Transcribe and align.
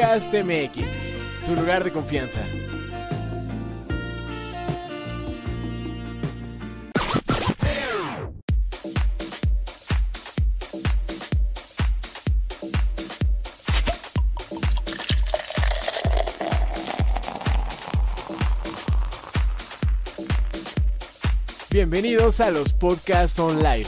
Podcast 0.00 0.32
MX, 0.32 0.86
tu 1.44 1.54
lugar 1.54 1.84
de 1.84 1.92
confianza. 1.92 2.40
Bienvenidos 21.70 22.40
a 22.40 22.50
los 22.50 22.72
Podcasts 22.72 23.38
Online. 23.38 23.84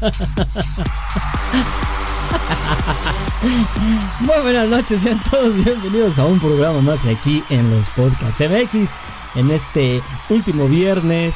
Muy 4.20 4.38
buenas 4.42 4.68
noches, 4.68 5.02
sean 5.02 5.20
todos 5.30 5.54
bienvenidos 5.62 6.18
a 6.18 6.24
un 6.24 6.40
programa 6.40 6.80
más 6.80 7.04
aquí 7.04 7.44
en 7.50 7.68
los 7.70 7.86
podcasts 7.90 8.40
MX. 8.40 8.92
En 9.34 9.50
este 9.50 10.00
último 10.30 10.68
viernes 10.68 11.34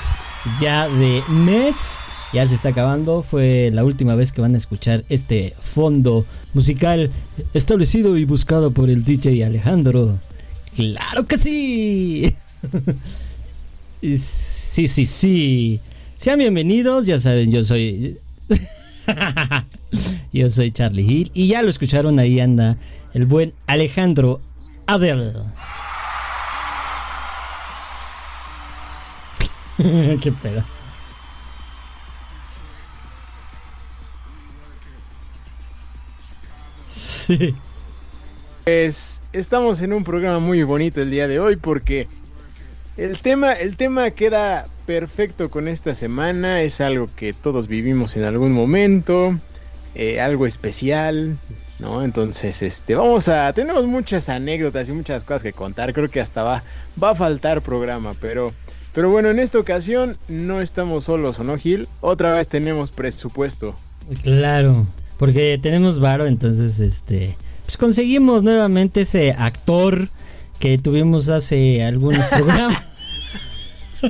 ya 0.60 0.88
de 0.88 1.22
mes, 1.28 1.98
ya 2.32 2.46
se 2.46 2.54
está 2.54 2.70
acabando. 2.70 3.22
Fue 3.22 3.70
la 3.70 3.84
última 3.84 4.14
vez 4.14 4.32
que 4.32 4.40
van 4.40 4.54
a 4.54 4.58
escuchar 4.58 5.04
este 5.10 5.54
fondo 5.60 6.24
musical 6.54 7.10
establecido 7.52 8.16
y 8.16 8.24
buscado 8.24 8.70
por 8.70 8.88
el 8.88 9.04
DJ 9.04 9.44
Alejandro. 9.44 10.18
¡Claro 10.74 11.26
que 11.26 11.36
sí! 11.36 12.34
Sí, 14.00 14.88
sí, 14.88 15.04
sí. 15.06 15.80
Sean 16.18 16.38
bienvenidos, 16.38 17.06
ya 17.06 17.18
saben, 17.18 17.50
yo 17.50 17.62
soy. 17.62 18.18
Yo 20.32 20.48
soy 20.48 20.70
Charlie 20.70 21.02
Hill 21.02 21.30
y 21.34 21.48
ya 21.48 21.62
lo 21.62 21.70
escucharon, 21.70 22.18
ahí 22.18 22.40
anda 22.40 22.76
el 23.12 23.26
buen 23.26 23.54
Alejandro 23.66 24.40
Adel. 24.86 25.34
Qué 30.22 30.32
pedo. 30.32 30.64
Sí. 36.88 37.54
Pues 38.64 39.22
estamos 39.32 39.82
en 39.82 39.92
un 39.92 40.04
programa 40.04 40.38
muy 40.38 40.62
bonito 40.62 41.02
el 41.02 41.10
día 41.10 41.28
de 41.28 41.40
hoy 41.40 41.56
porque 41.56 42.08
el 42.96 43.18
tema, 43.18 43.52
el 43.52 43.76
tema 43.76 44.10
queda 44.10 44.66
perfecto 44.86 45.50
con 45.50 45.68
esta 45.68 45.94
semana. 45.94 46.62
Es 46.62 46.80
algo 46.80 47.08
que 47.16 47.32
todos 47.32 47.68
vivimos 47.68 48.16
en 48.16 48.24
algún 48.24 48.52
momento, 48.52 49.36
eh, 49.94 50.20
algo 50.20 50.46
especial, 50.46 51.36
¿no? 51.78 52.04
Entonces, 52.04 52.62
este, 52.62 52.94
vamos 52.94 53.28
a, 53.28 53.52
tenemos 53.52 53.86
muchas 53.86 54.28
anécdotas 54.28 54.88
y 54.88 54.92
muchas 54.92 55.24
cosas 55.24 55.42
que 55.42 55.52
contar. 55.52 55.92
Creo 55.92 56.10
que 56.10 56.20
hasta 56.20 56.42
va, 56.42 56.62
va 57.02 57.10
a 57.10 57.14
faltar 57.14 57.62
programa, 57.62 58.14
pero, 58.20 58.52
pero 58.92 59.10
bueno, 59.10 59.30
en 59.30 59.38
esta 59.38 59.58
ocasión 59.58 60.16
no 60.28 60.60
estamos 60.60 61.04
solos, 61.04 61.38
¿o 61.40 61.44
no, 61.44 61.56
Gil? 61.56 61.88
Otra 62.00 62.32
vez 62.32 62.48
tenemos 62.48 62.90
presupuesto. 62.90 63.74
Claro, 64.22 64.86
porque 65.18 65.58
tenemos 65.60 65.98
varo, 65.98 66.26
entonces 66.26 66.78
este 66.80 67.36
pues 67.64 67.76
conseguimos 67.78 68.42
nuevamente 68.42 69.02
ese 69.02 69.32
actor 69.32 70.08
que 70.58 70.78
tuvimos 70.78 71.28
hace 71.28 71.82
algunos 71.82 72.24
programas. 72.30 72.93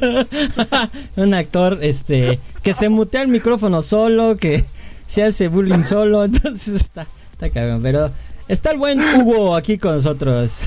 Un 1.17 1.35
actor 1.35 1.79
este 1.83 2.39
que 2.63 2.75
se 2.75 2.89
mutea 2.89 3.23
el 3.23 3.29
micrófono 3.29 3.83
solo, 3.83 4.37
que 4.37 4.65
se 5.07 5.23
hace 5.23 5.49
bullying 5.49 5.85
solo, 5.85 6.25
entonces 6.27 6.75
está 6.75 7.07
está 7.33 7.51
cabrón, 7.51 7.81
pero 7.83 8.11
está 8.49 8.71
el 8.71 8.79
buen 8.79 9.01
Hugo 9.01 9.55
aquí 9.57 9.79
con 9.79 9.95
nosotros. 9.97 10.63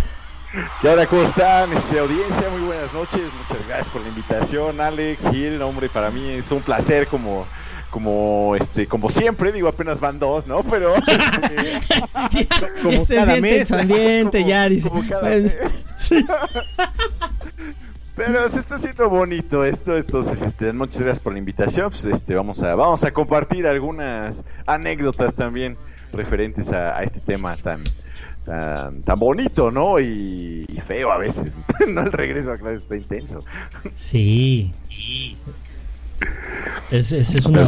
Y 0.81 0.87
ahora, 0.87 1.05
¿cómo 1.05 1.21
están? 1.23 1.71
Este, 1.73 1.99
audiencia, 1.99 2.49
muy 2.49 2.61
buenas 2.61 2.91
noches. 2.93 3.21
Muchas 3.47 3.67
gracias 3.67 3.89
por 3.89 4.01
la 4.01 4.07
invitación, 4.09 4.79
Alex, 4.81 5.29
Gil. 5.29 5.61
Hombre, 5.61 5.89
para 5.89 6.09
mí 6.09 6.29
es 6.29 6.49
un 6.51 6.61
placer 6.61 7.07
como, 7.07 7.45
como, 7.91 8.55
este, 8.55 8.87
como 8.87 9.09
siempre, 9.09 9.51
digo, 9.51 9.67
apenas 9.67 9.99
van 9.99 10.19
dos, 10.19 10.47
¿no? 10.47 10.63
Pero, 10.63 10.95
este, 11.07 11.79
ya, 12.31 12.47
Como 12.81 12.97
ya 12.99 13.05
se 13.05 13.15
cada 13.15 13.25
siente 13.33 13.41
mes, 13.57 13.71
ambiente, 13.71 14.37
como- 14.39 14.49
ya 14.49 14.69
dice. 14.69 14.89
como 14.89 15.07
cada 15.07 15.21
pues, 15.21 15.43
mes. 15.43 15.55
sí. 15.97 16.25
Pero 18.17 18.49
se 18.49 18.59
está 18.59 18.75
haciendo 18.75 19.09
bonito 19.09 19.63
esto, 19.63 19.95
entonces, 19.95 20.41
este, 20.41 20.73
muchas 20.73 21.01
gracias 21.01 21.19
por 21.21 21.33
la 21.33 21.39
invitación. 21.39 21.89
Pues, 21.91 22.03
este, 22.05 22.35
vamos 22.35 22.61
a, 22.63 22.75
vamos 22.75 23.03
a 23.03 23.11
compartir 23.11 23.67
algunas 23.67 24.43
anécdotas 24.65 25.35
también 25.35 25.77
referentes 26.11 26.71
a, 26.71 26.97
a 26.97 27.03
este 27.03 27.19
tema 27.19 27.55
tan, 27.55 27.83
tan, 28.45 29.03
tan 29.03 29.19
bonito, 29.19 29.71
¿no? 29.71 29.99
Y, 29.99 30.65
y 30.67 30.81
feo 30.81 31.11
a 31.11 31.17
veces. 31.17 31.53
no 31.87 32.01
el 32.01 32.11
regreso 32.11 32.51
a 32.51 32.57
clase 32.57 32.77
está 32.77 32.97
intenso. 32.97 33.45
Sí. 33.93 34.73
Es, 36.91 37.11
es, 37.11 37.35
es 37.35 37.45
una 37.45 37.63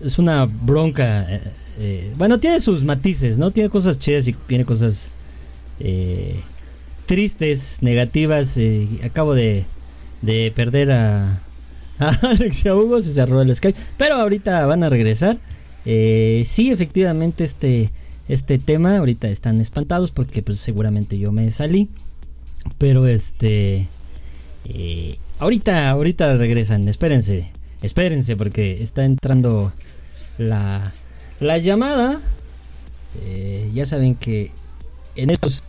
es 0.00 0.18
una 0.18 0.46
bronca. 0.46 1.26
eh, 1.28 1.52
eh, 1.78 2.14
bueno, 2.16 2.38
tiene 2.38 2.60
sus 2.60 2.84
matices, 2.84 3.38
¿no? 3.38 3.50
Tiene 3.50 3.70
cosas 3.70 3.98
chidas 3.98 4.28
y 4.28 4.32
tiene 4.34 4.64
cosas 4.64 5.10
eh, 5.80 6.40
tristes, 7.12 7.76
negativas. 7.82 8.56
eh, 8.56 8.88
acabo 9.04 9.34
de, 9.34 9.66
de 10.22 10.50
perder 10.56 10.90
a, 10.92 11.42
a 11.98 12.08
Alex 12.22 12.64
a 12.64 12.74
Hugo, 12.74 13.02
se 13.02 13.12
cerró 13.12 13.42
el 13.42 13.54
Skype. 13.54 13.78
Pero 13.98 14.14
ahorita 14.14 14.64
van 14.64 14.82
a 14.82 14.88
regresar. 14.88 15.36
Eh, 15.84 16.42
sí, 16.46 16.70
efectivamente, 16.70 17.44
este, 17.44 17.90
este 18.28 18.58
tema, 18.58 18.96
ahorita 18.96 19.28
están 19.28 19.60
espantados 19.60 20.10
porque 20.10 20.42
pues 20.42 20.60
seguramente 20.60 21.18
yo 21.18 21.32
me 21.32 21.50
salí. 21.50 21.90
Pero 22.78 23.06
este... 23.06 23.88
Eh, 24.64 25.18
ahorita, 25.38 25.90
ahorita 25.90 26.34
regresan, 26.38 26.88
espérense, 26.88 27.50
espérense 27.82 28.36
porque 28.36 28.82
está 28.82 29.04
entrando 29.04 29.70
la, 30.38 30.94
la 31.40 31.58
llamada. 31.58 32.22
Eh, 33.22 33.70
ya 33.74 33.84
saben 33.84 34.14
que 34.14 34.50
en 35.14 35.28
estos 35.28 35.62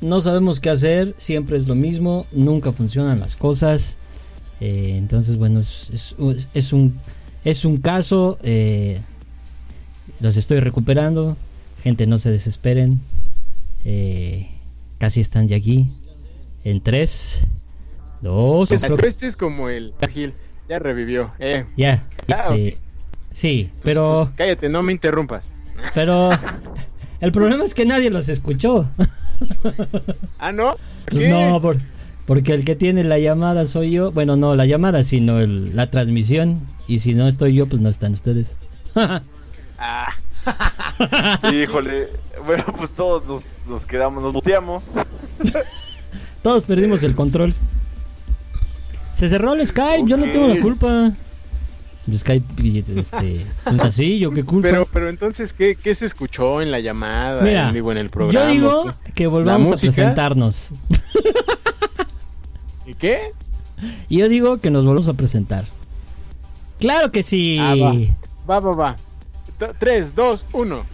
no 0.00 0.20
sabemos 0.20 0.60
qué 0.60 0.70
hacer, 0.70 1.14
siempre 1.18 1.56
es 1.56 1.66
lo 1.68 1.74
mismo, 1.74 2.26
nunca 2.32 2.72
funcionan 2.72 3.20
las 3.20 3.36
cosas. 3.36 3.98
Eh, 4.60 4.94
entonces, 4.96 5.36
bueno, 5.36 5.60
es, 5.60 5.90
es- 5.92 6.48
es 6.54 6.72
un, 6.72 6.98
es 7.44 7.64
un 7.64 7.78
caso, 7.78 8.38
eh, 8.42 9.00
los 10.20 10.36
estoy 10.36 10.60
recuperando, 10.60 11.36
gente 11.82 12.06
no 12.06 12.18
se 12.18 12.30
desesperen, 12.30 13.00
eh, 13.84 14.48
casi 14.98 15.20
están 15.20 15.48
ya 15.48 15.56
aquí. 15.56 15.88
En 16.64 16.82
3, 16.82 17.46
2, 18.20 18.70
Este, 18.70 19.08
este 19.08 19.26
es 19.26 19.36
como 19.36 19.70
el 19.70 19.94
Gil, 20.12 20.34
ya 20.68 20.78
revivió. 20.78 21.32
Eh, 21.38 21.64
ya. 21.76 22.06
Ah, 22.28 22.54
este, 22.54 22.76
Sí, 23.32 23.70
pero, 23.82 24.24
pues, 24.24 24.30
cállate, 24.36 24.68
no 24.68 24.82
me 24.82 24.92
interrumpas. 24.92 25.54
pero 25.94 26.30
el 27.20 27.32
problema 27.32 27.64
es 27.64 27.72
que 27.72 27.86
nadie 27.86 28.10
los 28.10 28.28
escuchó. 28.28 28.86
Ah, 30.38 30.52
¿no? 30.52 30.74
Pues 31.10 31.28
no, 31.28 31.60
por- 31.60 31.78
porque 32.26 32.52
el 32.54 32.64
que 32.64 32.76
tiene 32.76 33.02
la 33.04 33.18
llamada 33.18 33.64
soy 33.64 33.90
yo. 33.92 34.12
Bueno, 34.12 34.36
no 34.36 34.54
la 34.56 34.66
llamada, 34.66 35.02
sino 35.02 35.40
el- 35.40 35.74
la 35.76 35.90
transmisión. 35.90 36.60
Y 36.86 36.98
si 37.00 37.14
no 37.14 37.26
estoy 37.28 37.54
yo, 37.54 37.66
pues 37.66 37.80
no 37.82 37.88
están 37.88 38.12
ustedes. 38.12 38.56
Ah, 39.78 40.12
Híjole, 41.52 42.08
bueno, 42.46 42.64
pues 42.76 42.90
todos 42.92 43.26
nos, 43.26 43.44
nos 43.68 43.86
quedamos, 43.86 44.22
nos 44.22 44.32
muteamos. 44.32 44.90
Todos 46.42 46.64
perdimos 46.64 47.02
el 47.04 47.14
control. 47.14 47.54
Se 49.14 49.28
cerró 49.28 49.52
el 49.54 49.66
Skype, 49.66 50.08
yo 50.08 50.16
no 50.16 50.24
tengo 50.30 50.48
la 50.48 50.54
Ok. 50.54 50.60
Culpa. 52.18 52.32
El 52.32 52.44
Skype, 52.44 52.78
este, 52.78 53.46
pues 53.64 53.80
así, 53.82 54.18
yo 54.18 54.30
qué 54.30 54.44
culpa. 54.44 54.68
pero, 54.68 54.86
pero 54.92 55.08
entonces, 55.08 55.52
¿qué, 55.52 55.76
¿qué 55.76 55.94
se 55.94 56.06
escuchó 56.06 56.60
en 56.60 56.70
la 56.70 56.80
llamada? 56.80 57.42
Mira, 57.42 57.68
en, 57.68 57.74
digo, 57.74 57.92
en 57.92 57.98
el 57.98 58.10
programa. 58.10 58.46
yo 58.46 58.52
digo 58.52 58.94
que 59.14 59.26
volvamos 59.26 59.72
a 59.72 59.76
presentarnos. 59.76 60.72
¿Y 62.86 62.94
qué? 62.94 63.32
Yo 64.08 64.28
digo 64.28 64.58
que 64.58 64.70
nos 64.70 64.84
volvamos 64.84 65.08
a 65.08 65.14
presentar. 65.14 65.64
Claro 66.78 67.12
que 67.12 67.22
sí. 67.22 67.58
Ah, 67.60 67.74
va. 67.74 67.94
Va, 68.48 68.60
va, 68.60 68.74
va. 68.74 68.96
3, 69.78 70.14
2, 70.14 70.46
1. 70.52 70.84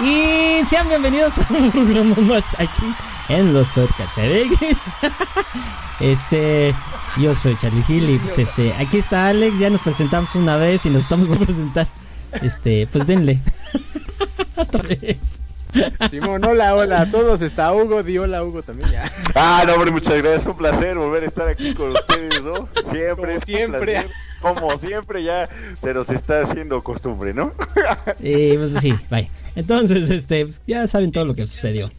Y 0.00 0.64
sean 0.66 0.88
bienvenidos 0.88 1.38
a 1.38 1.52
un 1.52 1.72
programa 1.72 2.14
más 2.20 2.54
aquí 2.60 2.84
en 3.28 3.52
los 3.52 3.68
podcasts 3.70 4.18
MX. 4.18 4.78
este, 6.00 6.74
yo 7.16 7.34
soy 7.34 7.56
Charlie 7.56 7.84
Hill 7.88 8.10
y 8.10 8.18
pues 8.18 8.38
este, 8.38 8.72
aquí 8.74 8.98
está 8.98 9.28
Alex, 9.28 9.58
ya 9.58 9.70
nos 9.70 9.82
presentamos 9.82 10.34
una 10.34 10.56
vez 10.56 10.86
y 10.86 10.90
nos 10.90 11.02
estamos 11.02 11.28
por 11.28 11.38
presentar. 11.44 11.86
Este, 12.42 12.86
pues 12.86 13.06
denle. 13.06 13.40
Otra 14.56 14.82
vez. 14.82 15.16
Simón, 16.10 16.44
hola, 16.44 16.74
hola 16.74 17.02
a 17.02 17.10
todos. 17.10 17.42
Está 17.42 17.72
Hugo, 17.74 18.02
di 18.02 18.18
hola 18.18 18.42
Hugo 18.42 18.62
también 18.62 18.90
ya. 18.90 19.12
Ah, 19.34 19.64
no, 19.66 19.74
hombre, 19.74 19.90
muchas 19.90 20.16
gracias. 20.16 20.42
Es 20.42 20.48
un 20.48 20.56
placer 20.56 20.96
volver 20.96 21.22
a 21.22 21.26
estar 21.26 21.48
aquí 21.48 21.74
con 21.74 21.90
ustedes, 21.90 22.42
¿no? 22.42 22.68
Siempre, 22.84 23.14
Como 23.14 23.26
es 23.28 23.40
un 23.40 23.46
siempre. 23.46 24.06
Como 24.40 24.78
siempre, 24.78 25.22
ya 25.22 25.48
se 25.80 25.92
nos 25.92 26.08
está 26.10 26.40
haciendo 26.40 26.82
costumbre, 26.82 27.34
¿no? 27.34 27.52
Y 28.20 28.56
pues 28.56 28.72
sí, 28.80 28.94
bye. 29.10 29.30
Entonces, 29.56 30.10
este, 30.10 30.44
pues, 30.44 30.62
ya 30.66 30.86
saben 30.86 31.12
todo 31.12 31.24
lo 31.24 31.34
que 31.34 31.46
sucedió. 31.46 31.90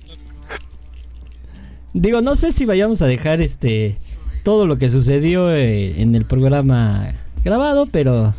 Digo, 1.94 2.22
no 2.22 2.36
sé 2.36 2.52
si 2.52 2.66
vayamos 2.66 3.02
a 3.02 3.08
dejar 3.08 3.42
este 3.42 3.98
todo 4.44 4.66
lo 4.68 4.78
que 4.78 4.90
sucedió 4.90 5.52
eh, 5.54 6.02
en 6.02 6.16
el 6.16 6.26
programa 6.26 7.14
grabado, 7.44 7.86
pero 7.88 8.34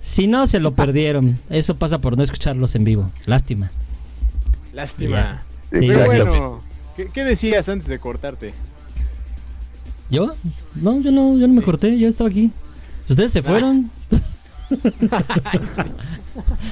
si 0.00 0.26
no 0.26 0.46
se 0.46 0.60
lo 0.60 0.74
perdieron. 0.74 1.38
Eso 1.50 1.76
pasa 1.76 1.98
por 1.98 2.16
no 2.16 2.22
escucharlos 2.22 2.74
en 2.74 2.84
vivo. 2.84 3.10
Lástima. 3.26 3.70
Lástima. 4.72 5.42
Sí, 5.72 5.88
Pero 5.88 6.04
bueno, 6.04 6.60
¿qué, 6.96 7.08
qué 7.12 7.24
decías 7.24 7.68
antes 7.68 7.88
de 7.88 7.98
cortarte? 7.98 8.54
¿Yo? 10.10 10.32
No, 10.76 11.00
yo 11.00 11.10
no, 11.10 11.36
yo 11.36 11.48
no 11.48 11.54
me 11.54 11.62
corté, 11.62 11.98
yo 11.98 12.06
estaba 12.08 12.30
aquí. 12.30 12.50
¿Ustedes 13.08 13.32
se 13.32 13.42
fueron? 13.42 13.90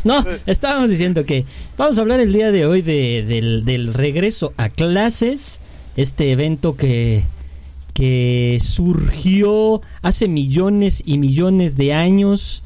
no, 0.05 0.25
estábamos 0.47 0.91
diciendo 0.91 1.25
que 1.25 1.45
vamos 1.77 1.99
a 1.99 2.01
hablar 2.03 2.21
el 2.21 2.33
día 2.33 2.51
de 2.53 2.67
hoy 2.67 2.83
de- 2.83 3.25
del, 3.27 3.65
del 3.65 3.95
regreso 3.95 4.53
a 4.57 4.69
clases, 4.69 5.61
este 5.97 6.33
evento 6.33 6.77
que, 6.77 7.25
que 7.93 8.59
surgió 8.61 9.81
hace 10.03 10.29
millones 10.29 11.03
y 11.05 11.19
millones 11.19 11.77
de 11.77 11.95
años 11.95 12.63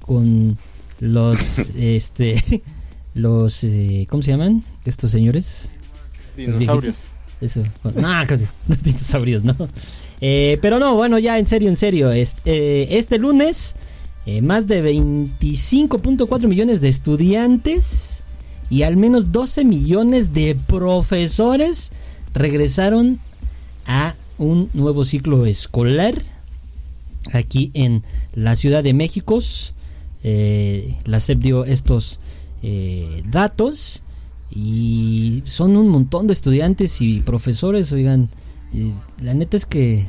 con 0.00 0.58
los, 1.00 1.70
este, 1.76 2.62
los, 3.14 3.64
eh, 3.64 4.06
¿cómo 4.08 4.22
se 4.22 4.32
llaman? 4.32 4.64
Estos 4.84 5.10
señores. 5.10 5.68
Dinosaurios. 6.36 7.06
Eso, 7.40 7.62
no, 7.82 8.08
casi, 8.26 8.44
los 8.68 8.82
dinosaurios, 8.82 9.44
no. 9.44 9.54
Eh, 10.20 10.58
pero 10.62 10.78
no, 10.78 10.94
bueno, 10.94 11.18
ya 11.18 11.38
en 11.38 11.46
serio, 11.46 11.68
en 11.68 11.76
serio. 11.76 12.10
Este, 12.12 12.40
eh, 12.46 12.98
este 12.98 13.18
lunes, 13.18 13.76
eh, 14.26 14.40
más 14.40 14.66
de 14.66 14.82
25.4 14.82 16.46
millones 16.46 16.80
de 16.80 16.88
estudiantes 16.88 18.22
y 18.70 18.82
al 18.82 18.96
menos 18.96 19.32
12 19.32 19.64
millones 19.64 20.32
de 20.32 20.56
profesores 20.66 21.92
regresaron 22.34 23.20
a 23.86 24.16
un 24.38 24.70
nuevo 24.74 25.04
ciclo 25.04 25.46
escolar 25.46 26.22
aquí 27.32 27.70
en 27.74 28.02
la 28.34 28.54
Ciudad 28.54 28.82
de 28.82 28.92
México. 28.92 29.38
Eh, 30.22 30.96
la 31.04 31.20
SEP 31.20 31.38
dio 31.38 31.64
estos 31.64 32.20
eh, 32.62 33.22
datos 33.30 34.02
y 34.50 35.42
son 35.46 35.76
un 35.76 35.88
montón 35.88 36.26
de 36.26 36.32
estudiantes 36.32 37.00
y 37.00 37.20
profesores, 37.20 37.92
oigan, 37.92 38.28
la 39.20 39.34
neta 39.34 39.56
es 39.56 39.66
que 39.66 40.06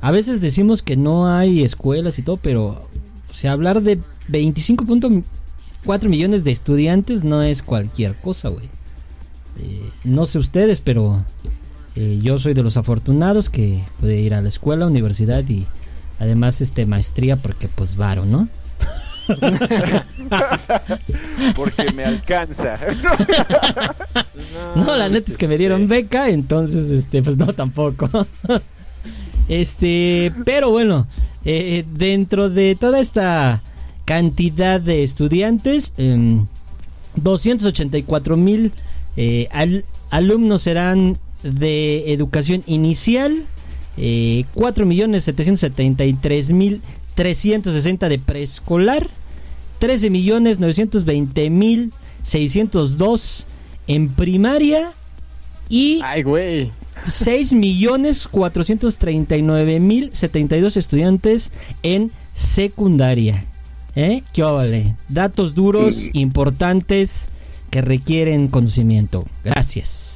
a 0.00 0.10
veces 0.10 0.40
decimos 0.40 0.82
que 0.82 0.96
no 0.96 1.28
hay 1.28 1.62
escuelas 1.62 2.18
y 2.18 2.22
todo, 2.22 2.36
pero 2.36 2.88
o 3.30 3.48
hablar 3.48 3.82
de 3.82 3.98
25.4 4.28 6.08
millones 6.08 6.44
de 6.44 6.50
estudiantes 6.50 7.24
no 7.24 7.42
es 7.42 7.62
cualquier 7.62 8.14
cosa, 8.16 8.48
güey. 8.48 8.68
Eh, 9.58 9.88
no 10.04 10.26
sé 10.26 10.38
ustedes, 10.38 10.80
pero 10.80 11.24
eh, 12.00 12.18
yo 12.22 12.38
soy 12.38 12.54
de 12.54 12.62
los 12.62 12.76
afortunados 12.78 13.50
que 13.50 13.82
puede 14.00 14.18
ir 14.20 14.32
a 14.34 14.40
la 14.40 14.48
escuela, 14.48 14.86
universidad 14.86 15.46
y 15.48 15.66
además 16.18 16.60
este 16.62 16.86
maestría 16.86 17.36
porque 17.36 17.68
pues 17.68 17.96
varo, 17.96 18.24
¿no? 18.24 18.48
Porque 21.54 21.92
me 21.94 22.04
alcanza. 22.04 22.78
No, 24.74 24.96
la 24.96 25.08
neta 25.08 25.30
es 25.30 25.36
que 25.38 25.46
me 25.46 25.56
dieron 25.58 25.86
beca, 25.88 26.28
entonces, 26.30 26.90
este, 26.90 27.22
pues 27.22 27.36
no, 27.36 27.52
tampoco. 27.52 28.08
Este, 29.48 30.32
pero 30.44 30.70
bueno, 30.70 31.08
eh, 31.44 31.84
dentro 31.94 32.50
de 32.50 32.76
toda 32.76 33.00
esta 33.00 33.62
cantidad 34.04 34.80
de 34.80 35.02
estudiantes, 35.02 35.92
em, 35.96 36.46
284 37.16 38.36
mil 38.36 38.70
eh, 39.16 39.48
al- 39.50 39.84
alumnos 40.10 40.62
serán 40.62 41.18
de 41.42 42.12
educación 42.12 42.62
inicial, 42.66 43.46
eh, 43.96 44.44
4 44.54 44.86
millones 44.86 45.24
773 45.24 46.52
mil 46.52 46.80
360 47.14 48.08
de 48.08 48.18
preescolar, 48.18 49.08
13 49.78 50.10
millones 50.10 50.58
920 50.58 51.50
mil 51.50 51.92
602 52.22 53.46
en 53.86 54.08
primaria 54.10 54.92
y 55.68 56.00
Ay, 56.02 56.22
güey. 56.22 56.70
6 57.04 57.54
millones 57.54 58.28
439 58.28 59.80
mil 59.80 60.10
72 60.12 60.76
estudiantes 60.76 61.50
en 61.82 62.10
secundaria. 62.32 63.44
¿Eh? 63.96 64.22
¿Qué 64.32 64.42
vale? 64.42 64.96
Datos 65.08 65.54
duros, 65.54 66.10
importantes, 66.12 67.28
que 67.70 67.80
requieren 67.80 68.48
conocimiento. 68.48 69.24
Gracias. 69.44 70.09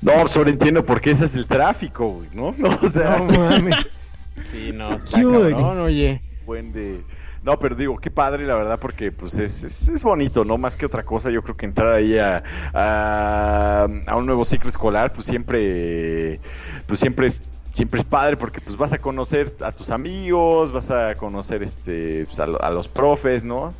No, 0.00 0.28
sobreentiendo 0.28 0.84
porque 0.84 1.10
ese 1.10 1.24
es 1.24 1.34
el 1.36 1.46
tráfico, 1.46 2.08
güey, 2.08 2.28
¿no? 2.32 2.54
No, 2.58 2.78
o 2.82 2.88
sea, 2.88 3.18
No 3.18 3.24
mames. 3.38 3.92
Sí, 4.36 4.70
no, 4.72 4.92
está 4.96 5.18
¿Qué 5.18 5.26
hubo, 5.26 5.40
cabrón, 5.50 5.80
oye. 5.80 6.22
buen 6.44 6.72
de... 6.72 7.02
No, 7.42 7.58
pero 7.60 7.76
digo, 7.76 7.96
qué 7.98 8.10
padre, 8.10 8.44
la 8.44 8.54
verdad, 8.56 8.78
porque 8.80 9.12
pues 9.12 9.38
es, 9.38 9.62
es, 9.62 9.88
es 9.88 10.02
bonito, 10.02 10.44
¿no? 10.44 10.58
Más 10.58 10.76
que 10.76 10.84
otra 10.84 11.04
cosa, 11.04 11.30
yo 11.30 11.42
creo 11.42 11.56
que 11.56 11.64
entrar 11.66 11.92
ahí 11.92 12.18
a, 12.18 12.42
a, 12.74 13.86
a 14.06 14.16
un 14.16 14.26
nuevo 14.26 14.44
ciclo 14.44 14.68
escolar, 14.68 15.12
pues 15.12 15.26
siempre, 15.28 16.40
pues 16.86 16.98
siempre 17.00 17.26
es 17.28 17.42
siempre 17.72 18.00
es 18.00 18.06
padre 18.06 18.38
porque 18.38 18.60
pues 18.62 18.74
vas 18.78 18.94
a 18.94 18.98
conocer 18.98 19.54
a 19.60 19.70
tus 19.70 19.90
amigos, 19.90 20.72
vas 20.72 20.90
a 20.90 21.14
conocer 21.14 21.62
este 21.62 22.24
pues, 22.24 22.40
a, 22.40 22.46
lo- 22.46 22.60
a 22.62 22.70
los 22.70 22.88
profes, 22.88 23.44
¿no? 23.44 23.74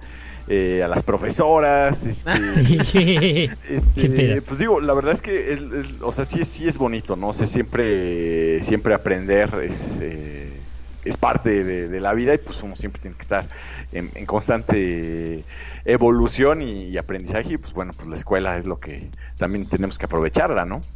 Eh, 0.49 0.83
a 0.83 0.89
las 0.89 1.03
profesoras, 1.03 2.07
este, 2.07 2.31
¿Qué 2.93 3.59
este, 3.69 4.43
pues 4.43 4.59
digo, 4.61 4.81
la 4.81 4.95
verdad 4.95 5.13
es 5.15 5.23
que, 5.23 5.53
es, 5.53 5.61
es- 5.61 5.95
o 6.03 6.13
sea, 6.13 6.25
sí, 6.25 6.41
es- 6.41 6.49
sí 6.49 6.69
es 6.69 6.79
bonito, 6.79 7.17
¿no? 7.17 7.29
O 7.31 7.33
sea, 7.33 7.47
siempre, 7.49 8.63
siempre 8.63 8.95
aprender 8.95 9.55
es, 9.65 9.99
eh, 10.01 10.69
es 11.03 11.17
parte 11.17 11.65
de, 11.65 11.89
de 11.89 12.01
la 12.01 12.13
vida 12.15 12.33
y 12.35 12.39
pues 12.39 12.63
uno 12.63 12.77
siempre 12.77 13.01
tiene 13.01 13.17
que 13.17 13.23
estar 13.23 13.49
en, 13.93 14.13
en 14.15 14.27
constante 14.27 15.47
evolución 15.85 16.63
y, 16.63 16.89
y 16.91 16.99
aprendizaje 16.99 17.55
y 17.55 17.59
pues 17.59 17.73
bueno, 17.73 17.95
pues 17.97 18.09
la 18.09 18.15
escuela 18.17 18.57
es 18.57 18.67
lo 18.67 18.79
que 18.79 19.13
también 19.37 19.69
tenemos 19.69 19.99
que 19.99 20.07
aprovecharla, 20.07 20.65
¿no? 20.65 20.87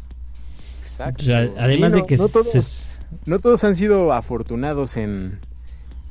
Exacto. 0.82 1.22
O 1.22 1.24
sea, 1.26 1.38
además 1.56 1.92
Sí, 1.92 1.98
de 2.00 2.06
que 2.06 2.16
no 2.16 2.28
todos, 2.28 2.50
se- 2.50 2.90
no 3.24 3.38
todos 3.40 3.64
han 3.64 3.74
sido 3.76 4.12
afortunados 4.12 4.96
en, 4.96 5.40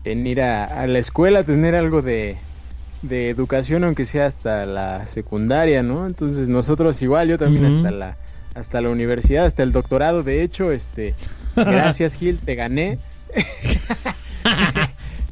en 0.04 0.28
ir 0.28 0.42
a, 0.42 0.66
a 0.66 0.88
la 0.88 1.00
escuela, 1.00 1.44
tener 1.46 1.76
algo 1.76 2.02
de, 2.02 2.40
de 3.02 3.30
educación, 3.30 3.84
aunque 3.84 4.06
sea 4.06 4.26
hasta 4.26 4.66
la 4.66 5.08
secundaria, 5.08 5.84
¿no? 5.84 6.06
Entonces 6.06 6.50
nosotros 6.50 7.02
igual, 7.02 7.30
yo 7.30 7.38
también 7.38 7.66
hasta 7.66 7.92
la 7.92 8.18
hasta 8.56 8.82
la 8.82 8.90
universidad, 8.90 9.46
hasta 9.46 9.64
el 9.64 9.72
doctorado, 9.72 10.24
de 10.24 10.44
hecho, 10.44 10.72
este, 10.72 11.14
gracias 11.56 12.16
Gil, 12.16 12.40
te 12.40 12.56
gané, 12.56 12.98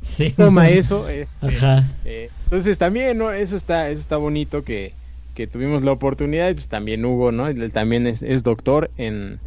sí. 0.01 0.33
toma 0.37 0.69
eso, 0.69 1.09
este, 1.09 1.47
Ajá. 1.47 1.87
eh, 2.05 2.29
entonces 2.45 2.77
también, 2.77 3.17
¿no? 3.17 3.31
Eso 3.31 3.57
está, 3.57 3.89
eso 3.89 3.99
está 3.99 4.17
bonito 4.17 4.63
que, 4.63 4.93
que 5.33 5.47
tuvimos 5.47 5.83
la 5.83 5.91
oportunidad, 5.91 6.49
y 6.49 6.53
pues 6.53 6.67
también 6.67 7.03
Hugo, 7.03 7.31
¿no? 7.31 7.47
Él 7.47 7.73
también 7.73 8.07
es, 8.07 8.21
es 8.21 8.43
doctor 8.43 8.91
en, 8.97 9.39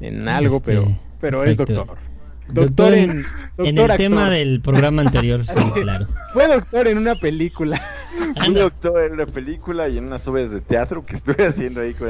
en 0.00 0.28
algo, 0.28 0.56
Este, 0.56 0.72
pero, 0.72 0.88
pero 1.20 1.44
es 1.44 1.56
doctor. 1.56 1.98
Doctor 2.54 2.66
Doctor 2.90 2.94
en- 2.94 3.24
el 3.58 3.78
actor. 3.80 3.96
tema 3.96 4.30
del 4.30 4.60
programa 4.60 5.02
anterior, 5.02 5.44
sí, 5.46 5.52
claro. 5.82 6.06
Fue 6.32 6.46
doctor 6.48 6.88
en 6.88 6.98
una 6.98 7.14
película. 7.14 7.80
Un 8.46 8.54
doctor 8.54 9.02
en 9.04 9.12
una 9.14 9.26
película 9.26 9.88
y 9.88 9.98
en 9.98 10.04
unas 10.06 10.26
obras 10.28 10.50
de 10.50 10.60
teatro 10.60 11.04
que 11.04 11.16
estuve 11.16 11.46
haciendo 11.46 11.80
ahí 11.80 11.94
con... 11.94 12.08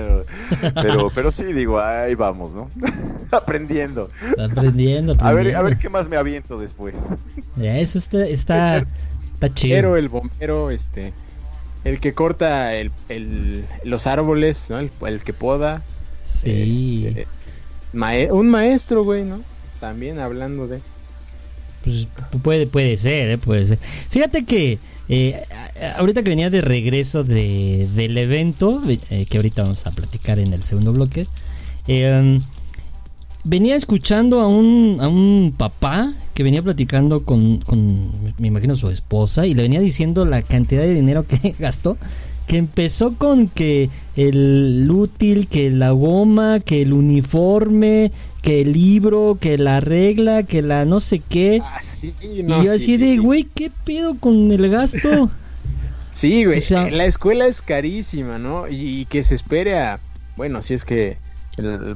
Pero, 0.74 1.10
pero 1.14 1.30
sí, 1.32 1.44
digo, 1.52 1.80
ahí 1.80 2.14
vamos, 2.14 2.52
¿no? 2.52 2.70
Aprendiendo. 3.30 4.10
Aprendiendo, 4.38 5.12
A 5.20 5.32
ver, 5.32 5.40
a 5.40 5.44
ver 5.44 5.56
aprendiendo. 5.56 5.80
qué 5.82 5.88
más 5.88 6.08
me 6.08 6.16
aviento 6.16 6.58
después. 6.58 6.94
Ya, 7.56 7.78
eso 7.78 7.98
está, 7.98 8.26
está, 8.26 8.78
está 8.78 8.86
Pero 9.40 9.50
chido. 9.54 9.96
el 9.96 10.08
bombero, 10.08 10.70
este, 10.70 11.12
el 11.84 12.00
que 12.00 12.12
corta 12.12 12.74
el, 12.74 12.90
el- 13.08 13.64
los 13.84 14.06
árboles, 14.06 14.66
¿no? 14.70 14.78
El, 14.78 14.90
el 15.06 15.20
que 15.20 15.32
poda. 15.32 15.82
Sí. 16.24 17.06
este, 17.08 17.26
mae- 17.92 18.30
un 18.32 18.48
maestro, 18.48 19.04
güey, 19.04 19.24
¿no? 19.24 19.40
También 19.80 20.18
hablando 20.20 20.68
de... 20.68 20.80
Pues 21.82 22.06
pu- 22.32 22.40
puede, 22.42 22.66
puede 22.66 22.96
ser, 22.98 23.30
¿eh? 23.30 23.38
puede 23.38 23.64
ser. 23.64 23.78
Fíjate 24.10 24.44
que 24.44 24.78
eh, 25.08 25.42
ahorita 25.96 26.22
que 26.22 26.28
venía 26.30 26.50
de 26.50 26.60
regreso 26.60 27.24
de, 27.24 27.88
del 27.94 28.18
evento, 28.18 28.82
eh, 28.86 29.24
que 29.28 29.38
ahorita 29.38 29.62
vamos 29.62 29.86
a 29.86 29.90
platicar 29.90 30.38
en 30.38 30.52
el 30.52 30.62
segundo 30.62 30.92
bloque, 30.92 31.26
Eh, 31.88 32.38
venía 33.42 33.74
escuchando 33.74 34.40
a 34.40 34.46
un, 34.46 34.98
a 35.00 35.08
un 35.08 35.54
papá 35.56 36.12
que 36.34 36.42
venía 36.42 36.62
platicando 36.62 37.24
con, 37.24 37.58
con, 37.60 38.10
me 38.38 38.48
imagino, 38.48 38.76
su 38.76 38.90
esposa 38.90 39.46
y 39.46 39.54
le 39.54 39.62
venía 39.62 39.80
diciendo 39.80 40.26
la 40.26 40.42
cantidad 40.42 40.82
de 40.82 40.94
dinero 40.94 41.26
que 41.26 41.54
gastó. 41.58 41.96
Que 42.50 42.56
empezó 42.56 43.14
con 43.14 43.46
que 43.46 43.90
el 44.16 44.88
útil, 44.90 45.46
que 45.46 45.70
la 45.70 45.92
goma, 45.92 46.58
que 46.58 46.82
el 46.82 46.92
uniforme, 46.92 48.10
que 48.42 48.62
el 48.62 48.72
libro, 48.72 49.38
que 49.40 49.56
la 49.56 49.78
regla, 49.78 50.42
que 50.42 50.60
la 50.60 50.84
no 50.84 50.98
sé 50.98 51.20
qué. 51.20 51.62
Ah, 51.64 51.78
sí, 51.80 52.12
y 52.20 52.42
no, 52.42 52.56
yo 52.64 52.72
sí, 52.72 52.76
así 52.76 52.84
sí, 52.86 52.96
de, 52.96 53.18
güey, 53.18 53.44
¿qué 53.44 53.70
pedo 53.84 54.16
con 54.18 54.50
el 54.50 54.68
gasto? 54.68 55.30
Sí, 56.12 56.44
güey, 56.44 56.58
O 56.58 56.62
sea- 56.62 56.90
la 56.90 57.04
escuela 57.04 57.46
es 57.46 57.62
carísima, 57.62 58.36
¿no? 58.36 58.66
Y, 58.68 59.02
y 59.02 59.04
que 59.04 59.22
se 59.22 59.36
espere 59.36 59.78
a, 59.78 60.00
bueno, 60.36 60.60
si 60.60 60.74
es 60.74 60.84
que 60.84 61.18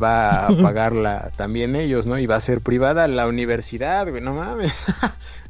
va 0.01 0.47
a 0.47 0.57
pagarla 0.63 1.33
también 1.37 1.75
ellos, 1.75 2.07
¿no? 2.07 2.17
Y 2.17 2.27
va 2.27 2.37
a 2.37 2.41
ser 2.41 2.61
privada 2.61 3.09
la 3.09 3.27
universidad, 3.27 4.09
güey, 4.09 4.23
no 4.23 4.35
mames. 4.35 4.73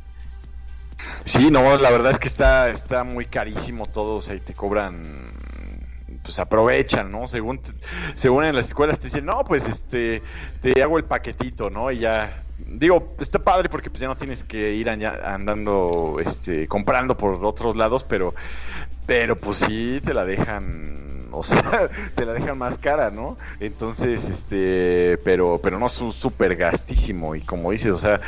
Sí, 1.24 1.50
no, 1.50 1.76
la 1.76 1.90
verdad 1.90 2.12
es 2.12 2.18
que 2.18 2.28
está, 2.28 2.70
está 2.70 3.04
muy 3.04 3.26
carísimo 3.26 3.86
todo, 3.86 4.16
o 4.16 4.20
sea, 4.22 4.34
y 4.34 4.40
te 4.40 4.54
cobran, 4.54 5.02
pues 6.22 6.38
aprovechan, 6.38 7.10
¿no? 7.10 7.26
Según, 7.26 7.60
según 8.14 8.44
en 8.44 8.54
las 8.54 8.66
escuelas 8.68 8.98
te 8.98 9.06
dicen, 9.06 9.24
no, 9.24 9.44
pues 9.44 9.66
este, 9.68 10.22
te 10.60 10.82
hago 10.82 10.98
el 10.98 11.04
paquetito, 11.04 11.70
¿no? 11.70 11.90
Y 11.90 11.98
ya, 11.98 12.44
digo, 12.58 13.16
está 13.18 13.38
padre 13.38 13.68
porque 13.68 13.90
pues 13.90 14.00
ya 14.00 14.08
no 14.08 14.16
tienes 14.16 14.44
que 14.44 14.74
ir 14.74 14.88
andando, 14.88 16.16
este, 16.20 16.68
comprando 16.68 17.16
por 17.16 17.44
otros 17.44 17.76
lados, 17.76 18.04
pero, 18.04 18.34
pero 19.06 19.36
pues 19.36 19.58
sí 19.58 20.00
te 20.04 20.14
la 20.14 20.24
dejan, 20.24 21.03
o 21.36 21.42
sea, 21.42 21.88
te 22.14 22.24
la 22.24 22.32
dejan 22.32 22.58
más 22.58 22.78
cara, 22.78 23.10
¿no? 23.10 23.36
Entonces, 23.60 24.28
este, 24.28 25.18
pero, 25.24 25.60
pero 25.62 25.78
no 25.78 25.86
es 25.86 26.00
un 26.00 26.12
súper 26.12 26.56
gastísimo 26.56 27.34
y 27.34 27.40
como 27.40 27.72
dices, 27.72 27.92
o 27.92 27.98
sea, 27.98 28.20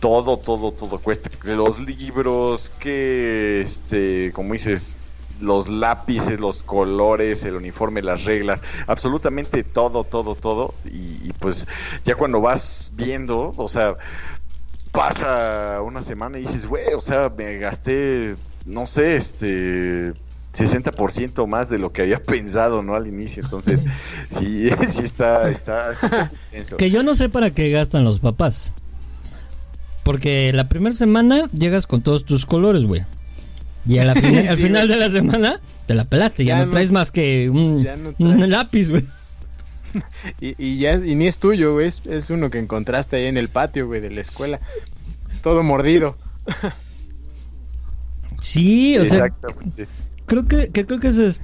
todo, 0.00 0.36
todo, 0.36 0.72
todo 0.72 0.98
cuesta. 0.98 1.30
Los 1.44 1.78
libros, 1.78 2.70
que, 2.70 3.60
este, 3.60 4.32
como 4.32 4.52
dices, 4.52 4.98
los 5.40 5.68
lápices, 5.68 6.40
los 6.40 6.62
colores, 6.62 7.44
el 7.44 7.56
uniforme, 7.56 8.02
las 8.02 8.24
reglas, 8.24 8.62
absolutamente 8.86 9.64
todo, 9.64 10.04
todo, 10.04 10.34
todo. 10.34 10.74
Y, 10.84 11.28
y 11.28 11.32
pues 11.38 11.66
ya 12.04 12.14
cuando 12.14 12.40
vas 12.40 12.92
viendo, 12.94 13.52
o 13.56 13.68
sea, 13.68 13.96
pasa 14.92 15.80
una 15.82 16.02
semana 16.02 16.38
y 16.38 16.42
dices, 16.42 16.66
güey, 16.66 16.94
o 16.94 17.00
sea, 17.00 17.30
me 17.36 17.58
gasté, 17.58 18.36
no 18.66 18.86
sé, 18.86 19.16
este... 19.16 20.12
60% 20.54 21.46
más 21.46 21.70
de 21.70 21.78
lo 21.78 21.92
que 21.92 22.02
había 22.02 22.22
pensado, 22.22 22.82
¿no? 22.82 22.94
Al 22.94 23.06
inicio. 23.06 23.42
Entonces, 23.42 23.82
sí, 24.30 24.68
sí 24.88 25.02
está, 25.02 25.50
está, 25.50 25.92
está. 25.92 26.30
Que 26.78 26.90
yo 26.90 27.02
no 27.02 27.14
sé 27.14 27.28
para 27.28 27.50
qué 27.50 27.70
gastan 27.70 28.04
los 28.04 28.20
papás. 28.20 28.72
Porque 30.04 30.52
la 30.52 30.68
primera 30.68 30.96
semana 30.96 31.48
llegas 31.52 31.86
con 31.86 32.02
todos 32.02 32.24
tus 32.24 32.44
colores, 32.44 32.84
güey. 32.84 33.04
Y 33.86 33.98
a 33.98 34.04
la 34.04 34.14
fina- 34.14 34.50
al 34.50 34.56
final 34.56 34.86
güey. 34.86 34.98
de 34.98 35.04
la 35.06 35.10
semana 35.10 35.60
te 35.86 35.94
la 35.94 36.04
pelaste. 36.04 36.44
Ya, 36.44 36.54
Ya 36.54 36.58
no, 36.60 36.66
no- 36.66 36.70
traes 36.72 36.90
más 36.92 37.10
que 37.12 37.48
un, 37.50 37.86
no 38.18 38.46
lápiz, 38.46 38.90
güey. 38.90 39.04
Y, 40.40 40.54
y 40.58 40.78
ya, 40.78 40.94
y 40.96 41.14
ni 41.14 41.26
es 41.26 41.38
tuyo, 41.38 41.74
güey, 41.74 41.86
es, 41.88 42.02
es 42.06 42.30
uno 42.30 42.48
que 42.50 42.58
encontraste 42.58 43.16
ahí 43.16 43.26
en 43.26 43.36
el 43.36 43.48
patio, 43.48 43.86
güey, 43.86 44.00
de 44.00 44.10
la 44.10 44.22
escuela. 44.22 44.58
Todo 45.42 45.62
mordido. 45.62 46.16
Sí, 48.40 48.96
o 48.98 49.04
sea, 49.04 49.26
Exactamente. 49.26 49.86
Creo 50.26 50.46
que, 50.46 50.70
que 50.70 50.86
creo 50.86 51.00
que 51.00 51.08
eso 51.08 51.24
es. 51.24 51.40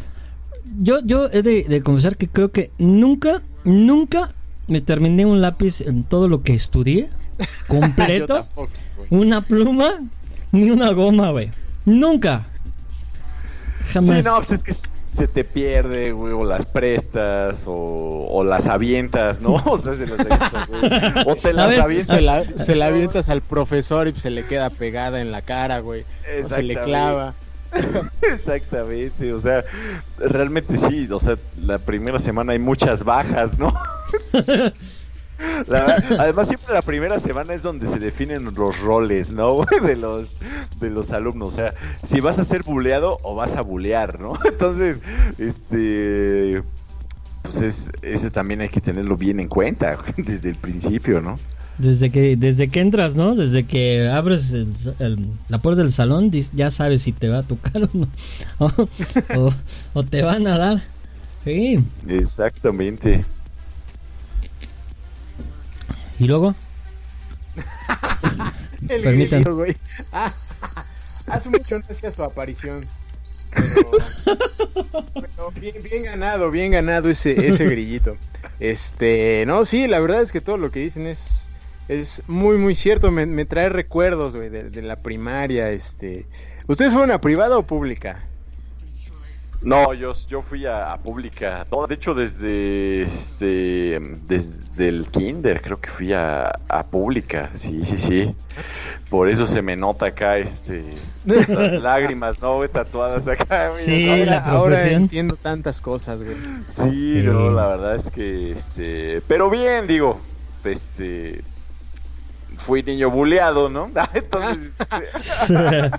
Yo, 0.81 1.01
yo 1.05 1.27
he 1.33 1.43
de, 1.43 1.65
de 1.65 1.83
confesar 1.83 2.17
que 2.17 2.29
creo 2.29 2.51
que 2.51 2.71
nunca, 2.79 3.43
nunca 3.65 4.35
me 4.67 4.81
terminé 4.81 5.25
un 5.27 5.41
lápiz 5.41 5.81
en 5.81 6.05
todo 6.05 6.29
lo 6.29 6.43
que 6.43 6.55
estudié. 6.55 7.09
Completo. 7.69 8.35
tampoco, 8.35 8.71
una 9.11 9.41
pluma, 9.41 10.01
ni 10.53 10.71
una 10.71 10.93
goma, 10.93 11.31
güey. 11.31 11.51
Nunca. 11.85 12.47
Jamás. 13.93 14.25
Sí, 14.25 14.29
no, 14.29 14.37
pues 14.37 14.53
es 14.53 14.63
que 14.63 14.73
se 15.19 15.27
te 15.27 15.45
pierde, 15.45 16.13
güey, 16.13 16.33
o 16.33 16.45
las 16.45 16.67
prestas, 16.67 17.65
o, 17.67 18.27
o 18.31 18.45
las 18.45 18.67
avientas, 18.67 19.41
¿no? 19.41 19.55
O 19.67 19.79
sea, 19.79 19.97
se 19.97 20.07
las 20.07 20.21
avientas, 20.21 20.69
güey. 20.69 20.83
O 21.27 21.37
te 21.37 21.53
las 21.53 21.71
ver, 21.71 21.81
avientas. 21.81 22.17
Se 22.17 22.23
la, 22.23 22.45
se 22.45 22.75
la 22.75 22.87
avientas 22.87 23.29
al 23.29 23.41
profesor 23.41 24.09
y 24.09 24.19
se 24.19 24.31
le 24.31 24.45
queda 24.45 24.71
pegada 24.71 25.21
en 25.21 25.33
la 25.33 25.43
cara, 25.43 25.81
güey. 25.81 26.05
O 26.45 26.49
se 26.49 26.63
le 26.63 26.79
clava. 26.81 27.35
Exactamente, 28.23 29.33
o 29.33 29.41
sea, 29.41 29.65
realmente 30.19 30.77
sí, 30.77 31.09
o 31.11 31.21
sea, 31.21 31.37
la 31.61 31.79
primera 31.79 32.19
semana 32.19 32.53
hay 32.53 32.59
muchas 32.59 33.05
bajas, 33.05 33.59
¿no? 33.59 33.75
Además 36.19 36.49
siempre 36.49 36.75
la 36.75 36.83
primera 36.83 37.21
semana 37.21 37.55
es 37.55 37.63
donde 37.63 37.87
se 37.87 37.99
definen 37.99 38.45
los 38.55 38.81
roles, 38.81 39.31
¿no? 39.31 39.65
De 39.83 39.97
los 39.97 40.37
de 40.81 40.91
los 40.91 41.13
alumnos, 41.13 41.55
o 41.55 41.57
sea, 41.57 41.75
si 42.05 42.21
vas 42.21 42.39
a 42.39 42.45
ser 42.45 42.63
buleado 42.63 43.19
o 43.23 43.35
vas 43.35 43.55
a 43.57 43.63
bulear, 43.63 44.21
¿no? 44.21 44.39
Entonces, 44.45 45.01
este 45.39 46.63
pues 47.43 47.63
es 47.63 47.91
ese 48.03 48.31
también 48.31 48.61
hay 48.61 48.69
que 48.69 48.81
tenerlo 48.81 49.17
bien 49.17 49.41
en 49.41 49.49
cuenta 49.49 49.99
desde 50.17 50.51
el 50.51 50.57
principio, 50.57 51.21
¿no? 51.21 51.39
Desde 51.79 52.11
que, 52.11 52.35
desde 52.37 52.69
que 52.69 52.81
entras, 52.81 53.15
¿no? 53.15 53.37
Desde 53.37 53.65
que 53.65 54.09
abres 54.09 54.51
el- 54.51 54.73
el- 54.99 55.31
la 55.49 55.59
puerta 55.59 55.83
del 55.83 55.93
salón, 55.93 56.31
ya 56.53 56.71
sabes 56.71 57.03
si 57.03 57.13
te 57.13 57.29
va 57.29 57.39
a 57.39 57.43
tocar 57.45 57.83
o 57.85 57.89
no. 57.93 58.09
O, 58.59 58.73
o- 59.37 59.55
o 59.95 60.03
te 60.03 60.23
van 60.23 60.47
a 60.49 60.59
dar. 60.59 60.83
Sí. 61.45 61.79
Exactamente. 62.09 63.25
Y 66.19 66.25
luego, 66.27 66.55
El 68.89 69.03
Permítanme. 69.03 69.45
grillo, 69.45 69.57
güey. 69.57 69.77
Ah, 70.13 70.33
hace 71.29 71.49
mucho 71.49 71.77
no 71.79 71.85
hacía 71.89 72.11
su 72.11 72.23
aparición. 72.25 72.81
Pero, 73.55 73.91
pero 75.15 75.51
bien, 75.61 75.75
bien 75.83 76.05
ganado, 76.05 76.51
bien 76.51 76.71
ganado 76.73 77.09
ese, 77.09 77.47
ese 77.49 77.65
grillito. 77.67 78.17
Este, 78.61 79.45
no, 79.47 79.65
sí, 79.65 79.87
la 79.87 80.01
verdad 80.01 80.23
es 80.23 80.33
que 80.33 80.41
todo 80.41 80.59
lo 80.59 80.71
que 80.71 80.81
dicen 80.81 81.07
es, 81.07 81.48
es 81.89 82.23
muy, 82.29 82.57
muy 82.59 82.75
cierto. 82.75 83.11
Me, 83.11 83.27
me 83.27 83.45
trae 83.45 83.69
recuerdos, 83.69 84.37
güey, 84.37 84.49
de, 84.51 84.71
de 84.71 84.83
la 84.83 84.97
primaria. 84.97 85.71
Este, 85.71 86.27
¿ustedes 86.67 86.93
fueron 86.93 87.11
a 87.11 87.21
privada 87.21 87.59
o 87.59 87.63
pública? 87.67 88.25
No, 89.61 89.93
yo, 89.93 90.13
yo 90.29 90.41
fui 90.41 90.67
a, 90.67 90.93
a 90.93 90.99
pública. 90.99 91.67
No, 91.73 91.89
de 91.89 91.97
hecho, 91.97 92.15
desde 92.15 93.03
este 93.03 93.99
desde 94.29 94.89
el 94.89 95.09
kinder 95.09 95.61
creo 95.61 95.81
que 95.81 95.91
fui 95.91 96.13
a, 96.13 96.53
a 96.69 96.85
pública. 96.85 97.51
Sí, 97.55 97.85
sí, 97.85 97.99
sí. 97.99 98.35
Por 99.11 99.29
eso 99.29 99.49
se 99.49 99.61
me 99.61 99.75
nota 99.77 100.07
acá 100.07 100.39
este 100.39 100.85
estas 101.27 101.73
lágrimas, 101.83 102.41
¿no? 102.41 102.59
güey? 102.59 102.69
Tatuadas 102.69 103.27
acá. 103.27 103.73
Sí, 103.73 104.25
la 104.25 104.45
ahora 104.45 104.77
profesión. 104.77 105.03
entiendo 105.03 105.35
tantas 105.35 105.81
cosas, 105.81 106.23
güey. 106.23 106.37
Sí, 106.69 107.21
Sí. 107.21 107.23
no, 107.25 107.51
la 107.51 107.67
verdad 107.67 107.97
es 107.97 108.11
que 108.13 108.53
este, 108.53 109.23
pero 109.27 109.51
bien, 109.51 109.89
digo, 109.89 110.21
este 110.63 111.41
fui 112.69 112.83
niño 112.83 113.11
buleado, 113.11 113.71
¿no? 113.71 113.91
Entonces, 114.15 114.77
este, 115.15 115.91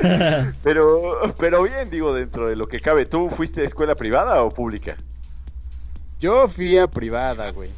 pero 0.64 1.32
pero 1.38 1.62
bien, 1.62 1.88
digo, 1.90 2.12
dentro 2.12 2.48
de 2.48 2.56
lo 2.56 2.66
que 2.66 2.80
cabe. 2.80 3.06
¿Tú 3.06 3.30
fuiste 3.30 3.60
a 3.62 3.64
escuela 3.64 3.94
privada 3.94 4.42
o 4.42 4.50
pública? 4.50 4.96
Yo 6.20 6.48
fui 6.48 6.76
a 6.76 6.88
privada, 6.88 7.52
güey. 7.52 7.70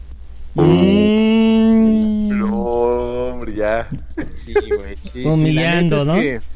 Mm, 0.55 2.29
No, 2.39 2.55
hombre, 2.55 3.55
ya. 3.57 3.89
Sí, 4.37 4.55
güey. 4.55 4.97
sí, 4.99 5.11
sí, 5.11 5.23
la 5.25 5.31
Humillando, 5.35 6.05
¿no? 6.07 6.17
es 6.17 6.41
que- 6.41 6.53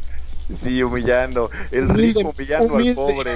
Sí, 0.55 0.81
humillando. 0.83 1.51
El 1.71 1.89
Humilde- 1.91 1.97
rico 2.21 2.33
humillando 2.35 2.75
humilde. 2.75 2.91
al 2.91 2.95
pobre. 2.97 3.33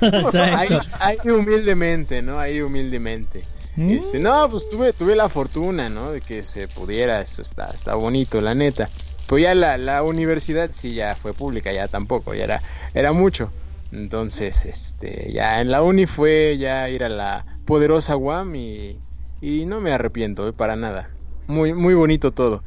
Ahí 1.00 1.18
humildemente, 1.30 2.20
¿no? 2.22 2.38
Ahí 2.38 2.60
humildemente. 2.60 3.42
Mm. 3.76 3.90
Este, 3.90 4.18
no, 4.18 4.50
pues 4.50 4.68
tuve, 4.68 4.92
tuve 4.92 5.16
la 5.16 5.28
fortuna, 5.28 5.88
¿no? 5.88 6.12
De 6.12 6.20
que 6.20 6.42
se 6.42 6.68
pudiera, 6.68 7.20
eso 7.20 7.42
está, 7.42 7.70
está 7.72 7.94
bonito, 7.94 8.40
la 8.40 8.54
neta. 8.54 8.90
Pues 9.26 9.42
ya 9.42 9.54
la, 9.54 9.78
la 9.78 10.02
universidad 10.02 10.70
sí 10.72 10.94
ya 10.94 11.16
fue 11.16 11.32
pública, 11.32 11.72
ya 11.72 11.88
tampoco, 11.88 12.34
ya 12.34 12.44
era, 12.44 12.62
era 12.92 13.12
mucho. 13.12 13.52
Entonces, 13.90 14.64
este, 14.66 15.32
ya 15.32 15.60
en 15.60 15.70
la 15.70 15.82
uni 15.82 16.06
fue 16.06 16.56
ya 16.58 16.88
ir 16.88 17.04
a 17.04 17.08
la 17.08 17.46
poderosa 17.64 18.16
UAM 18.16 18.54
y, 18.56 19.00
y 19.40 19.64
no 19.66 19.80
me 19.80 19.92
arrepiento, 19.92 20.48
eh, 20.48 20.52
para 20.52 20.76
nada. 20.76 21.10
Muy, 21.46 21.72
muy 21.74 21.94
bonito 21.94 22.32
todo. 22.32 22.64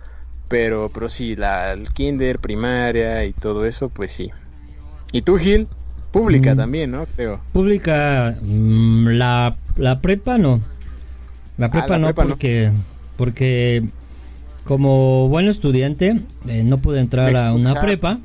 Pero, 0.48 0.90
pero 0.94 1.10
sí, 1.10 1.36
la 1.36 1.72
el 1.74 1.92
kinder, 1.92 2.40
primaria 2.40 3.26
y 3.26 3.34
todo 3.34 3.66
eso, 3.66 3.90
pues 3.90 4.12
sí. 4.12 4.32
¿Y 5.12 5.24
tú, 5.24 5.38
Gil? 5.38 5.68
Pública 6.12 6.54
Mm. 6.54 6.58
también, 6.58 6.92
¿no? 6.92 7.06
Creo. 7.16 7.44
Pública, 7.52 8.38
mm, 8.42 9.08
la, 9.10 9.58
la 9.76 10.00
prepa 10.00 10.38
no. 10.38 10.62
La 11.58 11.72
prepa 11.72 11.86
Ah, 11.86 11.90
la 11.92 11.98
no, 12.00 12.08
prepa 12.08 12.24
no. 12.24 12.30
porque, 12.30 12.72
porque 13.18 13.84
como 14.64 15.28
buen 15.30 15.48
estudiante 15.48 16.22
eh, 16.48 16.64
no 16.64 16.78
pude 16.80 17.00
entrar 17.00 17.36
a 17.38 17.54
una 17.54 17.74
prepa. 17.80 18.20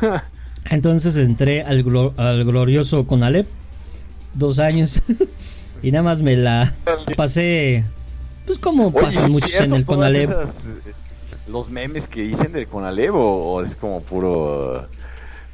Entonces 0.70 1.16
entré 1.16 1.62
al, 1.62 1.84
al 2.16 2.44
glorioso 2.44 3.06
Conalep, 3.06 3.46
dos 4.34 4.58
años. 4.58 5.00
y 5.82 5.90
nada 5.90 6.02
más 6.02 6.22
me 6.22 6.36
la 6.36 6.72
pasé, 7.16 7.84
pues 8.46 8.58
como 8.58 8.88
Oye, 8.88 9.00
pasan 9.00 9.12
¿sí 9.12 9.18
es 9.26 9.28
muchos 9.32 9.60
en 9.60 9.72
el 9.74 9.84
Conalep. 9.84 10.30
esas, 10.30 10.64
eh, 10.64 10.92
los 11.48 11.68
memes 11.70 12.08
que 12.08 12.22
dicen 12.22 12.52
del 12.52 12.66
Conalep 12.66 13.14
o, 13.14 13.54
o 13.54 13.62
es 13.62 13.76
como 13.76 14.00
puro 14.02 14.86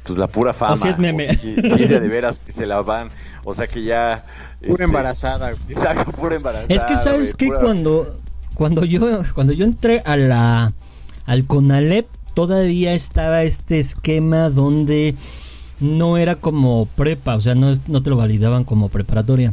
pues 0.03 0.17
la 0.17 0.27
pura 0.27 0.53
fama 0.53 0.73
O 0.73 0.77
si 0.77 0.87
es 0.87 0.97
meme. 0.97 1.27
o 1.29 1.33
si, 1.33 1.55
si 1.55 1.83
es 1.83 1.89
de, 1.89 1.99
de 1.99 2.07
veras 2.07 2.39
que 2.39 2.51
se 2.53 2.65
la 2.65 2.81
van 2.81 3.09
o 3.43 3.53
sea 3.53 3.67
que 3.67 3.83
ya 3.83 4.25
Pura 4.59 4.71
este, 4.71 4.83
embarazada. 4.83 5.51
exacto 5.69 6.11
pura 6.11 6.35
embarazada 6.35 6.67
Es 6.73 6.83
que 6.85 6.95
sabes 6.95 7.33
güey, 7.33 7.37
que 7.37 7.45
pura- 7.47 7.59
cuando 7.61 8.17
cuando 8.53 8.85
yo 8.85 9.23
cuando 9.33 9.53
yo 9.53 9.65
entré 9.65 10.01
a 10.05 10.15
la 10.17 10.73
al 11.25 11.45
Conalep 11.45 12.07
todavía 12.33 12.93
estaba 12.93 13.43
este 13.43 13.79
esquema 13.79 14.49
donde 14.49 15.15
no 15.79 16.17
era 16.17 16.35
como 16.35 16.85
prepa, 16.95 17.35
o 17.35 17.41
sea, 17.41 17.55
no, 17.55 17.71
es- 17.71 17.87
no 17.87 18.03
te 18.03 18.09
lo 18.11 18.15
validaban 18.17 18.63
como 18.63 18.89
preparatoria. 18.89 19.51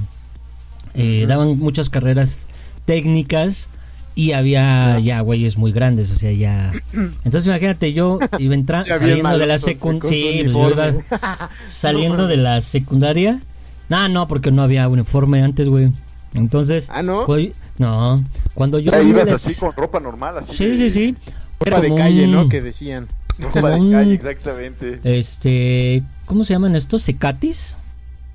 Eh, 0.95 1.25
Daban 1.27 1.59
muchas 1.59 1.89
carreras 1.91 2.47
técnicas 2.85 3.69
y 4.15 4.33
había 4.33 4.99
ya 4.99 5.21
güeyes 5.21 5.57
muy 5.57 5.71
grandes, 5.73 6.11
o 6.11 6.17
sea, 6.17 6.33
ya. 6.33 6.73
Entonces 6.93 7.47
imagínate, 7.47 7.93
yo 7.93 8.19
iba 8.39 8.55
entrando 8.55 8.87
bien 8.89 8.99
saliendo 8.99 9.39
de 9.39 9.47
la 9.47 9.59
secundaria, 9.59 10.09
sí, 10.11 10.49
pues 10.53 10.97
saliendo 11.65 12.27
de 12.27 12.37
la 12.37 12.61
secundaria. 12.61 13.41
No, 13.89 14.09
no, 14.09 14.27
porque 14.29 14.51
no 14.51 14.63
había 14.63 14.89
uniforme 14.89 15.43
antes, 15.43 15.69
güey. 15.69 15.93
Entonces, 16.35 16.89
Ah, 16.93 17.03
¿no? 17.03 17.25
pues, 17.27 17.53
no, 17.79 18.23
cuando 18.55 18.79
yo 18.79 18.91
o 18.91 18.93
sea, 18.93 19.03
ibas 19.03 19.29
la- 19.29 19.35
así 19.37 19.55
con 19.55 19.73
ropa 19.73 19.99
normal 19.99 20.39
así 20.39 20.55
Sí, 20.57 20.67
de- 20.67 20.77
sí, 20.77 20.91
sí. 20.91 21.17
Ropa 21.61 21.81
de 21.81 21.89
como 21.89 22.01
calle, 22.01 22.25
un- 22.25 22.33
¿no? 22.33 22.49
Que 22.49 22.61
decían. 22.61 23.09
ropa 23.39 23.71
de 23.71 23.77
un- 23.81 23.93
calle 23.93 24.13
exactamente 24.15 25.01
Este, 25.05 26.03
¿cómo 26.27 26.45
se 26.45 26.53
llaman 26.55 26.77
estos? 26.77 27.03
¿Secatis? 27.03 27.77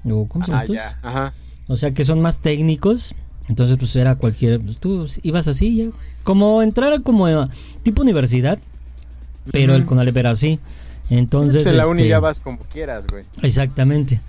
¿O 0.05 0.27
cómo 0.27 0.43
se 0.45 0.51
llaman 0.51 0.59
Ah, 0.59 0.63
estos? 0.63 0.75
ya. 0.75 0.99
Ajá. 1.03 1.33
O 1.67 1.77
sea, 1.77 1.93
que 1.93 2.03
son 2.03 2.19
más 2.21 2.39
técnicos. 2.39 3.13
Entonces, 3.49 3.77
pues 3.77 3.95
era 3.95 4.15
cualquier. 4.15 4.59
pues, 4.61 4.77
tú 4.77 5.05
ibas 5.21 5.47
así, 5.47 5.75
ya. 5.75 5.85
Como 6.23 6.61
entrar 6.63 6.93
a 6.93 6.99
como 6.99 7.27
a 7.27 7.49
tipo 7.83 8.01
universidad. 8.01 8.57
Pero 9.51 9.75
el. 9.75 9.85
Conalep 9.85 10.15
era 10.17 10.29
así. 10.31 10.59
Entonces. 11.09 11.63
Pues 11.63 11.67
en 11.73 11.77
la 11.77 11.87
uni 11.87 12.01
este, 12.03 12.09
ya 12.09 12.19
vas 12.21 12.39
como 12.39 12.59
quieras, 12.59 13.05
güey. 13.11 13.25
Exactamente. 13.41 14.19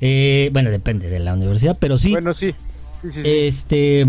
Eh, 0.00 0.50
bueno, 0.52 0.70
depende 0.70 1.08
de 1.08 1.18
la 1.18 1.34
universidad, 1.34 1.76
pero 1.78 1.96
sí. 1.96 2.10
Bueno, 2.12 2.32
sí. 2.32 2.54
Sí, 3.02 3.10
sí, 3.10 3.22
sí. 3.22 3.28
Este. 3.28 4.06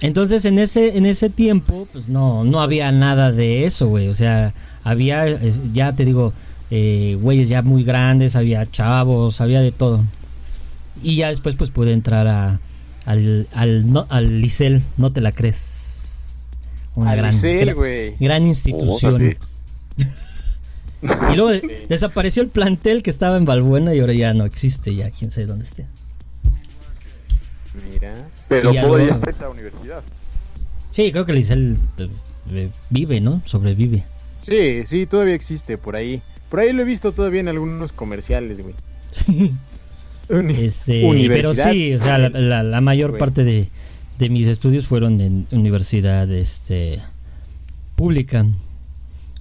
Entonces 0.00 0.44
en 0.44 0.58
ese 0.58 0.96
en 0.98 1.06
ese 1.06 1.30
tiempo 1.30 1.86
pues 1.92 2.08
no 2.08 2.44
no 2.44 2.60
había 2.60 2.90
nada 2.92 3.32
de 3.32 3.64
eso, 3.64 3.86
güey. 3.88 4.08
O 4.08 4.14
sea, 4.14 4.52
había 4.82 5.26
ya 5.72 5.94
te 5.94 6.04
digo 6.04 6.32
eh, 6.70 7.16
güeyes 7.20 7.48
ya 7.48 7.62
muy 7.62 7.84
grandes, 7.84 8.36
había 8.36 8.70
chavos, 8.70 9.40
había 9.40 9.60
de 9.60 9.72
todo. 9.72 10.02
Y 11.02 11.16
ya 11.16 11.28
después 11.28 11.54
pues 11.54 11.70
pude 11.70 11.92
entrar 11.92 12.26
a 12.26 12.60
al 13.06 13.46
al 13.52 13.90
no, 13.92 14.06
al 14.10 14.40
Licel, 14.40 14.82
no 14.96 15.12
te 15.12 15.20
la 15.20 15.32
crees. 15.32 16.34
Una 16.96 17.12
Al 17.12 17.16
gran 17.18 17.30
Licel, 17.32 17.60
gran- 17.66 17.76
güey. 17.76 18.16
gran 18.18 18.44
institución. 18.44 19.36
Y 21.32 21.36
luego 21.36 21.50
de- 21.52 21.86
desapareció 21.88 22.42
el 22.42 22.48
plantel 22.48 23.02
que 23.02 23.10
estaba 23.10 23.36
en 23.36 23.44
Balbuena 23.44 23.94
y 23.94 24.00
ahora 24.00 24.12
ya 24.14 24.32
no 24.34 24.44
existe, 24.44 24.94
ya 24.94 25.10
quién 25.10 25.30
sabe 25.30 25.46
dónde 25.46 25.64
esté. 25.64 25.86
Mira. 27.92 28.28
pero 28.48 28.72
Y 28.72 28.78
todavía 28.80 29.06
algo- 29.06 29.14
está 29.16 29.30
esa 29.30 29.48
universidad 29.48 30.02
Sí, 30.92 31.10
creo 31.10 31.24
que 31.26 31.32
el 31.32 31.38
Licel 31.38 31.76
eh, 31.98 32.08
eh, 32.52 32.70
vive, 32.90 33.20
¿no? 33.20 33.42
Sobrevive. 33.46 34.04
Sí, 34.38 34.82
sí, 34.86 35.06
todavía 35.06 35.34
existe 35.34 35.76
por 35.76 35.96
ahí. 35.96 36.22
Por 36.48 36.60
ahí 36.60 36.72
lo 36.72 36.82
he 36.82 36.84
visto 36.84 37.10
todavía 37.10 37.40
en 37.40 37.48
algunos 37.48 37.92
comerciales, 37.92 38.58
güey. 38.62 38.74
Uni- 40.28 40.64
Este, 40.66 41.00
pero 41.00 41.08
Universidad. 41.08 41.72
sí, 41.72 41.94
o 41.94 41.98
sea, 41.98 42.18
la, 42.18 42.28
la- 42.28 42.62
la 42.62 42.80
mayor 42.80 43.18
parte 43.18 43.42
de, 43.42 43.68
de 44.18 44.28
mis 44.30 44.46
estudios 44.46 44.86
fueron 44.86 45.20
en 45.20 45.48
universidad 45.50 46.30
este, 46.30 47.02
pública. 47.96 48.46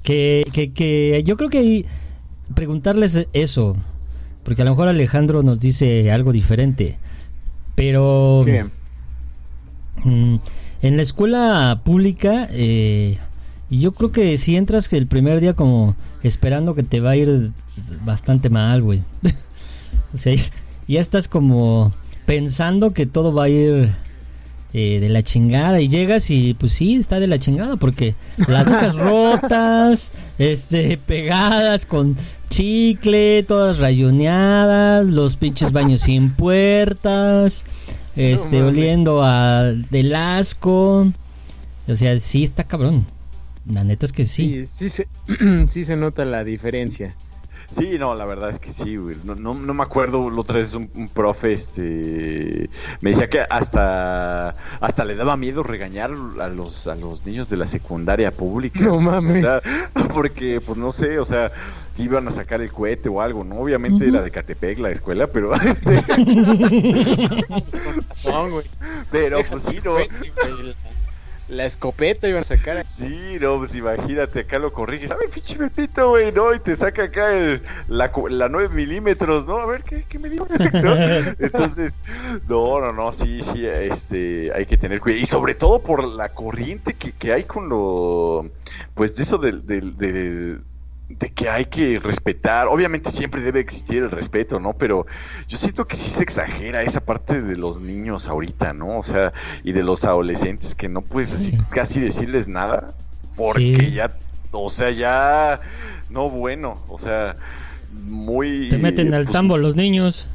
Que, 0.04 0.46
que, 0.52 0.74
que 0.74 1.24
yo 1.26 1.38
creo 1.38 1.50
que 1.50 1.86
preguntarles 2.54 3.28
eso, 3.34 3.78
porque 4.44 4.62
a 4.62 4.66
lo 4.66 4.72
mejor 4.72 4.88
Alejandro 4.88 5.44
nos 5.44 5.60
dice 5.60 6.12
algo 6.12 6.32
diferente, 6.32 6.98
pero 7.76 8.44
¿Qué? 8.46 8.66
mm, 10.04 10.36
en 10.82 10.98
la 10.98 11.02
escuela 11.02 11.82
pública, 11.84 12.48
eh, 12.52 13.18
yo 13.70 13.94
creo 13.94 14.12
que 14.12 14.38
si 14.38 14.56
entras 14.56 14.92
el 14.94 15.08
primer 15.08 15.40
día 15.40 15.54
como 15.54 15.96
esperando 16.22 16.76
que 16.76 16.84
te 16.84 17.00
va 17.00 17.12
a 17.12 17.16
ir 17.16 17.52
bastante 18.06 18.50
mal, 18.50 18.82
güey. 18.82 19.02
o 20.14 20.18
sea, 20.18 20.36
ya 20.88 21.00
estás 21.00 21.28
como 21.28 21.92
pensando 22.26 22.92
que 22.92 23.06
todo 23.06 23.34
va 23.34 23.46
a 23.46 23.50
ir 23.50 23.92
eh, 24.74 25.00
de 25.00 25.10
la 25.10 25.22
chingada 25.22 25.80
y 25.82 25.88
llegas 25.88 26.32
y 26.32 26.56
pues 26.56 26.74
sí, 26.74 26.96
está 26.96 27.20
de 27.20 27.28
la 27.28 27.38
chingada 27.38 27.76
porque 27.76 28.16
las 28.48 28.66
bocas 28.66 28.96
rotas, 28.98 30.12
este, 30.40 30.98
pegadas 30.98 31.86
con 31.86 32.18
chicle, 32.50 33.44
todas 33.44 33.78
rayoneadas, 33.78 35.06
los 35.06 35.36
pinches 35.36 35.72
baños 35.72 36.02
sin 36.02 36.32
puertas, 36.32 37.66
este, 38.16 38.64
oliendo 38.64 39.24
a 39.24 39.64
del 39.64 40.16
asco. 40.16 41.12
O 41.88 41.96
sea, 41.96 42.20
sí 42.20 42.44
está 42.44 42.64
cabrón. 42.64 43.06
La 43.72 43.84
neta 43.84 44.06
es 44.06 44.12
que 44.12 44.26
sí. 44.26 44.66
Sí, 44.66 44.90
sí 44.90 44.90
se, 44.90 45.08
sí 45.70 45.86
se 45.86 45.96
nota 45.96 46.26
la 46.26 46.44
diferencia. 46.44 47.16
Sí, 47.76 47.98
no, 47.98 48.14
la 48.14 48.26
verdad 48.26 48.50
es 48.50 48.60
que 48.60 48.72
sí, 48.72 48.98
güey. 48.98 49.16
No, 49.24 49.36
no, 49.36 49.54
no 49.54 49.74
me 49.74 49.84
acuerdo, 49.84 50.30
la 50.30 50.40
otra 50.42 50.58
vez 50.58 50.74
un, 50.74 50.90
un 50.96 51.10
profe, 51.10 51.54
este, 51.54 52.70
me 53.02 53.10
decía 53.12 53.30
que 53.30 53.42
hasta, 53.50 54.56
hasta 54.80 55.06
le 55.06 55.16
daba 55.16 55.38
miedo 55.38 55.64
regañar 55.64 56.12
a 56.40 56.48
los, 56.48 56.88
a 56.88 56.96
los 56.96 57.26
niños 57.26 57.50
de 57.50 57.58
la 57.58 57.68
secundaria 57.68 58.32
pública. 58.32 58.80
No 58.80 59.00
mames. 59.00 59.38
O 59.38 59.42
sea, 59.42 59.62
porque, 60.14 60.62
pues 60.62 60.78
no 60.78 60.92
sé, 60.92 61.18
o 61.18 61.26
sea, 61.26 61.52
iban 61.98 62.28
a 62.28 62.32
sacar 62.32 62.62
el 62.62 62.72
cohete 62.72 63.10
o 63.10 63.22
algo, 63.22 63.44
¿no? 63.44 63.56
Obviamente 63.56 64.08
era 64.08 64.22
de 64.22 64.32
Catepec 64.32 64.80
la 64.80 64.92
escuela, 64.92 65.28
pero, 65.28 65.54
este, 65.56 66.04
pero 69.12 69.40
pues 69.50 69.64
sí, 69.64 69.80
no. 69.84 69.98
La, 71.48 71.66
escopeta 71.66 72.28
iban 72.28 72.42
a 72.42 72.44
sacar. 72.44 72.86
Sí, 72.86 73.38
no, 73.40 73.58
pues 73.58 73.76
imagínate, 73.76 74.42
acá 74.42 74.60
lo 74.60 74.72
corriges. 74.72 75.12
A 75.12 75.18
ver, 75.18 75.30
pinche 75.30 75.56
Pepito, 75.58 76.10
güey, 76.10 76.32
¿no? 76.32 76.54
Y 76.54 76.60
te 76.60 76.76
saca 76.76 77.04
acá 77.04 77.36
el, 77.36 77.64
la, 77.88 78.12
la 78.30 78.50
9 78.50 78.70
milímetros, 78.74 79.46
¿no? 79.46 79.58
A 79.58 79.66
ver, 79.66 79.84
¿qué, 79.84 80.06
qué 80.08 80.20
me 80.20 80.30
dijo? 80.30 80.48
¿No? 80.84 80.96
Entonces, 81.40 82.00
no, 82.48 82.80
no, 82.80 82.94
no, 82.94 83.12
sí, 83.12 83.42
sí, 83.42 83.66
este, 83.66 84.52
hay 84.54 84.66
que 84.66 84.78
tener 84.78 85.00
cuidado. 85.00 85.22
Y 85.22 85.26
sobre 85.26 85.56
todo 85.56 85.84
por 85.84 86.04
la 86.06 86.30
corriente 86.34 86.94
que, 86.96 87.14
que 87.14 87.34
hay 87.34 87.44
con 87.44 87.70
lo, 87.70 88.50
pues 88.94 89.16
de 89.16 89.24
eso 89.24 89.38
del, 89.38 89.66
del, 89.66 89.98
del- 89.98 90.64
de 91.20 91.32
que 91.32 91.50
hay 91.50 91.66
que 91.66 92.00
respetar. 92.00 92.68
Obviamente 92.68 93.12
siempre 93.12 93.42
debe 93.42 93.60
existir 93.60 94.04
el 94.04 94.12
respeto, 94.12 94.60
¿no? 94.60 94.74
Pero 94.74 95.06
yo 95.48 95.58
siento 95.58 95.86
que 95.86 95.96
sí 95.96 96.10
se 96.10 96.24
exagera 96.24 96.84
esa 96.84 97.02
parte 97.02 97.42
de 97.42 97.56
los 97.58 97.80
niños 97.80 98.28
ahorita, 98.28 98.74
¿no? 98.74 99.00
O 99.00 99.04
sea, 99.04 99.34
y 99.64 99.72
de 99.74 99.84
los 99.84 100.04
adolescentes 100.06 100.76
que 100.76 100.90
no 100.90 101.02
puedes 101.02 101.34
así 101.34 101.52
Sí. 101.52 101.58
casi 101.70 102.00
decirles 102.00 102.48
nada 102.48 102.94
porque 103.36 103.78
Sí. 103.80 103.92
ya, 103.94 104.16
o 104.52 104.70
sea, 104.70 104.92
ya, 104.92 105.62
no 106.10 106.30
bueno, 106.30 106.84
o 106.88 107.00
sea, 107.00 107.36
muy... 107.92 108.70
Te 108.70 108.78
meten 108.78 109.14
al 109.14 109.24
pues, 109.24 109.34
tambo 109.34 109.58
los 109.58 109.76
niños. 109.76 110.28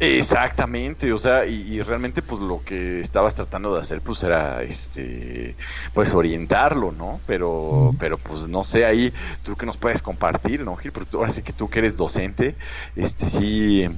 Exactamente, 0.00 1.12
o 1.12 1.18
sea, 1.18 1.46
y, 1.46 1.54
y 1.76 1.80
realmente 1.82 2.20
pues 2.20 2.40
lo 2.40 2.62
que 2.62 3.00
estabas 3.00 3.34
tratando 3.36 3.72
de 3.74 3.80
hacer 3.80 4.02
pues 4.02 4.22
era 4.24 4.62
este 4.62 5.56
pues 5.94 6.12
orientarlo, 6.14 6.90
¿no? 6.92 7.22
Pero 7.26 7.94
pero 7.98 8.20
pues 8.22 8.46
no 8.48 8.64
sé 8.64 8.84
ahí 8.84 9.14
tú 9.42 9.56
que 9.56 9.64
nos 9.66 9.78
puedes 9.78 10.02
compartir, 10.02 10.62
¿no? 10.64 10.76
Gil? 10.76 10.92
Porque 10.92 11.08
tú- 11.10 11.18
ahora 11.18 11.30
sí 11.30 11.42
que 11.42 11.52
tú 11.54 11.70
que 11.70 11.78
eres 11.78 11.96
docente, 11.96 12.58
este 12.96 13.26
sí 13.26 13.88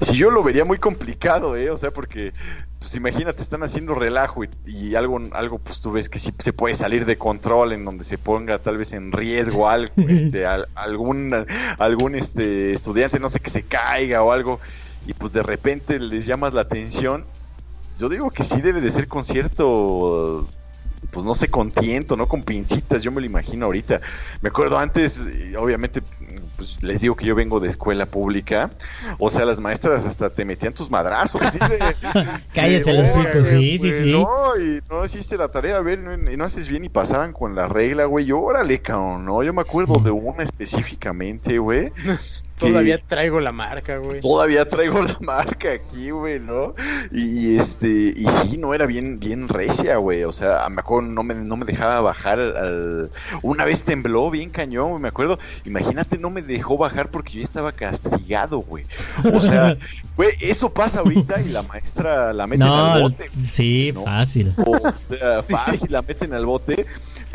sí 0.00 0.16
yo 0.18 0.30
lo 0.30 0.42
vería 0.42 0.64
muy 0.66 0.78
complicado, 0.78 1.56
¿eh? 1.56 1.70
O 1.70 1.76
sea, 1.78 1.90
porque 1.92 2.34
pues 2.78 2.94
imagínate, 2.94 3.42
están 3.42 3.62
haciendo 3.62 3.94
relajo 3.94 4.44
y, 4.44 4.50
y 4.66 4.94
algo 4.94 5.18
algo 5.32 5.58
pues 5.62 5.80
tú 5.80 5.92
ves 5.92 6.08
que 6.10 6.18
sí 6.18 6.32
se 6.38 6.52
puede 6.52 6.74
salir 6.74 7.06
de 7.06 7.16
control 7.16 7.72
en 7.72 7.84
donde 7.84 8.04
se 8.04 8.18
ponga 8.18 8.60
tal 8.60 8.76
vez 8.78 8.92
en 8.92 9.10
riesgo 9.12 9.68
algo, 9.70 9.94
este 10.08 10.44
al- 10.46 10.68
algún 10.74 11.32
algún 11.78 12.14
este 12.14 12.72
estudiante 12.72 13.18
no 13.20 13.28
sé 13.28 13.40
que 13.40 13.50
se 13.50 13.66
caiga 13.66 14.22
o 14.22 14.32
algo 14.32 14.60
y 15.06 15.14
pues 15.14 15.32
de 15.32 15.42
repente 15.42 15.98
les 15.98 16.26
llamas 16.26 16.52
la 16.54 16.62
atención, 16.62 17.24
yo 17.98 18.08
digo 18.08 18.30
que 18.30 18.42
sí 18.44 18.60
debe 18.60 18.80
de 18.80 18.90
ser 18.90 19.08
con 19.08 19.24
cierto, 19.24 20.46
pues 21.10 21.24
no 21.24 21.34
sé, 21.34 21.48
con 21.48 21.70
tiento, 21.70 22.16
no 22.16 22.26
con 22.26 22.42
pincitas, 22.42 23.02
yo 23.02 23.10
me 23.12 23.20
lo 23.20 23.26
imagino 23.26 23.66
ahorita. 23.66 24.00
Me 24.42 24.48
acuerdo 24.48 24.78
antes, 24.78 25.26
y 25.26 25.54
obviamente, 25.54 26.02
pues 26.56 26.82
les 26.82 27.00
digo 27.00 27.14
que 27.14 27.24
yo 27.24 27.34
vengo 27.34 27.60
de 27.60 27.68
escuela 27.68 28.04
pública, 28.06 28.70
o 29.18 29.30
sea, 29.30 29.44
las 29.46 29.60
maestras 29.60 30.04
hasta 30.04 30.28
te 30.30 30.44
metían 30.44 30.74
tus 30.74 30.90
madrazos. 30.90 31.40
de- 31.52 31.94
Cállese 32.52 32.98
hocico, 33.00 33.20
"Órale, 33.28 33.44
sí, 33.44 33.78
sí, 33.78 33.78
güey", 33.78 33.92
sí. 34.02 34.12
¿no? 34.12 34.60
y 34.60 34.80
no 34.90 35.04
hiciste 35.04 35.36
la 35.38 35.48
tarea, 35.48 35.76
a 35.76 35.80
ver, 35.82 35.98
no- 36.00 36.30
y 36.30 36.36
no 36.36 36.44
haces 36.44 36.68
bien 36.68 36.84
y 36.84 36.88
pasaban 36.88 37.32
con 37.32 37.54
la 37.54 37.66
regla, 37.68 38.04
güey. 38.06 38.24
Yo, 38.26 38.40
órale, 38.40 38.80
cabrón, 38.80 39.24
no, 39.24 39.42
yo 39.42 39.52
me 39.54 39.62
acuerdo 39.62 40.00
de 40.00 40.10
una 40.10 40.42
específicamente, 40.42 41.58
güey. 41.58 41.92
Todavía 42.58 42.98
traigo 42.98 43.40
la 43.40 43.52
marca, 43.52 43.98
güey. 43.98 44.20
Todavía 44.20 44.66
traigo 44.66 45.02
la 45.02 45.16
marca 45.20 45.72
aquí, 45.72 46.10
güey, 46.10 46.40
¿no? 46.40 46.74
Y, 47.12 47.56
este, 47.56 47.88
y 48.16 48.26
sí, 48.28 48.56
no 48.56 48.72
era 48.72 48.86
bien, 48.86 49.18
bien 49.20 49.48
recia, 49.48 49.96
güey. 49.98 50.24
O 50.24 50.32
sea, 50.32 50.66
me 50.70 50.80
acuerdo, 50.80 51.08
no 51.10 51.22
me, 51.22 51.34
no 51.34 51.56
me 51.56 51.66
dejaba 51.66 52.00
bajar 52.00 52.40
al, 52.40 52.56
al- 52.56 53.10
Una 53.42 53.64
vez 53.64 53.84
tembló 53.84 54.30
bien 54.30 54.50
cañón, 54.50 54.90
güey, 54.90 55.02
me 55.02 55.08
acuerdo. 55.08 55.38
Imagínate, 55.66 56.16
no 56.18 56.30
me 56.30 56.40
dejó 56.42 56.78
bajar 56.78 57.10
porque 57.10 57.32
yo 57.34 57.42
estaba 57.42 57.72
castigado, 57.72 58.58
güey. 58.60 58.84
O 59.34 59.40
sea, 59.40 59.76
güey, 60.16 60.30
eso 60.40 60.72
pasa 60.72 61.00
ahorita 61.00 61.40
y 61.42 61.48
la 61.50 61.62
maestra 61.62 62.32
la 62.32 62.46
meten 62.46 62.62
al 62.68 62.98
No, 63.00 63.08
bote. 63.10 63.30
sí, 63.44 63.92
¿no? 63.94 64.04
fácil. 64.04 64.54
O 64.56 64.92
sea, 64.98 65.42
fácil 65.42 65.92
la 65.92 66.00
meten 66.02 66.32
al 66.32 66.46
bote. 66.46 66.86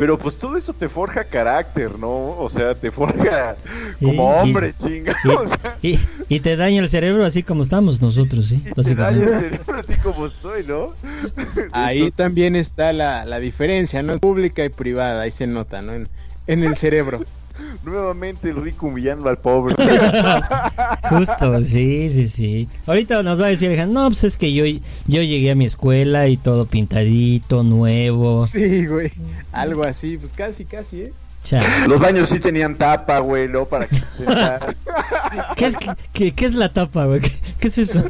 Pero 0.02 0.18
pues 0.18 0.36
todo 0.36 0.56
eso 0.56 0.72
te 0.72 0.88
forja 0.88 1.22
carácter, 1.22 1.96
¿no? 1.96 2.36
O 2.36 2.48
sea, 2.48 2.74
te 2.74 2.90
forja 2.90 3.56
como 4.00 4.10
Y- 4.10 4.16
y- 4.16 4.18
hombre, 4.42 4.74
chinga. 4.74 5.16
Y, 5.22 5.28
O 5.28 5.46
sea, 5.46 5.78
y- 5.80 5.96
y 6.28 6.40
te 6.40 6.56
daña 6.56 6.80
el 6.80 6.90
cerebro 6.90 7.24
así 7.24 7.44
como 7.44 7.62
estamos 7.62 8.02
nosotros, 8.02 8.48
¿sí? 8.48 8.56
y 8.56 8.62
te 8.62 8.94
daña 8.96 9.10
el 9.18 9.20
Básicamente. 9.30 9.38
cerebro 9.38 9.74
así 9.78 9.94
como 10.02 10.26
estoy, 10.26 10.64
¿no? 10.64 10.94
Ahí 11.72 11.98
Entonces, 11.98 12.16
también 12.16 12.56
está 12.56 12.92
la, 12.92 13.24
la 13.24 13.38
diferencia, 13.38 14.02
¿no? 14.02 14.18
Pública 14.18 14.64
y 14.64 14.70
privada, 14.70 15.22
ahí 15.22 15.30
se 15.30 15.46
nota, 15.46 15.82
¿no? 15.82 15.94
En, 15.94 16.08
en 16.48 16.64
el 16.64 16.74
cerebro. 16.76 17.20
Nuevamente 17.84 18.50
el 18.50 18.62
rico 18.62 18.86
humillando 18.86 19.28
al 19.28 19.38
pobre. 19.38 19.74
Justo, 21.08 21.62
sí, 21.64 22.10
sí, 22.10 22.28
sí. 22.28 22.68
Ahorita 22.86 23.22
nos 23.22 23.40
va 23.40 23.46
a 23.46 23.48
decir, 23.48 23.76
no, 23.88 24.08
pues 24.08 24.24
es 24.24 24.36
que 24.36 24.52
yo, 24.52 24.64
yo 24.64 25.22
llegué 25.22 25.50
a 25.50 25.54
mi 25.54 25.66
escuela 25.66 26.28
y 26.28 26.36
todo 26.36 26.66
pintadito, 26.66 27.62
nuevo. 27.62 28.46
Sí, 28.46 28.86
güey. 28.86 29.10
Algo 29.52 29.84
así, 29.84 30.16
pues 30.18 30.32
casi, 30.32 30.64
casi, 30.64 31.02
¿eh? 31.02 31.12
Chale. 31.44 31.66
Los 31.88 32.00
baños 32.00 32.30
sí 32.30 32.38
tenían 32.38 32.76
tapa, 32.76 33.18
güey, 33.18 33.48
¿no? 33.48 33.64
Para 33.64 33.86
que 33.86 33.96
se. 33.96 34.24
¿Qué 35.56 35.66
es, 35.66 35.76
qué, 36.12 36.32
qué 36.32 36.46
es 36.46 36.54
la 36.54 36.72
tapa, 36.72 37.06
güey? 37.06 37.20
¿Qué, 37.20 37.32
qué 37.58 37.68
es 37.68 37.78
eso? 37.78 38.04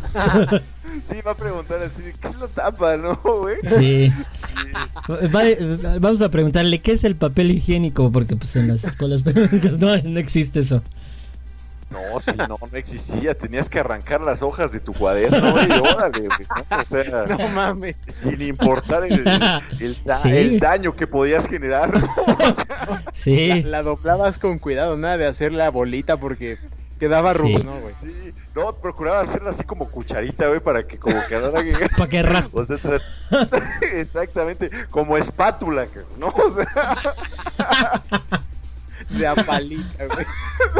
Sí, 1.04 1.20
va 1.26 1.32
a 1.32 1.34
preguntar 1.34 1.82
así, 1.82 2.02
¿qué 2.20 2.28
es 2.28 2.36
la 2.36 2.48
tapa, 2.48 2.96
no, 2.96 3.16
güey? 3.22 3.56
Sí. 3.64 4.12
Va- 5.08 5.98
vamos 5.98 6.22
a 6.22 6.28
preguntarle, 6.30 6.80
¿qué 6.80 6.92
es 6.92 7.04
el 7.04 7.16
papel 7.16 7.50
higiénico? 7.50 8.10
Porque 8.12 8.36
pues 8.36 8.54
en 8.56 8.68
las 8.68 8.84
escuelas 8.84 9.22
públicas 9.24 9.78
no, 9.78 9.96
no 9.96 10.18
existe 10.18 10.60
eso. 10.60 10.82
No, 11.90 12.18
sí, 12.20 12.30
no, 12.38 12.46
no 12.48 12.78
existía. 12.78 13.34
Tenías 13.36 13.68
que 13.68 13.78
arrancar 13.78 14.22
las 14.22 14.42
hojas 14.42 14.72
de 14.72 14.80
tu 14.80 14.94
cuaderno, 14.94 15.52
güey, 15.52 15.66
y 15.68 15.72
órale, 15.94 16.20
güey, 16.20 16.46
¿no? 16.70 16.78
O 16.78 16.84
sea, 16.84 17.26
No 17.28 17.48
mames. 17.48 17.96
sin 18.08 18.40
importar 18.40 19.04
el, 19.04 19.26
el, 19.78 19.96
da- 20.04 20.16
Sí. 20.16 20.30
el 20.30 20.58
daño 20.58 20.96
que 20.96 21.06
podías 21.06 21.46
generar, 21.46 21.92
¿no? 21.92 22.06
O 22.26 22.54
sea, 22.54 22.86
La, 22.88 23.02
Sí. 23.12 23.62
la 23.64 23.82
doblabas 23.82 24.38
con 24.38 24.58
cuidado, 24.58 24.96
nada 24.96 25.18
de 25.18 25.26
hacer 25.26 25.52
la 25.52 25.70
bolita 25.70 26.16
porque 26.18 26.56
quedaba 27.02 27.32
Sí. 27.32 27.38
rubro, 27.38 27.64
¿no, 27.64 27.80
güey? 27.80 27.94
sí, 28.00 28.32
no, 28.54 28.72
procuraba 28.76 29.18
hacerla 29.22 29.50
así 29.50 29.64
como 29.64 29.88
cucharita, 29.88 30.46
güey, 30.46 30.60
para 30.60 30.86
que 30.86 30.98
como 30.98 31.16
quedara... 31.28 31.58
Para 31.98 32.08
que 32.08 32.22
raspe. 32.22 32.60
O 32.60 32.64
sea, 32.64 32.76
tra- 32.76 33.00
exactamente, 33.94 34.70
como 34.88 35.16
espátula, 35.18 35.88
¿no? 36.16 36.28
O 36.28 36.50
sea, 36.50 36.68
De 39.10 39.26
a 39.26 39.34
palita, 39.34 40.06
güey. 40.06 40.24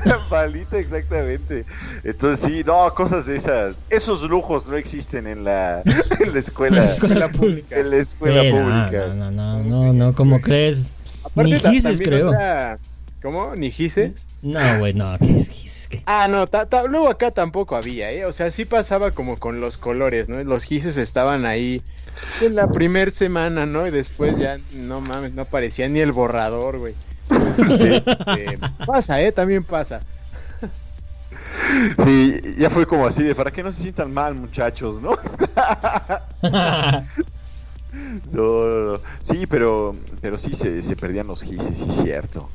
la 0.04 0.18
palita, 0.28 0.78
exactamente. 0.78 1.64
Entonces, 2.04 2.46
sí, 2.46 2.62
no, 2.64 2.94
cosas 2.94 3.26
de 3.26 3.34
esas. 3.36 3.76
Esos 3.90 4.22
lujos 4.22 4.66
no 4.68 4.76
existen 4.76 5.26
en 5.26 5.42
la, 5.44 5.82
en 6.20 6.32
la 6.32 6.38
escuela. 6.38 6.78
En 6.78 6.84
la 6.84 6.90
escuela 6.90 7.28
pública. 7.30 7.76
En 7.76 7.90
la 7.90 7.96
escuela 7.96 8.42
Sí, 8.42 8.52
no, 8.52 8.56
pública. 8.58 9.06
no, 9.14 9.30
no, 9.32 9.62
no, 9.64 9.92
no, 9.92 10.14
¿cómo 10.14 10.40
crees? 10.40 10.92
Ni 11.34 11.58
ta- 11.58 11.70
gises, 11.72 12.00
creo. 12.00 12.28
otra- 12.30 12.78
¿Cómo? 13.22 13.54
¿Ni 13.54 13.70
gises? 13.70 14.26
No, 14.40 14.78
güey, 14.78 14.94
no, 14.94 15.16
¿qué 15.18 15.36
es 15.38 15.48
gises? 15.48 15.81
Ah, 16.06 16.28
no, 16.28 16.46
ta- 16.46 16.66
ta- 16.66 16.84
luego 16.84 17.08
acá 17.08 17.30
tampoco 17.30 17.76
había, 17.76 18.10
¿eh? 18.12 18.24
O 18.24 18.32
sea, 18.32 18.50
sí 18.50 18.64
pasaba 18.64 19.12
como 19.12 19.38
con 19.38 19.60
los 19.60 19.78
colores, 19.78 20.28
¿no? 20.28 20.42
Los 20.42 20.64
gises 20.64 20.96
estaban 20.96 21.46
ahí 21.46 21.82
pues, 22.30 22.42
en 22.42 22.56
la 22.56 22.70
primer 22.70 23.10
semana, 23.10 23.66
¿no? 23.66 23.86
Y 23.86 23.90
después 23.90 24.38
ya, 24.38 24.58
no 24.72 25.00
mames, 25.00 25.34
no 25.34 25.42
aparecía 25.42 25.88
ni 25.88 26.00
el 26.00 26.12
borrador, 26.12 26.78
güey. 26.78 26.94
Sí. 27.78 27.88
Eh, 28.36 28.58
pasa, 28.86 29.20
¿eh? 29.22 29.32
También 29.32 29.64
pasa. 29.64 30.02
Sí, 32.04 32.40
ya 32.58 32.70
fue 32.70 32.86
como 32.86 33.06
así 33.06 33.22
de 33.22 33.34
para 33.34 33.50
que 33.50 33.62
no 33.62 33.72
se 33.72 33.82
sientan 33.82 34.12
mal, 34.12 34.34
muchachos, 34.34 35.00
¿no? 35.00 35.16
No, 38.32 38.66
no, 38.66 38.92
no. 38.92 39.00
Sí, 39.22 39.46
pero, 39.46 39.94
pero 40.20 40.38
sí 40.38 40.54
se, 40.54 40.80
se 40.82 40.96
perdían 40.96 41.26
los 41.26 41.42
gises, 41.42 41.78
sí, 41.78 41.86
cierto. 41.90 42.48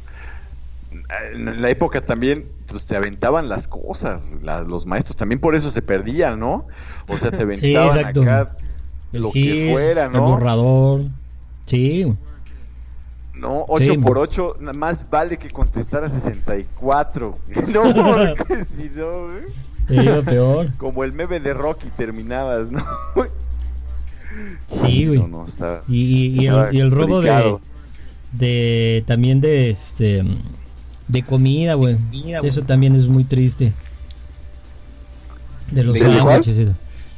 En 1.34 1.62
la 1.62 1.70
época 1.70 2.02
también 2.02 2.46
pues, 2.68 2.86
te 2.86 2.96
aventaban 2.98 3.48
las 3.48 3.68
cosas, 3.68 4.30
la- 4.42 4.62
los 4.62 4.86
maestros 4.86 5.16
también 5.16 5.40
por 5.40 5.56
eso 5.56 5.72
se 5.72 5.82
perdían, 5.82 6.40
¿no? 6.40 6.68
O 7.08 7.18
sea, 7.18 7.32
te 7.32 7.42
aventaban 7.44 7.98
exacto. 7.98 8.22
acá 8.24 8.58
El 9.14 9.22
lo 9.22 9.32
que 9.32 9.70
fuera, 9.72 10.06
el 10.08 10.12
¿no? 10.12 10.28
borrador. 10.28 11.02
Sí. 11.66 12.14
No, 13.36 13.66
8 13.68 13.94
Sí. 13.94 13.98
por 14.00 14.18
8, 14.18 14.58
nada 14.60 14.74
más 14.74 15.10
vale 15.10 15.38
que 15.38 15.50
contestara 15.50 16.10
64. 16.10 17.38
No, 17.74 17.84
porque 17.94 18.64
si 18.70 18.90
no, 18.96 19.28
güey, 19.28 19.44
te 19.88 20.02
digo 20.02 20.22
peor. 20.24 20.70
como 20.78 21.04
el 21.06 21.14
meme 21.14 21.40
de 21.40 21.54
Rocky 21.54 21.88
terminabas, 21.96 22.70
¿no? 22.72 22.84
Sí, 24.68 25.06
güey. 25.08 25.20
No, 25.20 25.28
no, 25.28 25.46
Y, 25.88 25.96
y- 26.02 26.42
y 26.44 26.48
el, 26.48 26.74
y 26.76 26.80
el 26.80 26.92
robo 26.92 27.22
de, 27.22 27.58
de 28.34 29.04
también 29.08 29.40
de 29.42 29.70
este 29.70 30.24
de 31.08 31.24
comida, 31.24 31.74
güey. 31.76 31.98
Eso 32.44 32.62
también 32.64 32.96
es 32.96 33.08
muy 33.08 33.24
triste. 33.24 33.74
De 35.72 35.84
los 35.84 35.98
sándwiches. 35.98 36.70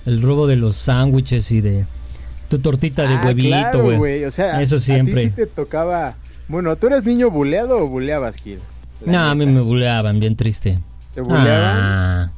El 0.05 0.21
robo 0.21 0.47
de 0.47 0.55
los 0.55 0.75
sándwiches 0.75 1.51
y 1.51 1.61
de 1.61 1.85
tu 2.49 2.59
tortita 2.59 3.03
de 3.03 3.15
Ah, 3.15 3.21
huevito, 3.25 3.49
claro, 3.49 3.97
güey. 3.97 4.23
O 4.25 4.31
sea, 4.31 4.61
Eso 4.61 4.77
a 4.77 4.79
siempre. 4.79 5.13
ti 5.15 5.21
sí 5.29 5.29
te 5.31 5.45
tocaba... 5.45 6.15
Bueno, 6.47 6.75
¿tú 6.75 6.87
eras 6.87 7.05
niño 7.05 7.29
buleado 7.29 7.77
o 7.77 7.87
buleabas, 7.87 8.37
Gil? 8.37 8.59
No, 9.05 9.19
a 9.19 9.35
mí 9.35 9.45
me 9.45 9.61
buleaban, 9.61 10.19
bien 10.19 10.35
triste. 10.35 10.79
¿Te 11.13 11.21
buleaban? 11.21 11.51
Ah. 11.77 12.31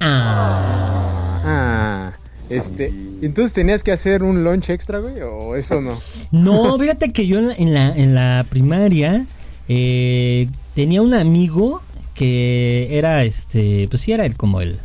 Ah. 0.00 1.40
Ah, 1.46 2.12
este, 2.50 2.88
Sí. 2.88 3.18
entonces 3.22 3.52
tenías 3.52 3.82
que 3.82 3.92
hacer 3.92 4.22
un 4.22 4.42
lunch 4.44 4.70
extra, 4.70 4.98
güey, 4.98 5.20
o 5.22 5.54
eso 5.56 5.80
no. 5.80 5.96
No, 6.32 6.78
fíjate 6.78 7.12
que 7.12 7.26
yo 7.26 7.38
en 7.38 7.46
la, 7.48 7.54
en 7.54 7.74
la, 7.74 7.88
en 7.94 8.14
la 8.14 8.44
primaria 8.48 9.26
eh, 9.68 10.48
tenía 10.74 11.02
un 11.02 11.14
amigo 11.14 11.82
que 12.14 12.88
era 12.96 13.24
este, 13.24 13.88
pues 13.88 14.02
sí 14.02 14.12
era 14.12 14.24
el 14.24 14.36
como 14.36 14.60
el, 14.60 14.78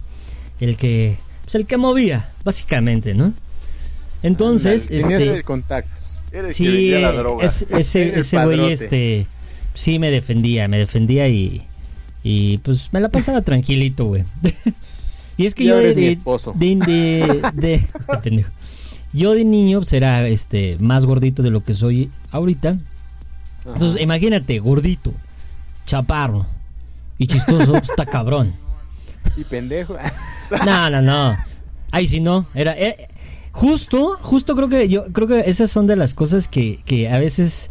el 0.60 0.78
que, 0.78 1.18
pues 1.44 1.56
el 1.56 1.66
que 1.66 1.78
movía, 1.78 2.32
básicamente, 2.44 3.14
¿no? 3.14 3.34
Entonces, 4.24 4.88
tenías 4.88 5.22
este, 5.22 5.44
contactos. 5.44 6.22
Era 6.32 6.42
el 6.42 6.48
que 6.50 6.54
sí, 6.54 6.68
vendía 6.68 7.00
la 7.00 7.12
droga. 7.14 7.46
es- 7.46 7.66
ese, 7.70 8.04
el 8.14 8.20
ese 8.20 8.44
güey, 8.44 8.72
este, 8.72 9.28
sí 9.74 10.00
me 10.00 10.12
defendía, 10.12 10.68
me 10.68 10.78
defendía 10.78 11.28
y, 11.30 11.64
y 12.24 12.58
pues 12.60 12.90
me 12.92 13.00
la 13.00 13.10
pasaba 13.10 13.42
tranquilito, 13.42 14.06
güey. 14.06 14.24
y 15.38 15.46
es 15.46 15.56
que 15.56 15.66
yo 15.66 15.78
de, 15.78 16.12
este 16.62 17.90
pendejo. 18.24 18.52
Yo 19.12 19.34
de 19.34 19.44
niño 19.44 19.80
pues, 19.80 19.94
era 19.94 20.28
este 20.28 20.78
más 20.80 21.06
gordito 21.06 21.42
de 21.42 21.50
lo 21.50 21.64
que 21.64 21.74
soy 21.74 22.12
ahorita. 22.32 22.78
Ajá. 23.70 23.78
Entonces, 23.78 24.02
imagínate, 24.02 24.60
gordito, 24.60 25.14
chaparro 25.86 26.46
y 27.18 27.28
chistoso, 27.28 27.76
está 27.84 28.06
cabrón. 28.06 28.54
Y 29.38 29.44
pendejo. 29.44 29.96
No, 30.66 30.90
no, 30.90 31.00
no. 31.02 31.38
Ahí 31.92 32.08
sí 32.08 32.20
no, 32.20 32.48
era, 32.56 32.76
eh, 32.76 33.08
justo, 33.52 34.18
justo 34.22 34.56
creo 34.56 34.68
que 34.68 34.90
yo 34.90 35.06
creo 35.14 35.28
que 35.28 35.42
esas 35.42 35.70
son 35.70 35.86
de 35.86 35.96
las 35.96 36.16
cosas 36.16 36.48
que, 36.48 36.80
que 36.86 37.08
a 37.08 37.20
veces 37.20 37.70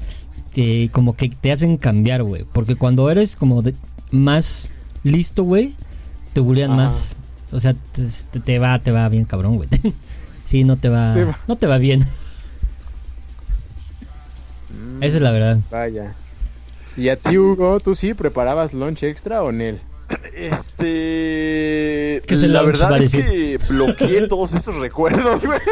que 0.53 0.89
como 0.93 1.17
que 1.17 1.29
te 1.29 1.51
hacen 1.51 1.77
cambiar, 1.77 2.23
güey, 2.23 2.45
porque 2.53 2.77
cuando 2.77 3.11
eres 3.11 3.35
como 3.35 3.63
de- 3.63 3.75
más 4.13 4.69
listo, 5.03 5.43
güey, 5.43 5.75
te 6.35 6.41
bullean 6.41 6.71
Ajá. 6.73 6.83
más. 6.85 7.17
O 7.51 7.59
sea, 7.59 7.75
te, 7.75 8.03
te- 8.31 8.39
te 8.41 8.59
va 8.61 8.79
te 8.79 8.93
va 8.93 9.09
bien 9.09 9.25
cabrón, 9.25 9.57
güey. 9.57 9.69
sí, 10.45 10.63
no 10.63 10.77
te 10.77 10.89
va, 10.89 11.15
Te 11.15 11.25
va. 11.25 11.39
no 11.49 11.57
te 11.57 11.67
va 11.67 11.79
bien. 11.79 12.07
Esa 15.01 15.17
es 15.17 15.23
la 15.23 15.31
verdad. 15.33 15.59
Vaya. 15.71 16.15
¿Y 16.97 17.09
a 17.11 17.17
ti, 17.17 17.39
Hugo, 17.39 17.79
tú 17.81 17.95
sí 17.95 18.15
preparabas 18.15 18.73
lunch 18.75 19.03
extra 19.05 19.43
o 19.43 19.53
Nel? 19.53 19.79
Este. 20.35 22.23
¿Qué 22.27 22.35
es 22.35 22.43
el 22.43 22.53
la 22.53 22.63
lunch, 22.63 22.79
verdad 22.79 23.03
es 23.03 23.13
que 23.13 23.59
bloqueé 23.69 24.27
todos 24.29 24.55
esos 24.55 24.75
recuerdos, 24.77 25.45
güey. 25.45 25.61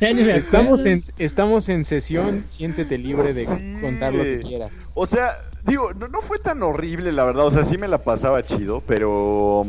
Estamos 0.00 0.84
en, 0.84 1.02
estamos 1.18 1.68
en 1.68 1.84
sesión, 1.84 2.44
siéntete 2.48 2.98
libre 2.98 3.32
de 3.32 3.46
Sí. 3.46 3.76
contar 3.80 4.12
lo 4.12 4.22
que 4.24 4.40
quieras. 4.40 4.70
O 4.94 5.06
sea, 5.06 5.38
digo, 5.64 5.94
no, 5.94 6.08
no 6.08 6.20
fue 6.20 6.38
tan 6.38 6.62
horrible, 6.62 7.10
la 7.12 7.24
verdad. 7.24 7.46
O 7.46 7.50
sea, 7.50 7.64
sí 7.64 7.78
me 7.78 7.88
la 7.88 7.98
pasaba 7.98 8.42
chido, 8.44 8.82
pero. 8.86 9.66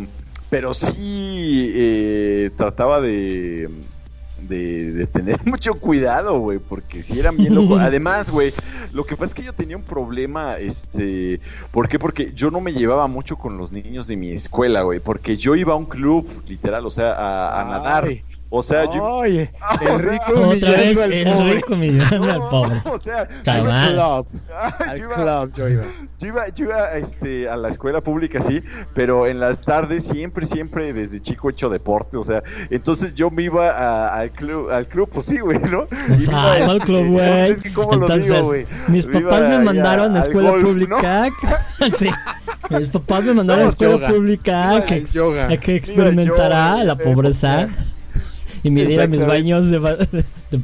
Pero 0.49 0.73
sí 0.73 1.71
eh, 1.75 2.51
trataba 2.57 2.99
de. 3.01 3.69
De, 4.47 4.91
de 4.91 5.07
tener 5.07 5.39
mucho 5.45 5.73
cuidado, 5.75 6.39
güey, 6.39 6.59
porque 6.59 7.03
si 7.03 7.19
eran 7.19 7.37
bien 7.37 7.55
locos. 7.55 7.79
Además, 7.81 8.29
güey, 8.29 8.53
lo 8.93 9.05
que 9.05 9.15
pasa 9.15 9.25
es 9.25 9.33
que 9.33 9.43
yo 9.43 9.53
tenía 9.53 9.77
un 9.77 9.83
problema, 9.83 10.57
este, 10.57 11.39
¿por 11.71 11.87
qué? 11.87 11.99
Porque 11.99 12.31
yo 12.33 12.51
no 12.51 12.61
me 12.61 12.73
llevaba 12.73 13.07
mucho 13.07 13.37
con 13.37 13.57
los 13.57 13.71
niños 13.71 14.07
de 14.07 14.17
mi 14.17 14.31
escuela, 14.31 14.81
güey, 14.81 14.99
porque 14.99 15.37
yo 15.37 15.55
iba 15.55 15.73
a 15.73 15.77
un 15.77 15.85
club, 15.85 16.27
literal, 16.47 16.85
o 16.85 16.91
sea, 16.91 17.13
a, 17.13 17.61
a 17.61 17.65
nadar. 17.65 18.05
Ay. 18.05 18.23
O 18.49 18.61
sea, 18.63 18.85
yo... 18.85 19.03
Oye, 19.03 19.51
Ah, 19.59 19.77
el 19.81 19.87
o 19.91 19.99
sea, 19.99 20.11
rico 20.11 20.39
Otra 20.47 20.71
vez 20.71 20.97
al 21.01 21.13
el 21.13 21.25
pobre. 21.33 21.53
rico 21.55 21.75
millonando 21.75 22.31
al 22.31 22.49
pobre. 22.49 22.81
O 22.91 22.97
sea, 22.99 23.27
Chaval. 23.43 23.99
Al 23.99 24.25
club, 24.25 24.27
yo 24.47 24.85
al 24.91 24.97
iba- 24.97 25.15
club 25.15 25.53
yo 25.55 25.69
iba. 25.69 25.83
Yo 26.19 26.27
iba, 26.27 26.47
yo 26.49 26.65
iba 26.65 26.91
este, 26.93 27.49
a 27.49 27.57
la 27.57 27.69
escuela 27.69 27.99
pública, 28.01 28.41
sí, 28.41 28.61
pero 28.93 29.27
en 29.27 29.39
las 29.39 29.63
tardes 29.63 30.05
siempre, 30.05 30.45
siempre 30.45 30.93
desde 30.93 31.19
chico 31.19 31.49
he 31.49 31.51
hecho 31.51 31.69
deporte, 31.69 32.15
o 32.17 32.23
sea, 32.23 32.41
entonces 32.69 33.13
yo 33.13 33.29
me 33.29 33.43
iba 33.43 33.69
a- 33.71 34.19
al 34.19 34.31
club, 34.31 34.69
al 34.71 34.87
club, 34.87 35.09
pues 35.11 35.25
sí, 35.25 35.39
güey, 35.39 35.59
¿no? 35.59 35.87
Salgo 36.15 36.71
al 36.71 36.79
club, 36.81 37.07
güey. 37.11 37.51
Es 37.51 37.61
que 37.61 37.73
cómo 37.73 37.93
lo 37.95 38.01
Entonces, 38.05 38.29
digo, 38.31 38.43
güey. 38.45 38.63
mis 38.87 39.07
papás 39.07 39.41
me 39.47 39.59
mandaron 39.59 40.11
a 40.15 40.19
al 40.19 40.21
escuela 40.21 40.51
golf, 40.51 40.63
¿no? 40.63 40.69
pública. 40.69 41.29
sí. 41.91 42.09
Mis 42.69 42.87
papás 42.87 43.23
me 43.25 43.33
mandaron 43.33 43.61
a 43.61 43.65
Vamos, 43.65 43.73
escuela 43.73 43.93
yoga. 43.95 44.07
pública 44.07 44.85
que, 44.85 45.03
yoga. 45.05 45.47
a 45.49 45.57
que 45.57 45.75
experimentará 45.75 46.71
yoga, 46.71 46.83
la 46.85 46.93
güey, 46.93 47.13
pobreza 47.13 47.67
y 48.67 48.71
me 48.71 48.83
diera 48.85 49.05
mis 49.07 49.23
baños 49.25 49.67
de, 49.67 49.79
de 50.51 50.57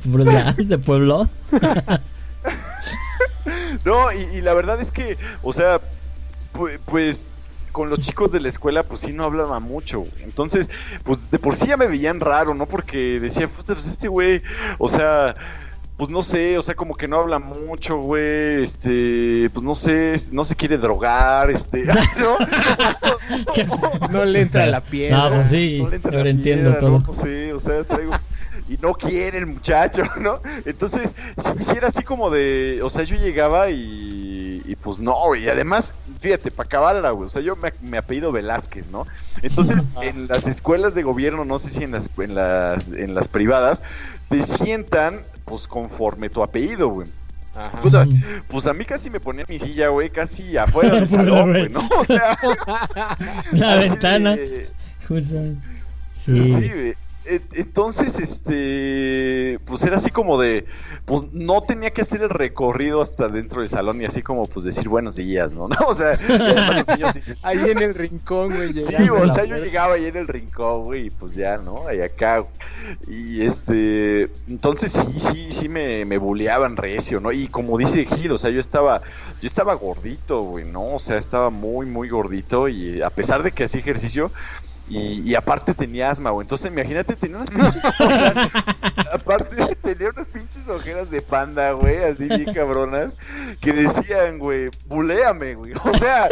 de 0.65 0.77
pueblo. 0.79 1.29
No, 3.85 4.11
y, 4.11 4.37
y 4.37 4.41
la 4.41 4.53
verdad 4.53 4.79
es 4.81 4.91
que, 4.91 5.17
o 5.41 5.53
sea, 5.53 5.79
pu- 6.53 6.77
pues 6.85 7.27
con 7.71 7.89
los 7.89 7.99
chicos 7.99 8.31
de 8.31 8.39
la 8.39 8.49
escuela, 8.49 8.83
pues 8.83 9.01
sí 9.01 9.13
no 9.13 9.23
hablaba 9.23 9.59
mucho. 9.59 10.03
Entonces, 10.23 10.69
pues 11.03 11.31
de 11.31 11.39
por 11.39 11.55
sí 11.55 11.67
ya 11.67 11.77
me 11.77 11.87
veían 11.87 12.19
raro, 12.19 12.53
¿no? 12.53 12.65
Porque 12.65 13.19
decía, 13.19 13.49
pues 13.49 13.85
este 13.85 14.07
güey, 14.07 14.41
o 14.77 14.87
sea, 14.87 15.35
pues 16.01 16.09
no 16.09 16.23
sé, 16.23 16.57
o 16.57 16.63
sea, 16.63 16.73
como 16.73 16.95
que 16.95 17.07
no 17.07 17.19
habla 17.19 17.37
mucho, 17.37 17.97
güey, 17.97 18.63
este, 18.63 19.51
pues 19.53 19.63
no 19.63 19.75
sé, 19.75 20.19
no 20.31 20.43
se 20.43 20.55
quiere 20.55 20.79
drogar, 20.79 21.51
este, 21.51 21.85
¿no? 22.17 22.37
No 24.09 24.25
le 24.25 24.41
entra 24.41 24.65
la 24.65 24.81
piel. 24.81 25.11
No, 25.11 25.29
pues 25.29 25.51
sí, 25.51 25.77
No 25.79 25.89
le 25.91 25.97
entra 25.97 26.09
ahora 26.09 26.23
la 26.23 26.29
entiendo 26.31 26.71
piedra, 26.71 26.79
todo. 26.79 26.99
No, 27.01 27.05
no 27.05 27.13
sé, 27.13 27.53
o 27.53 27.59
sea, 27.59 27.83
traigo... 27.83 28.13
Y 28.67 28.77
no 28.81 28.95
quiere 28.95 29.37
el 29.37 29.45
muchacho, 29.45 30.01
¿no? 30.19 30.41
Entonces, 30.65 31.13
sí, 31.37 31.51
sí 31.59 31.73
era 31.77 31.89
así 31.89 32.01
como 32.01 32.31
de... 32.31 32.79
O 32.81 32.89
sea, 32.89 33.03
yo 33.03 33.15
llegaba 33.17 33.69
y... 33.69 34.30
Y 34.71 34.75
pues 34.77 34.99
no, 34.99 35.13
güey. 35.27 35.43
Y 35.43 35.49
además, 35.49 35.93
fíjate, 36.21 36.49
para 36.49 36.65
acabarla, 36.67 37.11
güey. 37.11 37.27
O 37.27 37.29
sea, 37.29 37.41
yo 37.41 37.57
me, 37.57 37.73
me 37.81 37.97
apellido 37.97 38.31
Velázquez, 38.31 38.87
¿no? 38.89 39.05
Entonces, 39.41 39.83
en 40.01 40.27
las 40.29 40.47
escuelas 40.47 40.95
de 40.95 41.03
gobierno, 41.03 41.43
no 41.43 41.59
sé 41.59 41.69
si 41.69 41.83
en 41.83 41.91
las, 41.91 42.09
en 42.17 42.35
las, 42.35 42.89
en 42.91 43.13
las 43.13 43.27
privadas, 43.27 43.83
te 44.29 44.41
sientan, 44.43 45.19
pues, 45.43 45.67
conforme 45.67 46.29
tu 46.29 46.41
apellido, 46.41 46.87
güey. 46.87 47.09
Ajá. 47.53 47.79
Pues 47.81 47.93
a, 47.95 48.07
pues 48.47 48.65
a 48.65 48.73
mí 48.73 48.85
casi 48.85 49.09
me 49.09 49.19
ponía 49.19 49.43
mi 49.49 49.59
silla, 49.59 49.89
güey, 49.89 50.09
casi 50.09 50.55
afuera 50.55 50.95
del 51.01 51.09
salón, 51.09 51.49
güey. 51.51 51.67
¿no? 51.67 51.81
O 51.99 52.05
sea... 52.05 52.37
La 53.51 53.75
ventana. 53.75 54.37
de- 54.37 54.69
Justo. 55.05 55.35
Sí, 56.15 56.53
Sí. 56.53 56.93
E- 57.25 57.41
Entonces, 57.53 58.17
este, 58.19 59.59
pues 59.65 59.83
era 59.83 59.97
así 59.97 60.09
como 60.09 60.39
de, 60.39 60.65
pues 61.05 61.23
no 61.33 61.61
tenía 61.61 61.91
que 61.91 62.01
hacer 62.01 62.21
el 62.23 62.29
recorrido 62.29 63.01
hasta 63.01 63.27
dentro 63.27 63.61
del 63.61 63.69
salón 63.69 64.01
y 64.01 64.05
así 64.05 64.21
como, 64.23 64.47
pues 64.47 64.65
decir 64.65 64.89
buenos 64.89 65.15
días, 65.15 65.51
¿no? 65.51 65.67
¿No? 65.69 65.75
O 65.87 65.93
sea, 65.95 66.17
Ahí 67.43 67.59
en 67.69 67.79
el 67.79 67.93
rincón, 67.95 68.53
güey. 68.55 68.73
Sí, 68.73 68.95
o 69.09 69.29
sea, 69.29 69.45
yo 69.45 69.57
llegaba 69.57 69.95
ahí 69.95 70.05
en 70.05 70.17
el 70.17 70.27
rincón, 70.27 70.83
güey, 70.85 71.07
y 71.07 71.09
pues 71.09 71.35
ya, 71.35 71.57
¿no? 71.57 71.87
Ahí 71.87 72.01
acá. 72.01 72.43
Y 73.07 73.45
este, 73.45 74.23
entonces 74.47 74.91
sí, 74.91 75.19
sí, 75.19 75.47
sí 75.51 75.69
me, 75.69 76.05
me 76.05 76.17
buleaban 76.17 76.75
recio, 76.77 77.19
¿no? 77.19 77.31
Y 77.31 77.47
como 77.47 77.77
dice 77.77 78.05
Gil, 78.05 78.31
o 78.31 78.37
sea, 78.37 78.49
yo 78.49 78.59
estaba, 78.59 79.01
yo 79.41 79.47
estaba 79.47 79.73
gordito, 79.75 80.41
güey, 80.41 80.65
¿no? 80.65 80.95
O 80.95 80.99
sea, 80.99 81.17
estaba 81.17 81.49
muy, 81.49 81.85
muy 81.85 82.09
gordito 82.09 82.67
y 82.67 83.01
a 83.01 83.09
pesar 83.09 83.43
de 83.43 83.51
que 83.51 83.65
hacía 83.65 83.81
ejercicio, 83.81 84.31
y, 84.91 85.21
y 85.21 85.35
aparte 85.35 85.73
tenía 85.73 86.09
asma, 86.09 86.31
güey. 86.31 86.43
Entonces, 86.43 86.69
imagínate, 86.69 87.15
tenía 87.15 87.37
unas 87.37 87.49
pinches 87.49 87.85
ojeras. 87.85 88.49
aparte, 89.13 89.75
tenía 89.81 90.09
unas 90.09 90.27
pinches 90.27 90.67
ojeras 90.67 91.09
de 91.09 91.21
panda, 91.21 91.71
güey, 91.71 92.03
así 92.03 92.27
bien 92.27 92.53
cabronas, 92.53 93.17
que 93.61 93.71
decían, 93.71 94.37
güey, 94.37 94.69
buléame, 94.87 95.55
güey. 95.55 95.71
O 95.81 95.97
sea, 95.97 96.27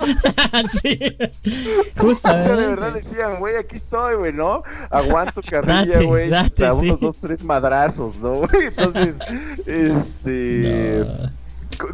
sí. 0.82 0.98
o 2.00 2.14
sea, 2.14 2.32
de 2.32 2.66
verdad 2.66 2.92
decían, 2.92 3.38
güey, 3.38 3.56
aquí 3.56 3.76
estoy, 3.76 4.16
güey, 4.16 4.32
¿no? 4.32 4.64
Aguanto 4.90 5.40
carrilla, 5.40 6.02
güey. 6.02 6.30
date, 6.30 6.66
sí. 6.72 6.88
unos 6.88 6.98
dos, 6.98 7.16
tres 7.20 7.44
madrazos, 7.44 8.16
¿no? 8.16 8.34
güey? 8.34 8.66
Entonces, 8.66 9.18
este... 9.66 11.04
No. 11.06 11.43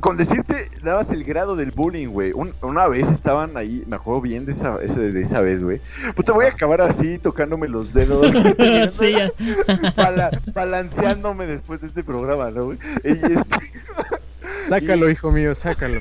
Con, 0.00 0.16
decirte, 0.16 0.70
dabas 0.82 1.10
el 1.10 1.24
grado 1.24 1.56
del 1.56 1.70
bullying, 1.70 2.08
güey. 2.08 2.32
Un- 2.34 2.52
una 2.62 2.88
vez 2.88 3.08
estaban 3.10 3.56
ahí, 3.56 3.84
me 3.86 3.96
acuerdo 3.96 4.20
bien 4.20 4.46
de 4.46 4.52
esa, 4.52 4.76
de 4.78 5.20
esa 5.20 5.40
vez, 5.40 5.62
güey. 5.62 5.80
Puta, 6.14 6.32
voy 6.32 6.46
a 6.46 6.50
acabar 6.50 6.80
así, 6.80 7.18
tocándome 7.18 7.68
los 7.68 7.92
dedos. 7.92 8.30
Sí. 8.90 9.14
Bala- 9.96 10.30
balanceándome 10.54 11.46
después 11.46 11.80
de 11.80 11.88
este 11.88 12.02
programa, 12.04 12.50
¿no, 12.50 12.66
güey? 12.66 12.78
Y, 13.04 13.08
este, 13.10 13.72
Sácalo, 14.64 15.10
hijo 15.10 15.30
mío, 15.30 15.54
sácalo. 15.54 15.98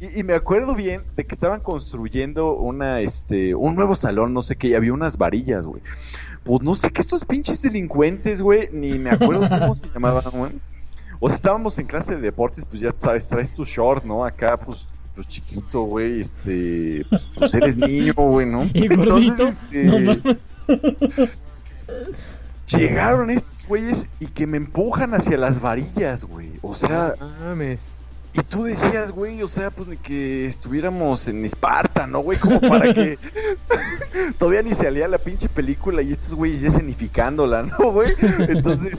y, 0.00 0.20
y 0.20 0.22
me 0.24 0.34
acuerdo 0.34 0.74
bien 0.74 1.02
de 1.16 1.24
que 1.24 1.34
estaban 1.34 1.60
construyendo 1.60 2.54
una, 2.54 3.00
este, 3.00 3.54
un 3.54 3.74
nuevo 3.74 3.94
salón, 3.94 4.32
no 4.34 4.42
sé 4.42 4.56
qué, 4.56 4.68
y 4.68 4.74
había 4.74 4.92
unas 4.92 5.18
varillas, 5.18 5.66
güey. 5.66 5.82
Pues 6.44 6.62
no 6.62 6.74
sé 6.74 6.90
qué 6.90 7.00
estos 7.00 7.24
pinches 7.24 7.62
delincuentes, 7.62 8.42
güey, 8.42 8.68
ni 8.72 8.98
me 8.98 9.10
acuerdo 9.10 9.48
cómo 9.48 9.74
se 9.74 9.88
llamaban, 9.90 10.24
güey. 10.32 10.52
O 11.24 11.28
sea, 11.28 11.36
estábamos 11.36 11.78
en 11.78 11.86
clase 11.86 12.16
de 12.16 12.20
deportes, 12.20 12.64
pues 12.66 12.80
ya 12.80 12.92
sabes, 12.98 13.28
traes 13.28 13.54
tu 13.54 13.64
short, 13.64 14.02
¿no? 14.04 14.24
Acá, 14.24 14.56
pues, 14.56 14.88
pues 15.14 15.28
chiquito, 15.28 15.82
güey, 15.82 16.20
este, 16.20 17.06
pues, 17.08 17.28
pues 17.32 17.54
eres 17.54 17.76
niño, 17.76 18.12
güey, 18.16 18.44
¿no? 18.46 18.64
Y 18.74 18.88
gordito. 18.88 19.46
este, 19.46 19.84
No 19.84 20.16
llegaron 22.66 23.30
estos 23.30 23.66
güeyes 23.66 24.06
y 24.18 24.26
que 24.26 24.46
me 24.46 24.56
empujan 24.56 25.14
hacia 25.14 25.36
las 25.36 25.60
varillas, 25.60 26.24
güey. 26.24 26.50
O 26.62 26.74
sea, 26.74 27.14
No 27.20 27.28
mames. 27.44 27.90
y 28.32 28.40
tú 28.42 28.64
decías, 28.64 29.10
güey, 29.12 29.42
o 29.42 29.48
sea, 29.48 29.70
pues 29.70 29.88
ni 29.88 29.96
que 29.98 30.46
estuviéramos 30.46 31.28
en 31.28 31.44
Esparta, 31.44 32.06
¿no, 32.06 32.20
güey? 32.20 32.38
Como 32.38 32.60
para 32.60 32.92
que 32.94 33.18
todavía 34.38 34.62
ni 34.62 34.74
salía 34.74 35.06
la 35.08 35.18
pinche 35.18 35.48
película 35.48 36.02
y 36.02 36.12
estos 36.12 36.34
güeyes 36.34 36.62
ya 36.62 36.68
escenificándola, 36.68 37.62
¿no, 37.62 37.92
güey? 37.92 38.10
Entonces, 38.48 38.98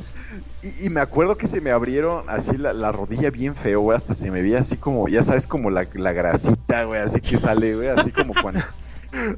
y, 0.63 0.85
y 0.85 0.89
me 0.89 1.01
acuerdo 1.01 1.37
que 1.37 1.47
se 1.47 1.61
me 1.61 1.71
abrieron 1.71 2.23
así 2.29 2.57
la, 2.57 2.73
la 2.73 2.91
rodilla 2.91 3.29
bien 3.29 3.55
feo, 3.55 3.81
güey, 3.81 3.97
hasta 3.97 4.13
se 4.13 4.31
me 4.31 4.41
veía 4.41 4.59
así 4.59 4.77
como, 4.77 5.07
ya 5.07 5.21
sabes, 5.23 5.45
como 5.47 5.69
la, 5.69 5.87
la 5.93 6.13
grasita, 6.13 6.83
güey, 6.85 7.01
así 7.01 7.19
que 7.21 7.37
sale, 7.37 7.75
güey, 7.75 7.89
así 7.89 8.11
como 8.11 8.33
cuando... 8.41 8.61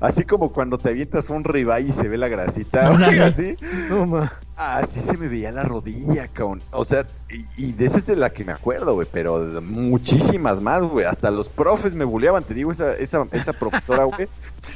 Así 0.02 0.24
como 0.24 0.52
cuando 0.52 0.78
te 0.78 0.90
avientas 0.90 1.30
un 1.30 1.44
ribeye 1.44 1.90
y 1.90 1.92
se 1.92 2.08
ve 2.08 2.18
la 2.18 2.28
grasita, 2.28 2.92
así. 3.26 3.58
No 3.90 4.06
ma. 4.06 4.32
Así 4.56 5.02
se 5.02 5.18
me 5.18 5.28
veía 5.28 5.52
la 5.52 5.64
rodilla, 5.64 6.30
cabrón. 6.30 6.62
O 6.72 6.86
sea, 6.86 7.06
y, 7.30 7.46
y 7.58 7.72
de 7.74 7.86
esa 7.86 7.98
es 7.98 8.06
de 8.06 8.16
la 8.16 8.30
que 8.30 8.46
me 8.46 8.54
acuerdo, 8.54 8.94
güey, 8.94 9.08
pero 9.12 9.62
muchísimas 9.62 10.62
más, 10.62 10.82
güey. 10.84 11.06
Hasta 11.06 11.30
los 11.30 11.50
profes 11.50 11.94
me 11.94 12.06
buleaban, 12.06 12.44
te 12.44 12.54
digo, 12.54 12.72
esa, 12.72 12.96
esa, 12.96 13.28
esa 13.34 13.52
profesora, 13.52 14.06
güey. 14.06 14.30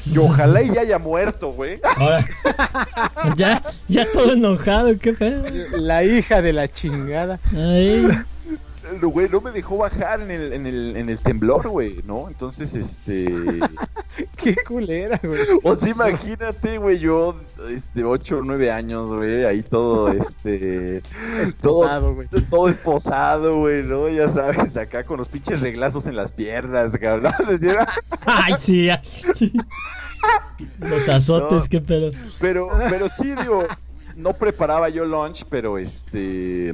Y 0.06 0.18
ojalá 0.18 0.62
y 0.62 0.74
ya 0.74 0.82
haya 0.82 1.00
muerto, 1.00 1.54
güey. 1.54 1.80
Ya, 3.38 3.62
ya 3.88 4.12
todo 4.12 4.34
enojado, 4.34 4.98
qué 5.00 5.14
pedo. 5.14 5.46
La 5.78 6.04
hija 6.04 6.42
de 6.42 6.54
la 6.54 6.68
chingada. 6.68 7.40
Ay, 7.56 8.08
Güey, 9.02 9.30
no 9.30 9.42
me 9.42 9.52
dejó 9.52 9.78
bajar 9.78 10.22
en 10.22 10.32
el, 10.32 10.54
en 10.54 10.66
el, 10.66 10.96
en 10.96 11.10
el 11.10 11.20
temblor, 11.20 11.68
güey, 11.70 12.02
¿no? 12.06 12.28
Entonces, 12.28 12.74
este... 12.74 13.26
Qué 14.36 14.56
culera, 14.68 15.20
güey. 15.24 15.42
O 15.64 15.76
sea, 15.76 15.90
imagínate, 15.90 16.78
güey, 16.78 16.98
yo, 17.00 17.36
este, 17.70 18.04
8 18.04 18.38
o 18.38 18.42
9 18.44 18.72
años, 18.72 19.12
güey, 19.12 19.46
ahí 19.46 19.64
todo, 19.64 20.12
este... 20.12 21.02
Esposado, 21.42 22.16
güey. 22.16 22.28
Todo 22.50 22.70
esposado, 22.70 23.58
güey, 23.60 23.84
¿no? 23.84 24.10
Ya 24.10 24.28
sabes, 24.28 24.76
acá 24.78 25.04
con 25.04 25.18
los 25.18 25.28
pinches 25.28 25.62
reglazos 25.62 26.08
en 26.08 26.16
las 26.16 26.32
piernas, 26.32 26.98
cabrón. 26.98 27.34
Ay, 28.26 28.54
sí. 28.58 28.90
Los 30.80 31.08
azotes, 31.10 31.64
No. 31.64 31.70
qué 31.70 31.82
pedo. 31.82 32.12
Pero, 32.40 32.70
pero 32.90 33.08
sí, 33.10 33.34
digo, 33.36 33.66
no 34.16 34.34
preparaba 34.34 34.90
yo 34.90 35.06
lunch, 35.06 35.46
pero 35.50 35.78
este, 35.78 36.74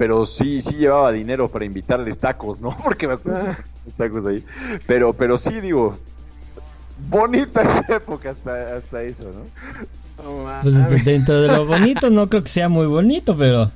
pero 0.00 0.24
sí, 0.24 0.62
sí 0.62 0.76
llevaba 0.76 1.12
dinero 1.12 1.50
para 1.50 1.66
invitarles 1.66 2.18
tacos, 2.18 2.58
¿no? 2.58 2.74
Porque 2.82 3.06
me 3.06 3.12
acuerdo 3.12 3.48
Ah. 3.50 3.58
los 3.84 3.92
tacos 3.92 4.24
ahí. 4.24 4.42
Pero, 4.86 5.12
pero 5.12 5.36
sí, 5.36 5.60
digo, 5.60 5.98
bonita 7.10 7.60
esa 7.60 7.84
época 7.96 8.30
hasta, 8.30 8.76
hasta 8.78 9.02
eso, 9.02 9.24
¿no? 9.24 10.24
No 10.24 10.60
Pues 10.62 11.04
dentro 11.04 11.42
de 11.42 11.48
lo 11.48 11.66
bonito, 11.66 12.08
no 12.08 12.30
creo 12.30 12.42
que 12.42 12.48
sea 12.48 12.70
muy 12.70 12.86
bonito, 12.86 13.36
pero 13.36 13.70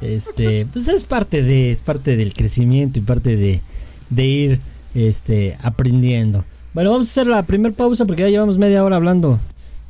este, 0.00 0.66
pues 0.72 0.86
es 0.86 1.02
parte 1.02 1.42
de, 1.42 1.72
es 1.72 1.82
parte 1.82 2.16
del 2.16 2.32
crecimiento 2.32 3.00
y 3.00 3.02
parte 3.02 3.34
de, 3.34 3.60
de 4.08 4.24
ir 4.24 4.60
este 4.94 5.58
aprendiendo. 5.60 6.44
Bueno, 6.74 6.92
vamos 6.92 7.08
a 7.08 7.10
hacer 7.10 7.26
la 7.26 7.42
primera 7.42 7.74
pausa 7.74 8.04
porque 8.04 8.22
ya 8.22 8.28
llevamos 8.28 8.56
media 8.56 8.84
hora 8.84 8.94
hablando. 8.94 9.40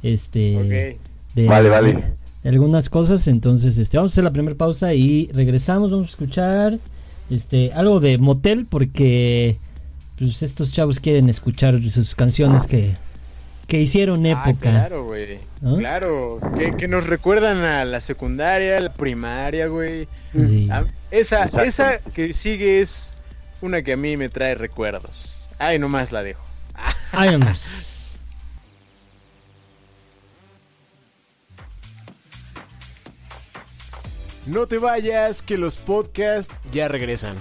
Este 0.02 0.56
Ok. 0.56 1.34
de, 1.34 1.46
Vale, 1.46 1.68
vale 1.68 2.04
algunas 2.46 2.88
cosas. 2.88 3.26
Entonces, 3.28 3.78
este, 3.78 3.96
vamos 3.96 4.12
a 4.12 4.14
hacer 4.14 4.24
la 4.24 4.32
primera 4.32 4.56
pausa 4.56 4.94
y 4.94 5.30
regresamos. 5.32 5.90
Vamos 5.90 6.08
a 6.08 6.10
escuchar 6.10 6.78
este, 7.30 7.72
algo 7.72 8.00
de 8.00 8.18
motel 8.18 8.66
porque 8.66 9.58
pues, 10.18 10.42
estos 10.42 10.72
chavos 10.72 11.00
quieren 11.00 11.28
escuchar 11.28 11.82
sus 11.90 12.14
canciones 12.14 12.66
que, 12.66 12.94
que 13.66 13.80
hicieron 13.80 14.24
ah, 14.26 14.30
época. 14.30 14.70
Claro, 14.70 15.04
güey. 15.04 15.40
Claro, 15.78 16.38
que, 16.56 16.76
que, 16.76 16.88
nos 16.88 17.06
recuerdan 17.06 17.58
a 17.58 17.84
la 17.84 18.00
secundaria, 18.00 18.80
la 18.80 18.92
primaria, 18.92 19.66
güey. 19.66 20.06
Ah, 20.70 20.84
esa, 21.10 21.44
esa 21.44 21.98
que 21.98 22.34
sigue 22.34 22.80
es 22.80 23.16
una 23.62 23.82
que 23.82 23.94
a 23.94 23.96
mí 23.96 24.16
me 24.16 24.28
trae 24.28 24.54
recuerdos. 24.54 25.34
Ahí 25.58 25.78
nomás 25.78 26.12
la 26.12 26.22
dejo. 26.22 26.44
Ahí 27.12 27.30
nomás. 27.30 27.95
No 34.46 34.66
te 34.68 34.78
vayas, 34.78 35.42
que 35.42 35.58
los 35.58 35.76
podcasts 35.76 36.54
ya 36.70 36.86
regresan. 36.86 37.36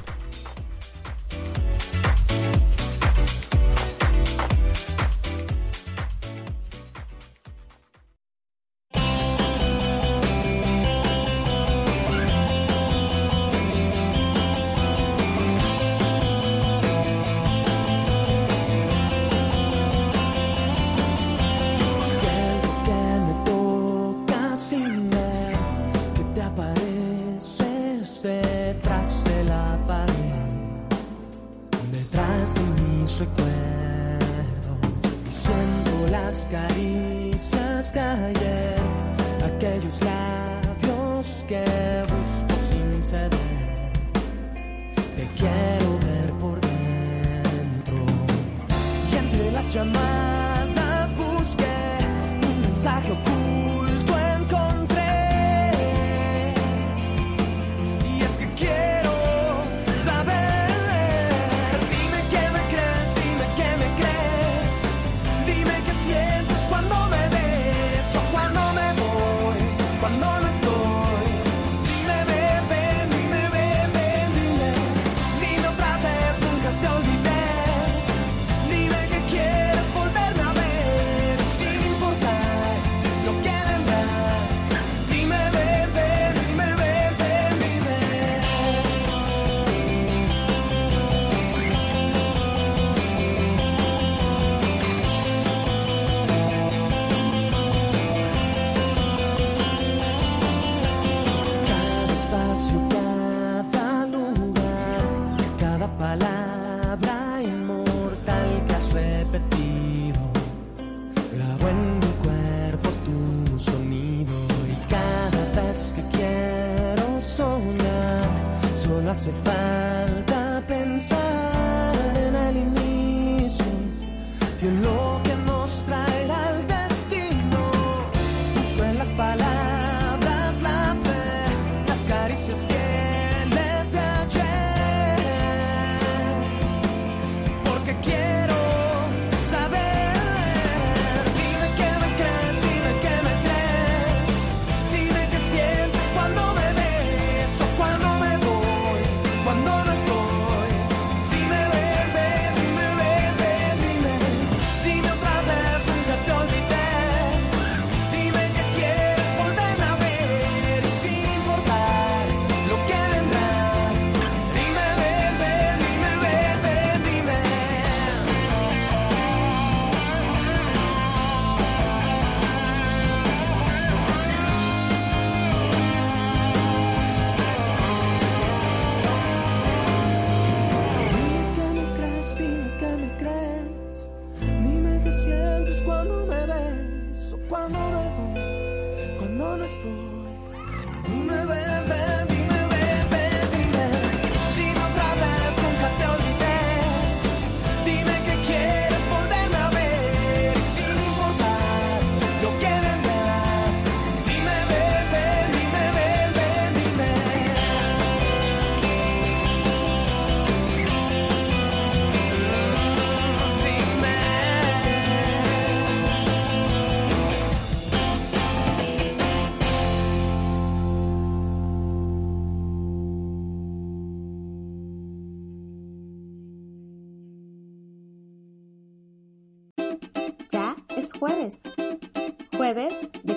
abandono 70.06 70.45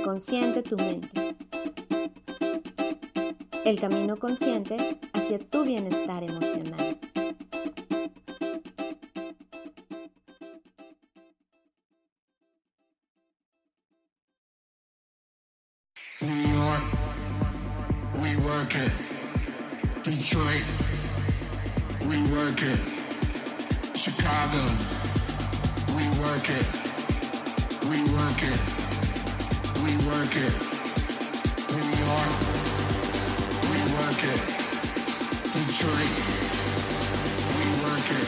Consciente 0.09 0.63
tu 0.63 0.75
mente. 0.77 1.37
El 3.67 3.79
camino 3.79 4.17
consciente 4.17 4.75
hacia 5.13 5.39
tu 5.39 5.65
bienestar 5.65 6.25
emocional. 6.25 6.78
Detroit, 35.79 35.95
we 37.55 37.67
work 37.85 38.11
it. 38.11 38.27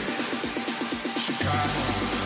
Chicago, 1.19 2.20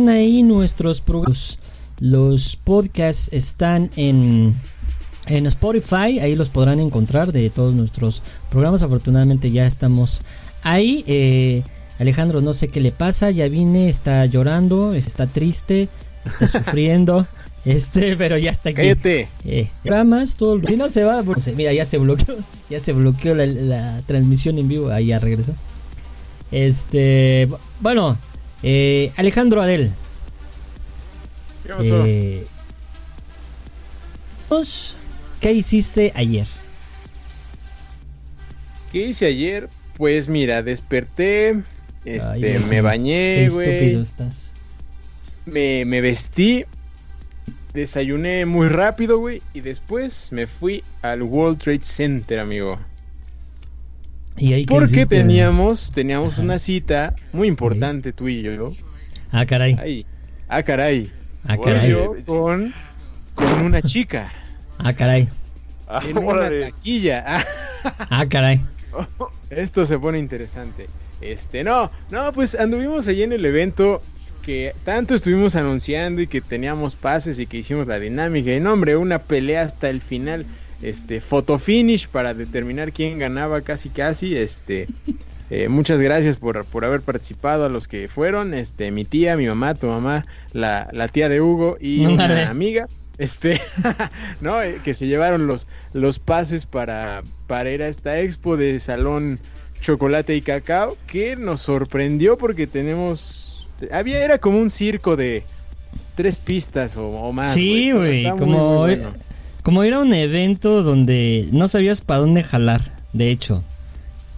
Están 0.00 0.16
ahí 0.16 0.42
nuestros 0.42 1.02
programas. 1.02 1.58
Los 1.98 2.56
podcasts 2.56 3.28
están 3.32 3.90
en, 3.96 4.54
en 5.26 5.44
Spotify, 5.44 6.20
ahí 6.20 6.36
los 6.36 6.48
podrán 6.48 6.80
encontrar 6.80 7.32
de 7.32 7.50
todos 7.50 7.74
nuestros 7.74 8.22
programas. 8.48 8.82
Afortunadamente 8.82 9.50
ya 9.50 9.66
estamos 9.66 10.22
ahí. 10.62 11.04
Eh, 11.06 11.64
Alejandro, 11.98 12.40
no 12.40 12.54
sé 12.54 12.68
qué 12.68 12.80
le 12.80 12.92
pasa, 12.92 13.30
ya 13.30 13.46
vine, 13.48 13.90
está 13.90 14.24
llorando, 14.24 14.94
está 14.94 15.26
triste, 15.26 15.90
está 16.24 16.46
sufriendo. 16.64 17.26
Este, 17.66 18.16
pero 18.16 18.38
ya 18.38 18.52
está 18.52 18.70
aquí. 18.70 18.76
Cállate. 18.78 19.28
Eh, 19.44 19.68
programas, 19.82 20.36
todo 20.36 20.56
lo- 20.56 20.66
Si 20.66 20.78
no 20.78 20.88
se 20.88 21.04
va, 21.04 21.22
pues, 21.22 21.54
mira, 21.54 21.74
ya 21.74 21.84
se 21.84 21.98
bloqueó, 21.98 22.36
ya 22.70 22.80
se 22.80 22.94
bloqueó 22.94 23.34
la, 23.34 23.44
la 23.44 24.02
transmisión 24.06 24.56
en 24.56 24.66
vivo, 24.66 24.88
ahí 24.88 25.08
ya 25.08 25.18
regresó. 25.18 25.52
Este, 26.50 27.46
bu- 27.50 27.58
bueno, 27.82 28.16
eh, 28.62 29.12
Alejandro 29.16 29.62
Adel, 29.62 29.92
¿Qué 31.64 31.68
pasó? 31.70 32.04
eh, 32.06 32.46
¿qué 35.40 35.52
hiciste 35.52 36.12
ayer? 36.14 36.46
¿Qué 38.92 39.06
hice 39.06 39.26
ayer? 39.26 39.68
Pues 39.96 40.28
mira, 40.28 40.62
desperté, 40.62 41.62
este, 42.04 42.58
me 42.68 42.80
bañé, 42.80 43.48
güey. 43.48 44.02
me, 45.46 45.84
me 45.84 46.00
vestí, 46.00 46.64
desayuné 47.72 48.46
muy 48.46 48.68
rápido, 48.68 49.18
güey, 49.18 49.42
y 49.54 49.60
después 49.60 50.32
me 50.32 50.46
fui 50.46 50.82
al 51.02 51.22
World 51.22 51.58
Trade 51.58 51.84
Center, 51.84 52.40
amigo. 52.40 52.78
¿Y 54.36 54.52
ahí 54.54 54.64
qué 54.64 54.70
Porque 54.74 54.86
hiciste? 54.86 55.16
teníamos, 55.16 55.92
teníamos 55.92 56.34
Ajá. 56.34 56.42
una 56.42 56.58
cita 56.58 57.14
muy 57.32 57.48
importante, 57.48 58.12
tú 58.12 58.28
y 58.28 58.42
yo. 58.42 58.72
Ah, 59.30 59.44
caray. 59.46 59.74
Ahí. 59.78 60.06
Ah, 60.48 60.62
caray. 60.62 61.10
Ah, 61.44 61.56
Tú 61.56 61.62
y 61.62 61.64
caray. 61.64 61.90
yo 61.90 62.14
con, 62.26 62.74
con 63.34 63.60
una 63.62 63.82
chica. 63.82 64.32
Ah, 64.82 64.94
caray. 64.94 65.28
Ah, 65.86 66.00
En 66.08 66.16
una 66.16 66.48
taquilla. 66.48 67.22
Ah, 67.26 67.44
Ah, 68.10 68.26
caray. 68.26 68.60
Esto 69.50 69.84
se 69.84 69.98
pone 69.98 70.18
interesante. 70.18 70.86
Este, 71.20 71.62
no, 71.64 71.90
no, 72.10 72.32
pues 72.32 72.54
anduvimos 72.54 73.06
allí 73.08 73.22
en 73.22 73.32
el 73.32 73.44
evento 73.44 74.00
que 74.42 74.72
tanto 74.84 75.14
estuvimos 75.14 75.54
anunciando 75.56 76.22
y 76.22 76.26
que 76.28 76.40
teníamos 76.40 76.94
pases 76.96 77.38
y 77.38 77.46
que 77.46 77.58
hicimos 77.58 77.86
la 77.88 77.98
dinámica. 77.98 78.54
Y 78.54 78.60
no, 78.60 78.72
hombre, 78.72 78.96
una 78.96 79.18
pelea 79.18 79.62
hasta 79.62 79.90
el 79.90 80.00
final. 80.00 80.46
Este, 80.82 81.20
photo 81.20 81.58
finish 81.58 82.08
para 82.08 82.34
determinar 82.34 82.92
quién 82.92 83.18
ganaba 83.18 83.60
casi 83.60 83.88
casi. 83.88 84.36
Este, 84.36 84.86
eh, 85.50 85.68
muchas 85.68 86.00
gracias 86.00 86.36
por, 86.36 86.64
por 86.64 86.84
haber 86.84 87.02
participado 87.02 87.64
a 87.64 87.68
los 87.68 87.88
que 87.88 88.08
fueron. 88.08 88.54
Este, 88.54 88.90
mi 88.90 89.04
tía, 89.04 89.36
mi 89.36 89.46
mamá, 89.46 89.74
tu 89.74 89.86
mamá, 89.86 90.24
la, 90.52 90.88
la 90.92 91.08
tía 91.08 91.28
de 91.28 91.40
Hugo 91.40 91.76
y 91.80 92.04
una 92.06 92.48
amiga. 92.48 92.86
Este, 93.18 93.60
no, 94.40 94.62
Eh, 94.62 94.80
que 94.82 94.94
se 94.94 95.06
llevaron 95.06 95.46
los, 95.46 95.66
los 95.92 96.18
pases 96.18 96.64
para, 96.64 97.22
para 97.46 97.70
ir 97.70 97.82
a 97.82 97.88
esta 97.88 98.18
expo 98.18 98.56
de 98.56 98.80
salón 98.80 99.38
chocolate 99.82 100.34
y 100.34 100.42
cacao 100.42 100.96
que 101.06 101.36
nos 101.36 101.62
sorprendió 101.62 102.36
porque 102.36 102.66
tenemos 102.66 103.68
había 103.92 104.22
era 104.22 104.38
como 104.38 104.58
un 104.58 104.70
circo 104.70 105.16
de 105.16 105.42
tres 106.14 106.38
pistas 106.38 106.96
o, 106.96 107.08
o 107.08 107.32
más 107.32 107.54
Sí, 107.54 107.92
güey, 107.92 108.26
muy, 108.26 108.38
como, 108.38 108.68
muy 108.68 108.96
bueno. 108.96 109.12
Como 109.62 109.84
ir 109.84 109.94
a 109.94 110.00
un 110.00 110.12
evento 110.14 110.82
donde 110.82 111.48
no 111.52 111.68
sabías 111.68 112.00
para 112.00 112.20
dónde 112.20 112.42
jalar, 112.42 112.80
de 113.12 113.30
hecho, 113.30 113.62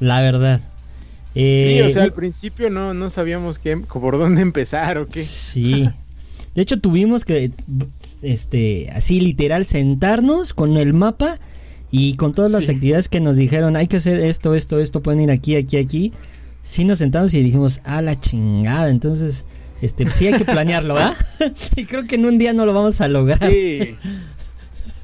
la 0.01 0.21
verdad. 0.21 0.61
Eh, 1.35 1.79
sí 1.79 1.83
o 1.83 1.91
sea 1.91 2.03
al 2.03 2.13
principio 2.13 2.69
no 2.69 2.93
no 2.93 3.09
sabíamos 3.09 3.59
qué 3.59 3.75
por 3.79 4.19
dónde 4.19 4.43
empezar 4.43 4.99
o 4.99 5.09
qué 5.09 5.23
Sí. 5.23 5.89
De 6.55 6.61
hecho, 6.61 6.79
tuvimos 6.79 7.25
que, 7.25 7.51
este, 8.21 8.91
así 8.91 9.21
literal, 9.21 9.65
sentarnos 9.65 10.53
con 10.53 10.77
el 10.77 10.93
mapa 10.93 11.39
y 11.91 12.17
con 12.17 12.35
todas 12.35 12.53
las 12.53 12.65
Sí. 12.67 12.73
actividades 12.73 13.09
que 13.09 13.21
nos 13.21 13.37
dijeron, 13.37 13.75
hay 13.75 13.87
que 13.87 13.97
hacer 13.97 14.19
esto, 14.21 14.55
esto, 14.55 14.79
esto, 14.79 15.01
pueden 15.03 15.21
ir 15.23 15.31
aquí, 15.31 15.57
aquí, 15.57 15.79
aquí. 15.79 16.13
Sí 16.63 16.85
nos 16.85 16.99
sentamos 16.99 17.33
y 17.33 17.43
dijimos, 17.43 17.81
a 17.85 18.03
la 18.03 18.21
chingada, 18.21 18.91
entonces, 18.91 19.47
este, 19.81 20.11
sí 20.11 20.27
hay 20.27 20.35
que 20.35 20.45
planearlo, 20.45 20.99
¿ah? 20.99 21.17
y 21.77 21.87
creo 21.87 22.05
que 22.05 22.17
en 22.17 22.27
un 22.27 22.37
día 22.37 22.53
no 22.53 22.67
lo 22.67 22.75
vamos 22.75 23.01
a 23.01 23.09
lograr. 23.09 23.51
Sí. 23.51 23.95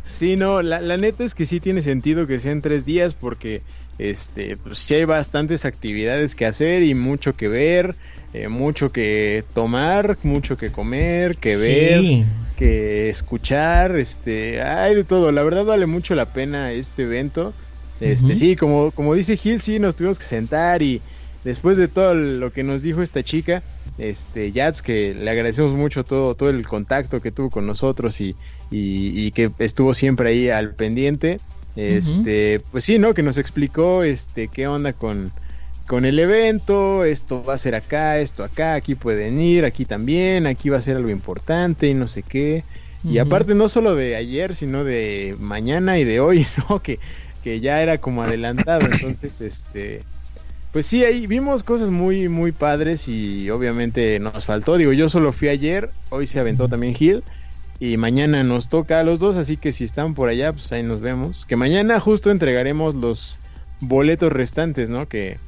Sí, 0.09 0.37
no, 0.37 0.63
la, 0.63 0.81
la 0.81 0.97
neta 0.97 1.23
es 1.23 1.35
que 1.35 1.45
sí 1.45 1.61
tiene 1.61 1.83
sentido 1.83 2.27
que 2.27 2.39
sean 2.41 2.63
tres 2.63 2.87
días 2.87 3.15
porque 3.15 3.63
este, 3.99 4.57
pues 4.57 4.79
sí 4.79 4.95
hay 4.95 5.05
bastantes 5.05 5.67
actividades 5.67 6.35
que 6.35 6.47
hacer 6.47 6.83
y 6.83 6.95
mucho 6.95 7.35
que 7.37 7.49
ver, 7.49 7.95
eh, 8.33 8.49
mucho 8.49 8.91
que 8.91 9.45
tomar, 9.53 10.19
mucho 10.23 10.57
que 10.57 10.71
comer, 10.73 11.37
que 11.37 11.57
ver, 11.59 12.01
Sí. 12.01 12.25
que 12.57 13.11
escuchar, 13.11 13.97
este, 13.97 14.63
hay 14.63 14.95
de 14.95 15.05
todo. 15.05 15.31
La 15.31 15.43
verdad 15.45 15.65
vale 15.67 15.85
mucho 15.87 16.15
la 16.15 16.33
pena 16.33 16.73
este 16.73 17.03
evento. 17.03 17.59
Este, 18.01 18.35
sí, 18.37 18.57
como, 18.57 18.93
como 18.93 19.15
dice 19.15 19.37
Gil, 19.37 19.61
sí, 19.61 19.79
nos 19.79 19.97
tuvimos 19.97 20.19
que 20.19 20.25
sentar 20.25 20.83
y 20.83 21.03
después 21.45 21.77
de 21.77 21.89
todo 21.89 22.15
lo 22.15 22.51
que 22.53 22.63
nos 22.63 22.83
dijo 22.83 23.03
esta 23.03 23.23
chica, 23.23 23.63
este, 23.97 24.53
Yats, 24.53 24.83
que 24.83 25.15
le 25.15 25.29
agradecemos 25.31 25.73
mucho 25.75 26.05
todo, 26.05 26.35
todo 26.37 26.51
el 26.51 26.67
contacto 26.67 27.21
que 27.21 27.33
tuvo 27.33 27.51
con 27.51 27.67
nosotros 27.67 28.21
y, 28.21 28.37
y, 28.71 29.27
y 29.27 29.31
que 29.33 29.51
estuvo 29.59 29.95
siempre 29.95 30.31
ahí 30.31 30.49
al 30.49 30.75
pendiente. 30.75 31.41
Este, 31.77 32.61
pues 32.73 32.85
sí, 32.85 32.99
¿no? 32.99 33.15
Que 33.15 33.23
nos 33.23 33.39
explicó 33.39 34.03
este 34.03 34.49
qué 34.49 34.67
onda 34.67 34.93
con, 34.93 35.31
con 35.87 36.05
el 36.05 36.19
evento, 36.19 37.05
esto 37.05 37.45
va 37.45 37.55
a 37.55 37.59
ser 37.59 37.77
acá, 37.77 38.19
esto 38.19 38.43
acá, 38.43 38.75
aquí 38.75 38.97
pueden 38.97 39.41
ir, 39.41 39.65
aquí 39.65 39.85
también, 39.85 40.47
aquí 40.47 40.71
va 40.71 40.79
a 40.79 40.83
ser 40.83 40.97
algo 40.97 41.09
importante 41.09 41.87
y 41.87 41.95
no 41.95 42.09
sé 42.09 42.23
qué. 42.23 42.65
Y 43.05 43.19
aparte 43.19 43.55
no 43.55 43.69
solo 43.69 43.95
de 43.95 44.17
ayer, 44.17 44.57
sino 44.57 44.83
de 44.83 45.37
mañana 45.39 45.99
y 45.99 46.05
de 46.05 46.19
hoy, 46.19 46.47
¿no? 46.69 46.81
Que, 46.81 46.99
que 47.45 47.61
ya 47.61 47.81
era 47.81 47.99
como 47.99 48.23
adelantado. 48.23 48.87
Entonces, 48.87 49.41
este, 49.41 50.03
pues 50.73 50.87
sí, 50.87 51.05
ahí 51.05 51.27
vimos 51.27 51.63
cosas 51.63 51.91
muy, 51.91 52.29
muy 52.29 52.53
padres 52.53 53.09
y 53.09 53.49
obviamente 53.51 54.19
nos 54.19 54.45
faltó. 54.45 54.77
Digo, 54.77 54.93
yo 54.93 55.09
solo 55.09 55.33
fui 55.33 55.49
ayer, 55.49 55.91
hoy 56.11 56.27
se 56.27 56.41
aventó 56.41 56.69
también 56.69 56.95
Gil. 56.95 57.23
Y 57.81 57.97
mañana 57.97 58.43
nos 58.43 58.69
toca 58.69 58.99
a 58.99 59.03
los 59.05 59.21
dos, 59.21 59.37
así 59.37 59.57
que 59.57 59.73
si 59.73 59.85
están 59.85 60.15
por 60.15 60.29
allá, 60.29 60.53
pues 60.53 60.73
ahí 60.73 60.83
nos 60.83 61.01
vemos. 61.01 61.47
Que 61.47 61.57
mañana 61.57 62.01
justo 62.01 62.31
entregaremos 62.31 62.95
los 62.95 63.39
boletos 63.81 64.33
restantes, 64.33 64.89
¿no? 64.89 65.07
Que, 65.09 65.39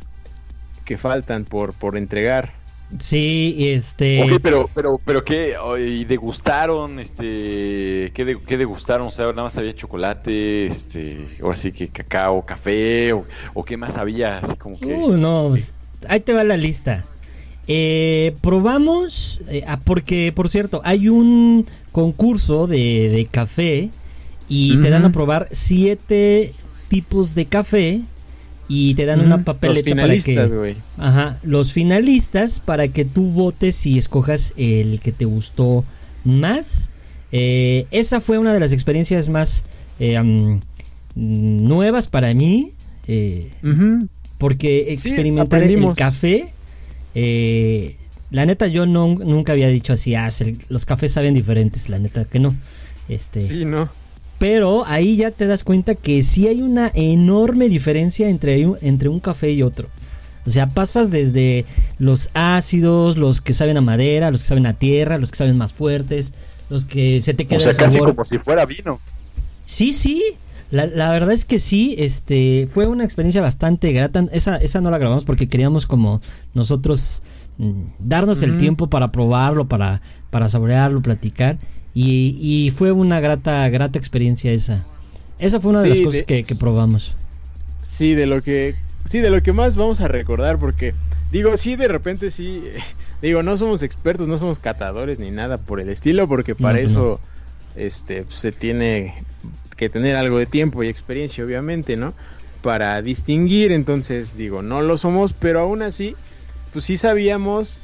que 0.84 0.96
faltan 0.96 1.44
por, 1.44 1.72
por 1.74 1.96
entregar. 1.96 2.52
Sí, 2.98 3.54
y 3.56 3.68
este. 3.68 4.22
Ok, 4.22 4.40
pero, 4.42 4.68
pero, 4.74 5.00
pero 5.04 5.24
qué, 5.24 5.54
y 5.78 6.04
degustaron, 6.04 6.98
este, 6.98 8.10
¿qué, 8.14 8.24
de- 8.24 8.40
qué 8.44 8.56
degustaron? 8.56 9.06
O 9.06 9.10
sea, 9.12 9.26
nada 9.26 9.44
más 9.44 9.58
había 9.58 9.74
chocolate, 9.74 10.66
este, 10.66 11.38
o 11.40 11.50
así 11.52 11.70
que 11.70 11.88
cacao, 11.88 12.44
café, 12.44 13.12
o, 13.12 13.24
o 13.54 13.64
qué 13.64 13.76
más 13.76 13.96
había, 13.96 14.38
así 14.38 14.56
como 14.56 14.78
que. 14.78 14.86
Uh, 14.86 15.16
no, 15.16 15.46
pues, 15.50 15.72
ahí 16.08 16.18
te 16.20 16.32
va 16.32 16.42
la 16.42 16.56
lista. 16.56 17.04
Eh, 17.72 18.34
probamos, 18.40 19.42
eh, 19.48 19.62
ah, 19.64 19.78
porque 19.84 20.32
por 20.34 20.48
cierto, 20.48 20.80
hay 20.84 21.08
un 21.08 21.66
concurso 21.92 22.66
de, 22.66 23.08
de 23.08 23.26
café 23.26 23.90
y 24.48 24.76
te 24.78 24.90
dan 24.90 25.04
a 25.04 25.12
probar 25.12 25.46
siete 25.52 26.52
tipos 26.88 27.36
de 27.36 27.46
café 27.46 28.00
y 28.68 28.94
te 28.94 29.04
dan 29.06 29.20
una 29.20 29.44
papeleta 29.44 29.94
para 29.94 30.18
que... 30.18 30.74
Ajá, 30.98 31.38
los 31.44 31.72
finalistas 31.72 32.58
para 32.58 32.88
que 32.88 33.04
tú 33.04 33.30
votes 33.30 33.86
y 33.86 33.98
escojas 33.98 34.52
el 34.56 34.98
que 34.98 35.12
te 35.12 35.24
gustó 35.24 35.84
más. 36.24 36.90
Eh, 37.30 37.86
esa 37.92 38.20
fue 38.20 38.38
una 38.38 38.52
de 38.52 38.58
las 38.58 38.72
experiencias 38.72 39.28
más 39.28 39.64
eh, 40.00 40.20
nuevas 41.14 42.08
para 42.08 42.34
mí. 42.34 42.72
eh, 43.06 43.52
Ujú. 43.62 44.08
porque 44.38 44.92
experimentar 44.92 45.62
el 45.62 45.66
aprendimos. 45.68 45.96
café, 45.96 46.52
eh, 47.14 47.96
la 48.30 48.46
neta 48.46 48.66
yo 48.68 48.86
no, 48.86 49.08
nunca 49.08 49.52
había 49.52 49.68
dicho 49.68 49.92
así, 49.92 50.14
ah, 50.14 50.28
el- 50.40 50.58
los 50.68 50.86
cafés 50.86 51.12
saben 51.12 51.34
diferentes, 51.34 51.88
la 51.88 51.98
neta 51.98 52.24
que 52.24 52.38
no. 52.38 52.54
Este, 53.08 53.40
Sí, 53.40 53.64
¿no? 53.64 53.88
Pero 54.38 54.86
ahí 54.86 55.16
ya 55.16 55.32
te 55.32 55.46
das 55.46 55.64
cuenta 55.64 55.94
que 55.94 56.22
sí 56.22 56.48
hay 56.48 56.62
una 56.62 56.90
enorme 56.94 57.68
diferencia 57.68 58.28
entre, 58.28 58.64
un- 58.66 58.78
entre 58.80 59.08
un 59.08 59.20
café 59.20 59.50
y 59.52 59.62
otro. 59.62 59.88
O 60.46 60.50
sea, 60.50 60.68
pasas 60.68 61.10
desde 61.10 61.66
los 61.98 62.30
ácidos, 62.32 63.18
los 63.18 63.40
que 63.42 63.52
saben 63.52 63.76
a 63.76 63.82
madera, 63.82 64.30
los 64.30 64.40
que 64.42 64.48
saben 64.48 64.64
a 64.66 64.72
tierra, 64.74 65.18
los 65.18 65.30
que 65.30 65.36
saben 65.36 65.58
más 65.58 65.72
fuertes, 65.74 66.32
los 66.70 66.86
que 66.86 67.20
se 67.20 67.34
te 67.34 67.44
queda 67.44 67.58
o 67.58 67.60
sea, 67.60 67.74
casi 67.74 67.96
sabor 67.96 68.14
como 68.14 68.24
si 68.24 68.38
fuera 68.38 68.64
vino. 68.64 68.98
Sí, 69.66 69.92
sí. 69.92 70.22
La, 70.70 70.86
la 70.86 71.10
verdad 71.10 71.32
es 71.32 71.44
que 71.44 71.58
sí, 71.58 71.96
este, 71.98 72.66
fue 72.68 72.86
una 72.86 73.04
experiencia 73.04 73.42
bastante 73.42 73.92
grata. 73.92 74.26
Esa, 74.32 74.56
esa 74.56 74.80
no 74.80 74.90
la 74.90 74.98
grabamos 74.98 75.24
porque 75.24 75.48
queríamos 75.48 75.86
como 75.86 76.20
nosotros 76.54 77.22
mm, 77.58 77.82
darnos 77.98 78.42
el 78.42 78.56
tiempo 78.56 78.88
para 78.88 79.10
probarlo, 79.12 79.68
para, 79.68 80.00
para 80.30 80.48
saborearlo, 80.48 81.02
platicar. 81.02 81.58
Y, 81.92 82.36
y 82.40 82.70
fue 82.70 82.92
una 82.92 83.20
grata, 83.20 83.68
grata 83.68 83.98
experiencia 83.98 84.52
esa. 84.52 84.88
Esa 85.38 85.60
fue 85.60 85.70
una 85.70 85.80
de 85.82 85.86
Sí, 85.86 85.88
las 85.88 86.00
cosas 86.00 86.22
de- 86.22 86.24
que, 86.24 86.46
que 86.46 86.54
probamos. 86.56 87.16
Sí, 87.80 88.14
de 88.14 88.26
lo 88.26 88.42
que 88.42 88.78
sí, 89.04 89.20
de 89.20 89.30
lo 89.30 89.42
que 89.42 89.52
más 89.52 89.76
vamos 89.76 90.00
a 90.00 90.08
recordar 90.08 90.58
porque 90.58 90.98
digo, 91.30 91.56
sí 91.56 91.76
de 91.76 91.88
repente 91.88 92.30
sí 92.30 92.64
digo, 93.20 93.42
no 93.42 93.56
somos 93.56 93.82
expertos, 93.82 94.28
no 94.28 94.36
somos 94.38 94.60
catadores 94.60 95.18
ni 95.18 95.30
nada 95.30 95.64
por 95.64 95.80
el 95.80 95.88
estilo 95.88 96.28
porque 96.28 96.54
para 96.56 96.78
No, 96.78 96.80
pues 96.80 96.96
eso 96.96 97.22
este 97.74 98.24
pues, 98.24 98.38
se 98.40 98.52
tiene 98.52 99.26
que 99.80 99.88
tener 99.88 100.14
algo 100.14 100.38
de 100.38 100.44
tiempo 100.44 100.82
y 100.82 100.88
experiencia 100.88 101.42
obviamente, 101.42 101.96
¿no? 101.96 102.12
Para 102.60 103.00
distinguir, 103.00 103.72
entonces 103.72 104.36
digo, 104.36 104.60
no 104.60 104.82
lo 104.82 104.98
somos, 104.98 105.32
pero 105.32 105.60
aún 105.60 105.80
así 105.80 106.14
pues 106.70 106.84
sí 106.84 106.98
sabíamos 106.98 107.80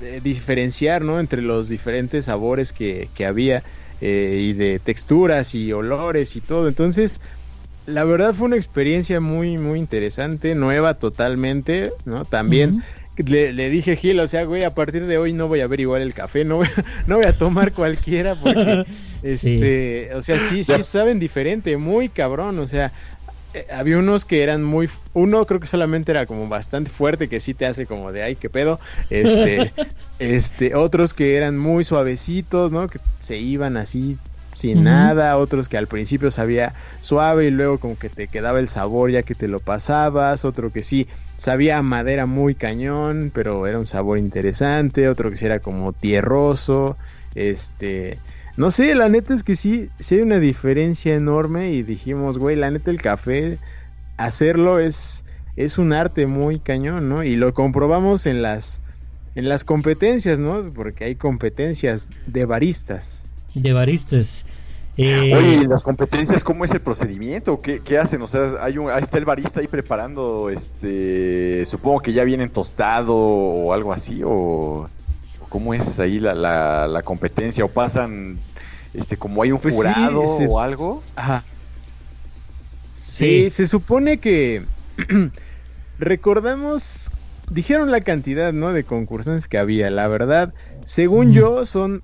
eh, 0.00 0.20
diferenciar, 0.22 1.02
¿no? 1.02 1.18
Entre 1.18 1.42
los 1.42 1.68
diferentes 1.68 2.26
sabores 2.26 2.72
que, 2.72 3.08
que 3.16 3.26
había 3.26 3.64
eh, 4.00 4.38
y 4.42 4.52
de 4.52 4.78
texturas 4.78 5.56
y 5.56 5.72
olores 5.72 6.36
y 6.36 6.40
todo. 6.40 6.68
Entonces, 6.68 7.20
la 7.86 8.04
verdad 8.04 8.32
fue 8.32 8.46
una 8.46 8.56
experiencia 8.56 9.18
muy, 9.18 9.58
muy 9.58 9.80
interesante, 9.80 10.54
nueva 10.54 10.94
totalmente, 10.94 11.90
¿no? 12.04 12.24
También 12.24 12.84
le, 13.16 13.52
le 13.52 13.70
dije 13.70 13.96
Gil, 13.96 14.18
o 14.20 14.26
sea, 14.26 14.44
güey, 14.44 14.64
a 14.64 14.74
partir 14.74 15.06
de 15.06 15.18
hoy 15.18 15.32
no 15.32 15.46
voy 15.48 15.60
a 15.60 15.66
ver 15.66 15.80
igual 15.80 16.02
el 16.02 16.14
café, 16.14 16.44
no 16.44 16.56
voy, 16.56 16.66
a- 16.66 16.84
no 17.06 17.16
voy 17.16 17.26
a 17.26 17.32
tomar 17.32 17.72
cualquiera 17.72 18.34
porque, 18.34 18.84
Sí. 19.22 19.54
este, 19.54 20.14
o 20.14 20.20
sea, 20.22 20.38
sí, 20.38 20.64
sí 20.64 20.82
saben 20.82 21.18
diferente, 21.18 21.76
muy 21.76 22.08
cabrón, 22.08 22.58
o 22.58 22.66
sea, 22.66 22.92
eh, 23.54 23.66
había 23.72 23.98
unos 23.98 24.24
que 24.24 24.42
eran 24.42 24.62
muy, 24.64 24.88
uno 25.12 25.46
creo 25.46 25.60
que 25.60 25.66
solamente 25.66 26.10
era 26.12 26.26
como 26.26 26.48
bastante 26.48 26.90
fuerte, 26.90 27.28
que 27.28 27.40
sí 27.40 27.54
te 27.54 27.66
hace 27.66 27.86
como 27.86 28.12
de, 28.12 28.22
ay, 28.22 28.36
qué 28.36 28.50
pedo, 28.50 28.80
este, 29.10 29.72
este, 30.18 30.74
otros 30.74 31.14
que 31.14 31.36
eran 31.36 31.56
muy 31.56 31.84
suavecitos, 31.84 32.72
¿no? 32.72 32.88
Que 32.88 32.98
se 33.20 33.38
iban 33.38 33.76
así 33.76 34.18
sin 34.54 34.84
nada, 34.84 35.36
otros 35.36 35.68
que 35.68 35.76
al 35.76 35.88
principio 35.88 36.30
sabía 36.30 36.74
suave 37.00 37.46
y 37.46 37.50
luego 37.50 37.78
como 37.78 37.96
que 37.98 38.08
te 38.10 38.28
quedaba 38.28 38.58
el 38.60 38.68
sabor 38.68 39.10
ya 39.10 39.22
que 39.22 39.34
te 39.34 39.48
lo 39.48 39.60
pasabas, 39.60 40.44
otro 40.44 40.70
que 40.72 40.82
sí 40.82 41.08
sabía 41.36 41.78
a 41.78 41.82
madera 41.82 42.26
muy 42.26 42.54
cañón, 42.54 43.30
pero 43.34 43.66
era 43.66 43.78
un 43.78 43.86
sabor 43.86 44.18
interesante, 44.18 45.08
otro 45.08 45.30
que 45.30 45.36
sí 45.36 45.46
era 45.46 45.60
como 45.60 45.92
tierroso, 45.92 46.96
este, 47.34 48.18
no 48.56 48.70
sé, 48.70 48.94
la 48.94 49.08
neta 49.08 49.34
es 49.34 49.42
que 49.44 49.56
sí, 49.56 49.90
sí 49.98 50.16
hay 50.16 50.22
una 50.22 50.38
diferencia 50.38 51.14
enorme 51.14 51.72
y 51.72 51.82
dijimos, 51.82 52.38
güey, 52.38 52.56
la 52.56 52.70
neta 52.70 52.90
el 52.90 53.00
café, 53.02 53.58
hacerlo 54.16 54.78
es, 54.78 55.24
es 55.56 55.78
un 55.78 55.92
arte 55.92 56.26
muy 56.26 56.60
cañón, 56.60 57.08
¿no? 57.08 57.24
Y 57.24 57.36
lo 57.36 57.52
comprobamos 57.54 58.26
en 58.26 58.42
las, 58.42 58.80
en 59.34 59.48
las 59.48 59.64
competencias, 59.64 60.38
¿no? 60.38 60.72
Porque 60.72 61.04
hay 61.04 61.16
competencias 61.16 62.10
de 62.26 62.44
baristas. 62.44 63.23
De 63.54 63.72
baristas. 63.72 64.44
Eh, 64.96 65.32
Oye, 65.34 65.54
¿y 65.62 65.66
las 65.66 65.82
competencias 65.82 66.44
cómo 66.44 66.64
es 66.64 66.70
el 66.70 66.80
procedimiento? 66.80 67.60
¿Qué, 67.60 67.80
qué 67.80 67.98
hacen? 67.98 68.22
O 68.22 68.26
sea, 68.28 68.58
hay 68.60 68.78
un, 68.78 68.90
ahí 68.90 69.02
está 69.02 69.18
el 69.18 69.24
barista 69.24 69.58
ahí 69.60 69.66
preparando, 69.66 70.50
este, 70.50 71.64
supongo 71.66 72.00
que 72.00 72.12
ya 72.12 72.22
vienen 72.22 72.50
tostado 72.50 73.14
o 73.16 73.72
algo 73.72 73.92
así, 73.92 74.22
o, 74.24 74.88
cómo 75.48 75.74
es 75.74 75.98
ahí 75.98 76.20
la, 76.20 76.34
la, 76.34 76.86
la 76.86 77.02
competencia, 77.02 77.64
o 77.64 77.68
pasan, 77.68 78.38
este, 78.92 79.16
como 79.16 79.42
hay 79.42 79.50
un 79.50 79.58
Pues 79.58 79.74
sí, 79.74 79.78
jurado 79.80 80.26
se- 80.26 80.46
o 80.46 80.60
algo. 80.60 81.02
Ajá. 81.16 81.42
Sí, 82.94 83.44
Sí. 83.44 83.50
se 83.50 83.66
supone 83.66 84.18
que 84.18 84.62
recordamos, 85.98 87.10
dijeron 87.50 87.90
la 87.90 88.00
cantidad, 88.00 88.52
¿no? 88.52 88.72
De 88.72 88.84
concursantes 88.84 89.48
que 89.48 89.58
había. 89.58 89.90
La 89.90 90.08
verdad, 90.08 90.54
según 90.84 91.32
yo, 91.32 91.66
son 91.66 92.02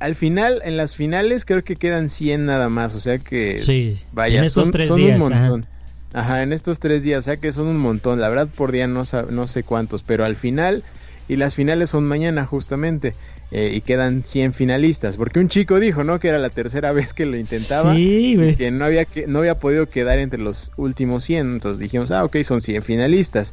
al 0.00 0.14
final, 0.16 0.60
en 0.64 0.76
las 0.76 0.96
finales 0.96 1.44
creo 1.44 1.62
que 1.62 1.76
quedan 1.76 2.08
100 2.08 2.46
nada 2.46 2.68
más. 2.68 2.94
O 2.94 3.00
sea 3.00 3.18
que, 3.18 3.58
sí, 3.58 3.98
vaya, 4.12 4.38
en 4.38 4.44
estos 4.44 4.64
son, 4.64 4.72
tres 4.72 4.88
son 4.88 4.96
días. 4.96 5.20
un 5.20 5.28
montón. 5.28 5.66
Ajá. 6.12 6.42
en 6.42 6.52
estos 6.52 6.80
tres 6.80 7.04
días, 7.04 7.20
o 7.20 7.22
sea 7.22 7.36
que 7.36 7.52
son 7.52 7.68
un 7.68 7.78
montón. 7.78 8.20
La 8.20 8.28
verdad, 8.28 8.48
por 8.48 8.72
día 8.72 8.88
no, 8.88 9.04
no 9.30 9.46
sé 9.46 9.62
cuántos, 9.62 10.02
pero 10.02 10.24
al 10.24 10.34
final, 10.34 10.82
y 11.28 11.36
las 11.36 11.54
finales 11.54 11.90
son 11.90 12.04
mañana 12.04 12.44
justamente, 12.46 13.14
eh, 13.52 13.72
y 13.74 13.80
quedan 13.82 14.24
100 14.24 14.52
finalistas. 14.52 15.16
Porque 15.16 15.38
un 15.38 15.48
chico 15.48 15.78
dijo, 15.78 16.02
¿no? 16.02 16.18
Que 16.18 16.28
era 16.28 16.38
la 16.38 16.50
tercera 16.50 16.90
vez 17.00 17.14
que 17.14 17.26
lo 17.26 17.36
intentaba 17.36 17.94
Sí, 17.94 18.36
güey. 18.36 18.56
que 18.56 18.70
no 18.70 18.84
había 18.86 19.04
que 19.04 19.26
no 19.26 19.40
había 19.40 19.56
podido 19.60 19.86
quedar 19.88 20.18
entre 20.18 20.40
los 20.40 20.72
últimos 20.76 21.24
100, 21.24 21.46
entonces 21.54 21.78
dijimos, 21.80 22.10
ah, 22.10 22.24
ok, 22.24 22.38
son 22.42 22.60
100 22.60 22.82
finalistas. 22.82 23.52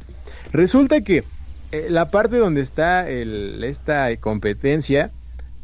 Resulta 0.52 1.02
que 1.02 1.24
eh, 1.72 1.88
la 1.90 2.08
parte 2.10 2.38
donde 2.38 2.62
está 2.62 3.08
el, 3.08 3.62
esta 3.62 4.16
competencia, 4.16 5.10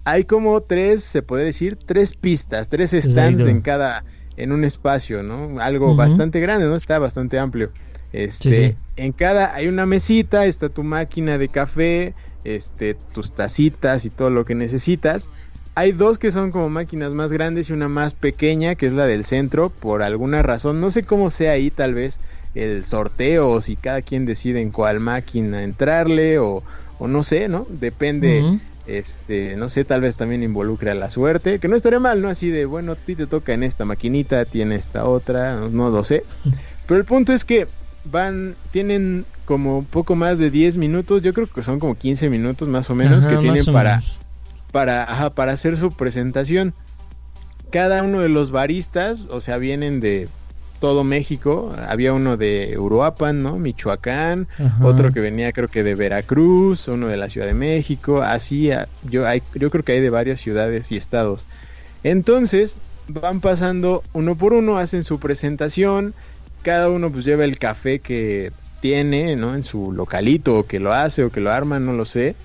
hay 0.05 0.25
como 0.25 0.61
tres, 0.63 1.05
se 1.05 1.23
podría 1.23 1.47
decir, 1.47 1.79
tres 1.85 2.15
pistas, 2.15 2.69
tres 2.69 2.91
stands 2.91 3.45
Exacto. 3.45 3.49
en 3.49 3.61
cada, 3.63 4.05
en 4.37 4.53
un 4.53 4.65
espacio, 4.65 5.23
¿no? 5.23 5.61
Algo 5.61 5.95
bastante 5.95 6.41
grande, 6.41 6.67
¿no? 6.67 6.77
Está 6.77 6.99
bastante 6.99 7.39
amplio. 7.39 7.73
Este, 8.13 8.53
Sí, 8.53 8.53
sí. 8.73 8.79
en 8.97 9.13
cada 9.13 9.55
hay 9.55 9.67
una 9.69 9.87
mesita, 9.87 10.47
está 10.47 10.69
tu 10.69 10.85
máquina 10.85 11.39
de 11.39 11.49
café, 11.49 12.15
este, 12.45 12.95
tus 12.95 13.35
tacitas 13.35 14.05
y 14.05 14.11
todo 14.11 14.31
lo 14.31 14.45
que 14.45 14.55
necesitas. 14.55 15.31
Hay 15.77 15.91
dos 15.93 16.19
que 16.21 16.31
son 16.31 16.53
como 16.53 16.69
máquinas 16.71 17.11
más 17.13 17.33
grandes 17.33 17.69
y 17.69 17.73
una 17.73 17.89
más 17.89 18.15
pequeña, 18.15 18.77
que 18.77 18.87
es 18.87 18.93
la 18.93 19.07
del 19.07 19.25
centro, 19.25 19.71
por 19.71 20.03
alguna 20.03 20.43
razón. 20.43 20.81
No 20.81 20.91
sé 20.91 21.05
cómo 21.05 21.31
sea 21.31 21.53
ahí, 21.53 21.71
tal 21.71 21.95
vez 21.95 22.21
el 22.55 22.85
sorteo, 22.85 23.51
o 23.51 23.61
si 23.61 23.77
cada 23.77 24.03
quien 24.03 24.25
decide 24.27 24.61
en 24.61 24.71
cuál 24.71 25.01
máquina 25.01 25.65
entrarle, 25.65 26.39
o, 26.39 26.63
o 26.99 27.09
no 27.09 27.25
sé, 27.25 27.49
¿no? 27.49 27.67
Depende. 27.69 28.49
Este, 28.87 29.57
no 29.57 29.69
sé, 29.69 29.85
tal 29.85 30.01
vez 30.01 30.17
también 30.17 30.43
involucra 30.43 30.95
la 30.95 31.11
suerte, 31.11 31.59
que 31.59 31.69
no 31.69 31.77
estaría 31.77 32.01
mal, 32.01 32.21
¿no? 32.23 32.29
Así 32.29 32.51
de, 32.51 32.65
bueno, 32.67 32.93
a 32.93 32.97
ti 32.97 33.15
te 33.17 33.27
toca 33.27 33.53
en 33.55 33.63
esta 33.63 33.85
maquinita, 33.85 34.45
tiene 34.45 34.75
esta 34.77 35.07
otra, 35.07 35.57
no, 35.57 35.69
no 35.71 35.91
lo 35.91 36.05
sé. 36.05 36.25
Pero 36.87 37.01
el 37.01 37.07
punto 37.07 37.33
es 37.33 37.45
que 37.45 37.67
van, 38.05 38.57
tienen 38.71 39.25
como 39.45 39.85
poco 39.85 40.17
más 40.17 40.39
de 40.39 40.51
10 40.51 40.77
minutos, 40.77 41.23
yo 41.23 41.33
creo 41.33 41.47
que 41.47 41.63
son 41.63 41.79
como 41.81 41.95
15 41.97 42.29
minutos 42.31 42.69
más 42.69 42.89
o 42.91 42.95
menos 42.95 43.27
Ajá, 43.27 43.37
que 43.37 43.41
tienen 43.43 43.65
para 43.67 43.97
menos. 43.97 44.19
para, 44.73 45.05
ajá, 45.05 45.31
para 45.31 45.53
hacer 45.53 45.77
su 45.77 45.93
presentación. 45.93 46.75
cada 47.71 48.03
uno 48.03 48.21
de 48.21 48.29
los 48.29 48.51
baristas, 48.51 49.23
o 49.31 49.41
sea, 49.41 49.57
vienen 49.59 50.01
de 50.01 50.29
todo 50.85 51.03
México. 51.03 51.75
Había 51.89 52.13
uno 52.13 52.37
de 52.37 52.77
Uruapan, 52.79 53.43
¿no? 53.43 53.59
Michoacán, 53.59 54.49
Ajá. 54.59 54.85
otro 54.85 55.15
que 55.15 55.21
venía 55.21 55.51
creo 55.51 55.69
que 55.69 55.83
de 55.83 55.95
Veracruz, 55.95 56.89
uno 56.89 57.09
de 57.09 57.17
la 57.17 57.31
Ciudad 57.31 57.47
de 57.47 57.55
México, 57.55 58.21
así 58.21 58.69
yo 59.09 59.27
hay, 59.27 59.43
yo 59.55 59.71
creo 59.71 59.83
que 59.83 59.93
hay 59.93 60.03
de 60.03 60.11
varias 60.11 60.43
ciudades 60.43 60.93
y 60.93 60.99
estados. 60.99 61.47
Entonces, 62.03 62.77
van 63.09 63.41
pasando 63.41 64.05
uno 64.13 64.35
por 64.35 64.53
uno, 64.53 64.77
hacen 64.77 65.05
su 65.05 65.19
presentación, 65.19 66.13
cada 66.61 66.91
uno 66.91 67.11
pues 67.11 67.25
lleva 67.25 67.45
el 67.45 67.59
café 67.59 68.01
que 68.01 68.53
tiene, 68.83 69.37
¿no? 69.37 69.55
En 69.55 69.65
su 69.65 69.91
localito, 69.91 70.59
o 70.59 70.67
que 70.67 70.81
lo 70.81 70.93
hace, 70.93 71.25
o 71.25 71.31
que 71.31 71.41
lo 71.41 71.51
arma, 71.51 71.81
no 71.81 71.95
lo 71.95 72.05
sé. 72.05 72.37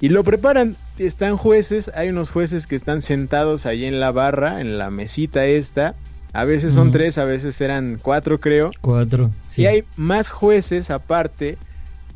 Y 0.00 0.08
lo 0.08 0.24
preparan, 0.24 0.76
están 0.96 1.36
jueces, 1.36 1.90
hay 1.94 2.08
unos 2.08 2.30
jueces 2.30 2.66
que 2.66 2.74
están 2.74 3.02
sentados 3.02 3.66
ahí 3.66 3.84
en 3.84 4.00
la 4.00 4.12
barra, 4.12 4.62
en 4.62 4.78
la 4.78 4.90
mesita 4.90 5.44
esta. 5.44 5.94
A 6.32 6.44
veces 6.44 6.74
son 6.74 6.90
tres, 6.90 7.18
a 7.18 7.24
veces 7.24 7.60
eran 7.60 7.98
cuatro 8.02 8.40
creo. 8.40 8.70
Cuatro. 8.80 9.30
sí. 9.48 9.62
Y 9.62 9.66
hay 9.66 9.88
más 9.96 10.30
jueces 10.30 10.90
aparte 10.90 11.58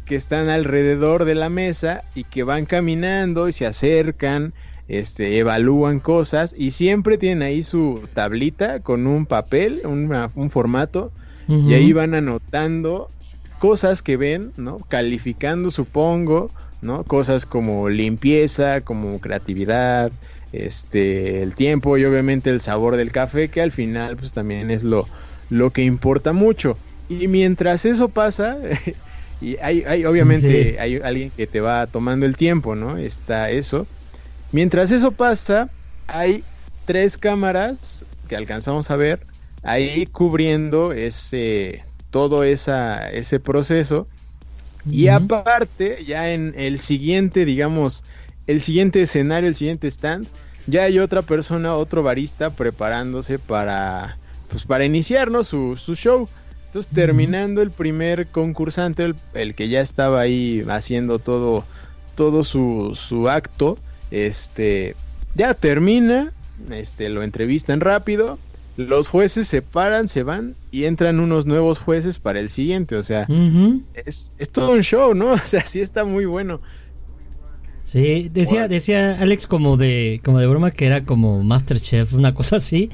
que 0.05 0.17
están 0.17 0.49
alrededor 0.51 1.25
de 1.25 1.35
la 1.35 1.49
mesa 1.49 2.05
y 2.15 2.25
que 2.25 2.43
van 2.43 2.67
caminando 2.67 3.49
y 3.49 3.53
se 3.53 3.67
acercan, 3.67 4.55
este, 4.87 5.39
evalúan 5.39 6.01
cosas 6.01 6.55
y 6.57 6.73
siempre 6.73 7.19
tienen 7.19 7.43
ahí 7.43 7.63
su 7.63 8.09
tablita 8.13 8.81
con 8.81 9.07
un 9.07 9.27
papel, 9.27 9.83
una- 9.85 10.31
un 10.35 10.51
formato 10.51 11.15
y 11.63 11.75
ahí 11.75 11.93
van 11.93 12.15
anotando 12.15 13.13
cosas 13.59 14.03
que 14.03 14.17
ven, 14.17 14.53
¿no? 14.57 14.81
Calificando, 14.89 15.71
supongo, 15.71 16.53
¿no? 16.81 17.07
Cosas 17.07 17.47
como 17.47 17.89
limpieza, 17.89 18.83
como 18.83 19.21
creatividad, 19.21 20.13
este, 20.67 21.43
el 21.43 21.55
tiempo 21.55 21.97
y 21.99 22.05
obviamente 22.05 22.51
el 22.51 22.61
sabor 22.61 22.97
del 22.97 23.13
café, 23.13 23.51
que 23.51 23.61
al 23.63 23.73
final 23.73 24.17
pues 24.17 24.33
también 24.33 24.71
es 24.71 24.85
lo, 24.85 25.11
lo 25.49 25.73
que 25.73 25.83
importa 25.83 26.33
mucho. 26.33 26.81
Y 27.09 27.29
mientras 27.29 27.85
eso 27.85 28.13
pasa, 28.13 28.59
y 29.41 29.57
hay, 29.59 29.83
hay 29.87 30.05
obviamente 30.05 30.79
Sí. 30.79 30.81
hay 30.81 30.97
alguien 31.03 31.31
que 31.33 31.47
te 31.47 31.61
va 31.61 31.87
tomando 31.89 32.27
el 32.27 32.37
tiempo, 32.37 32.75
¿no? 32.77 32.97
Está 32.99 33.51
eso. 33.51 33.91
Mientras 34.51 34.93
eso 34.93 35.17
pasa, 35.17 35.73
hay 36.07 36.49
tres 36.85 37.19
cámaras 37.19 38.07
que 38.27 38.37
alcanzamos 38.37 38.91
a 38.91 38.97
ver 38.97 39.27
ahí 39.63 40.07
cubriendo 40.07 40.93
ese 40.93 41.85
todo 42.11 42.45
esa, 42.45 43.11
ese 43.11 43.41
proceso. 43.41 44.09
Y 44.89 45.09
aparte, 45.09 46.05
ya 46.05 46.31
en 46.33 46.55
el 46.57 46.79
siguiente, 46.79 47.45
digamos, 47.45 48.05
el 48.47 48.61
siguiente 48.61 49.03
escenario, 49.03 49.49
el 49.49 49.55
siguiente 49.55 49.89
stand, 49.91 50.31
ya 50.67 50.85
hay 50.85 50.99
otra 50.99 51.23
persona, 51.23 51.75
otro 51.75 52.03
barista 52.03 52.51
preparándose 52.51 53.39
para, 53.39 54.19
pues, 54.49 54.65
para 54.65 54.85
iniciar, 54.85 55.31
¿no? 55.31 55.45
su, 55.45 55.77
su 55.77 55.95
show. 55.95 56.29
Entonces, 56.67 56.93
terminando 56.93 57.63
el 57.63 57.71
primer 57.71 58.27
concursante, 58.29 59.05
el, 59.05 59.15
el 59.35 59.55
que 59.55 59.69
ya 59.69 59.81
estaba 59.81 60.21
ahí 60.21 60.65
haciendo 60.69 61.19
todo, 61.19 61.65
todo 62.17 62.43
su, 62.43 62.93
su 62.95 63.29
acto, 63.29 63.79
este, 64.11 64.97
ya 65.35 65.55
termina, 65.55 66.33
este, 66.71 67.09
lo 67.09 67.23
entrevistan 67.23 67.81
rápido, 67.81 68.39
los 68.77 69.09
jueces 69.09 69.47
se 69.47 69.63
paran, 69.63 70.09
se 70.09 70.25
van 70.25 70.57
y 70.73 70.85
entran 70.85 71.21
unos 71.21 71.47
nuevos 71.47 71.79
jueces 71.79 72.19
para 72.19 72.41
el 72.41 72.51
siguiente, 72.51 72.97
o 72.97 73.05
sea, 73.05 73.29
es 73.95 74.33
todo 74.51 74.73
un 74.73 74.83
show, 74.83 75.15
¿no? 75.15 75.33
O 75.33 75.39
sea, 75.39 75.65
sí 75.65 75.81
está 75.81 76.05
muy 76.05 76.25
bueno. 76.25 76.61
Sí, 77.85 78.31
decía, 78.33 78.67
decía 78.67 79.19
Alex 79.21 79.47
como 79.47 79.77
de, 79.77 80.21
como 80.25 80.41
de 80.41 80.47
broma 80.47 80.71
que 80.71 80.87
era 80.87 81.05
como 81.05 81.43
Masterchef, 81.45 82.15
una 82.15 82.35
cosa 82.35 82.57
así. 82.57 82.91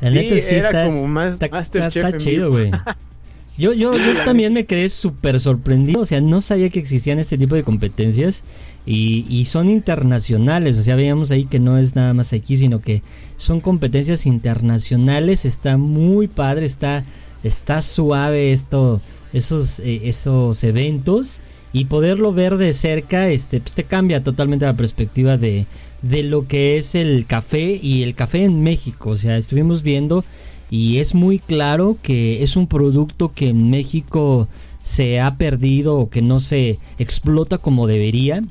La 0.00 0.10
Sí, 0.10 0.16
neta 0.16 0.38
sí 0.38 0.54
era 0.56 0.68
está, 0.68 0.84
como 0.84 1.08
más 1.08 1.32
está, 1.34 1.48
Masterchef 1.48 1.96
está 2.04 2.10
en 2.10 2.16
chido, 2.18 2.50
güey. 2.50 2.70
Yo, 3.56 3.72
yo, 3.72 3.94
yo 3.96 4.24
también 4.24 4.52
me 4.52 4.66
quedé 4.66 4.88
súper 4.88 5.38
sorprendido, 5.38 6.00
o 6.00 6.06
sea, 6.06 6.20
no 6.20 6.40
sabía 6.40 6.70
que 6.70 6.80
existían 6.80 7.20
este 7.20 7.38
tipo 7.38 7.54
de 7.54 7.62
competencias 7.62 8.42
y, 8.84 9.24
y 9.28 9.44
son 9.44 9.68
internacionales, 9.68 10.76
o 10.76 10.82
sea, 10.82 10.96
veíamos 10.96 11.30
ahí 11.30 11.44
que 11.44 11.60
no 11.60 11.78
es 11.78 11.94
nada 11.94 12.14
más 12.14 12.32
aquí, 12.32 12.56
sino 12.56 12.80
que 12.80 13.02
son 13.36 13.60
competencias 13.60 14.26
internacionales, 14.26 15.44
está 15.44 15.76
muy 15.76 16.26
padre, 16.26 16.66
está, 16.66 17.04
está 17.44 17.80
suave 17.80 18.50
esto, 18.50 19.00
esos, 19.32 19.78
eh, 19.78 20.00
esos 20.08 20.64
eventos 20.64 21.40
y 21.74 21.86
poderlo 21.86 22.32
ver 22.32 22.56
de 22.56 22.72
cerca, 22.72 23.28
este, 23.28 23.60
pues 23.60 23.74
te 23.74 23.84
cambia 23.84 24.22
totalmente 24.22 24.64
la 24.64 24.76
perspectiva 24.76 25.36
de, 25.36 25.66
de 26.02 26.22
lo 26.22 26.46
que 26.46 26.78
es 26.78 26.94
el 26.94 27.26
café 27.26 27.78
y 27.82 28.04
el 28.04 28.14
café 28.14 28.44
en 28.44 28.62
México, 28.62 29.10
o 29.10 29.16
sea, 29.16 29.36
estuvimos 29.36 29.82
viendo 29.82 30.24
y 30.70 30.98
es 30.98 31.14
muy 31.14 31.40
claro 31.40 31.98
que 32.00 32.42
es 32.44 32.56
un 32.56 32.68
producto 32.68 33.32
que 33.34 33.48
en 33.48 33.70
México 33.70 34.48
se 34.82 35.20
ha 35.20 35.36
perdido 35.36 35.96
o 35.96 36.10
que 36.10 36.22
no 36.22 36.40
se 36.40 36.78
explota 36.98 37.58
como 37.58 37.86
debería 37.86 38.42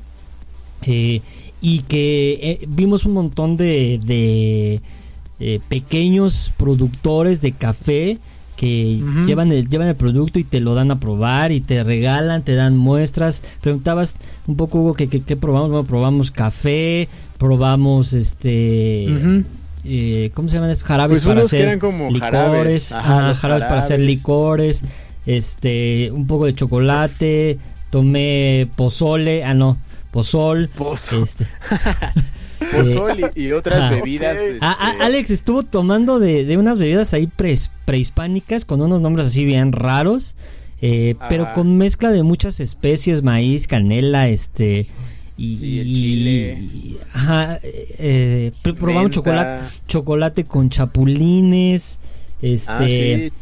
eh, 0.82 1.22
y 1.62 1.80
que 1.82 2.38
eh, 2.42 2.64
vimos 2.68 3.06
un 3.06 3.14
montón 3.14 3.56
de, 3.56 4.00
de, 4.04 4.82
eh, 5.40 5.60
pequeños 5.68 6.52
productores 6.58 7.40
de 7.40 7.52
café 7.52 8.18
que 8.56 9.02
llevan, 9.26 9.50
el, 9.52 9.68
llevan 9.68 9.88
el 9.88 9.96
producto 9.96 10.38
y 10.38 10.44
te 10.44 10.60
lo 10.60 10.74
dan 10.74 10.90
a 10.90 11.00
probar 11.00 11.50
y 11.52 11.60
te 11.60 11.82
regalan, 11.82 12.42
te 12.42 12.54
dan 12.54 12.76
muestras. 12.76 13.42
Preguntabas 13.60 14.14
un 14.46 14.56
poco, 14.56 14.78
Hugo, 14.80 14.94
que, 14.94 15.08
que- 15.08 15.22
que 15.22 15.36
probamos. 15.36 15.70
Bueno, 15.70 15.84
probamos 15.86 16.30
café, 16.30 17.08
probamos 17.38 18.12
este... 18.12 19.42
Eh, 19.86 20.30
¿Cómo 20.34 20.48
se 20.48 20.54
llaman 20.56 20.70
estos? 20.70 20.88
Jarabes 20.88 21.18
Pues 21.18 21.26
para 21.26 21.40
hacer 21.44 21.78
como 21.78 22.06
licores. 22.10 22.20
jarabes, 22.20 22.92
ajá, 22.92 23.34
jarabes 23.34 23.64
para 23.64 23.78
hacer 23.80 24.00
licores. 24.00 24.82
Este, 25.26 26.10
un 26.10 26.26
poco 26.26 26.46
de 26.46 26.54
chocolate. 26.54 27.58
Tomé 27.90 28.68
pozole. 28.76 29.44
Ah, 29.44 29.52
no, 29.54 29.76
pozol. 30.10 30.68
Pozo. 30.76 31.22
Este, 31.22 31.46
Pozol 32.72 33.30
y, 33.34 33.42
y 33.46 33.52
otras 33.52 33.80
Ajá. 33.80 33.90
bebidas. 33.90 34.40
Este, 34.40 34.58
Ah, 34.60 34.76
ah, 34.78 34.94
Alex 35.00 35.30
estuvo 35.30 35.62
tomando 35.62 36.18
de, 36.18 36.44
de 36.44 36.56
unas 36.56 36.78
bebidas 36.78 37.12
ahí 37.14 37.28
prehispánicas 37.84 38.64
con 38.64 38.80
unos 38.80 39.00
nombres 39.02 39.26
así 39.28 39.44
bien 39.44 39.72
raros, 39.72 40.36
eh, 40.80 41.14
pero 41.28 41.52
con 41.54 41.76
mezcla 41.76 42.10
de 42.10 42.22
muchas 42.22 42.60
especies, 42.60 43.22
maíz, 43.22 43.66
canela, 43.66 44.28
este 44.28 44.86
y, 45.36 45.56
Sí, 45.56 45.78
el 45.80 45.92
chile. 45.92 46.58
y- 46.60 46.98
ajá, 47.12 47.56
eh, 47.62 47.94
eh, 47.98 48.52
pr- 48.62 48.74
probamos 48.76 49.10
chocolate, 49.10 49.62
chocolate 49.88 50.44
con 50.44 50.70
chapulines, 50.70 51.98
este, 52.42 52.70
Ah, 52.72 52.86
sí. 52.88 53.32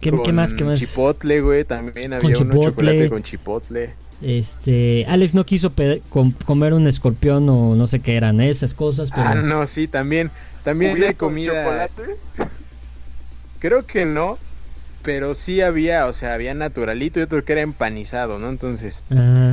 ¿qué, 0.00 0.10
con 0.10 0.22
qué 0.22 0.32
más, 0.32 0.54
qué 0.54 0.64
más? 0.64 0.78
Chipotle, 0.78 1.40
güey, 1.40 1.64
también 1.64 2.12
había 2.12 2.28
uno 2.28 2.38
chipotle. 2.38 2.64
chocolate 2.70 3.08
con 3.10 3.22
chipotle. 3.22 3.90
Este, 4.20 5.04
Alex 5.08 5.34
no 5.34 5.44
quiso 5.44 5.72
com- 6.08 6.32
comer 6.46 6.72
un 6.72 6.86
escorpión 6.86 7.48
o 7.48 7.74
no 7.74 7.86
sé 7.86 8.00
qué 8.00 8.16
eran 8.16 8.40
esas 8.40 8.74
cosas, 8.74 9.10
pero 9.10 9.24
Ah, 9.28 9.34
no, 9.34 9.66
sí, 9.66 9.88
también. 9.88 10.30
También 10.64 10.90
hay 10.92 10.96
¿Cubierto 10.96 11.26
de 11.26 11.30
comida. 11.30 11.64
chocolate? 11.64 12.02
Creo 13.58 13.86
que 13.86 14.04
no, 14.06 14.38
pero 15.02 15.34
sí 15.34 15.60
había, 15.60 16.06
o 16.06 16.12
sea, 16.12 16.34
había 16.34 16.54
naturalito 16.54 17.20
y 17.20 17.22
otro 17.24 17.44
que 17.44 17.52
era 17.52 17.62
empanizado, 17.62 18.38
¿no? 18.38 18.48
Entonces, 18.48 19.02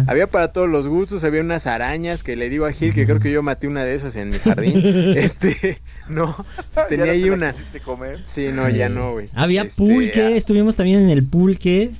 había 0.07 0.27
para 0.27 0.51
todos 0.51 0.67
los 0.69 0.87
gustos, 0.87 1.23
había 1.23 1.41
unas 1.41 1.67
arañas 1.67 2.23
que 2.23 2.35
le 2.35 2.49
digo 2.49 2.65
a 2.65 2.71
Gil 2.71 2.93
que 2.93 3.05
creo 3.05 3.19
que 3.19 3.31
yo 3.31 3.43
maté 3.43 3.67
una 3.67 3.83
de 3.83 3.95
esas 3.95 4.15
en 4.15 4.29
mi 4.29 4.39
jardín. 4.39 4.81
este, 5.15 5.81
no, 6.09 6.35
¿Ya 6.75 6.87
tenía 6.87 7.05
no 7.07 7.11
ahí 7.11 7.29
una. 7.29 7.53
comer? 7.85 8.19
Sí, 8.25 8.47
no, 8.51 8.69
ya 8.69 8.87
eh, 8.87 8.89
no, 8.89 9.13
güey. 9.13 9.29
Había 9.35 9.63
Este, 9.63 9.83
pulque, 9.83 10.21
ah, 10.21 10.31
estuvimos 10.31 10.75
también 10.75 11.03
en 11.03 11.09
el 11.09 11.23
pulque. 11.23 11.91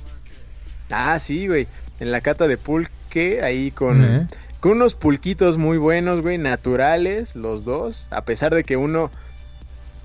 Ah, 0.90 1.18
sí, 1.18 1.46
güey. 1.46 1.66
En 2.00 2.10
la 2.10 2.20
cata 2.20 2.48
de 2.48 2.58
pulque, 2.58 3.42
ahí 3.42 3.70
con, 3.70 4.28
con 4.60 4.72
unos 4.72 4.94
pulquitos 4.94 5.58
muy 5.58 5.78
buenos, 5.78 6.20
güey, 6.20 6.38
naturales, 6.38 7.36
los 7.36 7.64
dos. 7.64 8.08
A 8.10 8.24
pesar 8.24 8.54
de 8.54 8.64
que 8.64 8.76
uno 8.76 9.10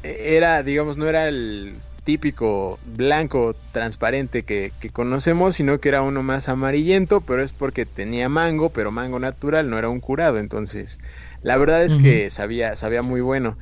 era, 0.04 0.64
digamos, 0.64 0.98
no 0.98 1.08
era 1.08 1.28
el 1.28 1.76
típico 2.04 2.80
blanco 2.96 3.56
transparente 3.72 4.44
que, 4.44 4.72
que 4.80 4.90
conocemos, 4.90 5.56
sino 5.56 5.80
que 5.80 5.90
era 5.90 6.02
uno 6.02 6.24
más 6.24 6.50
amarillento, 6.50 7.22
pero 7.22 7.44
es 7.44 7.52
porque 7.52 7.86
tenía 7.86 8.30
mango, 8.30 8.70
pero 8.70 8.92
mango 8.92 9.20
natural, 9.20 9.70
no 9.70 9.78
era 9.78 9.90
un 9.90 10.00
curado. 10.00 10.38
Entonces, 10.38 11.00
la 11.42 11.58
verdad 11.58 11.84
es 11.84 11.96
que 11.98 12.30
sabía, 12.30 12.76
sabía 12.76 13.02
muy 13.02 13.22
bueno. 13.22 13.58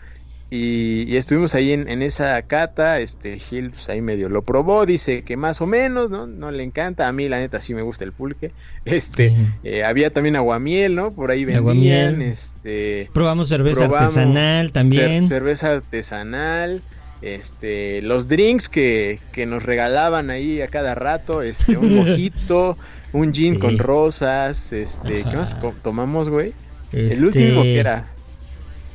Y, 0.49 1.03
y 1.11 1.17
estuvimos 1.17 1.55
ahí 1.55 1.73
en, 1.73 1.89
en 1.89 2.01
esa 2.01 2.41
cata, 2.43 3.01
este 3.01 3.37
Gil 3.37 3.71
pues, 3.71 3.89
ahí 3.89 4.01
medio 4.01 4.29
lo 4.29 4.43
probó, 4.43 4.85
dice 4.85 5.23
que 5.23 5.35
más 5.35 5.59
o 5.59 5.67
menos, 5.67 6.09
¿no? 6.09 6.25
No 6.25 6.51
le 6.51 6.63
encanta, 6.63 7.09
a 7.09 7.11
mí 7.11 7.27
la 7.27 7.39
neta 7.39 7.59
sí 7.59 7.73
me 7.73 7.81
gusta 7.81 8.05
el 8.05 8.13
pulque. 8.13 8.53
Este, 8.85 9.35
eh, 9.63 9.83
había 9.83 10.09
también 10.09 10.37
aguamiel, 10.37 10.95
¿no? 10.95 11.13
Por 11.13 11.31
ahí 11.31 11.43
vendían, 11.43 11.59
Aguamiel. 11.59 12.21
este... 12.21 13.09
Probamos 13.13 13.49
cerveza 13.49 13.87
probamos 13.87 14.15
artesanal 14.15 14.71
también. 14.71 15.21
cer- 15.23 15.27
cerveza 15.27 15.73
artesanal, 15.73 16.81
este, 17.21 18.01
los 18.01 18.29
drinks 18.29 18.69
que, 18.69 19.19
que 19.33 19.45
nos 19.45 19.63
regalaban 19.63 20.29
ahí 20.29 20.61
a 20.61 20.69
cada 20.69 20.95
rato, 20.95 21.41
este, 21.41 21.75
un 21.77 21.93
mojito, 21.97 22.77
un 23.11 23.33
gin 23.33 23.55
Sí. 23.55 23.59
con 23.59 23.77
rosas, 23.77 24.71
este, 24.71 25.23
¿qué 25.23 25.35
más 25.35 25.53
tomamos, 25.83 26.29
güey? 26.29 26.53
Este, 26.93 27.13
El 27.15 27.25
último 27.25 27.63
que 27.63 27.79
era... 27.81 28.13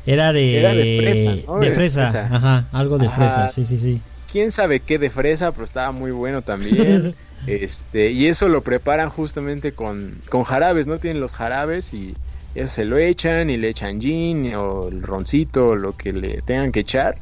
Era 0.05 0.33
de, 0.33 0.43
Era 0.51 0.75
de 0.75 0.87
fresa, 0.87 1.41
¿no? 1.47 1.65
de 1.65 1.71
De 1.71 1.81
fresa, 1.81 1.81
fresa. 1.81 2.27
ajá, 2.29 2.69
algo 2.73 2.99
de 2.99 3.07
Ajá. 3.07 3.09
fresa, 3.09 3.49
sí, 3.49 3.65
sí, 3.65 3.79
sí. 3.79 4.07
quién 4.27 4.53
sabe 4.53 4.85
qué 4.85 4.99
de 4.99 5.11
fresa, 5.11 5.53
pero 5.53 5.65
estaba 5.65 5.93
muy 5.93 6.13
bueno 6.13 6.43
también. 6.43 7.11
este, 7.45 8.11
y 8.13 8.27
eso 8.29 8.49
lo 8.49 8.63
preparan 8.65 9.11
justamente 9.11 9.75
con, 9.75 10.23
con 10.31 10.45
jarabes, 10.45 10.87
¿no? 10.87 10.99
Tienen 11.01 11.21
los 11.21 11.35
jarabes 11.35 11.93
y 11.95 12.19
eso 12.55 12.69
se 12.75 12.85
lo 12.85 12.99
echan 12.99 13.51
y 13.51 13.57
le 13.59 13.69
echan 13.71 14.01
gin 14.01 14.55
o 14.55 14.89
el 14.89 15.03
roncito 15.03 15.71
o 15.71 15.77
lo 15.77 15.95
que 15.97 16.13
le 16.13 16.43
tengan 16.43 16.73
que 16.73 16.81
echar. 16.81 17.21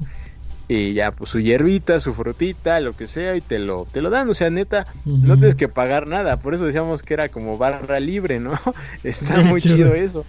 Y 0.68 0.94
ya, 0.94 1.12
pues 1.12 1.30
su 1.30 1.40
hierbita, 1.40 1.98
su 2.00 2.14
frutita, 2.14 2.78
lo 2.80 2.94
que 2.94 3.08
sea, 3.08 3.34
y 3.36 3.42
te 3.42 3.58
lo, 3.58 3.88
te 3.90 4.00
lo 4.02 4.08
dan. 4.10 4.28
O 4.30 4.34
sea, 4.34 4.50
neta, 4.50 4.86
no 5.20 5.36
tienes 5.36 5.56
que 5.56 5.68
pagar 5.68 6.06
nada. 6.06 6.40
Por 6.40 6.54
eso 6.54 6.64
decíamos 6.64 7.02
que 7.02 7.14
era 7.14 7.28
como 7.28 7.58
barra 7.58 7.98
libre, 8.00 8.38
¿no? 8.40 8.52
Está 9.02 9.42
muy 9.42 9.62
chido 9.62 9.94
eso. 9.94 10.28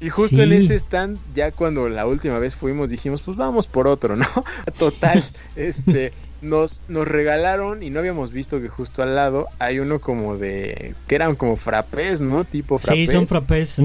Y 0.00 0.10
justo 0.10 0.42
en 0.42 0.50
Sí. 0.50 0.56
ese 0.56 0.74
stand, 0.76 1.18
ya 1.34 1.50
cuando 1.52 1.88
la 1.88 2.06
última 2.06 2.38
vez 2.38 2.54
fuimos, 2.56 2.90
dijimos, 2.90 3.22
pues 3.22 3.36
vamos 3.36 3.66
por 3.66 3.86
otro, 3.88 4.16
¿no? 4.16 4.26
Total, 4.78 5.24
este, 5.56 6.12
nos, 6.40 6.80
nos 6.88 7.06
regalaron 7.08 7.82
y 7.82 7.90
no 7.90 8.00
habíamos 8.00 8.32
visto 8.32 8.60
que 8.60 8.68
justo 8.68 9.02
al 9.02 9.14
lado 9.14 9.46
hay 9.58 9.78
uno 9.78 10.00
como 10.00 10.36
de, 10.36 10.94
que 11.06 11.14
eran 11.14 11.36
como 11.36 11.56
frappés, 11.56 12.20
¿no? 12.20 12.44
Tipo 12.44 12.78
Sí, 12.78 12.84
frappés. 12.86 13.10
son 13.10 13.26
frappés. 13.28 13.78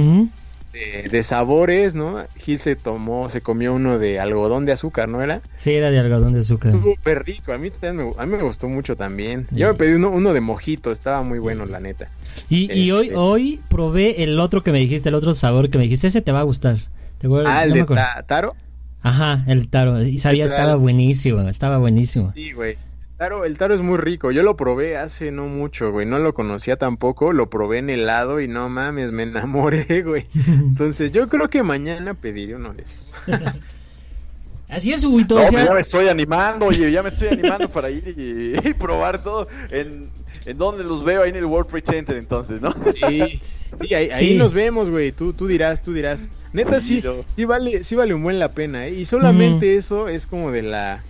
De, 0.74 1.10
de 1.10 1.24
sabores, 1.24 1.96
¿no? 1.96 2.24
Gil 2.38 2.60
se 2.60 2.76
tomó, 2.76 3.30
se 3.30 3.42
comió 3.42 3.74
uno 3.74 3.98
de 3.98 4.20
algodón 4.20 4.66
de 4.66 4.72
azúcar, 4.74 5.10
¿no 5.10 5.22
era? 5.22 5.42
Sí, 5.58 5.74
era 5.74 5.90
de 5.92 6.00
algodón 6.00 6.34
de 6.34 6.40
azúcar. 6.42 6.72
Súper 6.72 7.26
rico, 7.26 7.52
a 7.54 7.58
mí, 7.58 7.70
también 7.72 8.08
me, 8.10 8.14
a 8.22 8.26
mí 8.26 8.38
me 8.38 8.44
gustó 8.44 8.70
mucho 8.70 8.96
también. 8.96 9.46
Sí. 9.50 9.56
Yo 9.58 9.68
me 9.70 9.74
pedí 9.74 9.94
uno, 9.94 10.10
uno 10.10 10.34
de 10.34 10.42
mojito, 10.42 10.92
estaba 10.92 11.24
muy 11.24 11.40
bueno, 11.40 11.66
la 11.66 11.80
neta. 11.80 12.08
Y, 12.50 12.72
y 12.72 12.92
hoy, 12.92 13.08
Este- 13.08 13.18
hoy 13.18 13.62
probé 13.70 14.24
el 14.24 14.40
otro 14.40 14.64
que 14.64 14.72
me 14.72 14.80
dijiste, 14.80 15.10
el 15.10 15.16
otro 15.16 15.34
sabor 15.34 15.70
que 15.70 15.78
me 15.78 15.86
dijiste, 15.86 16.08
ese 16.08 16.22
te 16.22 16.32
va 16.32 16.42
a 16.42 16.44
gustar. 16.44 16.78
¿Te? 17.18 17.28
Ah, 17.46 17.64
el 17.64 17.70
No 17.72 17.76
de 17.76 17.86
ta- 17.86 18.24
Taro. 18.28 18.56
Ajá, 19.02 19.44
el 19.48 19.70
taro. 19.70 20.02
Y 20.04 20.18
sabía, 20.18 20.46
estaba 20.46 20.76
buenísimo, 20.76 21.42
estaba 21.50 21.78
buenísimo. 21.78 22.32
Sí, 22.34 22.52
güey. 22.52 22.78
Taro, 23.20 23.44
el 23.44 23.58
taro 23.58 23.76
es 23.76 23.82
muy 23.82 23.98
rico. 23.98 24.32
Yo 24.32 24.44
lo 24.44 24.56
probé 24.56 24.96
hace 24.96 25.30
no 25.30 25.46
mucho, 25.46 25.92
güey. 25.92 26.06
No 26.06 26.20
lo 26.20 26.34
conocía 26.34 26.78
tampoco. 26.78 27.34
Lo 27.34 27.50
probé 27.50 27.80
en 27.80 27.90
helado 27.90 28.40
y 28.40 28.48
no 28.48 28.70
mames, 28.70 29.12
me 29.12 29.24
enamoré, 29.24 30.02
güey. 30.06 30.26
Entonces 30.48 31.12
yo 31.12 31.28
creo 31.28 31.50
que 31.50 31.62
mañana 31.62 32.14
pediré 32.14 32.56
uno 32.56 32.74
de 32.74 32.84
esos. 32.84 33.14
Así 34.70 34.94
es, 34.94 35.04
Huguito. 35.04 35.36
No, 35.36 35.42
o 35.42 35.48
pues 35.48 35.56
sea, 35.56 35.66
ya 35.66 35.74
me 35.74 35.82
estoy 35.82 36.08
animando, 36.08 36.68
oye, 36.68 36.90
ya 36.94 37.04
me 37.04 37.10
estoy 37.10 37.28
animando 37.28 37.68
para 37.70 37.90
ir 37.90 38.16
y, 38.18 38.70
y 38.70 38.74
probar 38.80 39.22
todo. 39.22 39.50
¿En, 39.70 40.10
¿En 40.46 40.58
dónde 40.58 40.86
los 40.86 41.04
veo? 41.04 41.24
Ahí 41.24 41.32
en 41.32 41.36
el 41.36 41.46
World 41.46 41.70
Trade 41.70 41.86
Center, 41.86 42.16
entonces, 42.16 42.62
¿no? 42.62 42.74
Sí, 42.94 43.40
sí, 43.42 43.94
ahí, 43.94 44.12
ahí 44.12 44.38
nos 44.38 44.54
vemos, 44.54 44.90
güey. 44.90 45.12
Tú, 45.12 45.34
tú 45.34 45.46
dirás, 45.46 45.82
tú 45.82 45.92
dirás. 45.92 46.26
Neta, 46.54 46.80
sí, 46.80 47.04
sí 47.36 47.46
vale, 47.46 47.84
sí 47.84 47.96
vale 47.96 48.14
un 48.14 48.24
buen 48.24 48.40
la 48.40 48.50
pena, 48.50 48.88
¿eh? 48.88 48.94
Y 48.94 49.04
solamente 49.04 49.76
eso 49.76 50.08
es 50.08 50.26
como 50.26 50.52
de 50.52 50.62
la... 50.62 51.04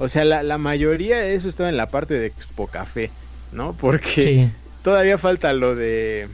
O 0.00 0.08
sea, 0.08 0.24
la, 0.24 0.42
la 0.42 0.56
mayoría 0.56 1.18
de 1.18 1.34
eso 1.34 1.46
estaba 1.50 1.68
en 1.68 1.76
la 1.76 1.90
parte 1.90 2.14
de 2.14 2.24
Expo 2.26 2.68
Café, 2.68 3.10
¿no? 3.52 3.76
Porque 3.76 4.22
sí. 4.22 4.50
todavía 4.82 5.18
falta 5.18 5.52
lo 5.52 5.76
de... 5.76 6.26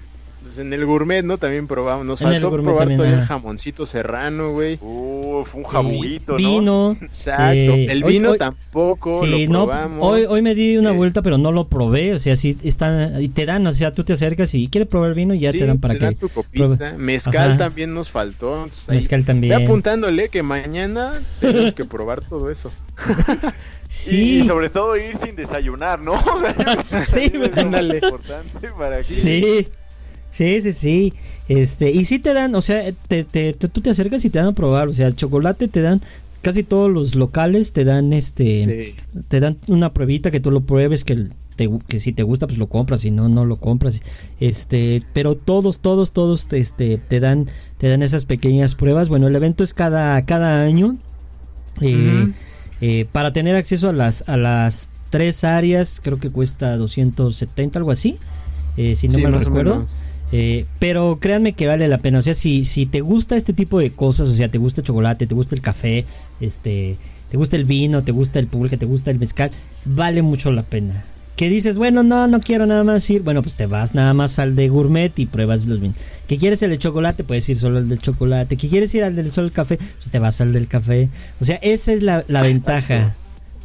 pues, 0.46 0.58
en 0.58 0.72
el 0.72 0.86
gourmet, 0.86 1.22
¿no? 1.24 1.36
También 1.38 1.66
probamos. 1.66 2.06
Nos 2.06 2.20
En 2.22 2.28
faltó 2.28 2.50
probar 2.50 2.78
también, 2.78 2.98
todavía 2.98 3.18
el 3.20 3.24
jamoncito 3.26 3.84
serrano, 3.86 4.52
güey. 4.52 4.78
Uf, 4.80 5.54
un 5.54 5.64
Sí, 5.64 5.68
jabuguito, 5.70 6.32
¿no? 6.32 6.38
Vino. 6.38 6.96
Exacto. 7.02 7.52
Eh, 7.52 7.86
el 7.90 8.04
vino 8.04 8.30
hoy- 8.32 8.38
tampoco 8.38 9.24
Sí, 9.24 9.46
lo 9.46 9.52
no, 9.52 9.64
probamos. 9.66 9.98
hoy, 10.02 10.24
hoy 10.28 10.42
me 10.42 10.54
di 10.54 10.76
una 10.76 10.90
Es- 10.90 10.96
vuelta, 10.96 11.22
pero 11.22 11.38
no 11.38 11.52
lo 11.52 11.68
probé. 11.68 12.14
O 12.14 12.18
sea, 12.18 12.36
sí 12.36 12.56
están, 12.62 13.20
y 13.22 13.28
te 13.28 13.44
dan, 13.46 13.66
o 13.66 13.72
sea, 13.72 13.92
tú 13.92 14.04
te 14.04 14.12
acercas 14.14 14.54
y 14.54 14.68
quieres 14.68 14.88
probar 14.88 15.10
el 15.10 15.14
vino 15.14 15.34
y 15.34 15.40
ya 15.40 15.52
Sí, 15.52 15.58
te 15.58 15.66
dan 15.66 15.78
para 15.78 15.98
que. 15.98 16.14
tu 16.14 16.28
copita. 16.28 16.94
Mezcal 16.96 17.50
Ajá. 17.50 17.58
también 17.58 17.92
nos 17.94 18.10
faltó. 18.10 18.54
entonces 18.64 18.88
ahí- 18.88 18.96
Mezcal 18.96 19.20
Ve 19.20 19.26
también. 19.26 19.52
apuntándole 19.64 20.28
que 20.28 20.42
mañana 20.42 21.12
tenemos 21.40 21.72
que 21.74 21.84
probar 21.84 22.20
todo 22.22 22.50
eso. 22.50 22.70
Sí, 23.88 24.38
Y 24.40 24.42
sobre 24.42 24.68
todo 24.68 24.96
ir 24.96 25.16
sin 25.16 25.36
desayunar, 25.36 26.00
¿no? 26.00 26.12
O 26.14 26.40
sea, 26.40 27.04
Sí, 27.06 27.30
ándale. 27.56 28.00
importante 28.02 28.68
para 28.76 28.96
que... 28.98 29.04
sí. 29.04 29.68
Sí, 30.36 30.60
sí, 30.60 30.72
sí. 30.72 31.14
Este, 31.48 31.90
y 31.90 32.04
sí 32.04 32.18
te 32.18 32.34
dan, 32.34 32.54
o 32.54 32.60
sea, 32.62 32.92
te, 33.08 33.24
te, 33.24 33.54
te- 33.54 33.68
tú 33.68 33.80
te 33.80 33.90
acercas 33.90 34.24
y 34.24 34.30
te 34.30 34.38
dan 34.38 34.48
a 34.48 34.54
probar. 34.54 34.88
O 34.88 34.92
sea, 34.94 35.06
el 35.06 35.16
chocolate 35.16 35.68
te 35.68 35.80
dan, 35.80 36.02
casi 36.42 36.62
todos 36.62 36.90
los 36.90 37.14
locales 37.14 37.72
te 37.72 37.84
dan 37.84 38.12
este. 38.12 38.94
Sí. 39.14 39.22
te 39.28 39.40
dan 39.40 39.58
una 39.68 39.92
pruebita 39.94 40.30
que 40.30 40.40
tú 40.40 40.50
lo 40.50 40.60
pruebes 40.66 41.04
que 41.04 41.28
te 41.56 41.70
que 41.88 42.00
si 42.00 42.12
te 42.12 42.22
gusta 42.22 42.46
pues 42.46 42.58
lo 42.58 42.68
compras 42.68 43.00
si 43.00 43.10
no 43.10 43.30
no 43.30 43.46
lo 43.46 43.56
compras 43.56 44.02
este 44.38 45.02
pero 45.14 45.36
todos 45.38 45.78
todos 45.80 46.12
todos 46.12 46.48
este 46.52 46.98
te 46.98 47.18
dan 47.18 47.46
te 47.78 47.88
dan 47.88 48.02
esas 48.02 48.26
pequeñas 48.26 48.74
pruebas 48.74 49.08
bueno 49.08 49.26
el 49.26 49.34
evento 49.36 49.64
es 49.64 49.72
cada 49.72 50.22
cada 50.26 50.62
año 50.62 50.98
eh, 51.80 52.30
eh, 52.80 53.06
para 53.10 53.32
tener 53.32 53.56
acceso 53.56 53.88
a 53.88 53.92
las 53.92 54.28
a 54.28 54.36
las 54.36 54.88
tres 55.10 55.44
áreas 55.44 56.00
creo 56.02 56.18
que 56.18 56.30
cuesta 56.30 56.76
270 56.76 57.78
algo 57.78 57.90
así 57.90 58.18
eh, 58.76 58.94
si 58.94 59.08
no 59.08 59.14
Sí, 59.14 59.22
mal 59.22 59.32
más 59.32 59.46
o 59.46 59.50
recuerdo. 59.50 59.84
Eh, 60.32 60.64
pero 60.78 61.18
créanme 61.20 61.52
que 61.52 61.66
vale 61.66 61.88
la 61.88 61.98
pena. 61.98 62.18
O 62.18 62.22
sea, 62.22 62.34
si, 62.34 62.64
si 62.64 62.86
te 62.86 63.00
gusta 63.00 63.36
este 63.36 63.52
tipo 63.52 63.78
de 63.78 63.90
cosas, 63.90 64.28
o 64.28 64.34
sea, 64.34 64.48
te 64.48 64.58
gusta 64.58 64.80
el 64.80 64.86
chocolate, 64.86 65.26
te 65.26 65.34
gusta 65.34 65.54
el 65.54 65.60
café, 65.60 66.04
este, 66.40 66.96
te 67.30 67.36
gusta 67.36 67.56
el 67.56 67.64
vino, 67.64 68.02
te 68.02 68.12
gusta 68.12 68.38
el 68.38 68.46
pulque, 68.46 68.76
te 68.76 68.86
gusta 68.86 69.10
el 69.10 69.18
mezcal, 69.18 69.50
vale 69.84 70.22
mucho 70.22 70.50
la 70.50 70.62
pena. 70.62 71.04
Que 71.36 71.50
dices, 71.50 71.76
bueno, 71.76 72.02
no, 72.02 72.26
no 72.28 72.40
quiero 72.40 72.64
nada 72.64 72.82
más 72.82 73.10
ir. 73.10 73.20
Bueno, 73.20 73.42
pues 73.42 73.56
te 73.56 73.66
vas 73.66 73.94
nada 73.94 74.14
más 74.14 74.38
al 74.38 74.56
de 74.56 74.70
gourmet 74.70 75.12
y 75.18 75.26
pruebas 75.26 75.66
los 75.66 75.80
vinos. 75.82 75.96
Que 76.26 76.38
quieres 76.38 76.62
el 76.62 76.70
de 76.70 76.78
chocolate, 76.78 77.24
puedes 77.24 77.46
ir 77.50 77.58
solo 77.58 77.76
al 77.76 77.90
del 77.90 77.98
chocolate. 78.00 78.56
Que 78.56 78.70
quieres 78.70 78.94
ir 78.94 79.04
al 79.04 79.14
del 79.16 79.30
solo 79.30 79.48
el 79.48 79.52
café, 79.52 79.76
pues 79.76 80.10
te 80.10 80.18
vas 80.18 80.40
al 80.40 80.54
del 80.54 80.66
café. 80.66 81.10
O 81.38 81.44
sea, 81.44 81.56
esa 81.56 81.92
es 81.92 82.02
la, 82.02 82.24
la 82.28 82.40
ventaja. 82.40 83.14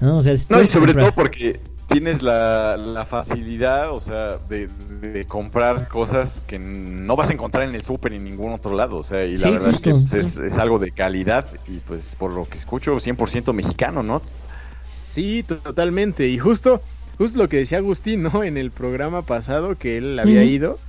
¿no? 0.02 0.18
O 0.18 0.22
sea, 0.22 0.34
No, 0.50 0.62
y 0.62 0.68
sobre 0.68 0.92
comprar- 0.94 1.14
todo 1.14 1.24
porque 1.24 1.62
tienes 1.92 2.24
la, 2.24 2.78
la 2.78 3.06
facilidad, 3.06 3.92
o 3.94 4.00
sea, 4.00 4.38
de, 4.40 4.68
de 4.68 5.28
comprar 5.28 5.88
cosas 5.90 6.42
que 6.42 6.60
no 6.60 7.16
vas 7.18 7.30
a 7.30 7.34
encontrar 7.34 7.68
en 7.70 7.76
el 7.76 7.84
súper 7.84 8.12
ni 8.14 8.18
en 8.18 8.24
ningún 8.26 8.54
otro 8.54 8.74
lado, 8.76 8.98
o 8.98 9.04
sea, 9.04 9.26
y 9.26 9.38
la 9.38 9.50
Sí, 9.50 9.52
verdad 9.52 9.70
justo, 9.70 9.72
es 9.72 9.82
que 9.82 9.96
pues, 9.96 10.14
sí. 10.14 10.34
es, 10.34 10.38
es 10.38 10.58
algo 10.60 10.80
de 10.80 10.92
calidad 10.94 11.52
y 11.66 11.82
pues 11.82 12.16
por 12.16 12.32
lo 12.34 12.48
que 12.50 12.58
escucho 12.58 13.00
100% 13.00 13.54
mexicano, 13.54 14.04
¿no? 14.04 14.24
Sí, 15.08 15.44
to- 15.44 15.62
totalmente. 15.62 16.28
Y 16.28 16.38
justo, 16.40 16.84
justo 17.18 17.38
lo 17.40 17.50
que 17.50 17.58
decía 17.58 17.80
Agustín, 17.80 18.24
¿no? 18.24 18.44
En 18.44 18.58
el 18.58 18.72
programa 18.74 19.26
pasado 19.26 19.78
que 19.78 19.98
él 19.98 20.18
había 20.20 20.44
ido 20.44 20.84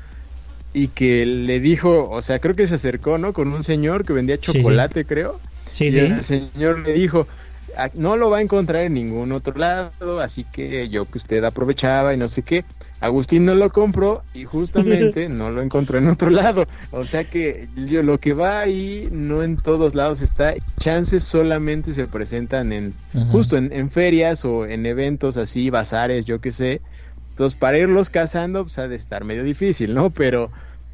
y 0.72 0.90
que 0.90 1.26
le 1.26 1.60
dijo, 1.60 2.08
o 2.10 2.22
sea, 2.22 2.40
creo 2.40 2.56
que 2.56 2.66
se 2.66 2.76
acercó, 2.76 3.18
¿no? 3.18 3.32
Con 3.34 3.52
un 3.52 3.64
señor 3.64 4.04
que 4.06 4.12
vendía 4.14 4.38
chocolate, 4.40 5.06
creo. 5.06 5.42
Sí, 5.72 5.90
y 5.90 5.98
sí. 5.98 6.00
el 6.00 6.24
señor 6.24 6.80
le 6.80 6.92
dijo, 6.94 7.28
"Ah, 7.30 7.34
no 7.94 8.16
lo 8.16 8.30
va 8.30 8.38
a 8.38 8.42
encontrar 8.42 8.84
en 8.84 8.94
ningún 8.94 9.32
otro 9.32 9.54
lado, 9.54 10.20
así 10.20 10.44
que 10.44 10.88
yo 10.88 11.04
que 11.04 11.18
usted 11.18 11.42
aprovechaba 11.44 12.14
y 12.14 12.16
no 12.16 12.28
sé 12.28 12.42
qué. 12.42 12.64
Agustín 13.00 13.44
no 13.44 13.54
lo 13.54 13.70
compró 13.70 14.22
y 14.32 14.44
justamente 14.44 15.28
no 15.28 15.50
lo 15.50 15.62
encontró 15.62 15.98
en 15.98 16.08
otro 16.08 16.30
lado. 16.30 16.66
O 16.92 17.04
sea 17.04 17.24
que 17.24 17.68
yo, 17.74 18.02
lo 18.02 18.18
que 18.18 18.32
va 18.32 18.60
ahí 18.60 19.08
no 19.10 19.42
en 19.42 19.56
todos 19.56 19.94
lados 19.94 20.20
está. 20.22 20.54
Chances 20.78 21.24
solamente 21.24 21.94
se 21.94 22.06
presentan 22.06 22.72
en 22.72 22.94
Ajá. 23.14 23.24
justo 23.26 23.56
en, 23.56 23.72
en 23.72 23.90
ferias 23.90 24.44
o 24.44 24.66
en 24.66 24.86
eventos 24.86 25.36
así, 25.36 25.70
bazares, 25.70 26.24
yo 26.24 26.40
qué 26.40 26.52
sé. 26.52 26.80
Entonces 27.30 27.58
para 27.58 27.78
irlos 27.78 28.10
cazando 28.10 28.62
pues 28.62 28.78
ha 28.78 28.86
de 28.86 28.96
estar 28.96 29.24
medio 29.24 29.42
difícil, 29.42 29.94
¿no? 29.94 30.10
Pero 30.10 30.50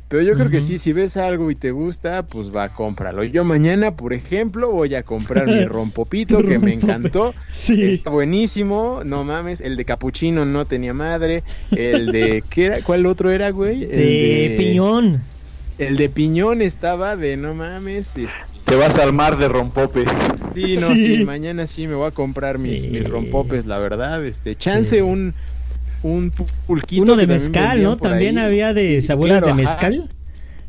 pero 0.08 0.22
yo 0.22 0.34
creo 0.34 0.48
que 0.50 0.60
sí, 0.60 0.78
si 0.78 0.92
ves 0.92 1.16
algo 1.16 1.50
y 1.50 1.54
te 1.54 1.70
gusta, 1.70 2.22
pues 2.26 2.54
va, 2.54 2.70
cómpralo. 2.70 3.24
Yo 3.24 3.44
mañana, 3.44 3.94
por 3.94 4.12
ejemplo, 4.14 4.70
voy 4.70 4.94
a 4.94 5.02
comprar 5.02 5.46
mi 5.46 5.64
rompopito 5.66 6.42
que 6.42 6.58
me 6.58 6.72
encantó. 6.74 7.34
Sí. 7.46 7.82
Está 7.84 8.10
buenísimo, 8.10 9.02
no 9.04 9.24
mames. 9.24 9.60
El 9.60 9.76
de 9.76 9.84
capuchino 9.84 10.44
no 10.46 10.64
tenía 10.64 10.94
madre. 10.94 11.42
El 11.70 12.06
de. 12.12 12.42
¿qué 12.48 12.64
era? 12.66 12.82
¿Cuál 12.82 13.04
otro 13.06 13.30
era, 13.30 13.50
güey? 13.50 13.82
El 13.84 13.90
de 13.90 14.54
piñón. 14.58 15.20
El 15.78 15.96
de 15.96 16.08
piñón 16.08 16.62
estaba 16.62 17.14
de 17.14 17.36
no 17.36 17.54
mames. 17.54 18.14
Te 18.64 18.76
vas 18.76 18.98
al 18.98 19.12
mar 19.12 19.38
de 19.38 19.48
rompopes. 19.48 20.08
Sí, 20.54 20.76
no, 20.80 20.88
Sí. 20.88 21.16
sí. 21.18 21.24
mañana 21.24 21.66
sí 21.66 21.86
me 21.86 21.94
voy 21.94 22.08
a 22.08 22.10
comprar 22.10 22.58
mis, 22.58 22.82
Sí. 22.82 22.88
mis 22.88 23.08
rompopes, 23.08 23.64
la 23.66 23.78
verdad. 23.78 24.24
Este, 24.24 24.54
chance 24.56 24.96
Sí. 24.96 25.00
un. 25.02 25.34
Un 26.02 26.30
pu- 26.32 26.50
pulquito. 26.66 27.02
Uno 27.02 27.16
de 27.16 27.26
mezcal, 27.26 27.82
¿no? 27.82 27.96
También 27.96 28.38
ahí. 28.38 28.44
había 28.44 28.72
de 28.74 29.00
sabores 29.00 29.32
claro, 29.38 29.46
de 29.46 29.52
ajá. 29.52 29.60
mezcal. 29.60 30.08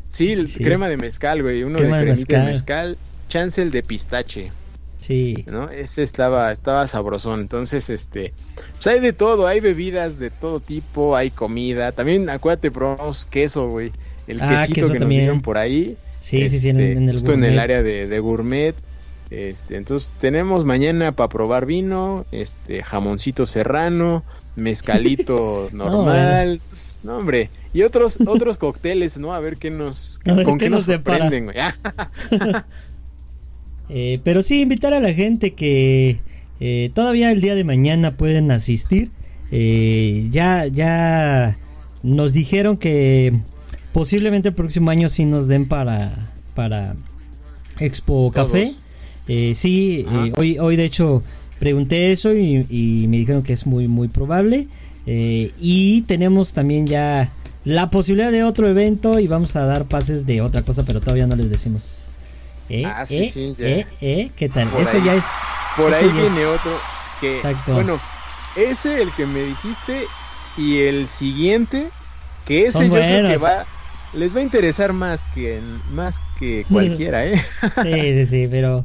Sí, 0.08 0.34
crema 0.56 0.88
de 0.88 0.96
mezcal, 0.96 1.42
güey. 1.42 1.62
Uno 1.62 1.78
Crema 1.78 1.98
de 1.98 2.04
de 2.06 2.12
cremita 2.12 2.36
de 2.40 2.50
mezcal. 2.50 2.88
mezcal. 2.90 2.98
Chance 3.28 3.62
el 3.62 3.70
de 3.70 3.82
pistache. 3.82 4.50
Sí. 4.98 5.44
¿no? 5.50 5.70
Ese 5.70 6.02
estaba, 6.02 6.50
estaba 6.52 6.86
sabrosón. 6.86 7.40
Entonces, 7.40 7.88
este, 7.90 8.32
pues 8.72 8.86
hay 8.88 9.00
de 9.00 9.12
todo, 9.12 9.46
hay 9.46 9.60
bebidas 9.60 10.18
de 10.18 10.30
todo 10.30 10.58
tipo, 10.60 11.16
hay 11.16 11.30
comida. 11.30 11.92
También, 11.92 12.28
acuérdate, 12.28 12.70
probamos 12.70 13.24
queso, 13.26 13.68
güey. 13.68 13.92
El 14.26 14.42
Ah, 14.42 14.48
quesito 14.66 14.74
queso 14.74 14.92
que 14.92 14.98
nos 14.98 15.08
dieron 15.08 15.40
por 15.42 15.58
ahí. 15.58 15.96
Sí, 16.20 16.48
sí, 16.48 16.58
sí, 16.58 16.68
en, 16.68 16.80
este, 16.80 16.92
en 16.92 17.08
el 17.08 17.14
justo 17.16 17.32
en 17.32 17.44
el 17.44 17.58
área 17.58 17.82
de, 17.82 18.06
de 18.08 18.18
gourmet. 18.18 18.74
Este, 19.30 19.76
entonces 19.76 20.12
tenemos 20.18 20.64
mañana 20.64 21.12
para 21.12 21.28
probar 21.28 21.64
vino, 21.64 22.26
este, 22.32 22.82
jamoncito 22.82 23.46
serrano, 23.46 24.24
mezcalito 24.60 25.68
normal, 25.72 26.60
pues, 26.68 27.00
no 27.02 27.18
hombre, 27.18 27.50
y 27.72 27.82
otros, 27.82 28.18
otros 28.26 28.58
cócteles, 28.58 29.18
¿no? 29.18 29.34
A 29.34 29.40
ver 29.40 29.56
qué 29.56 29.70
nos, 29.70 30.20
ver 30.24 30.44
con 30.44 30.58
qué 30.58 30.66
qué 30.66 30.70
nos 30.70 30.80
nos 30.80 30.86
depara. 30.86 31.30
sorprenden, 31.30 31.44
güey. 31.46 31.56
Eh, 33.92 34.20
pero 34.22 34.44
sí, 34.44 34.60
invitar 34.60 34.94
a 34.94 35.00
la 35.00 35.12
gente 35.12 35.54
que 35.54 36.20
eh, 36.60 36.92
todavía 36.94 37.32
el 37.32 37.40
día 37.40 37.56
de 37.56 37.64
mañana 37.64 38.16
pueden 38.16 38.52
asistir. 38.52 39.10
Eh, 39.50 40.28
ya, 40.30 40.66
ya 40.66 41.58
nos 42.02 42.32
dijeron 42.32 42.76
que 42.76 43.32
posiblemente 43.92 44.50
el 44.50 44.54
próximo 44.54 44.90
año 44.90 45.08
sí 45.08 45.24
nos 45.24 45.48
den 45.48 45.66
para, 45.66 46.30
para 46.54 46.94
Expo 47.80 48.30
Todos. 48.32 48.48
Café. 48.48 48.72
Eh, 49.28 49.52
sí, 49.54 50.06
eh, 50.10 50.32
hoy, 50.36 50.58
hoy 50.58 50.76
de 50.76 50.84
hecho 50.84 51.22
pregunté 51.60 52.10
eso 52.10 52.34
y, 52.34 52.66
y 52.68 53.06
me 53.06 53.18
dijeron 53.18 53.44
que 53.44 53.52
es 53.52 53.66
muy, 53.66 53.86
muy 53.86 54.08
probable. 54.08 54.66
Eh, 55.06 55.52
y 55.60 56.02
tenemos 56.02 56.52
también 56.52 56.86
ya 56.88 57.30
la 57.64 57.90
posibilidad 57.90 58.32
de 58.32 58.42
otro 58.42 58.66
evento 58.66 59.18
y 59.20 59.28
vamos 59.28 59.54
a 59.54 59.64
dar 59.66 59.84
pases 59.84 60.26
de 60.26 60.40
otra 60.40 60.62
cosa, 60.62 60.82
pero 60.84 61.00
todavía 61.00 61.26
no 61.28 61.36
les 61.36 61.50
decimos. 61.50 62.06
¿Eh? 62.68 62.84
Ah, 62.86 63.04
sí, 63.06 63.18
¿Eh? 63.18 63.30
sí, 63.32 63.54
ya. 63.58 63.66
¿Eh? 63.66 63.86
¿Eh? 64.00 64.30
¿Qué 64.36 64.48
tal? 64.48 64.68
Por 64.68 64.82
eso 64.82 64.96
ahí. 64.96 65.04
ya 65.04 65.14
es. 65.14 65.26
Por 65.76 65.92
ahí 65.92 66.06
es- 66.06 66.12
viene 66.12 66.46
otro 66.46 66.72
que, 67.20 67.36
Exacto. 67.36 67.74
bueno, 67.74 68.00
ese 68.56 69.02
el 69.02 69.12
que 69.12 69.26
me 69.26 69.42
dijiste 69.42 70.06
y 70.56 70.78
el 70.78 71.06
siguiente, 71.06 71.90
que 72.46 72.62
ese 72.66 72.72
Son 72.72 72.88
yo 72.88 72.94
creo 72.94 73.28
que 73.28 73.36
va, 73.38 73.66
les 74.12 74.34
va 74.34 74.40
a 74.40 74.42
interesar 74.42 74.92
más 74.92 75.20
que 75.34 75.60
más 75.92 76.20
que 76.38 76.64
cualquiera, 76.70 77.26
¿eh? 77.26 77.40
Sí, 77.82 77.92
sí, 77.92 78.26
sí, 78.26 78.48
pero, 78.50 78.84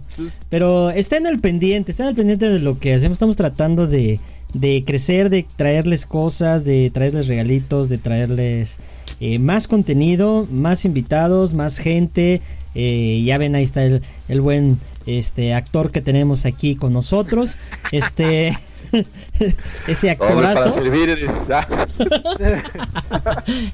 pero 0.50 0.90
estén 0.90 1.28
al 1.28 1.40
pendiente, 1.40 1.92
estén 1.92 2.08
al 2.08 2.16
pendiente 2.16 2.50
de 2.50 2.60
lo 2.60 2.80
que 2.80 2.94
hacemos. 2.94 3.16
Estamos 3.16 3.36
tratando 3.36 3.88
de, 3.88 4.20
de 4.54 4.84
crecer, 4.86 5.30
de 5.30 5.46
traerles 5.56 6.06
cosas, 6.06 6.66
de 6.66 6.92
traerles 6.94 7.28
regalitos, 7.28 7.90
de 7.90 7.98
traerles 7.98 8.78
eh, 9.20 9.40
más 9.40 9.68
contenido, 9.68 10.48
más 10.52 10.86
invitados, 10.86 11.54
más 11.54 11.78
gente. 11.78 12.42
Eh, 12.76 13.24
ya 13.26 13.38
ven, 13.38 13.56
ahí 13.56 13.64
está 13.64 13.84
el, 13.84 14.02
el 14.28 14.42
buen 14.42 14.78
este 15.06 15.54
actor 15.54 15.92
que 15.92 16.02
tenemos 16.02 16.46
aquí 16.46 16.76
con 16.76 16.94
nosotros. 16.94 17.60
Este. 17.92 18.58
ese 19.88 20.10
actorazo. 20.10 20.72
servir. 20.72 21.06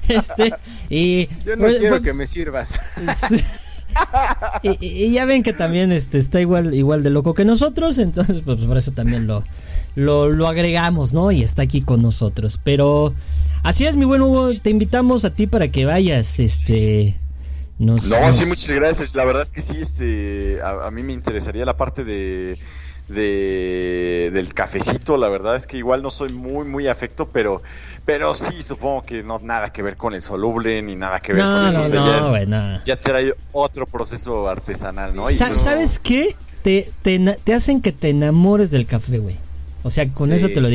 este, 0.08 0.54
y, 0.88 1.28
yo 1.44 1.56
no 1.56 1.62
pues, 1.62 1.78
quiero 1.78 1.96
pues, 1.96 2.02
que 2.02 2.14
me 2.14 2.26
sirvas. 2.26 2.78
y, 4.62 5.12
ya 5.12 5.24
ven 5.24 5.42
que 5.42 5.52
también 5.52 5.92
este 5.92 6.18
está 6.18 6.40
igual 6.40 6.74
igual 6.74 7.02
de 7.02 7.10
loco 7.10 7.34
que 7.34 7.44
nosotros, 7.44 7.98
entonces 7.98 8.42
pues 8.44 8.60
por 8.60 8.76
eso 8.76 8.92
también 8.92 9.26
lo, 9.26 9.44
lo, 9.94 10.28
lo 10.30 10.48
agregamos, 10.48 11.12
¿no? 11.12 11.30
Y 11.30 11.42
está 11.42 11.62
aquí 11.62 11.82
con 11.82 12.02
nosotros. 12.02 12.60
Pero 12.62 13.14
así 13.62 13.86
es, 13.86 13.96
mi 13.96 14.04
buen 14.04 14.22
Hugo, 14.22 14.52
te 14.54 14.70
invitamos 14.70 15.24
a 15.24 15.30
ti 15.34 15.46
para 15.46 15.68
que 15.68 15.84
vayas, 15.84 16.38
este... 16.38 17.16
No, 17.78 17.96
nos- 17.96 18.36
sí, 18.36 18.46
muchas 18.46 18.70
gracias. 18.70 19.14
La 19.16 19.24
verdad 19.24 19.42
es 19.42 19.52
que 19.52 19.60
sí, 19.60 19.78
este, 19.80 20.60
a, 20.62 20.86
a 20.86 20.90
mí 20.92 21.02
me 21.02 21.12
interesaría 21.12 21.64
la 21.64 21.76
parte 21.76 22.04
de, 22.04 22.56
de 23.08 24.30
del 24.32 24.54
cafecito. 24.54 25.16
La 25.16 25.28
verdad 25.28 25.56
es 25.56 25.66
que 25.66 25.76
igual 25.76 26.02
no 26.02 26.10
soy 26.10 26.30
muy, 26.32 26.64
muy 26.66 26.88
afecto, 26.88 27.28
pero, 27.30 27.62
pero 28.04 28.34
sí, 28.34 28.62
supongo 28.62 29.02
que 29.02 29.22
no 29.22 29.38
nada 29.40 29.70
que 29.70 29.82
ver 29.82 29.96
con 29.96 30.14
el 30.14 30.22
soluble 30.22 30.82
ni 30.82 30.96
nada 30.96 31.20
que 31.20 31.32
ver 31.32 31.42
con 31.44 31.66
eso. 31.66 31.78
no, 31.78 31.80
o 31.80 31.84
sea, 31.84 32.04
ya, 32.04 32.46
no, 32.46 32.76
es- 32.76 32.84
ya 32.84 32.96
trae 32.96 33.34
otro 33.52 33.86
proceso 33.86 34.48
artesanal, 34.48 35.14
¿no? 35.14 35.30
Y 35.30 35.34
Sa- 35.34 35.48
pues- 35.48 35.62
¿Sabes 35.62 35.98
qué? 35.98 36.34
Te, 36.62 36.90
te, 37.02 37.18
te 37.42 37.54
hacen 37.54 37.82
que 37.82 37.92
te 37.92 38.08
enamores 38.10 38.70
del 38.70 38.86
café, 38.86 39.18
güey. 39.18 39.36
O 39.82 39.90
sea, 39.90 40.08
con 40.12 40.30
Sí, 40.30 40.36
eso 40.36 40.48
te 40.48 40.60
lo 40.60 40.68
sí. 40.68 40.74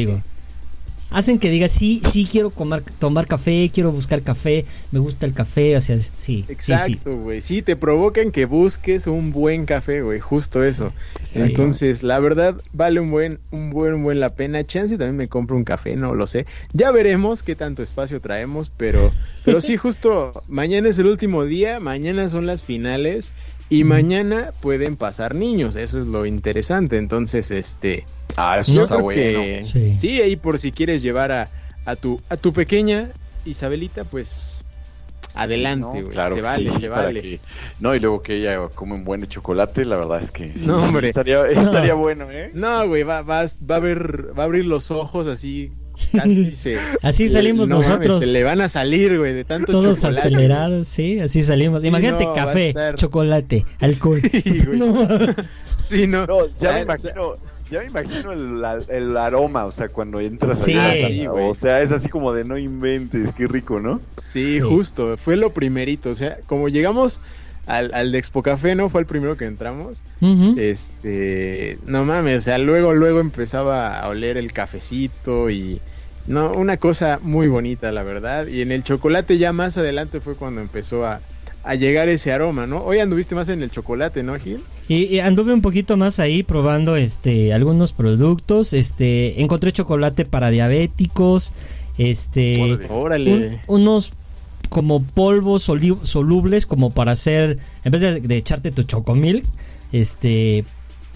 Hacen 1.10 1.40
que 1.40 1.50
digas, 1.50 1.72
sí, 1.72 2.02
sí 2.04 2.28
quiero 2.30 2.52
comer, 2.52 2.84
tomar 3.00 3.28
café, 3.28 3.70
quiero 3.74 3.92
buscar 3.92 4.24
café, 4.24 4.66
me 4.92 5.00
gusta 5.00 5.26
el 5.26 5.34
café, 5.34 5.78
o 5.78 5.82
sea, 5.82 5.98
sí, 6.00 6.12
sí, 6.48 6.54
sí. 6.58 6.92
Exacto, 6.94 7.16
güey. 7.18 7.42
Sí, 7.42 7.62
te 7.62 7.78
provocan 7.78 8.32
que 8.32 8.46
busques 8.46 9.08
un 9.08 9.32
buen 9.32 9.66
café, 9.66 10.02
güey. 10.02 10.20
Justo 10.20 10.64
eso. 10.64 10.94
Sí. 11.22 11.40
Entonces, 11.40 12.04
la 12.04 12.20
verdad, 12.20 12.62
vale 12.74 13.00
un 13.00 13.10
buen, 13.10 13.40
un 13.52 13.70
buen, 13.70 13.94
un 13.94 14.04
buen 14.04 14.20
la 14.20 14.36
pena. 14.36 14.66
Chance 14.66 14.98
también 14.98 15.16
me 15.16 15.30
compro 15.30 15.56
un 15.56 15.64
café, 15.64 15.96
no 15.96 16.14
lo 16.14 16.28
sé. 16.28 16.46
Ya 16.74 16.92
veremos 16.92 17.42
qué 17.42 17.56
tanto 17.56 17.84
espacio 17.84 18.20
traemos, 18.20 18.70
pero, 18.76 19.12
pero 19.44 19.62
sí, 19.62 19.78
justo 19.78 20.44
mañana 20.48 20.90
es 20.90 21.00
el 21.00 21.08
último 21.08 21.46
día, 21.46 21.80
mañana 21.80 22.28
son 22.30 22.46
las 22.46 22.64
finales 22.64 23.34
y 23.70 23.84
mañana 23.84 24.52
pueden 24.62 24.96
pasar 24.96 25.36
niños. 25.36 25.76
Eso 25.76 26.00
es 26.00 26.08
lo 26.08 26.26
interesante. 26.26 26.98
Entonces, 26.98 27.52
este, 27.52 28.06
Ah, 28.36 28.58
eso 28.60 28.72
yo 28.74 28.84
está 28.84 28.98
bueno. 28.98 29.42
que 29.42 29.64
Sí. 29.66 29.98
sí. 29.98 30.22
ahí 30.22 30.36
por 30.36 30.60
si 30.60 30.72
quieres 30.72 31.02
llevar 31.02 31.32
a, 31.32 31.50
a 31.86 31.96
tu, 31.96 32.20
a 32.30 32.38
tu 32.38 32.54
pequeña 32.54 33.10
Isabelita, 33.46 34.04
pues 34.04 34.62
adelante, 35.34 35.86
¿no? 35.86 35.92
güey. 35.92 36.08
Claro 36.08 36.36
se 36.36 36.42
que 36.42 36.48
vale, 36.48 36.70
sí, 36.70 36.80
se 36.80 36.90
vale. 36.90 37.22
que- 37.22 37.40
No, 37.80 37.96
y 37.96 38.00
luego 38.00 38.22
que 38.22 38.38
ella 38.38 38.68
come 38.74 38.96
un 38.96 39.04
buen 39.04 39.22
de 39.22 39.28
chocolate, 39.28 39.86
la 39.86 39.96
verdad 39.98 40.22
es 40.22 40.32
que 40.32 40.52
sí, 40.56 40.68
No, 40.68 40.78
hombre. 40.78 41.10
estaría, 41.10 41.46
estaría 41.48 41.94
bueno, 41.96 42.30
¿eh? 42.32 42.52
No, 42.54 42.88
güey, 42.88 43.04
va, 43.04 43.22
va, 43.22 43.46
va 43.70 43.76
a 43.76 43.80
ver, 43.80 44.38
va 44.38 44.44
a 44.44 44.46
abrir 44.46 44.66
los 44.66 44.92
ojos 44.92 45.28
así. 45.28 45.72
Casi 46.12 46.52
se, 46.56 46.78
Así 47.02 47.30
salimos 47.30 47.68
no 47.68 47.76
mames, 47.78 47.90
nosotros. 47.90 48.20
se 48.20 48.26
le 48.28 48.44
van 48.44 48.62
a 48.62 48.70
salir, 48.70 49.18
güey, 49.18 49.34
de 49.34 49.44
tanto 49.44 49.72
Todos 49.72 49.98
chocolate. 49.98 50.20
acelerados, 50.20 50.88
sí, 50.88 51.20
así 51.20 51.42
salimos. 51.42 51.82
Sí, 51.82 51.88
Imagínate 51.88 52.26
no, 52.26 52.32
a 52.32 52.36
café, 52.36 52.70
estar- 52.74 52.96
chocolate, 52.96 53.66
alcohol. 53.80 54.22
Sí, 54.32 54.60
güey. 54.66 54.78
No. 54.80 55.08
Sí, 55.78 56.06
no. 56.08 56.26
No, 56.26 56.40
ya 56.60 56.74
me 56.74 56.82
imagino, 56.82 57.36
ya 57.72 57.80
me 57.80 57.86
imagino 57.86 58.32
el, 58.34 58.62
el 58.90 59.16
aroma, 59.18 59.66
o 59.66 59.72
sea, 59.72 59.88
cuando 59.88 60.20
entras 60.20 60.60
Sí. 60.64 60.74
ahí, 60.74 61.04
Ah, 61.04 61.08
sí, 61.08 61.26
güey. 61.28 61.50
o 61.50 61.54
sea, 61.54 61.82
es 61.82 61.92
así 61.94 62.10
como 62.10 62.34
de 62.34 62.44
no 62.44 62.58
inventes, 62.58 63.32
qué 63.34 63.48
rico, 63.48 63.80
¿no? 63.80 64.02
Sí, 64.18 64.56
Sí. 64.56 64.60
justo, 64.60 65.16
fue 65.18 65.38
lo 65.38 65.52
primerito, 65.54 66.10
o 66.10 66.16
sea, 66.16 66.40
como 66.46 66.68
llegamos 66.68 67.20
al, 67.68 67.94
al 67.94 68.12
de 68.12 68.18
Expo 68.18 68.42
Café, 68.42 68.74
¿no? 68.76 68.90
Fue 68.90 69.02
el 69.02 69.08
primero 69.08 69.38
que 69.38 69.46
entramos. 69.46 70.02
Este, 70.58 71.78
no 71.86 72.06
mames, 72.06 72.38
o 72.40 72.42
sea, 72.42 72.58
luego, 72.58 72.94
luego 72.94 73.20
empezaba 73.20 74.00
a 74.00 74.08
oler 74.08 74.38
el 74.38 74.52
cafecito 74.54 75.50
y, 75.50 75.80
no, 76.28 76.52
una 76.54 76.78
cosa 76.78 77.20
muy 77.22 77.48
bonita, 77.48 77.92
la 77.92 78.04
verdad. 78.04 78.48
Y 78.48 78.62
en 78.62 78.72
el 78.72 78.84
chocolate 78.84 79.38
ya 79.38 79.54
más 79.54 79.78
adelante 79.78 80.20
fue 80.20 80.36
cuando 80.36 80.62
empezó 80.62 81.06
a, 81.06 81.20
a 81.64 81.76
llegar 81.76 82.10
ese 82.10 82.32
aroma, 82.32 82.68
¿no? 82.68 82.84
Hoy 82.84 83.00
anduviste 83.00 83.36
más 83.36 83.50
en 83.50 83.62
el 83.64 83.72
chocolate, 83.72 84.24
¿no, 84.24 84.36
Gil? 84.36 84.62
Y, 84.88 85.04
y 85.06 85.20
anduve 85.20 85.54
un 85.54 85.62
poquito 85.62 85.98
más 85.98 86.20
ahí 86.20 86.44
probando 86.44 86.96
este 86.96 87.54
algunos 87.54 87.92
productos. 87.92 88.72
Este 88.74 89.42
encontré 89.42 89.72
chocolate 89.74 90.24
para 90.26 90.50
diabéticos. 90.50 91.52
Este 91.98 92.62
Órale. 92.62 92.88
Órale. 92.90 93.62
un- 93.68 93.82
unos 93.82 94.14
como 94.70 95.02
polvos 95.04 95.64
solubles 95.64 96.66
como 96.66 96.92
para 96.92 97.12
hacer 97.14 97.58
en 97.84 97.92
vez 97.92 98.02
de, 98.02 98.20
de 98.22 98.38
echarte 98.38 98.72
tu 98.72 98.84
chocomilk 98.84 99.46
este 99.92 100.66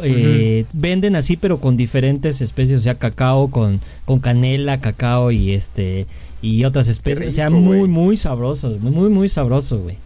eh, 0.04 0.66
venden 0.74 1.16
así 1.16 1.38
pero 1.38 1.60
con 1.60 1.78
diferentes 1.78 2.42
especies 2.42 2.80
o 2.80 2.84
sea 2.84 2.96
cacao 2.96 3.50
con, 3.52 3.80
con 4.06 4.20
canela 4.20 4.80
cacao 4.80 5.32
y 5.32 5.52
este 5.52 6.08
y 6.42 6.64
otras 6.64 6.88
especies 6.88 7.28
o 7.28 7.32
sea 7.32 7.50
rico, 7.50 7.60
muy 7.62 7.88
muy 7.88 8.18
sabrosos 8.18 8.80
muy 8.82 9.10
muy 9.10 9.30
sabrosos 9.30 9.82
güey 9.84 9.98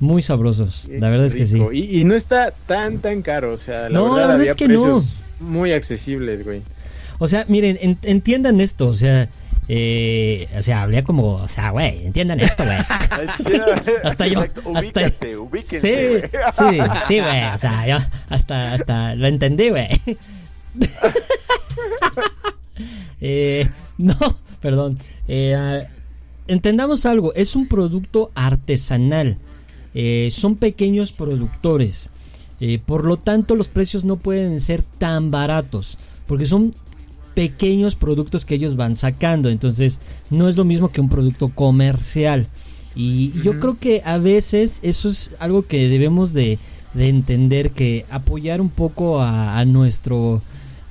muy 0.00 0.22
sabrosos 0.22 0.88
la 0.90 1.10
verdad 1.10 1.26
es 1.26 1.34
que 1.34 1.44
sí 1.44 1.54
Rico. 1.58 1.72
Y, 1.72 2.00
y 2.00 2.04
no 2.04 2.14
está 2.14 2.52
tan, 2.66 2.98
tan 2.98 3.22
caro, 3.22 3.52
o 3.52 3.58
sea, 3.58 3.88
la 3.88 3.90
No, 3.90 4.04
verdad 4.04 4.16
la 4.16 4.20
verdad 4.26 4.40
había 4.40 4.50
es 4.50 4.56
que 4.56 4.68
no. 4.68 5.02
muy 5.38 5.70
accesibles, 5.72 6.44
güey. 6.44 6.62
O 7.20 7.28
sea, 7.28 7.44
miren, 7.48 7.78
en- 7.80 7.98
entiendan 8.02 8.60
esto, 8.60 8.88
o 8.88 8.94
sea, 8.94 9.28
eh, 9.74 10.48
o 10.54 10.62
sea, 10.62 10.82
hablé 10.82 11.02
como, 11.02 11.36
o 11.36 11.48
sea, 11.48 11.70
güey, 11.70 12.04
entiendan 12.04 12.38
esto, 12.40 12.62
güey. 12.62 12.76
Hasta 14.04 14.26
yo, 14.26 14.42
Exacto, 14.42 14.70
hasta 14.74 15.00
ubíquense, 15.38 16.08
güey. 16.08 16.20
sí, 16.52 16.78
sí, 17.08 17.20
güey, 17.20 17.44
o 17.54 17.58
sea, 17.58 17.86
yo 17.86 17.96
hasta, 18.28 18.74
hasta 18.74 19.14
lo 19.14 19.28
entendí, 19.28 19.70
güey. 19.70 19.88
eh, 23.22 23.66
no, 23.96 24.14
perdón, 24.60 24.98
eh, 25.26 25.54
ah, 25.54 25.84
entendamos 26.48 27.06
algo, 27.06 27.32
es 27.32 27.56
un 27.56 27.66
producto 27.66 28.30
artesanal, 28.34 29.38
eh, 29.94 30.28
son 30.32 30.56
pequeños 30.56 31.12
productores, 31.12 32.10
por 32.84 33.06
lo 33.06 33.16
tanto 33.16 33.56
los 33.56 33.68
precios 33.68 34.04
no 34.04 34.16
pueden 34.16 34.60
ser 34.60 34.82
tan 34.82 35.30
baratos, 35.30 35.98
porque 36.26 36.44
son 36.44 36.74
pequeños 37.34 37.96
productos 37.96 38.44
que 38.44 38.54
ellos 38.54 38.76
van 38.76 38.96
sacando, 38.96 39.48
entonces 39.48 40.00
no 40.30 40.48
es 40.48 40.56
lo 40.56 40.64
mismo 40.64 40.90
que 40.90 41.00
un 41.00 41.08
producto 41.08 41.48
comercial. 41.48 42.46
Y 42.94 43.32
yo 43.42 43.58
creo 43.58 43.78
que 43.78 44.02
a 44.04 44.18
veces 44.18 44.80
eso 44.82 45.08
es 45.08 45.30
algo 45.38 45.66
que 45.66 45.88
debemos 45.88 46.34
de, 46.34 46.58
de 46.92 47.08
entender, 47.08 47.70
que 47.70 48.04
apoyar 48.10 48.60
un 48.60 48.68
poco 48.68 49.20
a, 49.20 49.58
a 49.58 49.64
nuestro, 49.64 50.42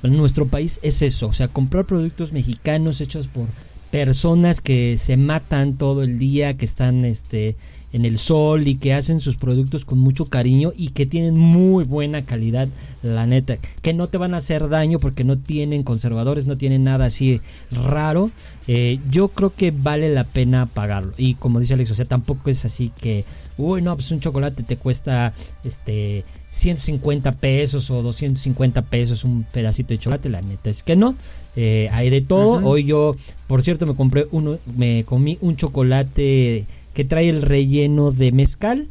a 0.01 0.07
nuestro 0.07 0.47
país 0.47 0.79
es 0.81 1.03
eso, 1.03 1.27
o 1.27 1.33
sea, 1.33 1.47
comprar 1.47 1.85
productos 1.85 2.31
mexicanos 2.31 3.01
hechos 3.01 3.27
por 3.27 3.45
personas 3.91 4.61
que 4.61 4.97
se 4.97 5.17
matan 5.17 5.77
todo 5.77 6.01
el 6.01 6.17
día, 6.17 6.55
que 6.55 6.65
están 6.65 7.05
este 7.05 7.55
en 7.93 8.05
el 8.05 8.17
sol 8.17 8.67
y 8.67 8.75
que 8.75 8.93
hacen 8.93 9.19
sus 9.19 9.37
productos 9.37 9.85
con 9.85 9.99
mucho 9.99 10.25
cariño 10.25 10.71
y 10.75 10.89
que 10.89 11.05
tienen 11.05 11.37
muy 11.37 11.83
buena 11.83 12.23
calidad, 12.23 12.67
la 13.03 13.25
neta, 13.25 13.57
que 13.81 13.93
no 13.93 14.07
te 14.07 14.17
van 14.17 14.33
a 14.33 14.37
hacer 14.37 14.69
daño 14.69 14.99
porque 14.99 15.23
no 15.23 15.37
tienen 15.37 15.83
conservadores, 15.83 16.47
no 16.47 16.57
tienen 16.57 16.83
nada 16.83 17.05
así 17.05 17.41
raro. 17.71 18.31
Eh, 18.67 18.99
yo 19.09 19.29
creo 19.29 19.53
que 19.53 19.71
vale 19.71 20.13
la 20.13 20.23
pena 20.23 20.65
pagarlo. 20.67 21.13
Y 21.17 21.35
como 21.35 21.59
dice 21.59 21.73
Alex, 21.73 21.91
o 21.91 21.95
sea, 21.95 22.05
tampoco 22.05 22.49
es 22.49 22.63
así 22.65 22.91
que, 22.97 23.25
uy, 23.57 23.81
no, 23.81 23.95
pues 23.95 24.11
un 24.11 24.19
chocolate 24.19 24.63
te 24.63 24.77
cuesta 24.77 25.33
este 25.63 26.23
150 26.51 27.31
pesos 27.33 27.89
o 27.89 28.01
250 28.01 28.81
pesos 28.83 29.23
un 29.23 29.43
pedacito 29.43 29.93
de 29.93 29.99
chocolate, 29.99 30.29
la 30.29 30.41
neta 30.41 30.69
es 30.69 30.83
que 30.83 30.95
no. 30.95 31.15
Eh, 31.55 31.89
hay 31.91 32.09
de 32.09 32.21
todo. 32.21 32.65
Hoy 32.65 32.85
yo, 32.85 33.15
por 33.47 33.61
cierto, 33.61 33.85
me 33.85 33.95
compré 33.95 34.27
uno, 34.31 34.57
me 34.77 35.03
comí 35.05 35.37
un 35.41 35.55
chocolate 35.55 36.65
que 36.93 37.05
trae 37.05 37.29
el 37.29 37.41
relleno 37.41 38.11
de 38.11 38.31
mezcal. 38.31 38.89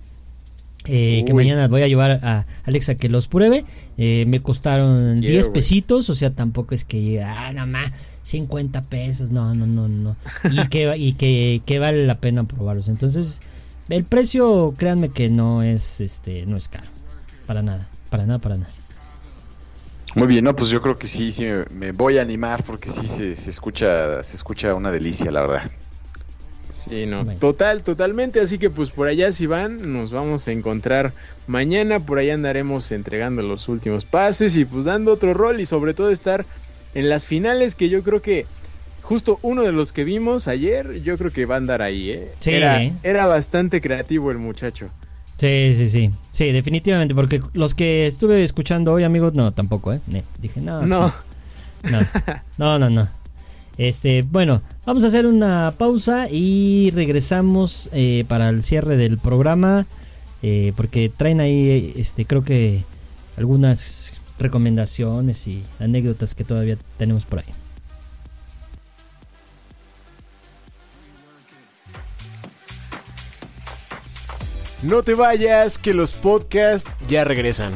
eh, 0.87 1.25
que 1.27 1.35
mañana 1.35 1.69
voy 1.69 1.83
a 1.83 1.89
llevar 1.89 2.13
a 2.25 2.47
Alexa 2.65 2.95
que 2.97 3.09
los 3.11 3.29
pruebe. 3.29 3.67
Eh, 3.99 4.25
me 4.29 4.43
costaron 4.43 5.23
Quiero, 5.23 5.27
10 5.27 5.49
güey. 5.49 5.53
pesitos, 5.53 6.09
o 6.11 6.15
sea, 6.15 6.31
tampoco 6.35 6.75
es 6.75 6.85
que, 6.85 7.23
ah, 7.23 7.53
nada 7.53 7.67
más, 7.67 7.93
50 8.23 8.83
pesos, 8.89 9.31
no, 9.31 9.55
no, 9.55 9.67
no, 9.67 9.89
no. 9.89 10.17
Y 10.49 10.69
que, 10.69 10.97
y 10.97 11.15
que, 11.15 11.63
que 11.67 11.79
vale 11.79 12.07
la 12.07 12.21
pena 12.21 12.45
probarlos. 12.45 12.89
Entonces, 12.89 13.43
el 13.91 14.05
precio, 14.07 14.75
créanme 14.79 15.13
que 15.13 15.29
no 15.31 15.63
es, 15.63 16.01
este, 16.01 16.47
no 16.47 16.57
es 16.57 16.69
caro. 16.69 16.91
Para 17.47 17.63
nada, 17.63 17.91
para 18.09 18.25
nada, 18.27 18.39
para 18.41 18.57
nada. 18.57 18.73
Muy 20.15 20.27
bien, 20.27 20.45
no, 20.45 20.57
pues 20.57 20.71
yo 20.71 20.83
creo 20.83 20.99
que 20.99 21.07
sí, 21.07 21.31
sí 21.31 21.45
me, 21.45 21.65
me 21.71 21.93
voy 21.93 22.19
a 22.19 22.23
animar 22.23 22.65
porque 22.65 22.91
sí 22.91 23.07
se, 23.07 23.37
se 23.37 23.51
escucha, 23.51 24.23
se 24.25 24.37
escucha 24.37 24.75
una 24.75 24.91
delicia, 24.91 25.31
la 25.31 25.43
verdad. 25.43 25.71
Sí, 26.89 27.07
no, 27.07 27.25
Bueno. 27.25 27.39
total, 27.41 27.83
totalmente. 27.83 28.41
Así 28.41 28.59
que 28.59 28.71
pues 28.71 28.91
por 28.91 29.09
allá 29.09 29.33
si 29.33 29.47
van, 29.47 29.93
nos 29.93 30.11
vamos 30.11 30.47
a 30.49 30.53
encontrar 30.53 31.13
mañana. 31.47 32.01
Por 32.01 32.19
allá 32.19 32.35
andaremos 32.35 32.91
entregando 32.93 33.43
los 33.43 33.69
últimos 33.69 34.05
pases 34.05 34.57
y 34.57 34.65
pues 34.65 34.85
dando 34.85 35.13
otro 35.13 35.35
rol 35.35 35.61
y 35.61 35.67
sobre 35.67 35.95
todo 35.95 36.11
estar 36.11 36.47
en 36.95 37.09
las 37.09 37.25
finales 37.25 37.75
que 37.75 37.89
yo 37.89 38.03
creo 38.03 38.23
que 38.23 38.47
justo 39.03 39.39
uno 39.43 39.63
de 39.63 39.73
los 39.73 39.93
que 39.93 40.05
vimos 40.05 40.49
ayer, 40.49 41.03
yo 41.03 41.17
creo 41.19 41.33
que 41.33 41.47
va 41.47 41.55
a 41.57 41.59
andar 41.59 41.83
ahí, 41.83 42.11
¿eh? 42.11 42.29
Sí, 42.41 42.51
era, 42.51 42.83
¿eh? 42.83 42.93
era 43.03 43.27
bastante 43.27 43.81
creativo 43.81 44.31
el 44.31 44.39
muchacho. 44.39 44.89
Sí, 45.39 45.75
sí, 45.77 45.89
sí. 45.89 46.11
Sí, 46.33 46.53
definitivamente, 46.53 47.15
porque 47.15 47.41
los 47.55 47.75
que 47.75 48.07
estuve 48.07 48.43
escuchando 48.43 48.93
hoy, 48.93 49.05
amigos, 49.05 49.33
no, 49.35 49.53
tampoco, 49.53 49.93
¿eh? 49.93 50.01
Dije, 50.39 50.61
no, 50.63 50.87
no, 50.87 51.13
no, 52.59 52.79
no, 52.79 52.91
no. 52.91 53.20
Este, 53.81 54.21
bueno, 54.21 54.61
vamos 54.85 55.05
a 55.05 55.07
hacer 55.07 55.25
una 55.25 55.73
pausa 55.79 56.29
y 56.31 56.91
regresamos 56.91 57.89
eh, 57.93 58.27
para 58.29 58.51
el 58.51 58.63
cierre 58.63 58.99
del 58.99 59.17
programa, 59.17 59.87
eh, 60.43 60.75
porque 60.77 61.09
traen 61.09 61.41
ahí, 61.41 61.95
este, 61.97 62.27
creo 62.27 62.45
que 62.45 62.85
algunas 63.39 64.21
recomendaciones 64.39 65.47
y 65.47 65.63
anécdotas 65.79 66.35
que 66.35 66.45
todavía 66.45 66.77
tenemos 66.99 67.25
por 67.25 67.39
ahí. 67.39 67.47
No 74.83 75.03
te 75.03 75.15
vayas, 75.15 75.79
que 75.79 75.95
los 75.95 76.13
podcasts 76.13 76.91
ya 77.09 77.25
regresan. 77.25 77.73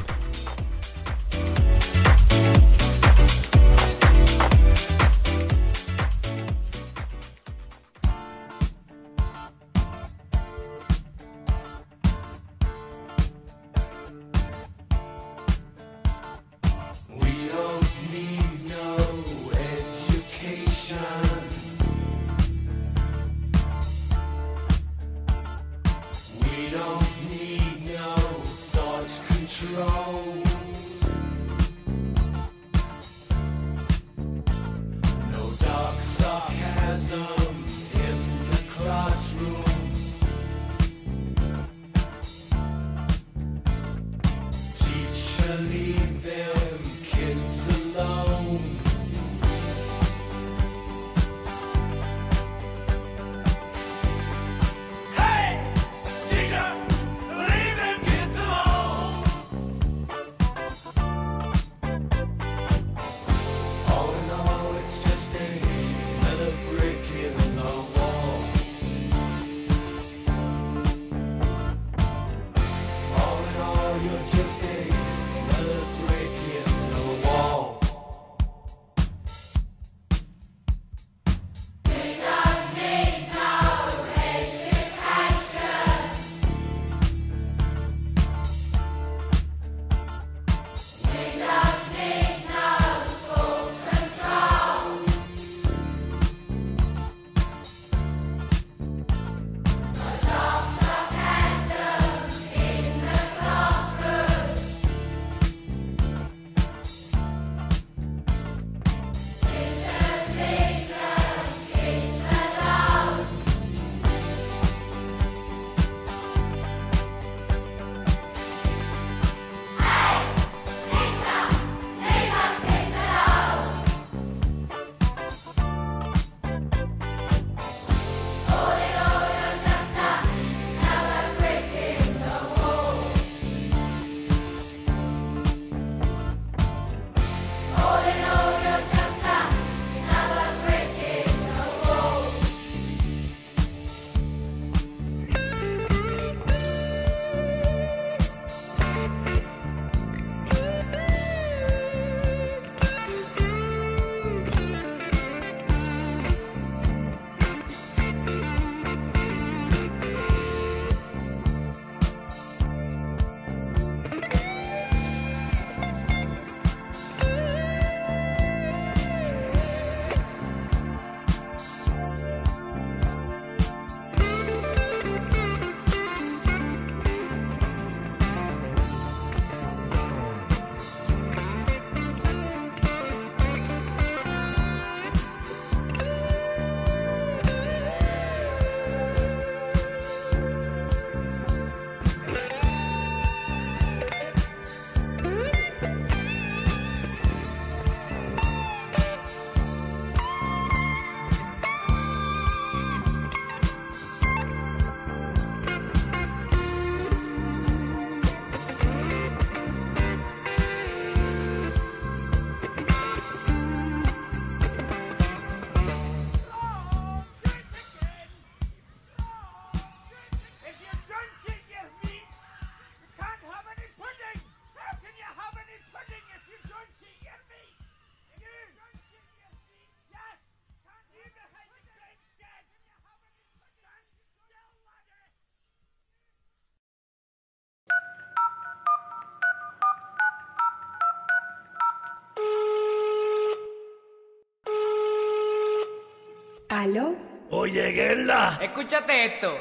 ¿Aló? 246.75 247.14
Oye, 247.51 247.92
Gela. 247.92 248.59
Escúchate 248.61 249.26
esto. 249.26 249.59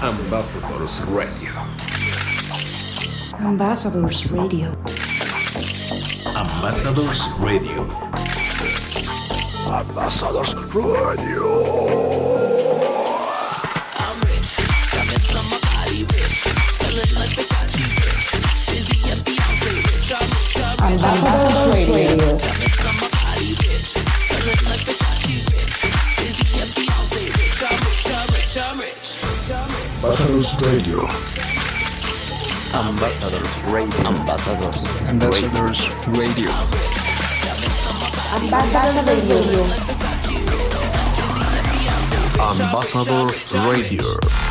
Ambassadors 0.00 1.02
Radio. 1.10 1.50
Ambassadors 3.38 4.30
Radio. 4.30 4.72
Ambassadors 6.34 7.28
Radio. 7.38 7.86
Ambassadors 9.68 10.54
Radio. 10.58 10.88
Ambassadors 20.80 21.66
Radio. 21.68 22.87
Ambassadors 29.98 30.54
Radio. 30.62 31.00
Ambassadors 32.72 33.58
Radio. 33.66 34.06
Ambassadors. 34.06 34.84
Ambassadors 35.08 35.90
Radio. 36.06 36.50
Ambassadors 38.30 39.28
Radio. 39.28 39.64
Ambassadors 42.38 43.54
Radio. 43.54 44.02
New 44.04 44.47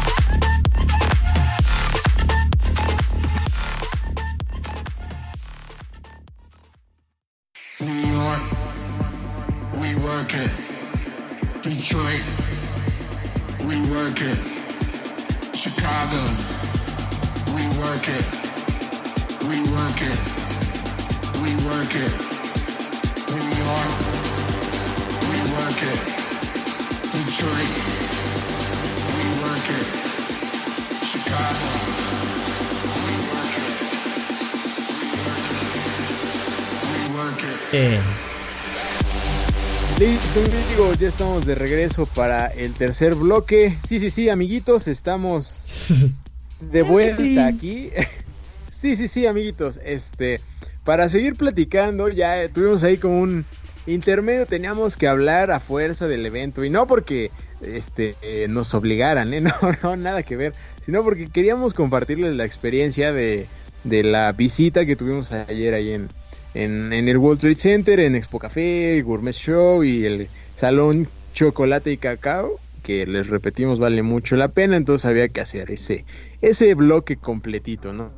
de 41.48 41.56
regreso 41.56 42.06
para 42.06 42.48
el 42.48 42.74
tercer 42.74 43.16
bloque. 43.16 43.76
Sí, 43.86 44.00
sí, 44.00 44.12
sí, 44.12 44.30
amiguitos, 44.30 44.88
estamos 44.88 46.12
de 46.60 46.82
vuelta 46.84 47.24
sí. 47.24 47.40
aquí. 47.40 47.90
sí, 48.70 48.96
sí, 48.96 49.08
sí, 49.08 49.26
amiguitos. 49.26 49.80
Este, 49.84 50.42
para 50.84 51.10
seguir 51.10 51.36
platicando, 51.36 52.10
ya 52.10 52.50
tuvimos 52.50 52.84
ahí 52.84 52.98
como 52.98 53.22
un 53.22 53.46
intermedio, 53.88 54.46
teníamos 54.46 54.98
que 54.98 55.08
hablar 55.08 55.50
a 55.50 55.62
fuerza 55.62 56.08
del 56.08 56.26
evento 56.26 56.66
y 56.66 56.70
no 56.70 56.86
porque 56.86 57.32
este 57.62 58.16
eh, 58.22 58.48
nos 58.50 58.74
obligaran, 58.74 59.34
¿eh? 59.34 59.42
no, 59.42 59.54
no, 59.82 59.96
nada 59.96 60.24
que 60.24 60.36
ver, 60.36 60.54
sino 60.86 61.02
porque 61.02 61.30
queríamos 61.30 61.74
compartirles 61.74 62.36
la 62.36 62.44
experiencia 62.44 63.14
de, 63.14 63.48
de 63.86 64.04
la 64.04 64.34
visita 64.34 64.86
que 64.86 64.98
tuvimos 64.98 65.32
ayer 65.32 65.74
ahí 65.74 65.92
en, 65.92 66.10
en, 66.54 66.92
en 66.92 67.08
el 67.08 67.18
World 67.18 67.40
Trade 67.40 67.56
Center, 67.56 68.00
en 68.02 68.16
Expo 68.16 68.38
Café, 68.38 68.98
el 68.98 69.04
Gourmet 69.06 69.34
Show 69.34 69.84
y 69.84 70.06
el 70.06 70.28
Salón 70.54 71.08
Chocolate 71.38 71.92
y 71.92 71.98
Cacao, 71.98 72.60
que 72.82 73.06
les 73.06 73.28
repetimos 73.28 73.78
vale 73.78 74.02
mucho 74.02 74.36
la 74.36 74.48
pena, 74.48 74.76
entonces 74.76 75.06
había 75.06 75.28
que 75.28 75.40
hacer 75.40 75.70
ese, 75.70 76.04
ese 76.42 76.74
bloque 76.74 77.18
completito, 77.18 77.94
¿no? 77.94 78.12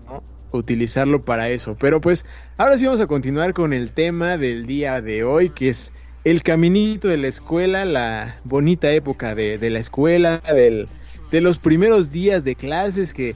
Utilizarlo 0.53 1.25
para 1.25 1.49
eso. 1.49 1.75
Pero 1.77 1.99
pues 1.99 2.25
ahora 2.55 2.77
sí 2.77 2.85
vamos 2.85 3.01
a 3.01 3.07
continuar 3.07 3.53
con 3.53 3.73
el 3.73 3.91
tema 3.91 4.37
del 4.37 4.65
día 4.65 5.01
de 5.01 5.25
hoy, 5.25 5.49
que 5.49 5.67
es 5.67 5.93
el 6.23 6.43
caminito 6.43 7.09
de 7.09 7.17
la 7.17 7.27
escuela, 7.27 7.83
la 7.83 8.39
bonita 8.45 8.89
época 8.91 9.35
de, 9.35 9.57
de 9.57 9.69
la 9.69 9.79
escuela, 9.79 10.37
del, 10.37 10.87
de 11.29 11.41
los 11.41 11.57
primeros 11.57 12.13
días 12.13 12.45
de 12.45 12.55
clases 12.55 13.11
que 13.11 13.35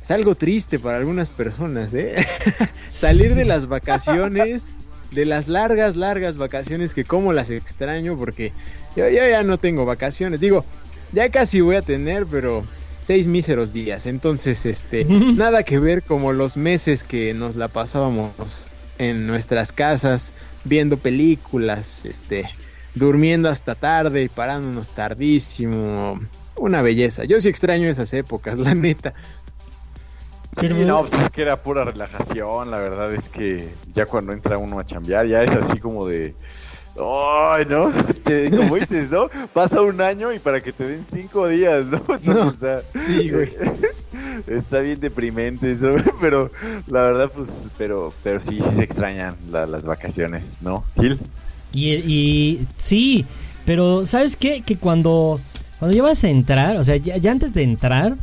es 0.00 0.10
algo 0.12 0.36
triste 0.36 0.78
para 0.78 0.98
algunas 0.98 1.28
personas, 1.28 1.94
¿eh? 1.94 2.14
Salir 2.88 3.34
de 3.34 3.44
las 3.44 3.66
vacaciones, 3.66 4.72
de 5.10 5.24
las 5.24 5.48
largas, 5.48 5.96
largas 5.96 6.36
vacaciones 6.36 6.94
que 6.94 7.04
como 7.04 7.32
las 7.32 7.50
extraño 7.50 8.16
porque 8.16 8.52
yo, 8.96 9.08
yo 9.08 9.28
ya 9.28 9.42
no 9.42 9.58
tengo 9.58 9.84
vacaciones. 9.84 10.40
Digo, 10.40 10.64
ya 11.12 11.28
casi 11.30 11.60
voy 11.60 11.76
a 11.76 11.82
tener, 11.82 12.26
pero 12.26 12.64
seis 13.00 13.26
míseros 13.26 13.72
días. 13.72 14.06
Entonces, 14.06 14.66
este, 14.66 15.04
nada 15.08 15.62
que 15.62 15.78
ver 15.78 16.02
como 16.02 16.32
los 16.32 16.56
meses 16.56 17.04
que 17.04 17.34
nos 17.34 17.56
la 17.56 17.68
pasábamos 17.68 18.66
en 18.98 19.26
nuestras 19.26 19.72
casas, 19.72 20.32
viendo 20.64 20.96
películas, 20.96 22.04
este, 22.04 22.44
durmiendo 22.94 23.48
hasta 23.48 23.74
tarde 23.74 24.22
y 24.22 24.28
parándonos 24.28 24.90
tardísimo. 24.90 26.20
Una 26.56 26.82
belleza. 26.82 27.24
Yo 27.24 27.40
sí 27.40 27.48
extraño 27.48 27.88
esas 27.88 28.12
épocas, 28.12 28.58
la 28.58 28.74
neta. 28.74 29.14
Sí, 30.58 30.68
no, 30.68 31.00
pues 31.00 31.14
es 31.14 31.30
que 31.30 31.42
era 31.42 31.62
pura 31.62 31.84
relajación, 31.84 32.70
la 32.70 32.78
verdad 32.78 33.14
es 33.14 33.28
que 33.28 33.68
ya 33.94 34.06
cuando 34.06 34.32
entra 34.32 34.58
uno 34.58 34.80
a 34.80 34.84
chambear 34.84 35.26
ya 35.26 35.42
es 35.42 35.54
así 35.54 35.78
como 35.78 36.06
de... 36.06 36.34
Ay, 36.98 37.64
¿no? 37.68 37.92
Te- 38.24 38.50
como 38.50 38.76
dices, 38.76 39.10
¿no? 39.10 39.28
Pasa 39.52 39.80
un 39.80 40.00
año 40.00 40.32
y 40.32 40.38
para 40.38 40.60
que 40.60 40.72
te 40.72 40.86
den 40.86 41.04
cinco 41.10 41.48
días, 41.48 41.86
¿no? 41.86 41.98
Entonces 42.08 42.54
está... 42.54 42.82
Sí, 43.06 43.30
güey. 43.30 43.50
Está 44.46 44.80
bien 44.80 44.98
deprimente 45.00 45.70
eso, 45.70 45.94
pero 46.20 46.50
la 46.86 47.02
verdad, 47.02 47.30
pues, 47.34 47.68
pero, 47.76 48.12
pero 48.22 48.40
sí, 48.40 48.58
sí 48.60 48.74
se 48.76 48.82
extrañan 48.82 49.36
la- 49.50 49.66
las 49.66 49.84
vacaciones, 49.86 50.56
¿no? 50.62 50.82
Gil. 50.98 51.18
Y, 51.72 51.90
y 51.94 52.66
sí, 52.78 53.26
pero 53.66 54.06
¿sabes 54.06 54.36
qué? 54.36 54.62
Que 54.62 54.76
cuando, 54.76 55.38
cuando 55.78 55.96
ya 55.96 56.02
vas 56.02 56.24
a 56.24 56.28
entrar, 56.30 56.76
o 56.76 56.82
sea, 56.82 56.96
ya, 56.96 57.16
ya 57.18 57.30
antes 57.32 57.52
de 57.54 57.62
entrar, 57.62 58.16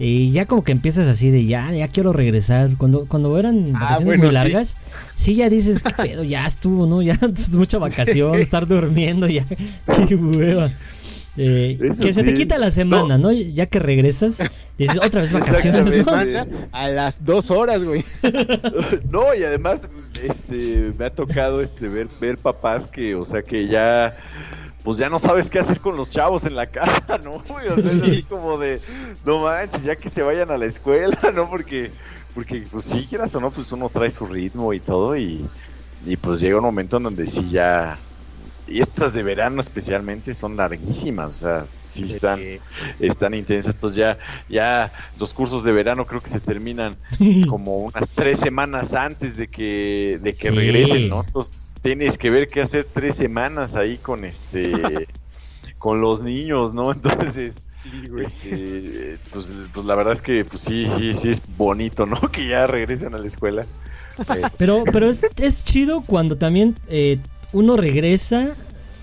eh, 0.00 0.28
ya 0.30 0.46
como 0.46 0.64
que 0.64 0.72
empiezas 0.72 1.06
así 1.06 1.30
de 1.30 1.46
ya, 1.46 1.70
ya 1.72 1.88
quiero 1.88 2.12
regresar. 2.12 2.70
Cuando, 2.76 3.06
cuando 3.06 3.38
eran 3.38 3.68
Ah, 3.74 3.80
vacaciones 3.80 4.06
bueno, 4.06 4.24
muy 4.24 4.32
largas, 4.32 4.76
sí. 5.14 5.36
ya 5.36 5.48
dices, 5.48 5.82
qué 5.82 5.90
pedo, 6.02 6.24
ya 6.24 6.46
estuvo, 6.46 6.86
¿no? 6.86 7.02
Ya 7.02 7.18
es 7.36 7.50
mucha 7.50 7.78
vacación, 7.78 8.38
estar 8.40 8.66
durmiendo, 8.66 9.26
ya, 9.28 9.44
qué 10.08 10.14
hueva. 10.14 10.72
Eh, 11.36 11.78
que 12.00 12.12
se 12.12 12.22
te 12.22 12.32
quita 12.32 12.58
la 12.58 12.70
semana, 12.70 13.18
¿no? 13.18 13.32
Ya 13.32 13.66
que 13.66 13.80
regresas, 13.80 14.38
dices, 14.78 14.98
otra 15.04 15.20
vez 15.20 15.32
vacaciones, 15.32 16.06
¿no? 16.06 16.12
A 16.72 16.88
las 16.88 17.24
dos 17.24 17.50
horas, 17.50 17.82
güey. 17.82 18.04
No, 19.10 19.34
y 19.34 19.42
además, 19.42 19.88
este, 20.22 20.92
me 20.96 21.06
ha 21.06 21.10
tocado 21.10 21.60
este 21.60 21.88
ver, 21.88 22.06
ver 22.20 22.38
papás 22.38 22.86
que, 22.86 23.16
o 23.16 23.24
sea, 23.24 23.42
que 23.42 23.66
ya, 23.66 24.16
pues 24.84 24.98
ya 24.98 25.10
no 25.10 25.18
sabes 25.18 25.50
qué 25.50 25.60
hacer 25.60 25.80
con 25.80 25.96
los 25.96 26.10
chavos 26.10 26.44
en 26.46 26.56
la 26.56 26.70
casa, 26.70 27.18
¿no? 27.24 27.42
güey? 27.48 27.68
O 27.68 27.78
sea, 27.80 27.92
es 27.92 28.02
así 28.02 28.24
como 28.24 28.58
de, 28.58 28.82
no 29.22 29.40
manches, 29.40 29.84
ya 29.84 29.96
que 29.98 30.10
se 30.10 30.22
vayan 30.22 30.50
a 30.52 30.58
la 30.58 30.66
escuela, 30.66 31.18
¿no? 31.34 31.48
Porque, 31.50 31.94
porque, 32.34 32.68
pues 32.70 32.86
sí, 32.86 33.08
quieras 33.08 33.34
o 33.34 33.40
no, 33.40 33.52
pues 33.52 33.72
uno 33.72 33.90
trae 33.90 34.10
su 34.10 34.26
ritmo 34.26 34.74
y 34.74 34.80
todo, 34.82 35.16
y, 35.16 35.52
y 36.00 36.16
pues 36.18 36.40
llega 36.40 36.58
un 36.58 36.64
momento 36.64 36.98
en 36.98 37.04
donde 37.04 37.26
sí 37.26 37.50
ya, 37.50 38.04
y 38.66 38.80
estas 38.80 39.14
de 39.14 39.22
verano 39.22 39.60
especialmente 39.60 40.34
son 40.34 40.56
larguísimas, 40.56 41.32
o 41.32 41.38
sea, 41.38 41.70
sí 41.86 42.04
están, 42.06 42.62
están 42.98 43.34
intensas, 43.34 43.74
entonces 43.74 43.96
ya, 43.98 44.18
ya 44.48 44.92
los 45.16 45.34
cursos 45.34 45.64
de 45.64 45.72
verano 45.72 46.06
creo 46.06 46.22
que 46.22 46.30
se 46.30 46.40
terminan 46.42 47.00
como 47.44 47.78
unas 47.78 48.12
tres 48.14 48.38
semanas 48.40 48.94
antes 48.94 49.36
de 49.38 49.48
que, 49.48 50.18
de 50.22 50.36
que 50.36 50.50
Sí. 50.50 50.56
regresen, 50.56 51.08
¿no? 51.08 51.22
Entonces 51.22 51.63
tienes 51.84 52.16
que 52.16 52.30
ver 52.30 52.48
qué 52.48 52.62
hacer 52.62 52.88
tres 52.90 53.14
semanas 53.14 53.76
ahí 53.76 53.98
con 53.98 54.24
este, 54.24 54.72
con 55.78 56.00
los 56.00 56.22
niños, 56.22 56.72
¿no? 56.74 56.90
Entonces, 56.92 57.56
este, 58.18 59.18
pues, 59.30 59.54
pues 59.72 59.86
la 59.86 59.94
verdad 59.94 60.14
es 60.14 60.22
que 60.22 60.44
pues 60.46 60.62
sí, 60.62 60.88
sí, 60.96 61.12
sí 61.12 61.28
es 61.28 61.42
bonito, 61.56 62.06
¿no? 62.06 62.18
Que 62.32 62.48
ya 62.48 62.66
regresen 62.66 63.14
a 63.14 63.18
la 63.18 63.26
escuela. 63.26 63.66
Eh, 64.18 64.42
Pero, 64.56 64.84
pero 64.90 65.08
es, 65.08 65.20
es 65.36 65.64
chido 65.64 66.00
cuando 66.00 66.36
también 66.36 66.76
eh, 66.88 67.18
uno 67.52 67.76
regresa 67.76 68.54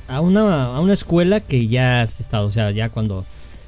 a 0.08 0.22
una, 0.22 0.76
a 0.76 0.80
una 0.80 0.94
escuela 0.94 1.40
que 1.40 1.68
ya 1.68 2.02
has 2.02 2.20
estado, 2.20 2.48
o 2.48 2.52
sea, 2.52 2.72
ya 2.72 2.90
cuando 2.90 3.26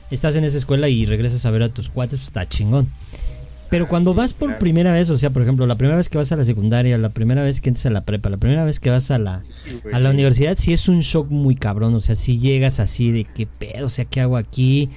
estás 0.09 0.35
en 0.37 0.43
esa 0.45 0.57
escuela 0.57 0.89
y 0.89 1.05
regresas 1.05 1.45
a 1.45 1.51
ver 1.51 1.63
a 1.63 1.69
tus 1.69 1.89
cuates, 1.89 2.19
pues 2.19 2.27
está 2.29 2.47
chingón. 2.49 2.89
Pero 3.73 3.87
cuando 3.87 4.13
vas 4.13 4.33
por 4.35 4.59
primera 4.59 4.91
vez, 4.91 5.09
o 5.09 5.17
sea, 5.17 5.31
por 5.31 5.41
ejemplo, 5.41 5.65
la 5.65 5.75
primera 5.75 5.97
vez 5.97 6.07
que 6.07 6.19
vas 6.19 6.31
a 6.31 6.35
la 6.35 6.43
secundaria, 6.43 6.95
la 6.99 7.09
primera 7.09 7.41
vez 7.41 7.59
que 7.59 7.69
entras 7.69 7.87
a 7.87 7.89
la 7.89 8.05
prepa, 8.05 8.29
la 8.29 8.37
primera 8.37 8.63
vez 8.63 8.79
que 8.79 8.91
vas 8.91 9.09
a 9.09 9.17
la, 9.17 9.41
a 9.91 9.99
la 9.99 10.11
universidad, 10.11 10.55
sí 10.55 10.73
es 10.73 10.89
un 10.89 10.99
shock 10.99 11.31
muy 11.31 11.55
cabrón, 11.55 11.95
o 11.95 11.99
sea, 11.99 12.13
si 12.13 12.37
llegas 12.37 12.79
así 12.79 13.09
de 13.09 13.23
qué 13.23 13.47
pedo, 13.47 13.87
o 13.87 13.89
sea, 13.89 14.05
¿qué 14.05 14.21
hago 14.21 14.37
aquí? 14.37 14.91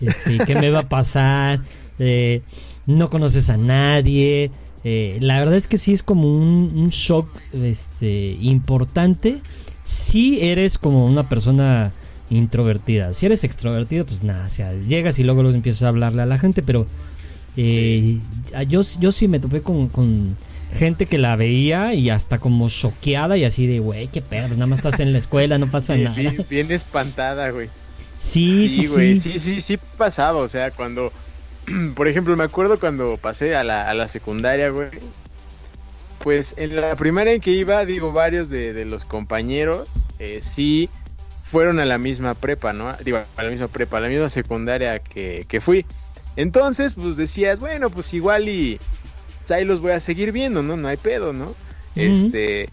Este, 0.00 0.38
¿Qué 0.46 0.54
me 0.54 0.70
va 0.70 0.78
a 0.78 0.88
pasar? 0.88 1.60
Eh, 1.98 2.42
no 2.86 3.10
conoces 3.10 3.50
a 3.50 3.58
nadie. 3.58 4.50
eh, 4.82 5.18
la 5.20 5.38
verdad 5.38 5.54
es 5.54 5.68
que 5.68 5.76
sí 5.76 5.92
es 5.92 6.02
como 6.02 6.26
un, 6.26 6.72
un 6.74 6.88
shock 6.88 7.28
este, 7.52 8.38
importante 8.40 9.42
si 9.84 10.40
eres 10.40 10.78
como 10.78 11.06
una 11.06 11.28
persona 11.28 11.92
introvertida. 12.30 13.12
Si 13.12 13.26
eres 13.26 13.44
extrovertido, 13.44 14.06
pues 14.06 14.24
nada, 14.24 14.46
o 14.46 14.48
sea, 14.48 14.72
llegas 14.74 15.18
y 15.18 15.22
luego, 15.22 15.42
luego 15.42 15.54
empiezas 15.54 15.82
a 15.82 15.88
hablarle 15.88 16.22
a 16.22 16.26
la 16.26 16.38
gente, 16.38 16.62
pero 16.62 16.86
eh, 17.56 18.18
yo, 18.68 18.82
yo 18.98 19.12
sí 19.12 19.28
me 19.28 19.38
topé 19.40 19.60
con, 19.62 19.88
con 19.88 20.36
gente 20.74 21.06
que 21.06 21.18
la 21.18 21.36
veía 21.36 21.92
y 21.94 22.08
hasta 22.10 22.38
como 22.38 22.68
choqueada 22.68 23.36
y 23.36 23.44
así 23.44 23.66
de, 23.66 23.78
güey, 23.78 24.08
qué 24.08 24.22
pedo, 24.22 24.46
pues 24.48 24.58
nada 24.58 24.66
más 24.66 24.78
estás 24.78 25.00
en 25.00 25.12
la 25.12 25.18
escuela, 25.18 25.58
no 25.58 25.70
pasa 25.70 25.94
nada. 25.96 26.16
bien- 26.16 26.46
bien 26.48 26.70
espantada, 26.72 27.50
güey. 27.50 27.68
Sí, 28.18 28.68
sí, 28.68 28.82
Sí, 28.82 28.86
güey, 28.86 29.16
sí. 29.16 29.32
sí, 29.32 29.38
sí, 29.38 29.60
sí 29.60 29.78
pasaba, 29.98 30.38
o 30.38 30.48
sea, 30.48 30.70
cuando, 30.70 31.12
por 31.94 32.08
ejemplo, 32.08 32.36
me 32.36 32.44
acuerdo 32.44 32.78
cuando 32.80 33.16
pasé 33.18 33.54
a 33.56 33.64
la, 33.64 33.88
a 33.88 33.94
la 33.94 34.08
secundaria, 34.08 34.70
güey, 34.70 34.88
pues 36.20 36.54
en 36.56 36.76
la 36.76 36.94
primaria 36.94 37.32
en 37.34 37.40
que 37.40 37.50
iba, 37.50 37.84
digo, 37.84 38.12
varios 38.12 38.48
de, 38.48 38.72
de 38.72 38.84
los 38.84 39.04
compañeros, 39.04 39.88
eh, 40.20 40.38
sí 40.40 40.88
fueron 41.42 41.80
a 41.80 41.84
la 41.84 41.98
misma 41.98 42.34
prepa, 42.34 42.72
¿no? 42.72 42.94
Digo, 43.04 43.18
a 43.36 43.42
la 43.42 43.50
misma 43.50 43.68
prepa, 43.68 43.96
a 43.98 44.00
la 44.00 44.08
misma 44.08 44.28
secundaria 44.28 45.00
que, 45.00 45.44
que 45.48 45.60
fui. 45.60 45.84
Entonces, 46.36 46.94
pues 46.94 47.16
decías, 47.16 47.60
bueno, 47.60 47.90
pues 47.90 48.12
igual 48.14 48.48
y 48.48 48.78
pues, 49.40 49.50
ahí 49.50 49.64
los 49.64 49.80
voy 49.80 49.92
a 49.92 50.00
seguir 50.00 50.32
viendo, 50.32 50.62
¿no? 50.62 50.76
No 50.76 50.88
hay 50.88 50.96
pedo, 50.96 51.32
¿no? 51.32 51.54
Este, 51.94 52.70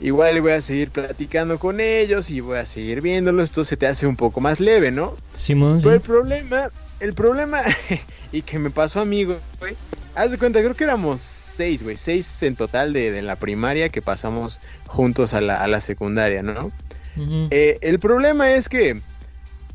igual 0.00 0.40
voy 0.40 0.52
a 0.52 0.60
seguir 0.60 0.90
platicando 0.90 1.58
con 1.58 1.80
ellos 1.80 2.30
y 2.30 2.40
voy 2.40 2.58
a 2.58 2.66
seguir 2.66 3.00
viéndolos, 3.00 3.44
esto 3.44 3.64
se 3.64 3.76
te 3.76 3.86
hace 3.86 4.06
un 4.06 4.16
poco 4.16 4.40
más 4.40 4.60
leve, 4.60 4.90
¿no? 4.90 5.16
Simón. 5.34 5.80
Pero 5.82 5.94
el 5.94 6.00
problema, 6.00 6.70
el 7.00 7.14
problema, 7.14 7.62
y 8.32 8.42
que 8.42 8.58
me 8.58 8.70
pasó 8.70 9.00
amigo, 9.00 9.38
güey, 9.58 9.74
haz 10.14 10.30
de 10.30 10.38
cuenta, 10.38 10.60
creo 10.60 10.74
que 10.74 10.84
éramos 10.84 11.20
seis, 11.20 11.82
güey, 11.82 11.96
seis 11.96 12.42
en 12.42 12.56
total 12.56 12.92
de, 12.92 13.10
de 13.10 13.22
la 13.22 13.36
primaria 13.36 13.88
que 13.88 14.00
pasamos 14.00 14.60
juntos 14.86 15.34
a 15.34 15.40
la, 15.40 15.54
a 15.54 15.66
la 15.66 15.80
secundaria, 15.80 16.42
¿no? 16.42 16.70
Eh, 17.50 17.78
el 17.82 17.98
problema 17.98 18.52
es 18.52 18.70
que 18.70 19.00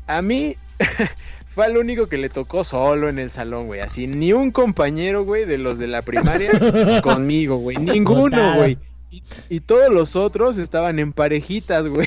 a 0.08 0.22
mí 0.22 0.56
fue 1.54 1.66
el 1.66 1.76
único 1.76 2.06
que 2.06 2.18
le 2.18 2.28
tocó 2.28 2.62
solo 2.64 3.08
en 3.08 3.18
el 3.18 3.30
salón, 3.30 3.66
güey. 3.66 3.80
Así, 3.80 4.06
ni 4.06 4.32
un 4.32 4.50
compañero, 4.50 5.24
güey, 5.24 5.44
de 5.44 5.58
los 5.58 5.78
de 5.78 5.86
la 5.88 6.02
primaria 6.02 6.50
conmigo, 7.02 7.56
güey. 7.56 7.76
Ninguno, 7.78 8.56
güey. 8.56 8.78
Y, 9.10 9.22
y 9.48 9.60
todos 9.60 9.88
los 9.88 10.16
otros 10.16 10.58
estaban 10.58 10.98
en 10.98 11.14
parejitas, 11.14 11.88
güey. 11.88 12.06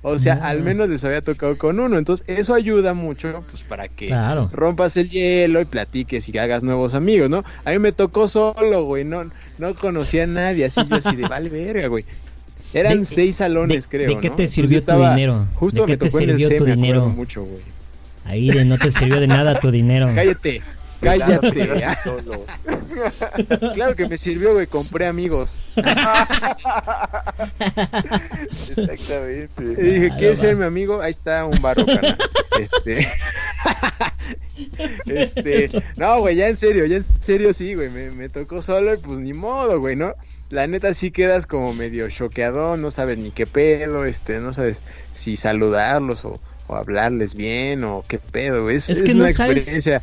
O 0.00 0.18
sea, 0.18 0.36
No. 0.36 0.44
al 0.44 0.62
menos 0.62 0.88
les 0.88 1.04
había 1.04 1.20
tocado 1.20 1.58
con 1.58 1.78
uno. 1.78 1.98
Entonces, 1.98 2.24
eso 2.26 2.54
ayuda 2.54 2.94
mucho, 2.94 3.44
pues, 3.50 3.62
para 3.62 3.86
que 3.88 4.06
Claro. 4.06 4.48
rompas 4.52 4.96
el 4.96 5.10
hielo 5.10 5.60
y 5.60 5.66
platiques 5.66 6.26
y 6.28 6.38
hagas 6.38 6.62
nuevos 6.62 6.94
amigos, 6.94 7.28
¿no? 7.28 7.44
A 7.66 7.70
mí 7.72 7.78
me 7.78 7.92
tocó 7.92 8.26
solo, 8.28 8.84
güey. 8.84 9.04
No, 9.04 9.30
no 9.58 9.74
conocía 9.74 10.24
a 10.24 10.26
nadie. 10.26 10.64
Así 10.64 10.80
yo 10.88 10.96
así 10.96 11.16
de, 11.16 11.22
vale, 11.28 11.50
verga, 11.50 11.86
güey. 11.88 12.06
Eran 12.72 13.00
De- 13.00 13.04
seis 13.04 13.36
salones, 13.36 13.84
de- 13.84 13.88
creo. 13.90 14.08
¿de 14.08 14.16
qué 14.20 14.30
¿no? 14.30 14.36
te 14.36 14.48
sirvió 14.48 14.82
tu 14.82 14.92
dinero? 14.92 15.46
Justo 15.54 15.82
¿De 15.82 15.86
qué 15.86 15.92
me 15.92 15.96
te 15.98 16.06
tocó 16.06 16.20
en 16.20 16.30
el 16.30 16.36
sirvió 16.38 16.48
C, 16.48 16.56
tu 16.58 16.64
me 16.64 16.74
dinero? 16.76 17.08
mucho, 17.10 17.42
güey. 17.44 17.60
Ahí 18.28 18.50
de 18.50 18.64
no 18.66 18.76
te 18.76 18.92
sirvió 18.92 19.20
de 19.20 19.26
nada 19.26 19.58
tu 19.58 19.70
dinero. 19.70 20.10
Cállate, 20.14 20.60
cállate. 21.00 21.96
solo. 22.04 22.44
claro 23.74 23.96
que 23.96 24.06
me 24.06 24.18
sirvió, 24.18 24.52
güey. 24.52 24.66
Compré 24.66 25.06
amigos. 25.06 25.64
Exactamente. 28.76 29.62
Y 29.62 29.82
dije, 29.82 30.10
Ah, 30.12 30.16
¿quieres 30.18 30.38
ser 30.40 30.56
mi 30.56 30.64
amigo? 30.64 31.00
Ahí 31.00 31.10
está 31.10 31.46
un 31.46 31.62
barro, 31.62 31.86
carnal. 31.86 32.18
Este. 32.60 33.08
este. 35.06 35.82
No, 35.96 36.20
güey, 36.20 36.36
ya 36.36 36.48
en 36.48 36.58
serio, 36.58 36.84
ya 36.84 36.96
en 36.96 37.04
serio 37.04 37.54
sí, 37.54 37.72
güey. 37.74 37.88
Me, 37.88 38.10
me 38.10 38.28
tocó 38.28 38.60
solo 38.60 38.92
y 38.92 38.98
pues 38.98 39.18
ni 39.18 39.32
modo, 39.32 39.80
güey, 39.80 39.96
¿no? 39.96 40.12
La 40.50 40.66
neta 40.66 40.92
sí 40.92 41.10
quedas 41.10 41.46
como 41.46 41.72
medio 41.72 42.10
choqueado, 42.10 42.76
no 42.76 42.90
sabes 42.90 43.16
ni 43.16 43.30
qué 43.30 43.46
pedo, 43.46 44.04
este, 44.04 44.40
no 44.40 44.52
sabes 44.52 44.82
si 45.12 45.36
saludarlos 45.36 46.24
o, 46.24 46.40
o 46.68 46.76
hablarles 46.76 47.34
bien 47.34 47.82
o 47.84 48.04
qué 48.06 48.18
pedo, 48.18 48.62
güey. 48.62 48.76
Es, 48.76 48.88
Es 48.88 48.98
es 48.98 49.02
que 49.02 49.14
no 49.14 49.24
una 49.24 49.32
sabes- 49.32 49.56
experiencia 49.58 50.02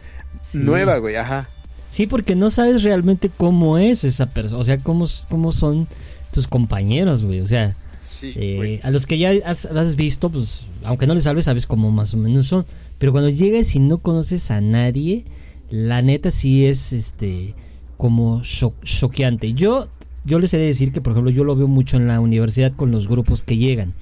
Sí. 0.51 0.57
nueva, 0.57 0.97
güey, 0.97 1.15
ajá. 1.15 1.49
Sí, 1.91 2.07
porque 2.07 2.35
no 2.35 2.49
sabes 2.49 2.83
realmente 2.83 3.29
cómo 3.35 3.77
es 3.77 4.03
esa 4.03 4.25
persona, 4.27 4.59
o 4.59 4.63
sea, 4.63 4.77
cómo, 4.79 5.05
cómo 5.29 5.51
son 5.53 5.87
tus 6.33 6.47
compañeros, 6.47 7.23
güey. 7.23 7.39
O 7.39 7.47
sea, 7.47 7.75
Sí, 8.01 8.33
eh, 8.35 8.81
a 8.83 8.91
los 8.91 9.07
que 9.07 9.17
ya 9.17 9.31
has, 9.45 9.65
has 9.65 9.95
visto, 9.95 10.29
pues, 10.29 10.61
aunque 10.83 11.07
no 11.07 11.15
les 11.15 11.25
hables, 11.25 11.45
sabes 11.45 11.65
cómo 11.65 11.89
más 11.91 12.13
o 12.13 12.17
menos 12.17 12.45
son. 12.47 12.65
Pero 12.99 13.11
cuando 13.11 13.29
llegas 13.29 13.73
y 13.75 13.79
no 13.79 13.97
conoces 13.99 14.51
a 14.51 14.61
nadie, 14.61 15.23
la 15.71 16.01
neta 16.03 16.29
sí 16.31 16.65
es, 16.67 16.93
este, 16.93 17.55
como 17.97 18.41
cho- 18.43 18.75
choqueante. 18.83 19.53
Yo, 19.53 19.87
yo 20.25 20.37
les 20.39 20.53
he 20.53 20.57
de 20.57 20.65
decir 20.67 20.91
que, 20.91 21.01
por 21.01 21.13
ejemplo, 21.13 21.31
yo 21.31 21.43
lo 21.45 21.55
veo 21.55 21.67
mucho 21.67 21.97
en 21.97 22.07
la 22.07 22.19
universidad 22.19 22.73
con 22.73 22.91
los 22.91 23.07
grupos 23.07 23.41
que 23.43 23.57
llegan. 23.57 23.93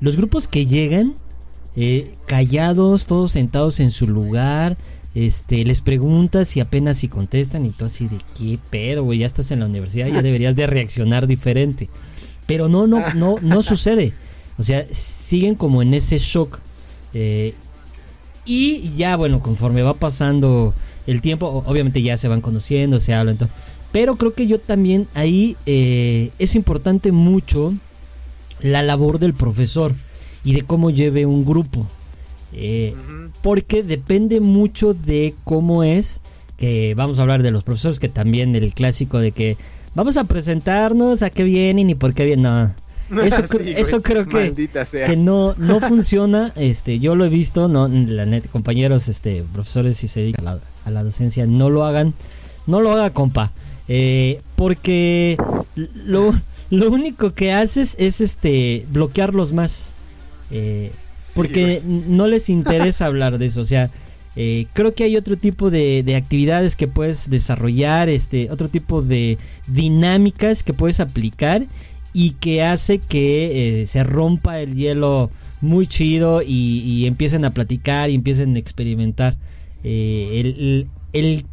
Los 0.00 0.16
grupos 0.16 0.48
que 0.48 0.66
llegan, 0.66 1.14
eh, 1.80 2.10
callados, 2.26 3.06
todos 3.06 3.30
sentados 3.30 3.78
en 3.78 3.92
su 3.92 4.08
lugar, 4.08 4.76
este, 5.14 5.64
les 5.64 5.80
preguntas 5.80 6.56
y 6.56 6.60
apenas 6.60 6.96
si 6.98 7.06
contestan 7.08 7.64
y 7.66 7.70
tú 7.70 7.84
así 7.84 8.08
de 8.08 8.18
qué 8.36 8.58
pedo, 8.68 9.04
güey, 9.04 9.20
ya 9.20 9.26
estás 9.26 9.52
en 9.52 9.60
la 9.60 9.66
universidad, 9.66 10.08
ya 10.08 10.20
deberías 10.20 10.56
de 10.56 10.66
reaccionar 10.66 11.28
diferente. 11.28 11.88
Pero 12.46 12.66
no, 12.66 12.88
no, 12.88 13.14
no, 13.14 13.36
no 13.40 13.62
sucede. 13.62 14.12
O 14.58 14.64
sea, 14.64 14.84
siguen 14.90 15.54
como 15.54 15.80
en 15.80 15.94
ese 15.94 16.18
shock. 16.18 16.58
eh, 17.14 17.54
y 18.44 18.94
ya, 18.96 19.14
bueno, 19.14 19.40
conforme 19.40 19.82
va 19.82 19.94
pasando 19.94 20.74
el 21.06 21.20
tiempo, 21.20 21.62
obviamente 21.64 22.02
ya 22.02 22.16
se 22.16 22.26
van 22.26 22.40
conociendo, 22.40 22.98
se 22.98 23.14
hablan. 23.14 23.38
Pero 23.92 24.16
creo 24.16 24.34
que 24.34 24.48
yo 24.48 24.58
también 24.58 25.06
ahí 25.14 25.56
eh, 25.64 26.32
es 26.40 26.56
importante 26.56 27.12
mucho 27.12 27.72
la 28.60 28.82
labor 28.82 29.20
del 29.20 29.34
profesor 29.34 29.94
y 30.44 30.54
de 30.54 30.62
cómo 30.62 30.90
lleve 30.90 31.26
un 31.26 31.44
grupo. 31.44 31.86
Eh, 32.52 32.94
porque 33.42 33.82
depende 33.82 34.40
mucho 34.40 34.94
de 34.94 35.34
cómo 35.44 35.84
es 35.84 36.20
que 36.56 36.94
vamos 36.94 37.18
a 37.18 37.22
hablar 37.22 37.42
de 37.42 37.50
los 37.50 37.62
profesores 37.62 37.98
que 37.98 38.08
también 38.08 38.56
el 38.56 38.72
clásico 38.74 39.18
de 39.18 39.32
que 39.32 39.56
vamos 39.94 40.16
a 40.16 40.24
presentarnos 40.24 41.22
a 41.22 41.30
qué 41.30 41.44
vienen 41.44 41.90
y 41.90 41.94
por 41.94 42.14
qué 42.14 42.24
vienen 42.24 42.42
no 42.42 42.72
eso, 43.22 43.46
Sí, 43.46 43.58
güey, 43.58 43.74
eso 43.74 44.02
creo 44.02 44.26
que, 44.26 44.52
que 45.06 45.16
no 45.16 45.54
no 45.56 45.78
funciona 45.88 46.52
este 46.56 46.98
yo 46.98 47.14
lo 47.16 47.26
he 47.26 47.28
visto 47.28 47.68
no 47.68 47.86
la 47.86 48.26
net 48.26 48.48
compañeros 48.50 49.08
este 49.08 49.44
profesores 49.52 49.98
si 49.98 50.08
se 50.08 50.20
dedican 50.20 50.48
a 50.48 50.54
la, 50.54 50.60
a 50.84 50.90
la 50.90 51.04
docencia 51.04 51.46
no 51.46 51.70
lo 51.70 51.84
hagan 51.84 52.14
no 52.68 52.80
lo 52.80 52.92
haga 52.92 53.10
compa. 53.10 53.50
Eh, 53.88 54.42
porque 54.54 55.36
lo 55.74 56.38
lo 56.70 56.90
único 56.90 57.32
que 57.32 57.52
haces 57.52 57.96
es 57.98 58.20
este 58.20 58.86
bloquearlos 58.90 59.52
más 59.52 59.96
eh, 60.50 60.90
Sí, 61.18 61.32
porque 61.34 61.80
güey. 61.80 62.02
no 62.08 62.26
les 62.26 62.48
interesa 62.48 63.06
hablar 63.06 63.38
de 63.38 63.46
eso. 63.46 63.60
O 63.60 63.64
sea, 63.64 63.90
eh, 64.36 64.66
creo 64.72 64.94
que 64.94 65.04
hay 65.04 65.16
otro 65.16 65.36
tipo 65.36 65.70
de, 65.70 66.02
de 66.04 66.16
actividades 66.16 66.76
que 66.76 66.86
puedes 66.88 67.28
desarrollar, 67.28 68.08
este, 68.08 68.50
otro 68.50 68.68
tipo 68.68 69.02
de 69.02 69.38
dinámicas 69.66 70.62
que 70.62 70.72
puedes 70.74 71.00
aplicar 71.00 71.66
y 72.12 72.32
que 72.32 72.62
hace 72.62 72.98
que 73.00 73.82
eh, 73.82 73.86
se 73.86 74.04
rompa 74.04 74.60
el 74.60 74.74
hielo 74.74 75.30
muy 75.60 75.86
chido 75.86 76.40
y, 76.42 76.80
y 76.80 77.06
empiecen 77.06 77.44
a 77.44 77.50
platicar 77.52 78.10
y 78.10 78.14
empiecen 78.14 78.54
a 78.56 78.58
experimentar. 78.58 79.36
El, 79.82 80.46
el- 80.46 80.86
el 81.12 81.46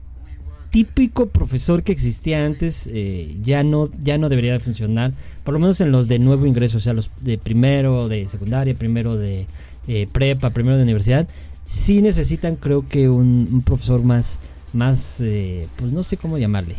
típico 0.76 1.28
profesor 1.28 1.84
que 1.84 1.94
existía 1.94 2.46
antes 2.46 2.90
eh, 2.92 3.38
ya 3.42 3.64
no 3.64 3.90
ya 3.98 4.18
no 4.18 4.28
debería 4.28 4.52
de 4.52 4.60
funcionar 4.60 5.14
por 5.46 5.54
lo 5.54 5.60
menos 5.62 5.80
en 5.80 5.90
los 5.90 6.10
de 6.10 6.20
nuevo 6.20 6.46
ingreso 6.46 6.80
o 6.80 6.82
sea 6.82 6.92
los 6.92 7.10
de 7.22 7.38
primero 7.38 8.10
de 8.10 8.28
secundaria 8.28 8.76
primero 8.76 9.16
de 9.16 9.48
eh, 9.88 10.06
prepa 10.12 10.50
primero 10.50 10.76
de 10.76 10.84
universidad 10.84 11.30
sí 11.64 12.02
necesitan 12.02 12.58
creo 12.58 12.86
que 12.90 13.08
un, 13.08 13.48
un 13.54 13.62
profesor 13.62 14.04
más 14.04 14.38
más 14.74 15.22
eh, 15.22 15.70
pues 15.78 15.94
no 15.94 16.04
sé 16.04 16.18
cómo 16.18 16.38
llamarle 16.38 16.76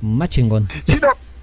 más 0.00 0.28
chingón. 0.28 0.68
Sí, 0.84 0.98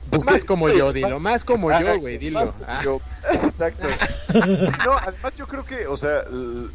pues 0.10 0.26
más 0.26 0.45
como 0.45 0.69
sí, 0.69 0.77
yo, 0.77 0.91
dilo, 0.94 1.19
más 1.19 1.44
como 1.44 1.72
yo, 1.72 1.99
güey, 1.99 2.18
dilo. 2.18 2.40
más 2.40 2.53
como 2.53 2.65
Ah. 2.68 2.81
yo. 2.84 2.99
Exacto. 3.31 3.88
Sí, 3.90 4.34
no, 4.86 4.94
además 4.98 5.34
yo 5.36 5.48
creo 5.48 5.65
que, 5.65 5.88
o 5.88 5.98
sea, 5.98 6.23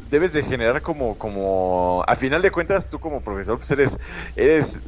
debes 0.09 0.33
de 0.33 0.43
generar 0.43 0.81
como, 0.81 1.17
como, 1.17 2.03
a 2.07 2.15
final 2.15 2.41
de 2.41 2.51
cuentas 2.51 2.89
tú 2.89 2.99
como 2.99 3.21
profesor, 3.21 3.57
pues 3.57 3.71
eres, 3.71 3.97
eres 4.35 4.79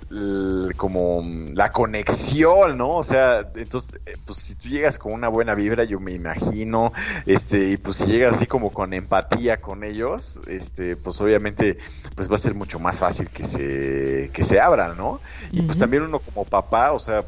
como 0.77 1.21
la 1.53 1.69
conexión, 1.71 2.77
¿no? 2.77 2.95
O 2.97 3.03
sea, 3.03 3.47
entonces, 3.55 3.99
eh, 4.05 4.13
pues 4.25 4.37
si 4.39 4.55
tú 4.55 4.69
llegas 4.69 4.99
con 4.99 5.13
una 5.13 5.29
buena 5.29 5.55
vibra, 5.55 5.83
yo 5.85 5.99
me 5.99 6.11
imagino, 6.11 6.93
este, 7.25 7.69
y 7.69 7.77
pues 7.77 7.97
si 7.97 8.05
llegas 8.07 8.35
así 8.35 8.45
como 8.47 8.71
con 8.71 8.93
empatía 8.93 9.57
con 9.57 9.83
ellos, 9.83 10.39
este, 10.47 10.95
pues 10.95 11.19
obviamente, 11.21 11.77
pues 12.15 12.29
va 12.29 12.35
a 12.35 12.39
ser 12.39 12.53
mucho 12.53 12.79
más 12.79 12.99
fácil 12.99 13.29
que 13.29 13.43
se, 13.43 14.29
que 14.33 14.43
se 14.43 14.59
abran, 14.59 14.97
¿no? 14.97 15.19
Y 15.51 15.61
pues 15.63 15.77
también 15.79 16.03
uno 16.03 16.19
como 16.19 16.45
papá, 16.45 16.91
o 16.91 16.99
sea, 16.99 17.23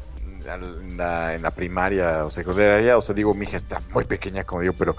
en 0.46 0.96
la, 0.96 1.34
en 1.34 1.42
la 1.42 1.50
primaria 1.50 2.24
o 2.24 2.30
secundaria, 2.30 2.96
o 2.96 3.00
sea, 3.00 3.14
digo, 3.14 3.34
mi 3.34 3.44
hija 3.46 3.56
está 3.56 3.80
muy 3.92 4.04
pequeña, 4.04 4.44
como 4.44 4.62
digo, 4.62 4.74
pero, 4.78 4.96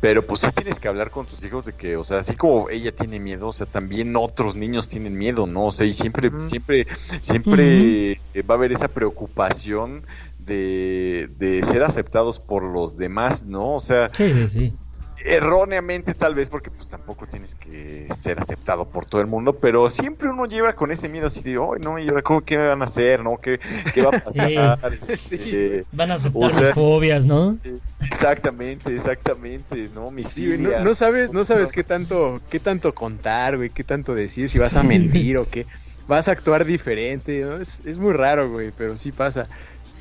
pero 0.00 0.26
pues 0.26 0.40
sí 0.40 0.48
tienes 0.54 0.80
que 0.80 0.88
hablar 0.88 1.10
con 1.10 1.26
tus 1.26 1.44
hijos 1.44 1.64
de 1.64 1.72
que, 1.74 1.96
o 1.96 2.04
sea, 2.04 2.18
así 2.18 2.36
como 2.36 2.68
ella 2.70 2.92
tiene 2.92 3.20
miedo, 3.20 3.48
o 3.48 3.52
sea, 3.52 3.66
también 3.66 4.16
otros 4.16 4.56
niños 4.56 4.88
tienen 4.88 5.16
miedo, 5.16 5.46
¿no? 5.46 5.66
O 5.66 5.70
sea, 5.70 5.86
y 5.86 5.92
siempre, 5.92 6.30
siempre, 6.46 6.86
siempre 7.20 8.12
eh, 8.12 8.42
va 8.42 8.54
a 8.54 8.58
haber 8.58 8.72
esa 8.72 8.88
preocupación 8.88 10.06
de, 10.38 11.28
de 11.36 11.62
ser 11.62 11.82
aceptados 11.82 12.38
por 12.38 12.64
los 12.64 12.96
demás, 12.96 13.42
¿no? 13.42 13.74
O 13.74 13.80
sea, 13.80 14.10
Sí, 14.12 14.32
sí, 14.32 14.48
sí. 14.48 14.78
Erróneamente 15.24 16.12
tal 16.12 16.34
vez 16.34 16.50
porque 16.50 16.70
pues 16.70 16.90
tampoco 16.90 17.26
tienes 17.26 17.54
que 17.54 18.06
ser 18.14 18.38
aceptado 18.38 18.90
por 18.90 19.06
todo 19.06 19.22
el 19.22 19.26
mundo, 19.26 19.58
pero 19.58 19.88
siempre 19.88 20.28
uno 20.28 20.44
lleva 20.44 20.74
con 20.74 20.90
ese 20.90 21.08
miedo 21.08 21.28
así 21.28 21.42
de, 21.42 21.52
"Ay, 21.52 21.80
no, 21.80 21.98
¿y 21.98 22.06
ahora 22.08 22.22
cómo 22.22 22.42
qué 22.42 22.58
me 22.58 22.68
van 22.68 22.82
a 22.82 22.84
hacer, 22.84 23.24
no? 23.24 23.38
¿Qué, 23.38 23.58
qué 23.94 24.02
va 24.02 24.10
a 24.10 24.20
pasar?" 24.20 24.78
Este, 25.14 25.84
Van 25.92 26.10
a 26.10 26.14
aceptar 26.14 26.44
o 26.44 26.48
sea, 26.50 26.60
las 26.60 26.74
fobias, 26.74 27.24
¿no? 27.24 27.58
Exactamente, 28.00 28.94
exactamente, 28.94 29.90
¿no? 29.94 30.10
Mis 30.10 30.28
Sí, 30.28 30.58
no 30.58 30.94
sabes, 30.94 31.32
no 31.32 31.44
sabes 31.44 31.72
qué 31.72 31.84
tanto, 31.84 32.40
qué 32.50 32.60
tanto 32.60 32.94
contar, 32.94 33.56
güey, 33.56 33.70
qué 33.70 33.84
tanto 33.84 34.14
decir, 34.14 34.50
si 34.50 34.58
vas 34.58 34.76
a 34.76 34.82
mentir 34.82 35.38
o 35.38 35.48
qué, 35.48 35.66
vas 36.06 36.28
a 36.28 36.32
actuar 36.32 36.64
diferente, 36.66 37.40
¿no? 37.40 37.56
Es, 37.56 37.80
es 37.86 37.96
muy 37.98 38.12
raro, 38.12 38.50
güey, 38.50 38.72
pero 38.76 38.96
sí 38.96 39.10
pasa. 39.10 39.48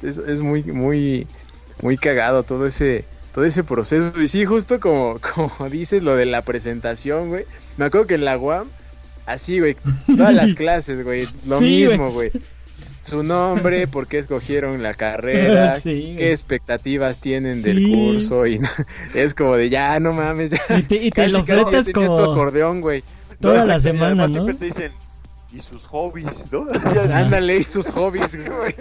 Es, 0.01 0.17
es 0.17 0.39
muy, 0.41 0.63
muy, 0.63 1.27
muy 1.81 1.97
cagado 1.97 2.43
todo 2.43 2.67
ese, 2.67 3.05
todo 3.33 3.45
ese 3.45 3.63
proceso. 3.63 4.21
Y 4.21 4.27
sí, 4.27 4.45
justo 4.45 4.79
como, 4.79 5.19
como 5.35 5.69
dices 5.69 6.03
lo 6.03 6.15
de 6.15 6.25
la 6.25 6.41
presentación, 6.43 7.29
güey. 7.29 7.45
Me 7.77 7.85
acuerdo 7.85 8.07
que 8.07 8.15
en 8.15 8.25
la 8.25 8.37
UAM, 8.37 8.67
así, 9.25 9.59
güey, 9.59 9.75
todas 10.15 10.33
las 10.33 10.53
clases, 10.55 11.03
güey, 11.03 11.27
lo 11.47 11.59
Sí, 11.59 11.65
mismo, 11.65 12.11
güey. 12.11 12.31
Su 13.01 13.21
nombre, 13.23 13.87
por 13.89 14.07
qué 14.07 14.17
escogieron 14.19 14.81
la 14.81 14.93
carrera, 14.93 15.79
Sí, 15.79 16.15
qué 16.17 16.31
expectativas 16.31 17.19
tienen 17.19 17.61
del 17.61 17.83
curso 17.89 18.45
y 18.47 18.59
no- 18.59 18.69
es 19.13 19.33
como 19.33 19.55
de 19.57 19.69
ya, 19.69 19.99
no 19.99 20.13
mames, 20.13 20.51
ya. 20.51 20.77
Y 20.77 20.83
te, 20.83 20.95
y 20.95 21.09
te 21.09 21.23
Casi, 21.23 21.31
lo 21.31 21.43
fletas 21.43 21.65
tenías 21.65 21.85
tu 21.87 21.91
como 21.93 22.19
acordeón, 22.31 22.79
güey. 22.81 23.03
toda 23.41 23.65
la 23.65 23.75
Exacto, 23.75 23.77
y 23.77 23.81
semana, 23.81 24.05
además 24.23 24.29
¿no? 24.29 24.33
Siempre 24.43 24.55
te 24.55 24.65
dicen, 24.65 24.91
y 25.53 25.59
sus 25.59 25.85
hobbies, 25.87 26.47
¿no? 26.51 26.65
Ándale, 27.13 27.57
y 27.57 27.63
sus 27.63 27.91
hobbies, 27.91 28.35
güey. 28.35 28.73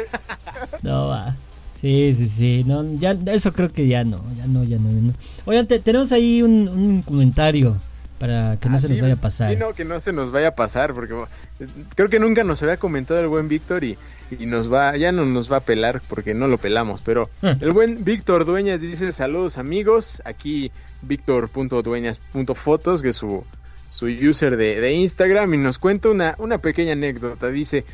No, 0.82 1.08
va. 1.08 1.36
Sí, 1.82 2.14
sí, 2.16 2.28
sí. 2.28 2.64
No, 2.64 2.94
ya, 2.94 3.14
eso 3.26 3.52
creo 3.52 3.70
que 3.70 3.86
ya 3.86 4.04
no, 4.04 4.24
ya 4.34 4.46
no, 4.46 4.64
ya 4.64 4.78
no. 4.78 4.90
ya 4.90 5.00
no. 5.00 5.12
Oigan, 5.44 5.66
te- 5.66 5.80
tenemos 5.80 6.12
ahí 6.12 6.40
un, 6.40 6.68
un 6.68 7.02
comentario 7.02 7.76
para 8.18 8.56
que 8.58 8.68
no 8.70 8.76
Ah, 8.76 8.78
se 8.78 8.88
nos 8.88 9.00
vaya 9.00 9.14
a 9.14 9.20
pasar. 9.20 9.50
Sí, 9.50 9.56
no, 9.58 9.72
que 9.74 9.84
no 9.84 9.98
se 10.00 10.12
nos 10.12 10.30
vaya 10.30 10.48
a 10.48 10.54
pasar, 10.54 10.94
porque 10.94 11.12
eh, 11.58 11.66
creo 11.96 12.08
que 12.08 12.20
nunca 12.20 12.44
nos 12.44 12.62
había 12.62 12.76
comentado 12.76 13.18
el 13.20 13.26
buen 13.26 13.48
Víctor 13.48 13.82
y, 13.82 13.98
y 14.38 14.46
nos 14.46 14.72
va, 14.72 14.96
ya 14.96 15.10
no 15.10 15.24
nos 15.26 15.50
va 15.50 15.56
a 15.56 15.60
pelar 15.60 16.00
porque 16.08 16.32
no 16.32 16.46
lo 16.46 16.58
pelamos, 16.58 17.02
pero 17.04 17.28
Hmm. 17.42 17.60
el 17.60 17.72
buen 17.72 18.04
Víctor 18.04 18.44
Dueñas 18.44 18.80
dice 18.80 19.10
saludos 19.10 19.58
amigos, 19.58 20.22
aquí 20.24 20.70
víctor.dueñas.fotos, 21.02 23.02
que 23.02 23.08
es 23.08 23.16
su, 23.16 23.44
su 23.88 24.06
user 24.06 24.56
de, 24.56 24.80
de 24.80 24.92
Instagram, 24.94 25.54
y 25.54 25.58
nos 25.58 25.78
cuenta 25.78 26.08
una, 26.08 26.34
una 26.38 26.58
pequeña 26.58 26.92
anécdota, 26.92 27.48
dice, 27.48 27.84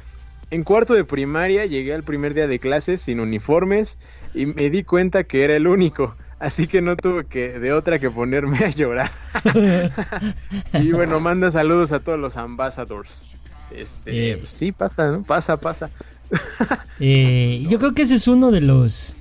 en 0.51 0.65
cuarto 0.65 0.95
de 0.95 1.05
primaria 1.05 1.67
llegué 1.67 1.95
al 1.95 2.03
primer 2.03 2.35
día 2.35 2.47
de 2.47 2.59
clases 2.59 3.03
sin 3.03 3.21
uniformes 3.21 3.99
y 4.35 4.47
me 4.47 4.71
di 4.71 4.83
cuenta 4.85 5.25
que 5.25 5.45
era 5.45 5.57
el 5.57 5.67
único. 5.67 6.15
Así 6.39 6.69
que 6.69 6.81
no 6.81 6.97
tuve 6.97 7.27
que 7.27 7.59
de 7.59 7.73
otra 7.73 7.99
que 7.99 8.11
ponerme 8.11 8.59
a 8.59 8.71
llorar. 8.71 9.11
y 10.75 10.93
bueno, 10.93 11.19
manda 11.21 11.51
saludos 11.51 11.91
a 11.93 12.01
todos 12.01 12.19
los 12.19 12.37
ambassadors. 12.37 13.25
Este, 13.71 14.31
Eh. 14.33 14.37
pues 14.39 14.51
sí, 14.51 14.73
pasa, 14.73 15.11
¿no? 15.11 15.23
Pasa, 15.23 15.57
pasa. 15.57 15.91
Eh, 17.01 17.65
yo 17.69 17.79
creo 17.79 17.95
que 17.95 18.03
ese 18.03 18.17
es 18.17 18.27
uno 18.27 18.51
de 18.51 18.61
los 18.61 19.15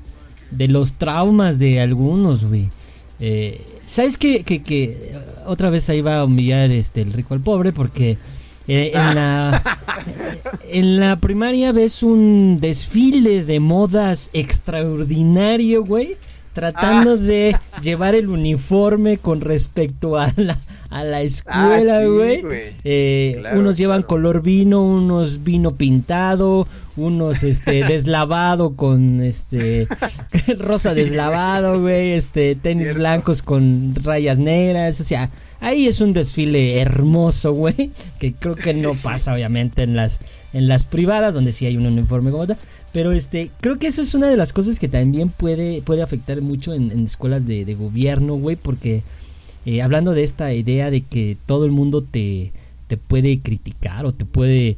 de 0.49 0.67
los 0.67 0.93
traumas 0.93 1.59
de 1.59 1.79
algunos, 1.79 2.43
güey. 2.43 2.69
Eh, 3.19 3.61
¿Sabes 3.85 4.17
que, 4.17 4.43
que, 4.43 4.63
que 4.63 4.83
eh, 4.85 5.19
otra 5.45 5.69
vez 5.69 5.87
ahí 5.89 6.01
va 6.01 6.19
a 6.19 6.25
humillar 6.25 6.71
este 6.71 7.01
el 7.01 7.13
rico 7.13 7.35
al 7.35 7.41
pobre? 7.41 7.73
Porque 7.73 8.17
eh, 8.67 8.91
en 8.93 9.15
la 9.15 9.63
en 10.69 10.99
la 10.99 11.15
primaria 11.15 11.71
ves 11.71 12.03
un 12.03 12.59
desfile 12.59 13.43
de 13.43 13.59
modas 13.59 14.29
extraordinario, 14.33 15.83
güey. 15.83 16.17
Tratando 16.57 17.11
Ah. 17.11 17.15
de 17.17 17.55
llevar 17.83 18.15
el 18.15 18.29
uniforme 18.29 19.19
con 19.19 19.41
respecto 19.41 20.17
a 20.17 20.33
la, 20.37 20.57
a 20.89 21.03
la 21.03 21.21
escuela, 21.21 21.97
Ah, 21.99 22.01
sí, 22.01 22.07
güey. 22.41 22.41
Eh, 22.83 23.35
Claro, 23.41 23.59
unos 23.59 23.77
llevan 23.77 24.01
claro. 24.01 24.07
color 24.07 24.41
vino, 24.41 24.81
unos 24.81 25.43
vino 25.43 25.75
pintado, 25.75 26.67
unos 26.95 27.43
este 27.43 27.83
deslavado 27.87 28.75
con 28.75 29.21
este 29.21 29.87
rosa 30.57 30.95
deslavado, 30.95 31.79
güey, 31.79 32.13
este 32.13 32.55
tenis 32.55 32.85
Cierto. 32.85 32.99
blancos 33.01 33.43
con 33.43 33.93
rayas 34.03 34.39
negras, 34.39 34.99
o 34.99 35.03
sea, 35.03 35.29
ahí 35.59 35.85
es 35.85 36.01
un 36.01 36.13
desfile 36.13 36.79
hermoso, 36.79 37.53
güey, 37.53 37.91
que 38.19 38.33
creo 38.33 38.55
que 38.55 38.73
no 38.73 38.93
pasa 39.03 39.33
obviamente 39.35 39.83
en 39.83 39.95
las 39.95 40.19
en 40.53 40.67
las 40.67 40.85
privadas 40.85 41.35
donde 41.35 41.51
sí 41.51 41.67
hay 41.67 41.77
un 41.77 41.85
uniforme 41.85 42.31
como 42.31 42.47
tal, 42.47 42.57
pero 42.97 43.11
este 43.11 43.51
creo 43.61 43.77
que 43.77 43.85
eso 43.85 44.01
es 44.01 44.15
una 44.15 44.27
de 44.27 44.37
las 44.37 44.51
cosas 44.51 44.79
que 44.79 44.87
también 44.87 45.29
puede 45.29 45.83
puede 45.83 46.01
afectar 46.01 46.41
mucho 46.41 46.73
en, 46.73 46.89
escuelas 47.05 47.45
de, 47.45 47.63
de 47.63 47.75
gobierno, 47.75 48.33
güey, 48.33 48.55
porque 48.55 49.03
eh, 49.67 49.83
hablando 49.83 50.13
de 50.13 50.23
esta 50.23 50.51
idea 50.51 50.89
de 50.89 51.01
que 51.01 51.37
todo 51.45 51.65
el 51.65 51.71
mundo 51.71 52.01
te, 52.01 52.51
te 52.87 52.97
puede 52.97 53.39
criticar 53.39 54.07
o 54.07 54.13
te 54.13 54.25
puede, 54.25 54.77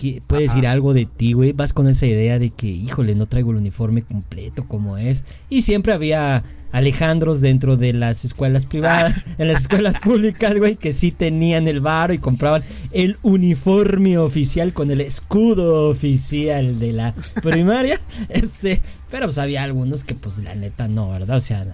que, 0.00 0.22
puede 0.26 0.42
decir 0.42 0.66
algo 0.66 0.94
de 0.94 1.04
ti, 1.04 1.34
güey, 1.34 1.52
vas 1.52 1.74
con 1.74 1.86
esa 1.86 2.06
idea 2.06 2.38
de 2.38 2.48
que, 2.48 2.68
híjole, 2.68 3.14
no 3.14 3.26
traigo 3.26 3.50
el 3.50 3.58
uniforme 3.58 4.00
completo 4.00 4.66
como 4.66 4.96
es. 4.96 5.26
Y 5.50 5.60
siempre 5.60 5.92
había 5.92 6.42
Alejandros 6.72 7.42
dentro 7.42 7.76
de 7.76 7.92
las 7.92 8.24
escuelas 8.24 8.64
privadas, 8.64 9.14
en 9.38 9.48
las 9.48 9.62
escuelas 9.62 9.98
públicas, 9.98 10.56
güey, 10.56 10.76
que 10.76 10.94
sí 10.94 11.12
tenían 11.12 11.68
el 11.68 11.80
varo 11.80 12.14
y 12.14 12.18
compraban 12.18 12.64
el 12.92 13.18
uniforme 13.22 14.16
oficial 14.16 14.72
con 14.72 14.90
el 14.90 15.02
escudo 15.02 15.90
oficial 15.90 16.78
de 16.78 16.92
la 16.92 17.14
primaria. 17.42 18.00
Este, 18.30 18.80
pero 19.10 19.26
pues 19.26 19.36
había 19.36 19.64
algunos 19.64 20.02
que 20.02 20.14
pues 20.14 20.38
la 20.38 20.54
neta 20.54 20.88
no, 20.88 21.10
¿verdad? 21.10 21.36
O 21.36 21.40
sea, 21.40 21.66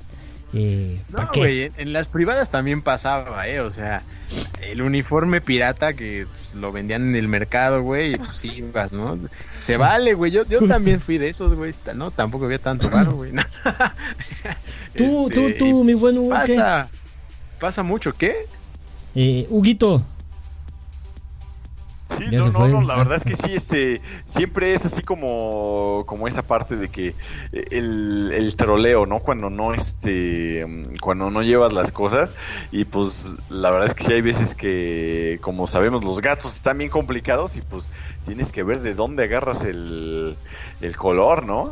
eh, 0.52 1.00
¿pa' 1.12 1.24
No, 1.24 1.30
güey, 1.36 1.62
en, 1.62 1.72
en 1.76 1.92
las 1.92 2.08
privadas 2.08 2.50
también 2.50 2.82
pasaba, 2.82 3.46
¿eh? 3.46 3.60
O 3.60 3.70
sea, 3.70 4.02
el 4.62 4.82
uniforme 4.82 5.40
pirata 5.40 5.92
que 5.92 6.26
lo 6.56 6.72
vendían 6.72 7.02
en 7.02 7.16
el 7.16 7.28
mercado, 7.28 7.82
güey, 7.82 8.14
y 8.14 8.16
pues 8.16 8.38
sí, 8.38 8.50
ibas, 8.56 8.92
¿no? 8.92 9.18
Se 9.50 9.76
vale, 9.76 10.14
güey. 10.14 10.32
Yo, 10.32 10.44
yo 10.46 10.66
también 10.66 11.00
fui 11.06 11.18
de 11.18 11.28
esos, 11.28 11.54
güey. 11.54 11.72
No, 11.94 12.10
tampoco 12.10 12.46
había 12.46 12.58
tanto 12.58 12.90
varo, 12.90 13.12
güey. 13.12 13.32
no. 13.32 13.42
Tú, 14.96 15.28
tú, 15.28 15.40
Este, 15.48 15.58
tú, 15.58 15.84
mi 15.84 15.92
pues, 15.92 16.00
buen 16.14 16.18
Hugo, 16.18 16.34
¿qué? 16.46 16.54
Pasa, 16.54 16.88
pasa 17.60 17.82
mucho, 17.82 18.14
¿qué? 18.14 18.46
Eh, 19.14 19.46
Huguito, 19.50 20.02
Sí, 22.08 22.24
Ya 22.30 22.38
no, 22.38 22.50
no, 22.50 22.68
no, 22.68 22.82
la 22.82 22.96
verdad 22.96 23.16
es 23.16 23.24
que 23.24 23.34
sí, 23.34 23.54
este, 23.54 24.00
siempre 24.26 24.74
es 24.74 24.84
así 24.86 25.02
como, 25.02 26.04
como 26.06 26.28
esa 26.28 26.46
parte 26.46 26.76
de 26.76 26.88
que 26.88 27.08
eh, 27.52 27.64
el, 27.72 28.30
el 28.32 28.54
troleo, 28.56 29.06
¿no? 29.06 29.18
Cuando 29.18 29.50
no, 29.50 29.74
este, 29.74 30.64
cuando 31.00 31.30
no 31.30 31.42
llevas 31.42 31.72
las 31.72 31.90
cosas 31.90 32.34
y 32.70 32.84
pues 32.84 33.36
la 33.48 33.70
verdad 33.70 33.88
es 33.88 33.94
que 33.94 34.04
sí 34.04 34.12
hay 34.12 34.22
veces 34.22 34.54
que, 34.54 35.38
como 35.42 35.66
sabemos, 35.66 36.04
los 36.04 36.20
gastos 36.20 36.54
están 36.54 36.78
bien 36.78 36.90
complicados 36.90 37.56
y 37.56 37.60
pues 37.62 37.90
tienes 38.24 38.52
que 38.52 38.62
ver 38.62 38.80
de 38.80 38.94
dónde 38.94 39.24
agarras 39.24 39.64
el, 39.64 40.38
el 40.80 40.96
color, 40.96 41.44
¿no? 41.44 41.64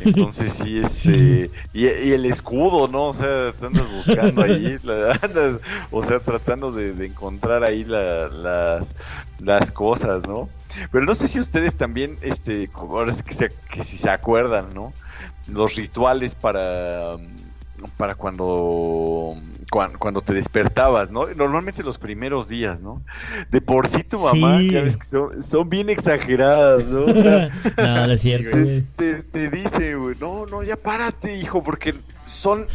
Entonces 0.00 0.52
sí, 0.52 0.78
este, 0.78 1.50
y, 1.72 1.86
y 1.86 2.12
el 2.12 2.24
escudo, 2.26 2.88
¿no? 2.88 3.08
O 3.08 3.12
sea, 3.12 3.52
te 3.52 3.66
andas 3.66 3.86
buscando 3.96 4.42
ahí, 4.42 4.78
la- 4.82 5.18
andas, 5.22 5.60
o 5.90 6.02
sea, 6.02 6.20
tratando 6.20 6.72
de, 6.72 6.92
de 6.92 7.06
encontrar 7.06 7.64
ahí 7.64 7.84
la- 7.84 8.28
las, 8.28 8.94
las 9.38 9.72
cosas, 9.72 10.26
¿no? 10.26 10.48
Pero 10.90 11.04
no 11.04 11.14
sé 11.14 11.26
si 11.28 11.40
ustedes 11.40 11.76
también, 11.76 12.18
este, 12.22 12.70
ahora 12.74 13.12
sí 13.12 13.22
que, 13.22 13.34
se- 13.34 13.52
que 13.70 13.82
si 13.84 13.96
se 13.96 14.10
acuerdan, 14.10 14.72
¿no? 14.74 14.92
Los 15.46 15.74
rituales 15.76 16.34
para, 16.34 17.16
para 17.96 18.14
cuando, 18.14 19.36
cuan- 19.70 19.96
cuando, 19.98 20.20
te 20.20 20.32
despertabas, 20.34 21.10
¿no? 21.10 21.26
Normalmente 21.34 21.82
los 21.82 21.98
primeros 21.98 22.48
días, 22.48 22.80
¿no? 22.80 23.02
De 23.50 23.60
por 23.60 23.88
sí 23.88 24.02
tu 24.02 24.18
mamá, 24.18 24.58
Sí. 24.58 24.70
ya 24.70 24.80
ves 24.82 24.96
que 24.96 25.06
son, 25.06 25.42
son 25.42 25.68
bien 25.70 25.88
exageradas, 25.90 26.84
¿no? 26.86 27.04
O 27.04 27.12
sea, 27.14 27.48
no, 27.78 28.06
no 28.06 28.12
es 28.12 28.20
cierto, 28.20 28.56
te, 28.96 29.22
te 29.22 29.48
dice, 29.50 29.94
güey, 29.94 30.16
no, 30.20 30.46
no, 30.46 30.62
ya 30.62 30.76
párate, 30.76 31.36
hijo, 31.36 31.62
porque 31.62 31.94
son 32.26 32.66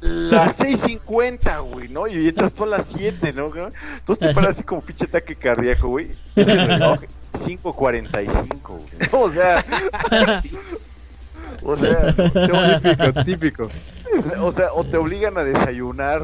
las 0.00 0.60
6.50, 0.60 1.60
güey, 1.72 1.88
¿no? 1.88 2.06
Y 2.06 2.28
entras 2.28 2.54
tú 2.54 2.64
a 2.64 2.68
las 2.68 2.86
7, 2.86 3.32
¿no? 3.32 3.46
Entonces 3.46 4.18
te 4.18 4.32
paras 4.34 4.50
así 4.56 4.62
como 4.64 4.80
pinche 4.80 5.04
ataque 5.06 5.36
cardíaco, 5.36 5.88
güey. 5.88 6.12
Es 6.36 6.48
el 6.48 6.66
reloj 6.66 7.00
5.45, 7.32 8.60
güey. 8.62 8.82
O 9.12 9.28
sea, 9.30 9.64
o 11.62 11.76
sea, 11.76 12.14
Típico, 12.80 13.12
típico. 13.24 13.68
o 14.40 14.52
sea, 14.52 14.72
o 14.72 14.84
te 14.84 14.96
obligan 14.96 15.36
a 15.38 15.44
desayunar 15.44 16.22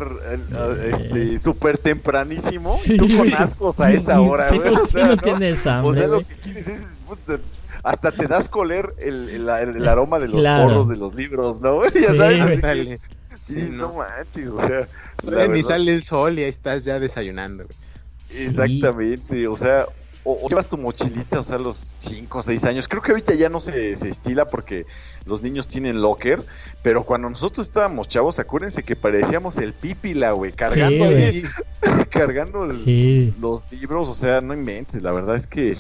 este 0.93 1.39
súper 1.39 1.79
tempranísimo 1.79 2.75
Sí, 2.77 2.95
y 2.95 2.97
tú 2.97 3.07
con 3.17 3.27
sí. 3.29 3.35
ascos 3.37 3.81
a 3.81 3.93
esa 3.93 4.21
hora, 4.21 4.49
Sí, 4.49 4.59
güey. 4.59 4.75
o 4.75 4.79
sí, 4.79 4.93
sea, 4.93 5.07
no 5.07 5.17
tienes 5.17 5.67
hambre, 5.67 5.91
O 5.91 5.95
sea, 5.95 6.07
lo 6.07 6.19
que 6.21 6.35
quieres 6.37 6.69
es 6.69 6.89
puta, 7.07 7.39
hasta 7.83 8.13
te 8.13 8.27
das 8.27 8.49
coler 8.49 8.95
el, 8.99 9.29
el, 9.29 9.49
el- 9.49 9.77
el 9.77 9.89
aroma 9.89 10.19
de 10.19 10.29
los 10.29 10.41
Claro. 10.41 10.69
porros 10.69 10.89
de 10.89 10.97
los 10.97 11.15
libros, 11.15 11.61
¿no? 11.61 11.77
güey? 11.77 11.91
Ya 11.95 12.13
Sí, 12.13 12.17
sabes, 12.19 12.43
así 12.43 12.61
que- 12.61 13.01
sí, 13.43 13.55
Sí, 13.55 13.69
no 13.73 13.93
manches, 13.95 14.49
o 14.51 14.59
sea, 14.59 14.89
ni 15.23 15.31
verdad, 15.31 15.57
sale 15.63 15.93
el 15.93 16.03
sol 16.03 16.39
y 16.39 16.45
ahí 16.45 16.49
estás 16.49 16.85
ya 16.85 16.99
desayunando, 16.99 17.65
güey. 17.65 18.47
exactamente, 18.47 19.47
o 19.49 19.57
sea, 19.57 19.87
o, 20.25 20.39
o 20.43 20.49
llevas 20.49 20.67
tu 20.69 20.77
mochilita, 20.79 21.39
o 21.39 21.43
sea, 21.43 21.57
a 21.57 21.59
los 21.59 21.77
5 21.77 22.39
o 22.39 22.43
6 22.43 22.65
años. 22.65 22.89
Creo 22.89 23.03
que 23.03 23.13
ahorita 23.13 23.35
ya 23.35 23.49
no 23.49 23.61
se, 23.61 23.95
se 23.97 24.09
estila 24.09 24.47
porque 24.47 24.87
los 25.27 25.43
niños 25.43 25.69
tienen 25.69 26.01
locker, 26.03 26.43
pero 26.83 27.05
cuando 27.05 27.29
nosotros 27.31 27.67
estábamos 27.67 28.09
chavos, 28.09 28.39
acuérdense 28.39 28.83
que 28.83 28.97
parecíamos 28.97 29.57
el 29.59 29.73
pípila, 29.73 30.33
güey, 30.33 30.53
cargando, 30.53 31.05
ahí- 31.05 31.45
cargando 32.11 32.65
el- 32.65 32.79
Sí. 32.85 33.35
los 33.41 33.71
libros, 33.71 34.09
o 34.09 34.15
sea, 34.15 34.41
no 34.41 34.55
inventes, 34.55 35.03
la 35.03 35.13
verdad 35.13 35.37
es 35.37 35.47
que 35.47 35.75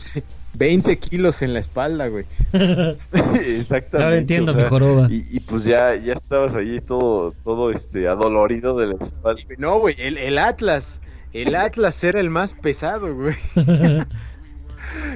20 0.56 0.98
kilos 0.98 1.42
en 1.42 1.52
la 1.52 1.58
espalda, 1.60 2.06
güey. 2.08 2.26
exactamente. 3.12 4.04
Ahora 4.04 4.16
entiendo 4.18 4.52
o 4.52 4.54
sea, 4.54 4.68
joroba. 4.68 5.08
Y, 5.10 5.26
y 5.30 5.40
pues 5.40 5.64
ya, 5.64 5.94
ya 5.96 6.12
estabas 6.12 6.54
ahí 6.54 6.80
todo, 6.80 7.32
todo 7.44 7.70
este 7.70 8.06
adolorido 8.08 8.76
de 8.78 8.88
la 8.88 8.94
espalda. 9.00 9.42
No, 9.58 9.78
güey, 9.78 9.96
el, 9.98 10.18
el 10.18 10.38
Atlas. 10.38 11.00
El 11.32 11.56
Atlas 11.56 12.04
era 12.04 12.20
el 12.20 12.30
más 12.30 12.52
pesado, 12.52 13.12
güey. 13.14 13.34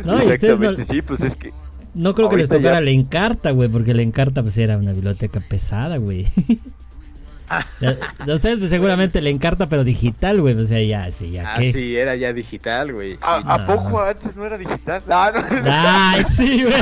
No, 0.04 0.14
no, 0.14 0.18
Exactamente, 0.20 0.84
sí, 0.84 1.02
pues 1.02 1.20
es 1.20 1.36
que 1.36 1.52
no 1.94 2.14
creo 2.14 2.28
que 2.28 2.36
les 2.36 2.48
ya- 2.48 2.56
tocara 2.56 2.80
la 2.80 2.90
Encarta, 2.90 3.50
güey, 3.50 3.68
porque 3.68 3.94
la 3.94 4.02
Encarta 4.02 4.42
pues 4.42 4.56
era 4.58 4.76
una 4.76 4.92
biblioteca 4.92 5.40
pesada, 5.40 5.96
güey. 5.96 6.26
Ustedes 8.26 8.58
pues, 8.58 8.68
seguramente 8.70 9.22
la 9.22 9.30
Encarta, 9.30 9.68
pero 9.68 9.82
digital, 9.82 10.40
güey, 10.40 10.54
o 10.54 10.66
sea, 10.66 10.82
ya, 10.82 11.10
sí, 11.10 11.30
ya, 11.30 11.54
Ah, 11.54 11.58
¿qué? 11.58 11.72
sí, 11.72 11.96
era 11.96 12.14
ya 12.14 12.32
digital, 12.34 12.92
güey. 12.92 13.12
sí. 13.14 13.18
¿A, 13.22 13.54
a 13.54 13.58
no. 13.58 13.66
poco 13.66 14.02
antes 14.02 14.36
no 14.36 14.44
era 14.44 14.58
digital? 14.58 15.02
Ah, 15.08 15.32
no. 15.34 15.70
Ay, 15.72 16.24
sí, 16.28 16.64
güey. 16.64 16.74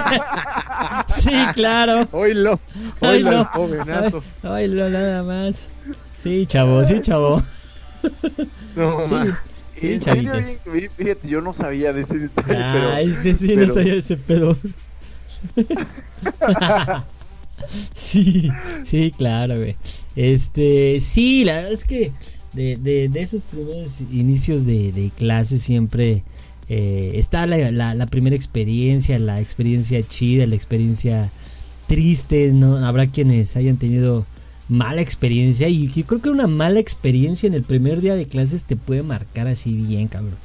Sí, 1.15 1.33
claro. 1.55 2.09
Oílo, 2.11 2.59
no. 3.01 3.13
el 3.13 3.45
jovenazo. 3.45 4.25
No, 4.43 4.91
nada 4.91 5.23
más. 5.23 5.69
Sí, 6.19 6.47
chavo, 6.47 6.83
sí, 6.83 7.01
chavo. 7.01 7.41
No, 8.75 9.09
sí, 9.09 9.15
En 9.83 10.01
serio, 10.01 10.33
chavito. 10.33 10.71
bien- 10.73 10.91
fíjate, 10.97 11.29
yo 11.29 11.41
no 11.41 11.53
sabía 11.53 11.93
de 11.93 12.03
ese 12.03 12.19
detalle, 12.19 12.65
pero... 12.73 12.93
Ay, 12.93 13.11
sí, 13.39 13.57
no 13.57 13.69
sabía 13.69 13.95
ese 13.95 14.17
pedo. 14.17 14.57
sí, 17.93 18.51
sí, 18.85 19.13
claro, 19.17 19.57
güey. 19.59 19.77
Este, 20.15 20.99
sí, 21.01 21.45
la 21.45 21.57
verdad 21.57 21.73
es 21.73 21.85
que 21.85 22.13
de, 22.53 22.77
de, 22.77 23.09
de 23.09 23.21
esos 23.23 23.43
primeros 23.45 24.01
inicios 24.13 24.65
de, 24.65 24.93
de 24.93 25.11
clase 25.17 25.59
siempre 25.59 26.23
eh, 26.69 27.13
está 27.15 27.47
la, 27.47 27.71
la, 27.71 27.95
la 27.95 28.07
primera 28.07 28.35
experiencia, 28.37 29.19
la 29.19 29.41
experiencia 29.41 30.03
chida, 30.07 30.47
la 30.47 30.55
experiencia 30.55 31.31
triste, 31.87 32.51
¿no? 32.53 32.77
Habrá 32.79 33.07
quienes 33.07 33.57
hayan 33.57 33.77
tenido 33.77 34.27
mala 34.69 35.01
experiencia 35.03 35.69
y 35.69 35.89
yo 35.93 36.05
creo 36.07 36.21
que 36.23 36.31
una 36.31 36.47
mala 36.47 36.81
experiencia 36.81 37.47
en 37.47 37.55
el 37.55 37.65
primer 37.65 38.01
día 38.01 38.15
de 38.17 38.27
clases 38.27 38.65
te 38.65 38.77
puede 38.77 39.03
marcar 39.03 39.47
así 39.49 39.75
bien, 39.75 40.09
cabrón. 40.09 40.39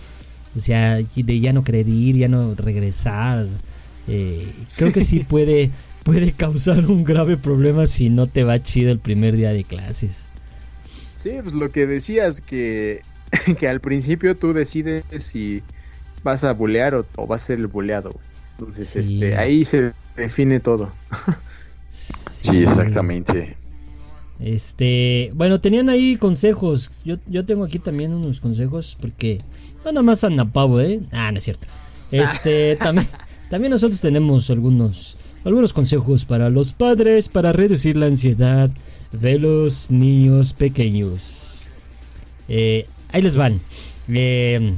O 0.55 0.59
sea, 0.59 0.97
de 0.97 1.39
ya 1.39 1.53
no 1.53 1.63
querer 1.63 1.87
ir, 1.89 2.17
ya 2.17 2.27
no 2.27 2.55
regresar. 2.55 3.47
eh, 4.07 4.67
creo 4.75 4.91
que 4.91 5.01
sí 5.01 5.19
puede, 5.29 5.71
puede 6.03 6.33
causar 6.33 6.85
un 6.85 7.03
grave 7.03 7.37
problema 7.37 7.85
si 7.87 8.09
no 8.09 8.27
te 8.27 8.43
va 8.43 8.61
chido 8.61 8.91
el 8.91 8.99
primer 8.99 9.35
día 9.35 9.51
de 9.53 9.63
clases. 9.65 10.27
Sí, 11.15 11.31
pues 11.41 11.53
lo 11.53 11.71
que 11.71 11.85
decías, 11.87 12.41
que, 12.41 13.05
que 13.59 13.67
al 13.67 13.81
principio 13.81 14.37
tú 14.37 14.53
decides 14.53 15.03
si 15.19 15.63
vas 16.23 16.43
a 16.43 16.53
bulear 16.53 16.95
o, 16.95 17.07
o 17.15 17.27
vas 17.27 17.43
a 17.43 17.45
ser 17.47 17.59
el 17.59 17.67
buleado. 17.67 18.23
Entonces, 18.57 18.89
Sí. 18.89 18.99
este, 18.99 19.37
ahí 19.37 19.65
se 19.65 19.93
define 20.15 20.59
todo. 20.59 20.99
Sí, 21.89 22.63
exactamente. 22.63 23.60
Este, 24.43 25.31
bueno, 25.35 25.61
tenían 25.61 25.89
ahí 25.89 26.17
consejos. 26.17 26.91
Yo, 27.05 27.17
yo 27.27 27.45
tengo 27.45 27.63
aquí 27.63 27.77
también 27.79 28.13
unos 28.13 28.39
consejos 28.39 28.97
porque 28.99 29.39
no 29.85 29.91
nada 29.91 30.01
más 30.01 30.25
Pavo, 30.51 30.79
¿eh? 30.81 30.99
Ah, 31.11 31.31
no 31.31 31.37
es 31.37 31.43
cierto. 31.43 31.67
Este, 32.11 32.75
también, 32.77 33.07
también 33.49 33.71
nosotros 33.71 34.01
tenemos 34.01 34.49
algunos, 34.49 35.17
algunos 35.45 35.73
consejos 35.73 36.25
para 36.25 36.49
los 36.49 36.73
padres 36.73 37.29
para 37.29 37.53
reducir 37.53 37.97
la 37.97 38.07
ansiedad 38.07 38.71
de 39.11 39.37
los 39.37 39.91
niños 39.91 40.53
pequeños. 40.53 41.61
Eh, 42.47 42.87
ahí 43.11 43.21
les 43.21 43.35
van. 43.35 43.61
Eh, 44.09 44.73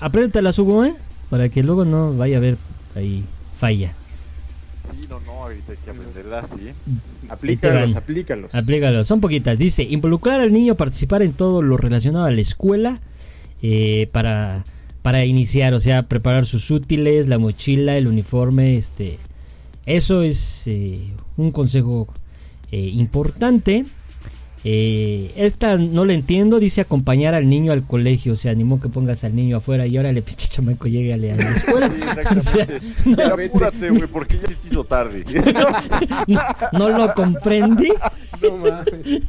apréndatelas, 0.00 0.58
Hugo, 0.58 0.84
¿eh? 0.84 0.94
Para 1.30 1.48
que 1.48 1.62
luego 1.62 1.84
no 1.84 2.16
vaya 2.16 2.36
a 2.36 2.38
haber 2.38 2.58
ahí 2.96 3.24
falla. 3.58 3.92
Ahorita 5.44 5.72
hay 5.72 5.78
que 5.84 5.90
aprenderla, 5.90 6.42
sí. 6.44 6.70
Aplícalos, 7.28 7.92
van. 7.92 8.02
aplícalos. 8.02 8.54
Aplícalo, 8.54 9.04
son 9.04 9.20
poquitas. 9.20 9.58
Dice, 9.58 9.82
involucrar 9.82 10.40
al 10.40 10.54
niño 10.54 10.72
a 10.72 10.76
participar 10.76 11.22
en 11.22 11.34
todo 11.34 11.60
lo 11.60 11.76
relacionado 11.76 12.24
a 12.24 12.30
la 12.30 12.40
escuela 12.40 12.98
eh, 13.60 14.08
para, 14.10 14.64
para 15.02 15.26
iniciar, 15.26 15.74
o 15.74 15.80
sea, 15.80 16.04
preparar 16.04 16.46
sus 16.46 16.70
útiles, 16.70 17.28
la 17.28 17.38
mochila, 17.38 17.96
el 17.96 18.08
uniforme, 18.08 18.76
este... 18.76 19.18
Eso 19.86 20.22
es 20.22 20.66
eh, 20.66 21.12
un 21.36 21.50
consejo 21.52 22.08
eh, 22.72 22.78
importante. 22.94 23.84
Eh, 24.66 25.30
esta 25.36 25.76
no 25.76 26.06
la 26.06 26.14
entiendo, 26.14 26.58
dice 26.58 26.80
acompañar 26.80 27.34
al 27.34 27.48
niño 27.50 27.70
al 27.72 27.86
colegio, 27.86 28.32
o 28.32 28.36
sea, 28.36 28.52
animó 28.52 28.80
que 28.80 28.88
pongas 28.88 29.22
al 29.22 29.36
niño 29.36 29.58
afuera 29.58 29.86
y 29.86 29.98
órale, 29.98 30.22
pinche 30.22 30.48
chamaco, 30.48 30.88
llégale 30.88 31.32
a 31.32 31.36
la 31.36 31.50
escuela. 31.50 31.90
Sí, 31.90 31.94
O 32.38 32.40
sea, 32.40 32.62
exactamente. 32.62 33.14
Pero 33.16 33.34
apúrate, 33.34 33.90
güey, 33.90 34.06
porque 34.08 34.38
ya 34.38 34.46
se 34.46 34.54
te 34.54 34.66
hizo 34.68 34.84
tarde. 34.84 35.22
no, 36.26 36.40
no 36.72 36.88
lo 36.88 37.12
comprendí. 37.14 37.88
No 38.42 38.56
mames. 38.56 39.22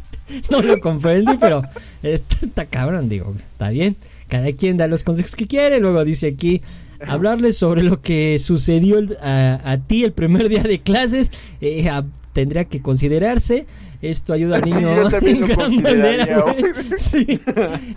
no 0.50 0.62
lo 0.62 0.80
comprendí, 0.80 1.34
pero 1.40 1.64
está, 2.02 2.46
está 2.46 2.66
cabrón, 2.66 3.10
digo, 3.10 3.36
está 3.38 3.70
bien. 3.70 3.96
Cada 4.30 4.52
quien 4.54 4.78
da 4.78 4.88
los 4.88 5.04
consejos 5.04 5.36
que 5.36 5.48
quiere. 5.48 5.80
Luego 5.82 6.04
dice 6.06 6.28
aquí, 6.28 6.62
hablarles 7.06 7.58
sobre 7.58 7.84
lo 7.84 8.02
que 8.02 8.40
sucedió 8.40 9.00
el- 9.00 9.18
a, 9.22 9.60
a 9.70 9.78
ti 9.80 10.04
el 10.06 10.14
primer 10.14 10.48
día 10.50 10.64
de 10.64 10.80
clases. 10.80 11.32
eh, 11.62 11.90
a- 11.90 12.06
tendría 12.34 12.66
que 12.66 12.82
considerarse. 12.82 13.66
Esto 14.02 14.34
ayuda 14.34 14.58
al 14.58 14.64
Sí, 14.64 14.72
niño 14.72 14.96
yo 14.96 15.10
también 15.10 15.42
lo 15.42 15.48
en 15.48 15.56
gran 15.56 15.82
manera. 15.82 16.56
Sí. 16.98 17.40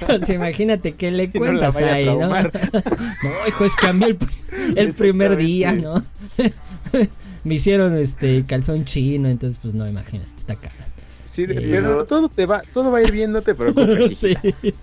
O 0.09 0.25
sea, 0.25 0.35
imagínate 0.35 0.93
qué 0.93 1.11
le 1.11 1.27
no 1.27 1.33
la 1.35 1.39
cuentas 1.39 1.77
a 1.77 1.93
ahí, 1.95 2.07
¿no? 2.07 2.29
No, 2.33 3.49
hijo, 3.49 3.65
es 3.65 3.75
cambió 3.77 4.09
el, 4.09 4.19
el 4.77 4.93
primer 4.95 5.37
día, 5.37 5.73
¿no? 5.73 6.05
Me 7.45 7.55
hicieron 7.55 7.97
este 7.97 8.45
calzón 8.47 8.85
chino, 8.85 9.29
entonces 9.29 9.59
pues 9.63 9.75
no, 9.75 9.89
imagínate, 9.89 10.29
está 10.39 10.55
cabrón. 10.55 10.73
Sí, 11.25 11.47
Sí, 11.47 11.55
pero 11.55 11.97
no. 11.99 12.05
todo 12.05 12.29
te 12.29 12.47
va, 12.47 12.63
todo 12.73 12.91
va 12.91 12.99
a 12.99 13.03
ir 13.03 13.13
bien, 13.13 13.31
no 13.31 13.43
te 13.43 13.55
preocupes. 13.55 14.19
Sí, 14.19 14.35
sí. 14.43 14.75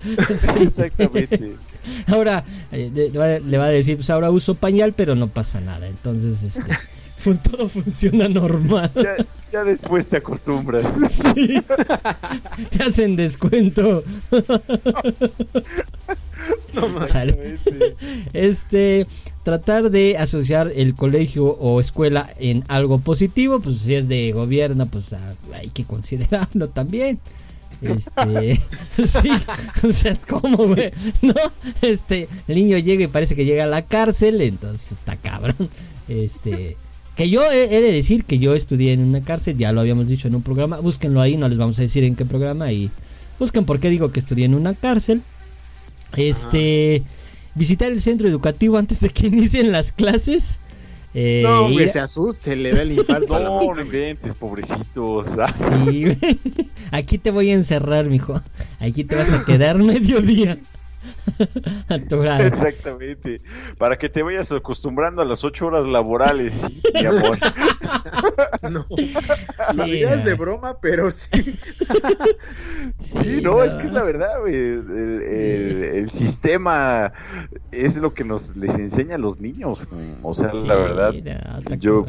Exactamente. 0.60 1.52
Ahora 2.06 2.44
eh, 2.72 2.90
le, 2.94 3.10
va- 3.10 3.38
le 3.38 3.58
va 3.58 3.66
a 3.66 3.70
decir, 3.70 3.96
pues 3.96 4.08
ahora 4.10 4.30
uso 4.30 4.54
pañal, 4.54 4.92
pero 4.94 5.14
no 5.14 5.28
pasa 5.28 5.60
nada. 5.60 5.86
Entonces, 5.86 6.42
este, 6.42 6.62
todo 7.42 7.68
funciona 7.68 8.28
normal. 8.28 8.90
Ya, 8.94 9.16
ya 9.52 9.64
después 9.64 10.08
te 10.08 10.18
acostumbras. 10.18 10.96
Sí. 11.08 11.62
Te 12.70 12.82
hacen 12.84 13.16
descuento. 13.16 14.04
Chale. 17.06 17.58
Este, 18.32 19.06
tratar 19.42 19.90
de 19.90 20.18
asociar 20.18 20.72
el 20.74 20.94
colegio 20.94 21.44
o 21.44 21.80
escuela 21.80 22.30
en 22.38 22.64
algo 22.68 22.98
positivo, 22.98 23.60
pues 23.60 23.78
si 23.78 23.94
es 23.94 24.08
de 24.08 24.32
gobierno, 24.32 24.86
pues 24.86 25.12
ah, 25.12 25.34
hay 25.54 25.70
que 25.70 25.84
considerarlo 25.84 26.68
también. 26.68 27.18
Este, 27.82 28.60
sí, 29.06 29.30
o 29.86 29.92
sea, 29.92 30.16
¿cómo, 30.28 30.56
güey? 30.56 30.92
No, 31.22 31.34
este, 31.82 32.28
el 32.48 32.54
niño 32.54 32.78
llega 32.78 33.04
y 33.04 33.06
parece 33.06 33.34
que 33.34 33.44
llega 33.44 33.64
a 33.64 33.68
la 33.68 33.82
cárcel, 33.82 34.40
entonces 34.40 34.86
pues, 34.88 35.00
está 35.00 35.16
cabrón. 35.16 35.68
Este, 36.08 36.76
que 37.16 37.28
yo 37.30 37.50
he, 37.50 37.64
he 37.76 37.80
de 37.80 37.92
decir 37.92 38.24
que 38.24 38.38
yo 38.38 38.54
estudié 38.54 38.92
en 38.92 39.00
una 39.00 39.22
cárcel, 39.22 39.56
ya 39.58 39.72
lo 39.72 39.80
habíamos 39.80 40.06
dicho 40.08 40.28
en 40.28 40.34
un 40.34 40.42
programa, 40.42 40.78
búsquenlo 40.78 41.20
ahí, 41.20 41.36
no 41.36 41.48
les 41.48 41.58
vamos 41.58 41.78
a 41.78 41.82
decir 41.82 42.04
en 42.04 42.14
qué 42.14 42.24
programa 42.24 42.70
y 42.72 42.90
busquen 43.38 43.64
por 43.64 43.80
qué 43.80 43.90
digo 43.90 44.12
que 44.12 44.20
estudié 44.20 44.44
en 44.44 44.54
una 44.54 44.74
cárcel. 44.74 45.22
Este, 46.16 47.02
visitar 47.54 47.90
el 47.92 48.00
centro 48.00 48.28
educativo 48.28 48.78
antes 48.78 49.00
de 49.00 49.08
que 49.10 49.26
inicien 49.28 49.72
las 49.72 49.92
clases. 49.92 50.60
Eh, 51.14 51.40
No, 51.42 51.62
güey, 51.72 51.86
ir- 51.86 51.88
se 51.88 52.00
asuste, 52.00 52.54
le 52.56 52.72
da 52.72 52.82
el 52.82 52.92
infarto. 52.92 53.38
No, 53.44 53.74
no 53.74 53.80
inventes, 53.82 54.34
pobrecitos. 54.34 55.28
Sí, 55.88 56.04
güey. 56.04 56.18
Aquí 56.90 57.18
te 57.18 57.30
voy 57.30 57.50
a 57.50 57.54
encerrar, 57.54 58.08
mijo. 58.08 58.40
Aquí 58.78 59.04
te 59.04 59.16
vas 59.16 59.32
a 59.32 59.44
quedar 59.44 59.76
Atorado. 61.88 62.42
Exactamente. 62.44 63.40
Para 63.78 63.98
que 63.98 64.08
te 64.08 64.22
vayas 64.22 64.50
acostumbrando 64.52 65.22
a 65.22 65.24
las 65.24 65.44
ocho 65.44 65.66
horas 65.66 65.86
laborales, 65.86 66.52
sí, 66.52 66.82
mi 66.94 67.06
amor. 67.06 67.38
No. 68.70 68.84
Sí, 68.96 69.82
dirás 69.90 70.24
de 70.24 70.34
broma, 70.34 70.78
pero 70.80 71.10
sí. 71.10 71.28
Sí, 72.98 73.18
Sí, 73.22 73.40
no, 73.42 73.52
no. 73.52 73.64
es 73.64 73.74
que 73.74 73.84
es 73.86 73.92
la 73.92 74.02
verdad, 74.02 74.40
güey. 74.40 74.54
El, 74.54 74.90
el- 74.90 75.84
el 75.96 76.10
sistema 76.10 77.12
es 77.70 77.96
lo 77.98 78.12
que 78.14 78.24
nos 78.24 78.56
les 78.56 78.76
enseña 78.78 79.14
a 79.16 79.18
los 79.18 79.40
niños. 79.40 79.86
O 80.22 80.34
sea, 80.34 80.52
la 80.52 80.60
Sí, 80.60 80.66
verdad, 80.66 81.12
no, 81.12 81.58
está 81.58 81.74
yo. 81.76 82.04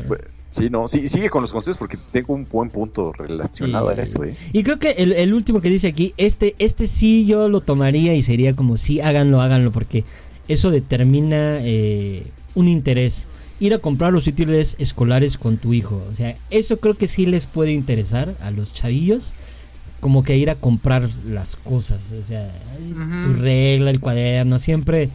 Sí, 0.50 0.70
no, 0.70 0.88
sí, 0.88 1.08
sigue 1.10 1.30
con 1.30 1.42
los 1.42 1.52
consejos 1.52 1.78
porque 1.78 1.98
tengo 2.12 2.34
un 2.34 2.48
buen 2.50 2.70
punto 2.70 3.12
relacionado 3.12 3.94
Sí. 3.94 4.00
a 4.00 4.04
eso, 4.04 4.24
eh. 4.24 4.34
Y 4.54 4.64
creo 4.64 4.80
que 4.80 4.92
el, 4.92 5.12
el 5.14 5.34
último 5.34 5.60
que 5.62 5.70
dice 5.70 5.88
aquí, 5.88 6.14
este, 6.18 6.56
este 6.60 6.88
sí 6.88 7.26
yo 7.26 7.50
lo 7.50 7.62
tomaría 7.62 8.14
y 8.16 8.22
sería 8.22 8.56
como 8.56 8.78
sí, 8.78 9.02
háganlo, 9.02 9.42
háganlo, 9.42 9.72
porque 9.72 10.06
eso 10.48 10.72
determina 10.72 11.58
eh, 11.62 12.24
un 12.56 12.68
interés. 12.70 13.26
Ir 13.60 13.74
a 13.74 13.80
comprar 13.80 14.14
los 14.14 14.28
útiles 14.28 14.76
escolares 14.80 15.38
con 15.38 15.58
tu 15.58 15.74
hijo. 15.74 16.02
O 16.10 16.14
sea, 16.16 16.36
eso 16.52 16.78
creo 16.78 16.94
que 16.94 17.08
sí 17.08 17.26
les 17.26 17.46
puede 17.48 17.72
interesar 17.74 18.36
a 18.40 18.52
los 18.52 18.74
chavillos. 18.74 19.34
Como 20.00 20.24
que 20.24 20.38
ir 20.38 20.52
a 20.52 20.56
comprar 20.56 21.10
las 21.28 21.56
cosas. 21.56 22.12
O 22.12 22.22
sea, 22.24 22.52
ay, 22.78 22.94
tu 23.24 23.34
regla, 23.34 23.90
el 23.90 24.00
cuaderno, 24.00 24.60
siempre. 24.60 25.10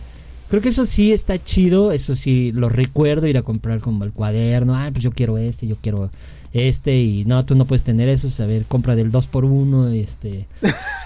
Creo 0.52 0.60
que 0.60 0.68
eso 0.68 0.84
sí 0.84 1.14
está 1.14 1.42
chido. 1.42 1.92
Eso 1.92 2.14
sí, 2.14 2.52
lo 2.52 2.68
recuerdo, 2.68 3.26
ir 3.26 3.38
a 3.38 3.42
comprar 3.42 3.80
como 3.80 4.04
el 4.04 4.12
cuaderno. 4.12 4.76
Ah, 4.76 4.90
pues 4.92 5.02
yo 5.02 5.10
quiero 5.10 5.38
este, 5.38 5.66
yo 5.66 5.76
quiero 5.80 6.10
este. 6.52 7.00
Y 7.00 7.24
no, 7.24 7.42
tú 7.46 7.54
no 7.54 7.64
puedes 7.64 7.82
tener 7.84 8.10
eso. 8.10 8.28
A 8.42 8.46
ver, 8.46 8.66
compra 8.66 8.94
del 8.94 9.10
2 9.10 9.26
por 9.28 9.46
1 9.46 9.88
Este. 9.92 10.46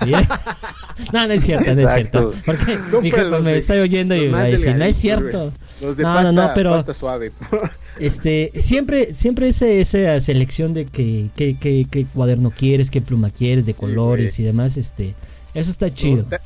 ¿sí? 0.05 0.11
no, 1.13 1.27
no 1.29 1.33
es 1.33 1.45
cierto, 1.45 1.73
no 1.73 1.81
es 1.81 1.93
cierto. 1.93 2.33
Porque 2.45 2.77
mi 3.01 3.13
jefa 3.13 3.39
me 3.39 3.53
de- 3.53 3.59
está 3.59 3.75
oyendo 3.81 4.17
y 4.17 4.25
los 4.25 4.35
va 4.35 4.41
a 4.41 4.45
decir, 4.47 4.75
no 4.77 4.85
es 4.85 4.97
cierto. 4.97 5.53
Los 5.81 5.97
de 5.97 6.03
No, 6.03 6.13
pasta, 6.15 6.33
no, 6.33 6.49
no, 6.49 6.51
pero- 6.55 6.71
pasta 6.73 6.93
suave. 6.95 7.31
Este, 8.01 8.51
siempre, 8.57 9.15
siempre 9.15 9.49
ese, 9.49 9.81
esa 9.81 10.21
selección 10.21 10.75
de 10.75 10.85
que, 10.87 11.31
que, 11.37 11.57
que- 11.57 11.87
qué 11.91 12.05
cuaderno 12.05 12.51
quieres, 12.51 12.91
qué 12.91 13.01
pluma 13.01 13.31
quieres, 13.31 13.65
de 13.65 13.73
colores 13.73 14.39
y 14.39 14.43
demás, 14.43 14.77
este, 14.77 15.15
eso 15.55 15.71
está 15.71 15.89
chido. 15.95 16.25
¿Te, 16.25 16.37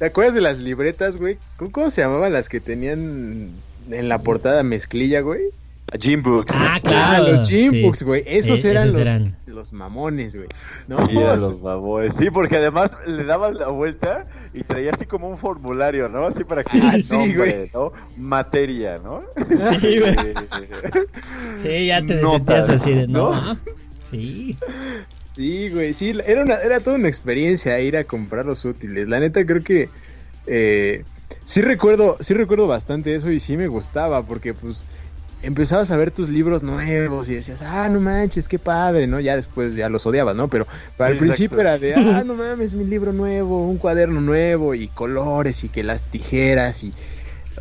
te 0.00 0.06
acuerdas 0.06 0.34
de 0.34 0.40
las 0.40 0.58
libretas, 0.58 1.16
güey? 1.16 1.38
¿Cómo, 1.56 1.70
cómo 1.70 1.90
se 1.90 2.00
llamaban 2.02 2.32
las 2.32 2.48
que 2.48 2.58
tenían 2.58 3.50
en 3.88 4.08
la 4.08 4.18
portada 4.22 4.62
mezclilla, 4.64 5.20
güey? 5.20 5.42
Gym 5.98 6.22
Books. 6.22 6.54
Ah, 6.56 6.74
Ah, 6.76 6.80
claro. 6.80 7.28
los 7.28 7.48
Gym 7.48 7.72
sí. 7.72 7.82
Books, 7.82 8.02
güey. 8.04 8.22
Esos 8.24 8.64
Eh, 8.64 8.70
eran, 8.70 8.86
esos 8.88 8.98
los, 9.00 9.08
eran. 9.08 9.36
los 9.46 9.72
mamones, 9.72 10.36
güey. 10.36 10.46
No, 10.86 10.96
Sí, 10.98 11.16
eran 11.18 11.40
los 11.40 11.60
baboes. 11.60 12.14
Sí, 12.14 12.30
porque 12.30 12.56
además 12.58 12.96
le 13.08 13.24
daban 13.24 13.54
la 13.56 13.68
vuelta 13.68 14.26
y 14.54 14.62
traía 14.62 14.92
así 14.92 15.04
como 15.04 15.28
un 15.28 15.36
formulario, 15.36 16.08
¿no? 16.08 16.26
Así 16.26 16.44
para 16.44 16.62
que 16.62 16.78
Ah, 16.80 16.96
sí, 16.96 17.12
nombre, 17.16 17.36
güey. 17.36 17.70
¿no? 17.74 17.92
Materia, 18.16 18.98
¿no? 18.98 19.22
Sí, 19.80 19.98
güey. 19.98 20.16
Sí, 21.56 21.86
ya 21.86 22.06
te 22.06 22.14
Notas, 22.22 22.66
sentías 22.66 22.70
así 22.70 22.94
de, 22.94 23.06
no, 23.08 23.30
¿no? 23.30 23.34
ah, 23.34 23.56
sí. 24.10 24.56
Sí, 25.40 25.70
güey, 25.70 25.94
sí, 25.94 26.12
era, 26.26 26.42
una, 26.42 26.56
era 26.56 26.80
toda 26.80 26.96
una 26.96 27.08
experiencia 27.08 27.80
ir 27.80 27.96
a 27.96 28.04
comprar 28.04 28.44
los 28.44 28.66
útiles. 28.66 29.08
La 29.08 29.20
neta 29.20 29.46
creo 29.46 29.62
que 29.64 29.88
eh, 30.46 31.02
sí 31.46 31.62
recuerdo, 31.62 32.18
sí 32.20 32.34
recuerdo 32.34 32.66
bastante 32.66 33.14
eso 33.14 33.30
y 33.30 33.40
sí 33.40 33.56
me 33.56 33.66
gustaba 33.66 34.22
porque 34.26 34.52
pues 34.52 34.84
empezabas 35.40 35.90
a 35.92 35.96
ver 35.96 36.10
tus 36.10 36.28
libros 36.28 36.62
nuevos 36.62 37.30
y 37.30 37.36
decías, 37.36 37.62
ah, 37.62 37.88
no 37.88 38.00
manches, 38.02 38.48
qué 38.48 38.58
padre, 38.58 39.06
¿no? 39.06 39.18
Ya 39.18 39.34
después 39.34 39.74
ya 39.74 39.88
los 39.88 40.04
odiabas, 40.04 40.36
¿no? 40.36 40.48
Pero 40.48 40.66
para 40.98 41.08
Sí, 41.08 41.12
el 41.12 41.18
principio 41.18 41.58
era 41.58 41.78
de, 41.78 41.94
ah, 41.96 42.22
no 42.22 42.34
mames, 42.34 42.74
mi 42.74 42.84
libro 42.84 43.14
nuevo, 43.14 43.66
un 43.66 43.78
cuaderno 43.78 44.20
nuevo 44.20 44.74
y 44.74 44.88
colores 44.88 45.64
y 45.64 45.70
que 45.70 45.82
las 45.84 46.02
tijeras 46.02 46.84
y... 46.84 46.92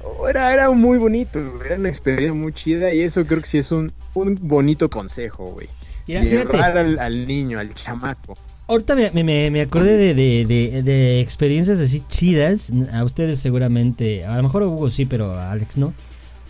oh, 0.04 0.28
Era, 0.28 0.54
era 0.54 0.70
muy 0.72 0.98
bonito, 0.98 1.40
era 1.64 1.76
una 1.78 1.88
experiencia 1.88 2.34
muy 2.34 2.52
chida 2.52 2.94
y 2.94 3.00
eso 3.04 3.26
creo 3.26 3.40
que 3.40 3.48
sí 3.48 3.60
es 3.60 3.72
un, 3.72 3.94
un 4.16 4.38
bonito 4.42 4.90
consejo, 4.90 5.52
güey. 5.54 5.70
Mira, 6.10 6.22
fíjate, 6.24 6.58
Llevar 6.58 6.78
al, 6.78 7.00
al 7.00 7.28
niño, 7.28 7.60
al 7.60 7.74
chamaco. 7.74 8.38
ahorita 8.68 8.96
me, 8.96 9.12
me, 9.24 9.50
me 9.52 9.62
acordé 9.62 9.98
de, 9.98 10.14
de, 10.14 10.46
de, 10.46 10.84
de 10.84 11.20
experiencias 11.22 11.80
así 11.80 12.04
chidas, 12.08 12.72
a 12.94 13.04
ustedes 13.04 13.40
seguramente, 13.40 14.26
a 14.26 14.36
lo 14.38 14.44
mejor 14.44 14.64
a 14.64 14.68
Hugo 14.68 14.90
sí, 14.90 15.06
pero 15.06 15.32
a 15.34 15.52
Alex 15.52 15.78
no. 15.78 15.94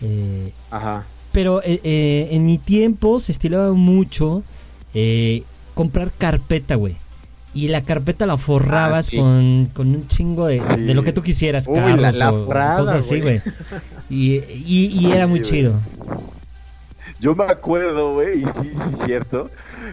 Eh, 0.02 0.52
Ajá. 0.70 1.04
Pero 1.32 1.62
eh, 1.62 1.80
eh, 1.84 2.28
en 2.32 2.44
mi 2.46 2.58
tiempo 2.58 3.20
se 3.20 3.32
estilaba 3.32 3.72
mucho 3.72 4.42
eh, 4.94 5.44
comprar 5.74 6.10
carpeta, 6.16 6.74
güey. 6.74 6.96
Y 7.52 7.68
la 7.68 7.82
carpeta 7.82 8.26
la 8.26 8.36
forrabas 8.36 9.06
Ah, 9.08 9.10
sí. 9.10 9.16
con, 9.16 9.68
con 9.74 9.88
un 9.88 10.06
chingo 10.08 10.46
de, 10.46 10.58
Sí. 10.58 10.76
de 10.82 10.94
lo 10.94 11.02
que 11.04 11.12
tú 11.12 11.20
quisieras, 11.22 11.66
Uy, 11.68 11.74
carros 11.74 12.00
la- 12.00 12.12
la 12.12 12.32
o 12.32 12.44
forrada, 12.46 12.78
cosas 12.78 12.94
así, 13.04 13.20
güey. 13.20 13.40
Y, 14.08 14.36
y, 14.36 14.86
y 14.92 15.10
era 15.12 15.26
muy 15.26 15.42
chido. 15.42 15.80
Yo 17.20 17.34
me 17.34 17.44
acuerdo, 17.44 18.14
güey, 18.14 18.42
y 18.42 18.46
sí, 18.46 18.72
sí 18.74 18.88
es 18.90 18.98
cierto, 18.98 19.50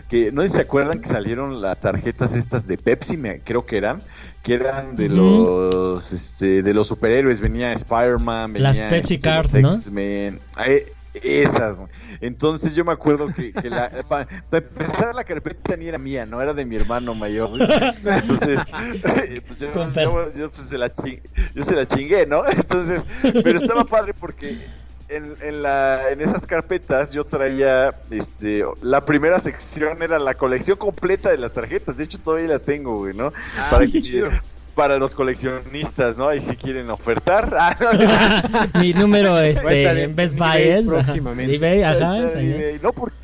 que 0.07 0.31
no 0.31 0.41
sé 0.43 0.47
si 0.47 0.53
se 0.55 0.61
acuerdan 0.61 1.01
que 1.01 1.09
salieron 1.09 1.61
las 1.61 1.79
tarjetas 1.81 2.33
estas 2.35 2.65
de 2.65 2.77
Pepsi, 2.77 3.17
me, 3.17 3.43
creo 3.43 3.65
que 3.65 3.77
eran, 3.77 4.01
que 4.41 4.53
eran 4.53 4.95
de 4.95 5.09
los 5.09 6.13
este, 6.13 6.63
de 6.63 6.73
los 6.73 6.87
superhéroes, 6.87 7.41
venía 7.41 7.73
Spider-Man, 7.73 8.53
venía 8.53 8.69
Las 8.69 8.79
Pepsi 8.79 9.15
este, 9.15 9.27
Cards, 9.29 9.53
¿no? 9.55 9.73
X-Men, 9.73 10.39
eh, 10.65 10.85
esas, 11.13 11.81
entonces 12.21 12.75
yo 12.75 12.85
me 12.85 12.93
acuerdo 12.93 13.27
que, 13.33 13.51
que 13.51 13.69
la, 13.69 13.89
para 14.07 14.27
empezar 14.51 15.13
la 15.13 15.23
carpeta 15.23 15.75
ni 15.75 15.87
era 15.87 15.97
mía, 15.97 16.25
no 16.25 16.41
era 16.41 16.53
de 16.53 16.65
mi 16.65 16.75
hermano 16.77 17.13
mayor, 17.13 17.49
güey. 17.49 17.61
entonces 18.05 18.61
pues 19.47 19.59
yo, 19.59 19.91
Fer. 19.91 20.05
yo, 20.05 20.31
yo, 20.33 20.51
pues, 20.51 20.69
se 20.69 20.77
la 20.77 20.91
ching- 20.93 21.21
yo 21.53 21.63
se 21.63 21.75
la 21.75 21.85
chingué, 21.85 22.25
¿no? 22.25 22.43
Entonces, 22.49 23.05
pero 23.43 23.57
estaba 23.59 23.83
padre 23.83 24.13
porque 24.13 24.69
en, 25.09 25.35
en, 25.41 25.61
la, 25.61 26.09
en 26.11 26.21
esas 26.21 26.45
carpetas 26.45 27.11
yo 27.11 27.23
traía, 27.23 27.93
este, 28.11 28.63
la 28.81 29.05
primera 29.05 29.39
sección 29.39 30.01
era 30.03 30.19
la 30.19 30.34
colección 30.35 30.77
completa 30.77 31.29
de 31.29 31.38
las 31.38 31.53
tarjetas, 31.53 31.95
de 31.97 32.03
hecho 32.03 32.19
todavía 32.19 32.47
la 32.49 32.59
tengo, 32.59 32.97
güey, 32.97 33.13
¿no? 33.15 33.31
Ah, 33.57 33.67
para, 33.71 33.85
que- 33.88 34.29
para 34.75 34.97
los 34.97 35.15
coleccionistas, 35.15 36.17
¿no? 36.17 36.27
Ahí 36.27 36.39
si 36.41 36.55
quieren 36.55 36.89
ofertar. 36.89 37.51
Ah, 37.59 37.75
no, 38.73 38.79
mi 38.81 38.93
número 38.93 39.39
este, 39.39 40.03
en 40.03 40.15
Best 40.15 40.38
Buy 40.38 40.61
es 40.61 40.88
próximamente. 40.88 41.55
eBay, 41.55 41.84
ajá, 41.84 42.17
No, 42.81 42.91
porque 42.93 43.15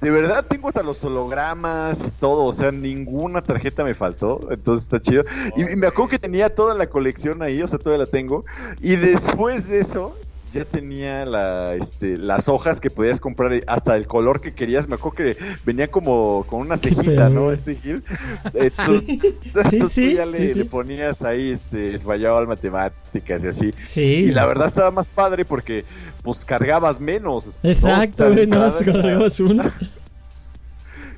de 0.00 0.10
verdad 0.10 0.46
tengo 0.46 0.68
hasta 0.68 0.82
los 0.82 1.02
hologramas 1.04 2.06
y 2.06 2.10
todo, 2.12 2.44
o 2.44 2.52
sea, 2.52 2.70
ninguna 2.70 3.42
tarjeta 3.42 3.82
me 3.82 3.94
faltó, 3.94 4.46
entonces 4.50 4.84
está 4.84 5.00
chido. 5.00 5.24
Y, 5.56 5.72
y 5.72 5.76
me 5.76 5.86
acuerdo 5.88 6.10
que 6.10 6.18
tenía 6.18 6.54
toda 6.54 6.74
la 6.74 6.86
colección 6.86 7.42
ahí, 7.42 7.62
o 7.62 7.68
sea, 7.68 7.78
todavía 7.78 8.04
la 8.04 8.10
tengo. 8.10 8.44
Y 8.80 8.96
después 8.96 9.66
de 9.68 9.80
eso, 9.80 10.16
ya 10.56 10.64
tenía 10.64 11.24
la, 11.24 11.74
este, 11.74 12.16
las 12.16 12.48
hojas 12.48 12.80
que 12.80 12.90
podías 12.90 13.20
comprar 13.20 13.52
hasta 13.66 13.96
el 13.96 14.06
color 14.06 14.40
que 14.40 14.54
querías. 14.54 14.88
Me 14.88 14.94
acuerdo 14.94 15.16
que 15.16 15.36
venía 15.64 15.88
como 15.88 16.44
con 16.48 16.60
una 16.60 16.76
cejita, 16.76 17.28
¿no? 17.28 17.52
Este 17.52 17.74
Gil. 17.76 18.02
Sí, 18.76 19.20
entonces 19.44 19.94
tú 19.94 20.00
ya 20.02 20.26
le, 20.26 20.38
sí, 20.38 20.52
sí. 20.52 20.58
le 20.58 20.64
ponías 20.64 21.22
ahí, 21.22 21.50
este, 21.50 21.94
al 21.94 22.46
matemáticas 22.46 23.44
y 23.44 23.48
así. 23.48 23.74
Sí. 23.78 24.00
Y 24.00 24.32
la 24.32 24.46
verdad 24.46 24.68
estaba 24.68 24.90
más 24.90 25.06
padre 25.06 25.44
porque 25.44 25.84
pues 26.22 26.44
cargabas 26.44 27.00
menos. 27.00 27.46
¿no? 27.62 27.70
Exacto, 27.70 28.30
no, 28.30 28.68
cargabas 28.84 29.40
uno. 29.40 29.64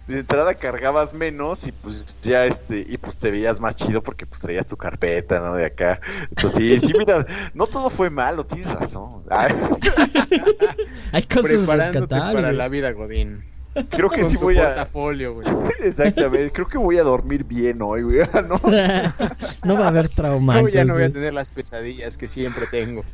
De 0.08 0.20
entrada 0.20 0.54
cargabas 0.54 1.12
menos 1.14 1.66
y 1.66 1.72
pues 1.72 2.18
ya 2.22 2.46
este, 2.46 2.84
y 2.88 2.96
pues 2.96 3.18
te 3.18 3.30
veías 3.30 3.60
más 3.60 3.76
chido 3.76 4.02
porque 4.02 4.24
pues 4.26 4.40
traías 4.40 4.66
tu 4.66 4.76
carpeta, 4.76 5.38
¿no? 5.38 5.54
De 5.54 5.66
acá. 5.66 6.00
Entonces 6.30 6.80
sí, 6.80 6.86
sí, 6.88 6.92
mira, 6.98 7.26
no 7.54 7.66
todo 7.66 7.90
fue 7.90 8.08
malo, 8.10 8.44
tienes 8.46 8.72
razón. 8.74 9.22
Ay, 9.30 9.52
Hay 11.12 11.22
cosas 11.24 11.42
Preparándote 11.52 12.00
rescatables. 12.00 12.34
para 12.34 12.48
güey. 12.48 12.56
la 12.56 12.68
vida, 12.68 12.90
Godín. 12.92 13.44
creo 13.90 14.08
que 14.10 14.22
Con 14.22 14.30
sí 14.30 14.36
tu 14.36 14.42
voy 14.44 14.58
a... 14.58 14.64
portafolio, 14.68 15.34
güey. 15.34 15.46
Exactamente, 15.82 16.52
creo 16.52 16.66
que 16.66 16.78
voy 16.78 16.98
a 16.98 17.02
dormir 17.02 17.44
bien 17.44 17.80
hoy, 17.82 18.02
güey. 18.02 18.18
¿no? 18.48 18.58
no 19.64 19.78
va 19.78 19.84
a 19.84 19.88
haber 19.88 20.08
trauma. 20.08 20.60
No, 20.62 20.68
ya 20.68 20.84
no 20.84 20.94
voy 20.94 21.02
a 21.02 21.06
entonces. 21.06 21.12
tener 21.12 21.34
las 21.34 21.48
pesadillas 21.50 22.16
que 22.18 22.28
siempre 22.28 22.66
tengo. 22.70 23.04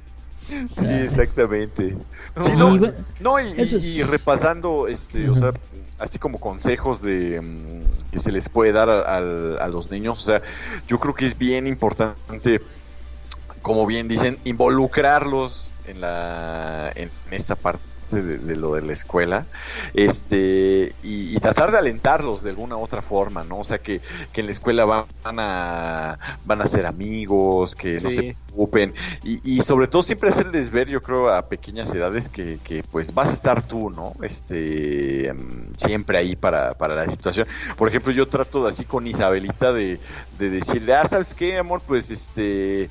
Sí, 0.71 0.87
exactamente. 0.87 1.97
No, 2.37 2.45
Sí, 2.45 2.51
Y 2.53 2.57
no, 2.57 2.69
bueno, 2.69 2.93
no, 3.21 3.41
y, 3.41 3.61
eso 3.61 3.79
y- 3.79 3.81
y 3.97 4.01
es- 4.01 4.11
repasando, 4.11 4.87
este, 4.89 5.29
o 5.31 5.35
sea, 5.35 5.53
así 5.99 6.19
como 6.19 6.39
consejos 6.39 7.03
de 7.03 7.41
mm, 7.41 8.11
que 8.11 8.19
se 8.19 8.31
les 8.33 8.49
puede 8.49 8.73
dar 8.73 8.91
a, 8.91 9.01
al- 9.16 9.59
a 9.61 9.69
los 9.69 9.91
niños, 9.91 10.23
o 10.23 10.27
sea, 10.27 10.43
yo 10.87 10.99
creo 11.01 11.15
que 11.15 11.25
es 11.25 11.39
bien 11.39 11.66
importante, 11.66 12.61
como 13.62 13.87
bien 13.87 14.09
dicen, 14.09 14.39
involucrarlos 14.45 15.71
en 15.87 16.01
la, 16.01 16.93
en 16.95 17.11
esta 17.31 17.55
parte 17.57 17.83
de, 18.11 18.39
de 18.39 18.57
lo 18.57 18.75
de 18.75 18.83
la 18.83 18.93
escuela, 18.93 19.47
este, 19.95 20.95
y, 21.03 21.37
y 21.37 21.41
tratar 21.41 21.73
de 21.73 21.79
alentarlos 21.79 22.43
de 22.43 22.51
alguna 22.51 22.77
otra 22.77 23.03
forma, 23.03 23.45
¿no? 23.45 23.61
O 23.61 23.65
sea, 23.65 23.79
que, 23.79 24.01
que 24.33 24.41
en 24.41 24.47
la 24.47 24.53
escuela 24.53 24.85
van 24.85 25.07
a, 25.39 26.19
van 26.45 26.63
a 26.63 26.67
ser 26.67 26.87
amigos, 26.87 27.75
que 27.75 27.99
no 28.01 28.11
se 28.11 28.37
preocupen, 28.47 28.95
y, 29.23 29.57
y 29.57 29.61
sobre 29.61 29.87
todo 29.89 30.03
siempre 30.03 30.29
hacerles 30.29 30.71
ver, 30.71 30.89
yo 30.89 31.03
creo, 31.03 31.31
a 31.33 31.49
pequeñas 31.49 31.95
edades 31.95 32.29
que, 32.29 32.59
que, 32.63 32.83
pues 32.83 33.15
vas 33.15 33.31
a 33.31 33.35
estar 33.35 33.67
tú, 33.67 33.91
¿no? 33.91 34.15
Este, 34.23 35.33
mm, 35.33 35.75
siempre 35.77 36.19
ahí 36.19 36.37
para, 36.37 36.75
para 36.75 36.95
la 36.95 37.07
situación. 37.07 37.47
Por 37.77 37.89
ejemplo, 37.89 38.13
yo 38.13 38.29
trato 38.29 38.65
de 38.65 38.71
así 38.71 38.85
con 38.85 39.07
Isabelita 39.07 39.73
de, 39.73 39.99
de 40.39 40.51
decirle, 40.51 40.95
ah, 40.95 41.07
¿sabes 41.07 41.35
qué, 41.35 41.59
amor? 41.59 41.83
Pues 41.87 42.11
este, 42.11 42.91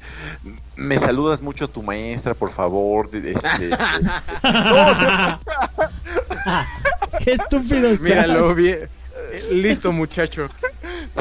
me 0.76 0.98
saludas 0.98 1.42
mucho 1.42 1.66
a 1.66 1.68
tu 1.68 1.82
maestra, 1.84 2.34
por 2.34 2.52
favor. 2.52 3.10
Este, 3.14 3.70
no, 3.70 4.88
o 4.92 4.96
sea, 4.96 5.40
Qué 7.24 7.34
estúpido. 7.34 7.90
Míralo 8.02 8.54
bien. 8.56 8.90
Listo, 9.52 9.92
muchacho. 9.92 10.48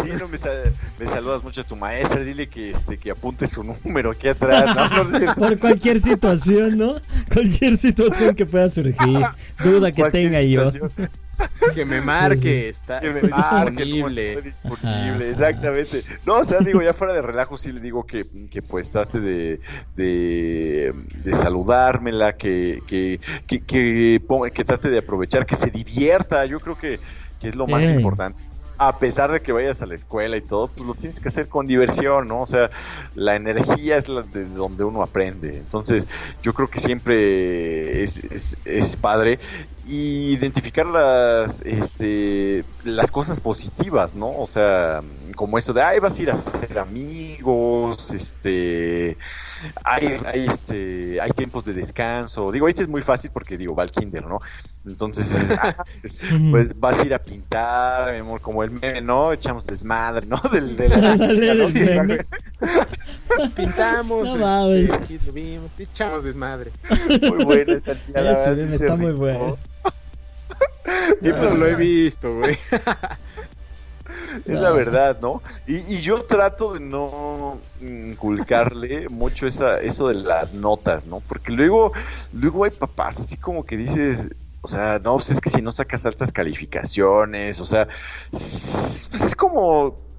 sí, 0.02 0.10
no, 0.18 0.28
me, 0.28 0.36
sa- 0.36 0.50
me 0.98 1.06
saludas 1.06 1.42
mucho 1.42 1.62
a 1.62 1.64
tu 1.64 1.76
maestra, 1.76 2.20
dile 2.20 2.46
que, 2.48 2.70
este, 2.70 2.98
que 2.98 3.10
apunte 3.10 3.46
su 3.46 3.62
número 3.64 4.10
aquí 4.10 4.28
atrás. 4.28 4.74
No, 4.74 5.04
no. 5.04 5.34
Por 5.36 5.58
cualquier 5.58 6.00
situación, 6.00 6.76
¿no? 6.78 6.96
Cualquier 7.32 7.76
situación 7.78 8.34
que 8.34 8.44
pueda 8.46 8.68
surgir. 8.70 9.20
Duda 9.64 9.92
que 9.92 10.02
Cualquier 10.02 10.10
tenga 10.10 10.42
yo. 10.42 10.70
Que 11.74 11.84
me 11.84 12.00
marque, 12.00 12.68
está, 12.68 13.00
que 13.00 13.10
me 13.10 13.22
marque, 13.22 13.84
disponible. 13.84 14.28
estoy 14.32 14.42
disponible, 14.42 15.30
exactamente. 15.30 16.02
No, 16.26 16.34
o 16.38 16.44
sea, 16.44 16.60
digo, 16.60 16.82
ya 16.82 16.92
fuera 16.92 17.14
de 17.14 17.22
relajo, 17.22 17.56
sí 17.56 17.72
le 17.72 17.80
digo 17.80 18.04
que, 18.04 18.22
que 18.50 18.62
pues 18.62 18.90
trate 18.90 19.20
de, 19.20 19.60
de, 19.94 20.92
de 21.14 21.32
saludármela, 21.34 22.34
que, 22.36 22.80
que, 22.86 23.20
que, 23.46 23.64
que, 23.64 24.20
ponga- 24.26 24.50
que 24.52 24.64
trate 24.64 24.90
de 24.90 24.98
aprovechar, 24.98 25.46
que 25.46 25.56
se 25.56 25.70
divierta. 25.70 26.44
Yo 26.46 26.60
creo 26.60 26.76
que, 26.76 27.00
que 27.38 27.48
es 27.48 27.54
lo 27.54 27.66
más 27.66 27.84
Ey. 27.84 27.96
importante. 27.96 28.42
A 28.78 28.98
pesar 28.98 29.30
de 29.30 29.40
que 29.40 29.52
vayas 29.52 29.80
a 29.82 29.86
la 29.86 29.94
escuela 29.94 30.36
y 30.36 30.40
todo, 30.40 30.68
pues 30.68 30.86
lo 30.86 30.94
tienes 30.94 31.20
que 31.20 31.28
hacer 31.28 31.48
con 31.48 31.66
diversión, 31.66 32.28
¿no? 32.28 32.42
O 32.42 32.46
sea, 32.46 32.70
la 33.14 33.36
energía 33.36 33.96
es 33.96 34.08
la 34.08 34.22
de 34.22 34.44
donde 34.46 34.84
uno 34.84 35.02
aprende. 35.02 35.56
Entonces, 35.56 36.06
yo 36.42 36.52
creo 36.52 36.68
que 36.68 36.80
siempre 36.80 38.02
es, 38.02 38.24
es, 38.24 38.56
es 38.64 38.96
padre 38.96 39.38
identificar 39.84 40.86
las 40.86 41.60
este 41.62 42.64
las 42.84 43.10
cosas 43.10 43.40
positivas 43.40 44.14
no 44.14 44.30
o 44.30 44.46
sea 44.46 45.02
como 45.34 45.58
eso 45.58 45.72
de 45.72 45.82
ay 45.82 45.98
vas 45.98 46.18
a 46.18 46.22
ir 46.22 46.30
a 46.30 46.34
hacer 46.34 46.78
amigos 46.78 48.12
este 48.12 49.18
hay, 49.84 50.18
hay 50.24 50.46
este 50.46 51.20
hay 51.20 51.30
tiempos 51.30 51.64
de 51.64 51.72
descanso 51.74 52.50
digo 52.52 52.68
este 52.68 52.82
es 52.82 52.88
muy 52.88 53.02
fácil 53.02 53.30
porque 53.32 53.56
digo 53.56 53.74
va 53.74 53.82
al 53.84 53.90
kinder 53.90 54.24
no 54.26 54.38
entonces 54.86 55.32
es, 55.50 55.50
ah, 55.52 55.76
es, 56.02 56.24
pues 56.50 56.68
vas 56.78 57.00
a 57.00 57.06
ir 57.06 57.14
a 57.14 57.18
pintar 57.18 58.12
mi 58.12 58.18
amor 58.18 58.40
como 58.40 58.62
el 58.62 58.70
meme 58.70 59.00
no 59.00 59.32
echamos 59.32 59.66
desmadre 59.66 60.26
no 60.26 60.40
del 60.52 60.76
de 60.76 60.88
la 60.88 60.96
Ándale, 61.12 61.54
¿no? 61.54 61.66
el 61.68 61.74
meme. 62.06 62.26
Pintamos, 63.56 64.38
No 64.38 64.72
este, 64.74 65.30
vimos, 65.32 65.78
echamos 65.80 66.24
desmadre. 66.24 66.70
muy 67.22 67.44
buena 67.44 67.72
esa 67.74 67.94
tía, 67.94 68.20
la 68.20 68.32
Ese 68.32 68.50
verdad, 68.50 68.74
está 68.74 68.96
muy 68.96 69.12
bueno. 69.12 69.56
Y 71.20 71.30
pues 71.32 71.52
Ah. 71.52 71.54
lo 71.54 71.66
he 71.66 71.74
visto, 71.74 72.34
güey. 72.34 72.58
Es 74.44 74.58
la 74.58 74.70
verdad, 74.70 75.18
¿no? 75.20 75.42
Y, 75.66 75.78
y 75.94 76.00
yo 76.00 76.24
trato 76.24 76.74
de 76.74 76.80
no 76.80 77.60
inculcarle 77.80 79.08
mucho 79.08 79.46
esa, 79.46 79.78
eso 79.78 80.08
de 80.08 80.14
las 80.14 80.52
notas, 80.52 81.04
¿no? 81.06 81.20
Porque 81.20 81.52
luego, 81.52 81.92
luego 82.30 82.64
hay 82.64 82.70
papás 82.70 83.20
así 83.20 83.36
como 83.36 83.64
que 83.64 83.76
dices, 83.76 84.30
o 84.60 84.68
sea, 84.68 84.98
no, 84.98 85.16
pues 85.16 85.30
es 85.30 85.40
que 85.40 85.50
si 85.50 85.60
no 85.60 85.72
sacas 85.72 86.06
altas 86.06 86.32
calificaciones, 86.32 87.60
o 87.60 87.64
sea, 87.64 87.88
pues 88.30 89.08
es 89.12 89.34
como 89.36 90.11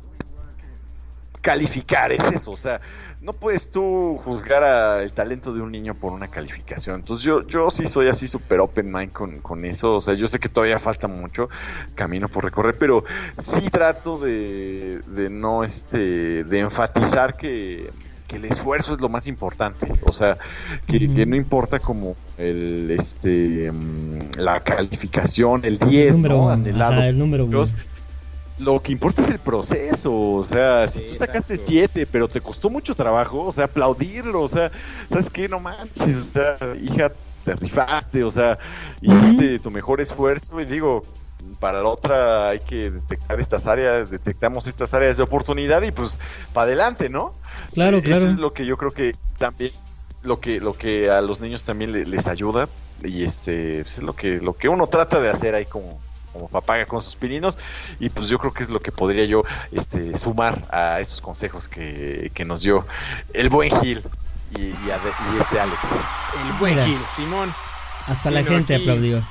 calificar, 1.44 2.14
es 2.14 2.24
eso, 2.24 2.52
o 2.52 2.58
sea, 2.58 2.80
no 3.20 3.34
puedes 3.34 3.70
tú 3.70 4.18
juzgar 4.24 4.64
a 4.64 5.04
el 5.04 5.12
talento 5.12 5.54
de 5.54 5.62
un 5.62 5.74
niño 5.74 5.94
por 5.94 6.14
una 6.14 6.30
calificación. 6.30 7.02
Entonces 7.02 7.26
yo, 7.26 7.46
yo 7.46 7.70
sí 7.70 7.86
soy 7.86 8.08
así 8.08 8.28
súper 8.28 8.62
open 8.62 8.90
mind 8.90 9.12
con, 9.12 9.40
con 9.42 9.66
eso, 9.66 9.98
o 9.98 10.02
sea, 10.02 10.14
yo 10.14 10.30
sé 10.30 10.40
que 10.40 10.48
todavía 10.48 10.80
falta 10.80 11.10
mucho 11.10 11.50
camino 11.96 12.30
por 12.30 12.46
recorrer, 12.46 12.78
pero 12.80 13.04
sí 13.38 13.70
trato 13.70 14.18
de, 14.18 15.02
de 15.06 15.30
no, 15.30 15.66
este, 15.66 16.46
de 16.46 16.60
enfatizar 16.60 17.36
que, 17.36 17.92
el 18.34 18.46
esfuerzo 18.46 18.96
es 18.96 19.00
lo 19.00 19.10
más 19.10 19.28
importante, 19.28 19.94
o 20.02 20.12
sea, 20.12 20.40
que, 20.88 21.08
no 21.08 21.36
importa 21.36 21.78
como 21.78 22.16
el, 22.40 22.90
este, 22.90 23.72
mm, 23.72 24.40
la 24.40 24.60
calificación, 24.62 25.64
el 25.66 25.78
10, 25.78 26.16
número, 26.16 26.38
¿no? 26.38 26.50
Anhelado. 26.50 26.94
ajá, 26.94 27.10
el 27.10 27.20
número, 27.20 27.48
lo 28.58 28.82
que 28.82 28.92
importa 28.92 29.22
es 29.22 29.30
el 29.30 29.40
proceso, 29.40 30.14
o 30.14 30.44
sea, 30.44 30.88
si 30.88 31.00
Sí, 31.00 31.06
tú 31.08 31.16
sacaste 31.16 31.54
exacto. 31.54 31.58
7, 31.58 32.06
pero 32.08 32.28
te 32.30 32.42
costó 32.42 32.70
mucho 32.70 32.96
trabajo, 32.96 33.44
o 33.46 33.52
sea, 33.52 33.66
aplaudirlo, 33.66 34.42
o 34.42 34.48
sea, 34.48 34.72
¿sabes 35.10 35.30
qué? 35.30 35.50
No 35.50 35.60
manches, 35.60 36.16
o 36.18 36.24
sea, 36.24 36.58
hija, 36.82 37.12
te 37.44 37.56
rifaste, 37.56 38.24
o 38.24 38.32
sea, 38.32 38.58
hiciste 39.02 39.60
tu 39.60 39.72
mejor 39.72 40.02
esfuerzo 40.02 40.60
y 40.62 40.66
digo, 40.66 41.04
para 41.60 41.82
la 41.82 41.90
otra 41.90 42.50
hay 42.50 42.60
que 42.60 42.92
detectar 42.92 43.40
estas 43.40 43.68
áreas, 43.68 44.10
detectamos 44.10 44.68
estas 44.68 44.94
áreas 44.94 45.18
de 45.18 45.24
oportunidad 45.24 45.82
y 45.82 45.92
pues 45.92 46.20
para 46.54 46.66
adelante, 46.68 47.10
¿no? 47.10 47.34
Claro, 47.74 47.98
Eh, 47.98 48.02
claro. 48.02 48.26
Eso 48.26 48.34
es 48.34 48.38
lo 48.38 48.54
que 48.54 48.66
yo 48.66 48.78
creo 48.78 48.92
que 48.94 49.16
también 49.38 49.72
lo 50.22 50.40
que 50.40 50.60
lo 50.62 50.74
que 50.78 51.10
a 51.10 51.22
los 51.22 51.42
niños 51.42 51.64
también 51.66 51.92
le- 51.92 52.06
les 52.06 52.28
ayuda 52.28 52.70
y 53.04 53.24
este 53.24 53.82
pues, 53.84 53.98
es 53.98 54.04
lo 54.04 54.14
que 54.16 54.40
lo 54.40 54.54
que 54.56 54.70
uno 54.70 54.88
trata 54.88 55.20
de 55.20 55.30
hacer 55.30 55.54
ahí 55.56 55.66
como 55.66 56.06
como 56.34 56.50
papá 56.50 56.84
con 56.86 57.02
sus 57.02 57.16
pininos 57.16 57.58
y 58.00 58.10
pues 58.10 58.28
yo 58.28 58.40
creo 58.40 58.52
que 58.54 58.64
es 58.64 58.70
lo 58.70 58.80
que 58.82 58.92
podría 58.92 59.24
yo 59.26 59.44
este 59.72 60.18
sumar 60.20 60.64
a 60.72 61.00
estos 61.00 61.22
consejos 61.22 61.68
que, 61.68 62.32
que 62.34 62.44
nos 62.44 62.62
dio 62.62 62.86
el 63.34 63.50
buen 63.50 63.72
Gil 63.82 64.02
y, 64.58 64.62
y 64.62 64.92
a- 64.92 65.00
y 65.36 65.40
este 65.40 65.60
Alex. 65.60 65.80
El 66.46 66.54
buen 66.60 66.74
Mira. 66.74 66.86
Gil, 66.86 67.00
Simón. 67.16 67.54
Hasta 68.08 68.32
la 68.32 68.44
gente 68.44 68.76
aquí- 68.76 68.84
aplaudió. 68.84 69.24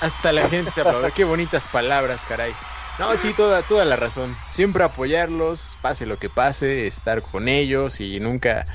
Hasta 0.00 0.32
la 0.32 0.48
gente 0.48 0.70
te 0.70 0.80
aplaude. 0.80 1.12
Qué 1.12 1.24
bonitas 1.24 1.62
palabras, 1.64 2.24
caray. 2.26 2.52
No, 2.98 3.16
sí, 3.16 3.32
toda, 3.34 3.62
toda 3.62 3.84
la 3.84 3.96
razón. 3.96 4.36
Siempre 4.50 4.82
apoyarlos, 4.84 5.76
pase 5.80 6.04
lo 6.06 6.18
que 6.18 6.28
pase, 6.28 6.86
estar 6.86 7.22
con 7.22 7.48
ellos 7.48 8.00
y 8.00 8.18
nunca... 8.20 8.66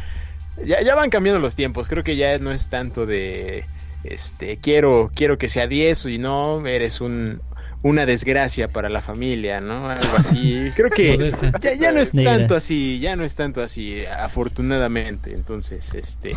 Ya, 0.64 0.82
ya 0.82 0.96
van 0.96 1.10
cambiando 1.10 1.40
los 1.40 1.56
tiempos. 1.56 1.88
Creo 1.90 2.04
que 2.04 2.16
ya 2.16 2.38
no 2.40 2.52
es 2.52 2.70
tanto 2.70 3.06
de... 3.06 3.66
Este, 4.08 4.58
quiero, 4.58 5.12
quiero 5.14 5.38
que 5.38 5.50
sea 5.50 5.68
10 5.68 6.06
y 6.06 6.18
no, 6.18 6.66
eres 6.66 7.02
un, 7.02 7.42
una 7.86 8.08
desgracia 8.08 8.68
para 8.68 8.90
la 8.90 9.04
familia, 9.04 9.62
¿no? 9.62 9.90
Algo 9.90 10.18
así. 10.18 10.62
Creo 10.76 10.90
que 10.90 11.32
ya, 11.62 11.76
ya 11.76 11.92
no 11.92 12.02
es 12.02 12.12
tanto 12.12 12.56
así, 12.56 13.00
ya 13.00 13.16
no 13.16 13.24
es 13.24 13.36
tanto 13.36 13.62
así, 13.62 14.00
afortunadamente. 14.06 15.34
Entonces, 15.34 15.94
este, 15.94 16.34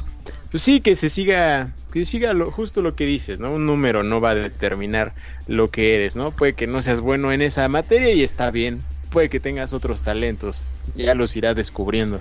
pues 0.51 0.63
sí, 0.63 0.83
que 0.83 0.95
se 0.95 1.09
siga, 1.09 1.73
que 1.91 2.05
siga 2.05 2.35
lo, 2.35 2.51
justo 2.51 2.83
lo 2.83 2.95
que 2.95 3.07
dices, 3.07 3.41
¿no? 3.41 3.53
Un 3.53 3.65
número 3.65 4.03
no 4.03 4.21
va 4.21 4.31
a 4.31 4.35
determinar 4.35 5.15
lo 5.47 5.71
que 5.71 5.95
eres, 5.95 6.17
¿no? 6.17 6.33
Puede 6.33 6.53
que 6.53 6.67
no 6.67 6.83
seas 6.83 7.01
bueno 7.01 7.33
en 7.33 7.41
esa 7.41 7.67
materia 7.69 8.13
y 8.13 8.23
está 8.23 8.51
bien. 8.51 8.83
Puede 9.09 9.31
que 9.31 9.41
tengas 9.41 9.73
otros 9.73 10.03
talentos, 10.03 10.65
ya 10.97 11.15
los 11.15 11.35
irás 11.35 11.57
descubriendo. 11.57 12.21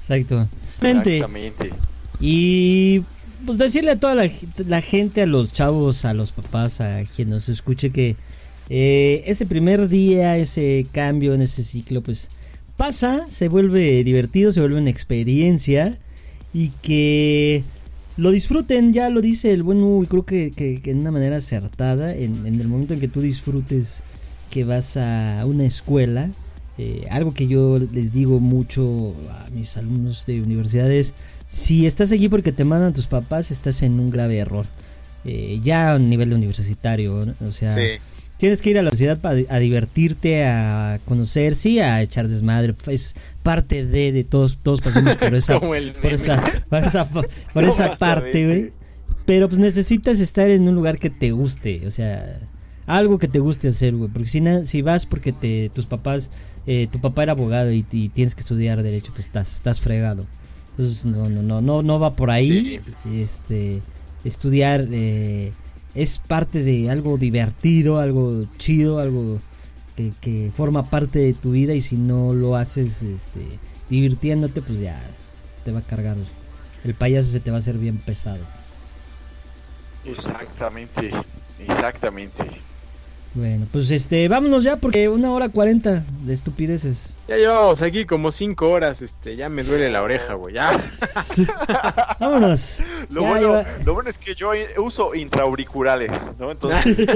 Exacto. 0.00 0.48
Exactamente. 0.82 1.72
Y 2.20 3.04
pues 3.44 3.58
decirle 3.58 3.92
a 3.92 4.00
toda 4.00 4.14
la, 4.14 4.80
gente, 4.80 5.22
a 5.22 5.26
los 5.26 5.52
chavos, 5.52 6.04
a 6.04 6.14
los 6.14 6.32
papás, 6.32 6.80
a 6.80 7.04
quien 7.04 7.30
nos 7.30 7.48
escuche 7.48 7.90
que 7.90 8.16
eh, 8.68 9.22
ese 9.26 9.46
primer 9.46 9.88
día, 9.88 10.36
ese 10.36 10.86
cambio 10.92 11.34
en 11.34 11.42
ese 11.42 11.62
ciclo, 11.62 12.02
pues 12.02 12.30
pasa, 12.76 13.26
se 13.28 13.48
vuelve 13.48 14.02
divertido, 14.04 14.52
se 14.52 14.60
vuelve 14.60 14.78
una 14.78 14.90
experiencia 14.90 15.98
y 16.54 16.70
que 16.82 17.62
lo 18.16 18.30
disfruten, 18.30 18.92
ya 18.92 19.10
lo 19.10 19.20
dice 19.20 19.52
el 19.52 19.62
buen 19.62 19.82
Hugo, 19.82 20.04
y 20.04 20.06
creo 20.06 20.24
que, 20.24 20.52
que, 20.52 20.80
que 20.80 20.90
en 20.90 21.00
una 21.00 21.10
manera 21.10 21.36
acertada, 21.36 22.14
en, 22.14 22.46
en 22.46 22.60
el 22.60 22.68
momento 22.68 22.94
en 22.94 23.00
que 23.00 23.08
tú 23.08 23.20
disfrutes 23.20 24.02
que 24.50 24.64
vas 24.64 24.96
a 24.96 25.44
una 25.44 25.64
escuela, 25.64 26.30
eh, 26.78 27.06
algo 27.10 27.32
que 27.32 27.46
yo 27.46 27.78
les 27.78 28.12
digo 28.12 28.38
mucho 28.38 29.14
a 29.30 29.48
mis 29.50 29.76
alumnos 29.76 30.26
de 30.26 30.42
universidades, 30.42 31.14
si 31.56 31.86
estás 31.86 32.12
aquí 32.12 32.28
porque 32.28 32.52
te 32.52 32.64
mandan 32.64 32.92
tus 32.92 33.06
papás, 33.06 33.50
estás 33.50 33.82
en 33.82 33.98
un 33.98 34.10
grave 34.10 34.36
error. 34.38 34.66
Eh, 35.24 35.58
ya 35.62 35.92
a 35.94 35.98
nivel 35.98 36.32
universitario, 36.32 37.24
¿no? 37.26 37.48
o 37.48 37.52
sea, 37.52 37.74
Sí. 37.74 38.00
tienes 38.36 38.62
que 38.62 38.70
ir 38.70 38.78
a 38.78 38.82
la 38.82 38.90
universidad 38.90 39.18
para 39.20 39.40
a 39.48 39.58
divertirte, 39.58 40.44
a 40.44 41.00
conocer, 41.04 41.54
sí, 41.56 41.80
a 41.80 42.00
echar 42.02 42.28
desmadre, 42.28 42.74
es 42.88 43.14
parte 43.42 43.84
de, 43.84 44.12
de 44.12 44.22
todos, 44.22 44.58
todos 44.62 44.80
pasamos 44.82 45.16
por 45.16 45.34
esa, 45.40 45.58
por 45.58 45.76
esa, 46.12 46.62
por 46.68 46.84
esa, 46.86 47.08
por 47.10 47.26
No, 47.54 47.60
esa 47.72 47.96
parte, 47.96 48.46
güey. 48.46 48.72
Pero 49.24 49.48
pues 49.48 49.58
necesitas 49.58 50.20
estar 50.20 50.48
en 50.50 50.68
un 50.68 50.74
lugar 50.76 50.98
que 51.00 51.10
te 51.10 51.32
guste, 51.32 51.84
o 51.88 51.90
sea, 51.90 52.48
algo 52.86 53.18
que 53.18 53.26
te 53.26 53.40
guste 53.40 53.66
hacer, 53.68 53.96
güey. 53.96 54.08
Porque 54.12 54.28
si, 54.28 54.40
na- 54.40 54.64
si 54.64 54.82
vas 54.82 55.06
porque 55.06 55.32
te, 55.32 55.70
tus 55.70 55.86
papás, 55.86 56.30
eh, 56.66 56.86
tu 56.92 57.00
papá 57.00 57.24
era 57.24 57.32
abogado 57.32 57.72
y, 57.72 57.84
y 57.90 58.08
tienes 58.10 58.36
que 58.36 58.42
estudiar 58.42 58.80
derecho, 58.84 59.10
pues 59.12 59.26
estás, 59.26 59.52
estás 59.56 59.80
fregado. 59.80 60.26
Entonces 60.78 61.06
no, 61.06 61.28
no, 61.28 61.42
no, 61.42 61.60
no, 61.60 61.82
no 61.82 61.98
va 61.98 62.14
por 62.14 62.30
ahí. 62.30 62.80
Este, 63.10 63.80
estudiar 64.24 64.86
eh, 64.90 65.52
es 65.94 66.18
parte 66.18 66.62
de 66.62 66.90
algo 66.90 67.16
divertido, 67.16 67.98
algo 67.98 68.44
chido, 68.58 68.98
algo 68.98 69.38
que, 69.96 70.12
que 70.20 70.52
forma 70.54 70.90
parte 70.90 71.18
de 71.18 71.32
tu 71.32 71.52
vida 71.52 71.72
y 71.74 71.80
si 71.80 71.96
no 71.96 72.34
lo 72.34 72.56
haces, 72.56 73.02
este, 73.02 73.58
divirtiéndote, 73.88 74.60
pues 74.60 74.80
ya 74.80 75.02
te 75.64 75.72
va 75.72 75.78
a 75.78 75.82
cargar. 75.82 76.16
El 76.84 76.94
payaso 76.94 77.30
se 77.30 77.40
te 77.40 77.50
va 77.50 77.56
a 77.56 77.60
hacer 77.60 77.78
bien 77.78 77.96
pesado. 77.96 78.44
Exactamente. 80.04 81.10
Exactamente. 81.66 82.44
Bueno, 83.34 83.66
pues 83.72 83.90
este, 83.90 84.28
vámonos 84.28 84.64
ya 84.64 84.76
porque 84.76 85.08
una 85.08 85.32
hora 85.32 85.48
cuarenta 85.48 86.04
de 86.24 86.32
estupideces. 86.32 87.15
Ya 87.28 87.36
llevamos 87.36 87.82
aquí 87.82 88.04
como 88.04 88.30
cinco 88.30 88.70
horas, 88.70 89.02
este, 89.02 89.34
ya 89.34 89.48
me 89.48 89.64
duele 89.64 89.90
la 89.90 90.02
oreja, 90.02 90.34
güey, 90.34 90.54
ya. 90.54 90.80
Vámonos. 92.20 92.80
Lo, 93.10 93.22
Ya, 93.22 93.28
bueno, 93.28 93.64
lo 93.84 93.94
bueno 93.94 94.10
es 94.10 94.18
que 94.18 94.34
yo 94.34 94.50
uso 94.78 95.14
intraauriculares, 95.14 96.22
¿no? 96.38 96.52
Entonces. 96.52 96.96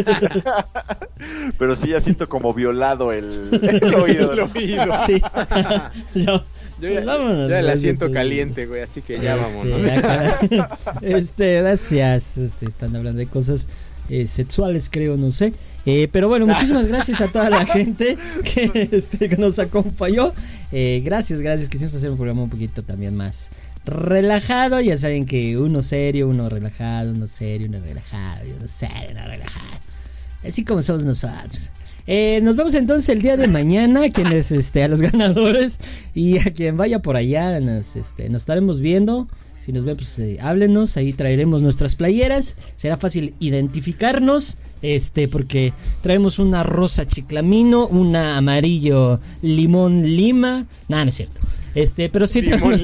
Pero 1.59 1.75
sí 1.75 1.89
ya 1.89 2.01
siento 2.01 2.29
como 2.29 2.53
violado 2.55 3.13
el, 3.13 3.49
el 3.83 3.95
oído. 3.95 4.33
El 4.33 4.41
oído. 4.41 4.85
Sí. 5.07 5.23
Yo- 6.15 6.43
Yo 6.81 6.89
ya, 6.89 7.05
vámonos, 7.05 7.51
ya 7.51 7.61
la 7.63 7.77
siento 7.77 8.07
pues, 8.07 8.15
caliente, 8.17 8.67
güey, 8.67 8.83
así 8.83 9.03
que 9.03 9.21
ya 9.21 9.35
Este, 9.37 9.45
vámonos. 9.45 9.83
Este, 11.03 11.61
gracias. 11.61 12.37
Este, 12.39 12.67
están 12.67 12.97
hablando 12.97 13.19
de 13.19 13.27
cosas 13.27 13.69
eh, 14.11 14.27
sexuales, 14.27 14.91
creo, 14.91 15.17
no 15.17 15.31
sé. 15.31 15.53
Eh, 15.87 16.09
pero 16.11 16.29
bueno, 16.29 16.47
muchísimas 16.47 16.87
gracias 16.87 17.21
a 17.21 17.29
toda 17.29 17.49
la 17.49 17.65
gente 17.75 18.19
que, 18.45 18.89
este, 18.93 19.29
que 19.29 19.37
nos 19.37 19.59
acompañó. 19.59 20.33
Eh, 20.73 21.01
gracias, 21.05 21.41
gracias. 21.41 21.69
Quisimos 21.69 21.95
hacer 21.95 22.11
un 22.11 22.17
programa 22.17 22.43
un 22.43 22.51
poquito 22.51 22.83
también 22.83 23.15
más 23.15 23.51
relajado. 23.87 24.81
Ya 24.81 24.97
saben 24.97 25.27
que 25.27 25.57
uno 25.57 25.81
serio, 25.81 26.29
uno 26.29 26.49
relajado, 26.49 27.13
uno 27.13 27.27
serio, 27.27 27.69
uno 27.69 27.81
relajado, 27.81 28.41
uno 28.59 28.67
serio, 28.67 29.11
uno 29.13 29.27
relajado. 29.27 29.79
Así 30.45 30.65
como 30.65 30.83
somos 30.83 31.05
nosotros. 31.05 31.71
Eh, 32.07 32.41
nos 32.43 32.57
vemos 32.57 32.75
entonces 32.75 33.09
el 33.11 33.23
día 33.23 33.37
de 33.37 33.47
mañana, 33.47 34.07
a 34.07 34.11
quienes, 34.11 34.51
este, 34.51 34.83
a 34.83 34.89
los 34.89 35.01
ganadores 35.01 35.79
y 36.15 36.39
a 36.39 36.45
quien 36.45 36.77
vaya 36.77 36.99
por 37.01 37.17
allá, 37.17 37.61
nos, 37.61 37.95
este, 37.95 38.29
nos 38.29 38.43
estaremos 38.43 38.81
viendo. 38.81 39.29
Si 39.61 39.73
nos 39.73 39.85
ven, 39.85 39.97
pues 39.97 40.19
eh, 40.19 40.39
háblenos, 40.41 40.97
ahí 40.97 41.13
traeremos 41.13 41.61
nuestras 41.61 41.95
playeras. 41.95 42.57
Será 42.77 42.97
fácil 42.97 43.35
identificarnos, 43.41 44.57
este, 44.81 45.29
porque 45.29 45.75
traemos 46.03 46.39
una 46.39 46.63
rosa 46.63 47.05
chiclamino, 47.05 47.87
una 47.87 48.39
amarillo 48.39 49.21
limón 49.43 50.03
lima. 50.03 50.67
Nada, 50.89 51.05
no 51.05 51.09
es 51.11 51.17
cierto. 51.17 51.41
Este, 51.75 52.09
pero 52.09 52.27
sí 52.27 52.41
traemos 52.43 52.83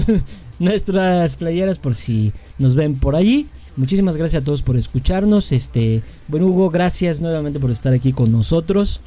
nuestras 0.58 1.36
playeras 1.36 1.78
por 1.78 1.94
si 1.94 2.32
nos 2.58 2.74
ven 2.74 2.94
por 2.98 3.14
allí. 3.14 3.46
Muchísimas 3.76 4.16
gracias 4.16 4.42
a 4.42 4.44
todos 4.44 4.62
por 4.62 4.76
escucharnos. 4.76 5.52
Este, 5.52 6.02
bueno 6.28 6.46
Hugo, 6.46 6.70
gracias 6.70 7.20
nuevamente 7.20 7.60
por 7.60 7.70
estar 7.70 7.92
aquí 7.92 8.12
con 8.14 8.32
nosotros. 8.32 9.00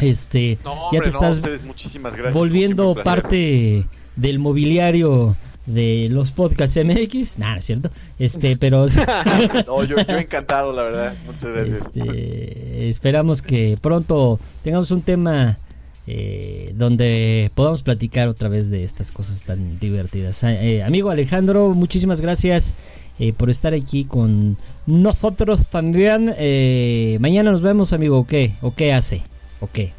Este, 0.00 0.58
No, 0.64 0.74
ya 0.74 0.98
hombre, 0.98 1.00
te 1.00 1.10
no, 1.10 1.18
estás 1.18 1.36
ustedes, 1.36 1.64
muchísimas 1.64 2.16
gracias. 2.16 2.34
volviendo 2.34 2.94
parte 2.94 3.86
del 4.16 4.38
mobiliario 4.40 5.36
de 5.66 6.08
los 6.10 6.32
podcasts 6.32 6.76
MX. 6.76 7.38
Nada, 7.38 7.56
es 7.56 7.64
cierto. 7.64 7.90
Este, 8.18 8.56
pero 8.60 8.86
no, 9.66 9.84
yo, 9.84 9.96
yo 9.96 10.16
encantado, 10.18 10.72
la 10.72 10.82
verdad. 10.82 11.14
Muchas 11.26 11.50
gracias. 11.50 11.86
este, 11.86 12.88
esperamos 12.88 13.42
que 13.42 13.78
pronto 13.80 14.38
tengamos 14.62 14.90
un 14.90 15.02
tema 15.02 15.58
eh, 16.06 16.72
donde 16.74 17.50
podamos 17.54 17.82
platicar 17.82 18.28
otra 18.28 18.48
vez 18.48 18.70
de 18.70 18.84
estas 18.84 19.12
cosas 19.12 19.42
tan 19.42 19.78
divertidas. 19.78 20.42
Eh, 20.44 20.82
amigo 20.82 21.10
Alejandro, 21.10 21.70
muchísimas 21.70 22.20
gracias 22.20 22.76
eh, 23.18 23.32
por 23.32 23.50
estar 23.50 23.74
aquí 23.74 24.04
con 24.04 24.56
nosotros 24.86 25.66
también. 25.66 26.34
Eh, 26.38 27.18
mañana 27.20 27.52
nos 27.52 27.62
vemos, 27.62 27.92
amigo. 27.92 28.18
¿O 28.18 28.26
qué? 28.26 28.52
¿O 28.62 28.74
qué 28.74 28.92
hace? 28.92 29.22
¿O 29.60 29.68
qué? 29.68 29.92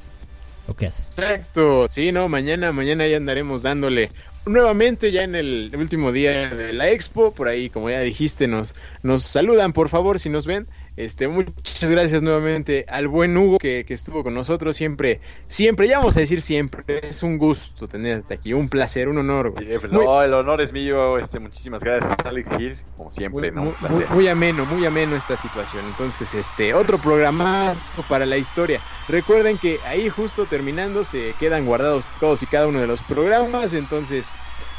¿O 0.68 0.74
qué 0.74 0.88
hace? 0.88 1.22
Exacto, 1.22 1.88
sí, 1.88 2.12
no, 2.12 2.28
mañana, 2.28 2.72
mañana 2.72 3.08
ya 3.08 3.18
andaremos 3.18 3.62
dándole 3.62 4.10
nuevamente 4.46 5.12
ya 5.12 5.24
en 5.24 5.36
el 5.36 5.72
último 5.78 6.12
día 6.12 6.50
de 6.50 6.74
la 6.74 6.90
expo, 6.90 7.34
por 7.34 7.48
ahí 7.48 7.70
como 7.70 7.90
ya 7.90 8.00
dijiste, 8.02 8.48
nos, 8.48 8.76
nos 9.02 9.24
saludan 9.24 9.74
por 9.74 9.90
favor 9.90 10.20
si 10.20 10.30
nos 10.30 10.46
ven, 10.46 10.68
este, 10.96 11.28
muchas 11.28 11.90
gracias 11.90 12.22
nuevamente 12.22 12.86
al 12.88 13.08
buen 13.08 13.36
Hugo 13.36 13.58
que, 13.58 13.84
que 13.86 13.94
estuvo 13.94 14.24
con 14.24 14.34
nosotros 14.34 14.76
siempre, 14.76 15.22
siempre, 15.48 15.88
ya 15.88 15.98
vamos 16.00 16.16
a 16.18 16.20
decir 16.20 16.42
siempre, 16.42 16.84
es 17.02 17.24
un 17.24 17.38
gusto 17.38 17.88
tenerte 17.88 18.34
aquí, 18.36 18.54
un 18.54 18.70
placer, 18.70 19.08
un 19.10 19.18
honor. 19.18 19.54
Sí, 19.58 19.66
Muy- 19.92 20.06
no, 20.06 20.22
el 20.22 20.34
honor 20.34 20.62
es 20.62 20.72
mío. 20.74 21.18
Este, 21.18 21.40
muchísimas 21.40 21.84
gracias, 21.84 22.14
Alex 22.24 22.56
Gil. 22.58 22.78
Como 22.96 23.10
siempre, 23.10 23.52
muy, 23.52 23.64
¿no? 23.64 23.70
Un 23.70 23.76
placer. 23.76 24.08
muy- 24.08 24.16
muy 24.16 24.28
ameno, 24.28 24.66
muy 24.66 24.86
ameno 24.86 25.16
esta 25.16 25.36
situación. 25.38 25.86
Entonces, 25.88 26.34
este, 26.36 26.74
otro 26.74 27.00
programazo 27.00 28.04
para 28.04 28.26
la 28.26 28.38
historia. 28.38 28.80
Recuerden 29.08 29.58
que 29.58 29.82
ahí 29.86 30.10
justo 30.10 30.46
terminando 30.46 31.04
se 31.04 31.34
quedan 31.36 31.66
guardados 31.66 32.08
todos 32.20 32.42
y 32.44 32.48
cada 32.48 32.68
uno 32.68 32.80
de 32.80 32.88
los 32.88 33.02
programas. 33.04 33.74
Entonces, 33.74 34.34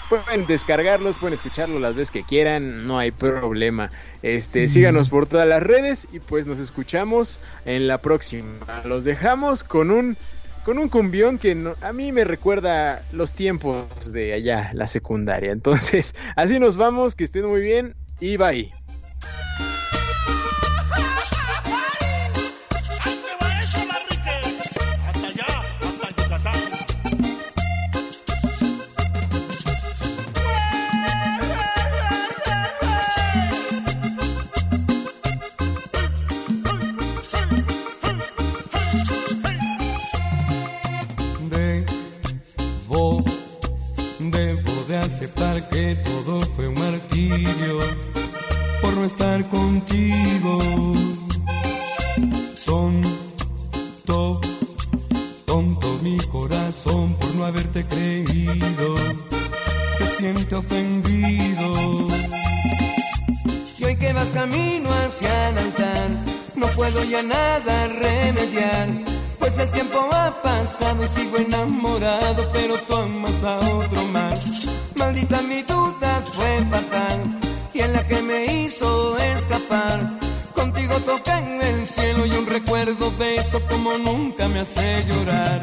pueden 0.05 0.47
descargarlos, 0.47 1.19
pueden 1.19 1.35
escucharlos 1.35 1.81
las 1.81 1.95
veces 1.95 2.11
que 2.11 2.25
quieran, 2.25 2.87
no 2.87 2.99
hay 2.99 3.11
problema. 3.11 3.91
Este, 4.23 4.69
síganos 4.69 5.09
por 5.09 5.27
todas 5.27 5.47
las 5.49 5.63
redes 5.63 6.07
y 6.11 6.21
pues 6.21 6.47
nos 6.47 6.59
escuchamos 6.59 7.41
en 7.65 7.87
la 7.89 8.01
próxima. 8.01 8.61
Los 8.85 9.05
dejamos 9.05 9.65
con 9.65 9.91
un 9.91 10.17
con 10.63 10.79
un 10.79 10.89
cumbión 10.89 11.39
que 11.39 11.55
no- 11.55 11.77
a 11.83 11.93
mí 11.93 12.11
me 12.13 12.25
recuerda 12.25 13.05
los 13.11 13.35
tiempos 13.35 14.13
de 14.13 14.33
allá, 14.33 14.71
la 14.75 14.87
secundaria. 14.87 15.53
Entonces, 15.53 16.15
así 16.37 16.59
nos 16.59 16.77
vamos, 16.77 17.15
que 17.17 17.25
estén 17.25 17.47
muy 17.47 17.61
bien 17.61 17.97
y 18.19 18.37
bye. 18.39 18.84
Que 45.71 45.97
todo 46.05 46.41
fue 46.55 46.69
un 46.69 46.79
martirio 46.79 47.79
por 48.83 48.93
no 48.95 49.05
estar 49.05 49.49
contigo. 49.49 50.59
Tonto, 52.67 54.41
tonto 55.47 55.99
mi 56.03 56.19
corazón 56.19 57.15
por 57.15 57.35
no 57.35 57.47
haberte 57.47 57.87
creído. 57.87 58.97
Se 59.97 60.07
siente 60.07 60.57
ofendido. 60.57 62.09
Y 63.79 63.85
hoy 63.85 63.97
que 63.97 64.13
vas 64.13 64.29
camino 64.29 64.91
hacia 64.91 65.49
el 65.49 65.59
altar, 65.59 66.11
no 66.55 66.67
puedo 66.69 67.03
ya 67.05 67.23
nada 67.23 67.87
remediar. 67.87 68.89
Pues 69.39 69.59
el 69.59 69.71
tiempo 69.71 70.07
ha 70.13 70.43
pasado 70.43 71.07
sigo 71.15 71.39
enamorado, 71.39 72.51
pero 72.53 72.77
tú 72.77 72.95
amas 72.97 73.43
a 73.43 73.59
otro 73.59 74.05
más. 74.07 74.74
Maldita 74.97 75.43
mi 75.43 75.63
duda 75.63 76.23
fue 76.33 76.61
fatal, 76.71 77.21
y 77.73 77.81
en 77.81 77.93
la 77.93 78.07
que 78.07 78.23
me 78.23 78.47
hizo 78.47 79.19
escapar. 79.19 80.01
Contigo 80.55 80.95
toca 81.01 81.39
en 81.39 81.61
el 81.63 81.87
cielo 81.87 82.27
y 82.27 82.33
un 82.33 82.47
recuerdo 82.47 83.11
de 83.13 83.37
eso 83.37 83.61
como 83.69 83.99
nunca 83.99 84.47
me 84.49 84.61
hace 84.61 85.05
llorar. 85.05 85.63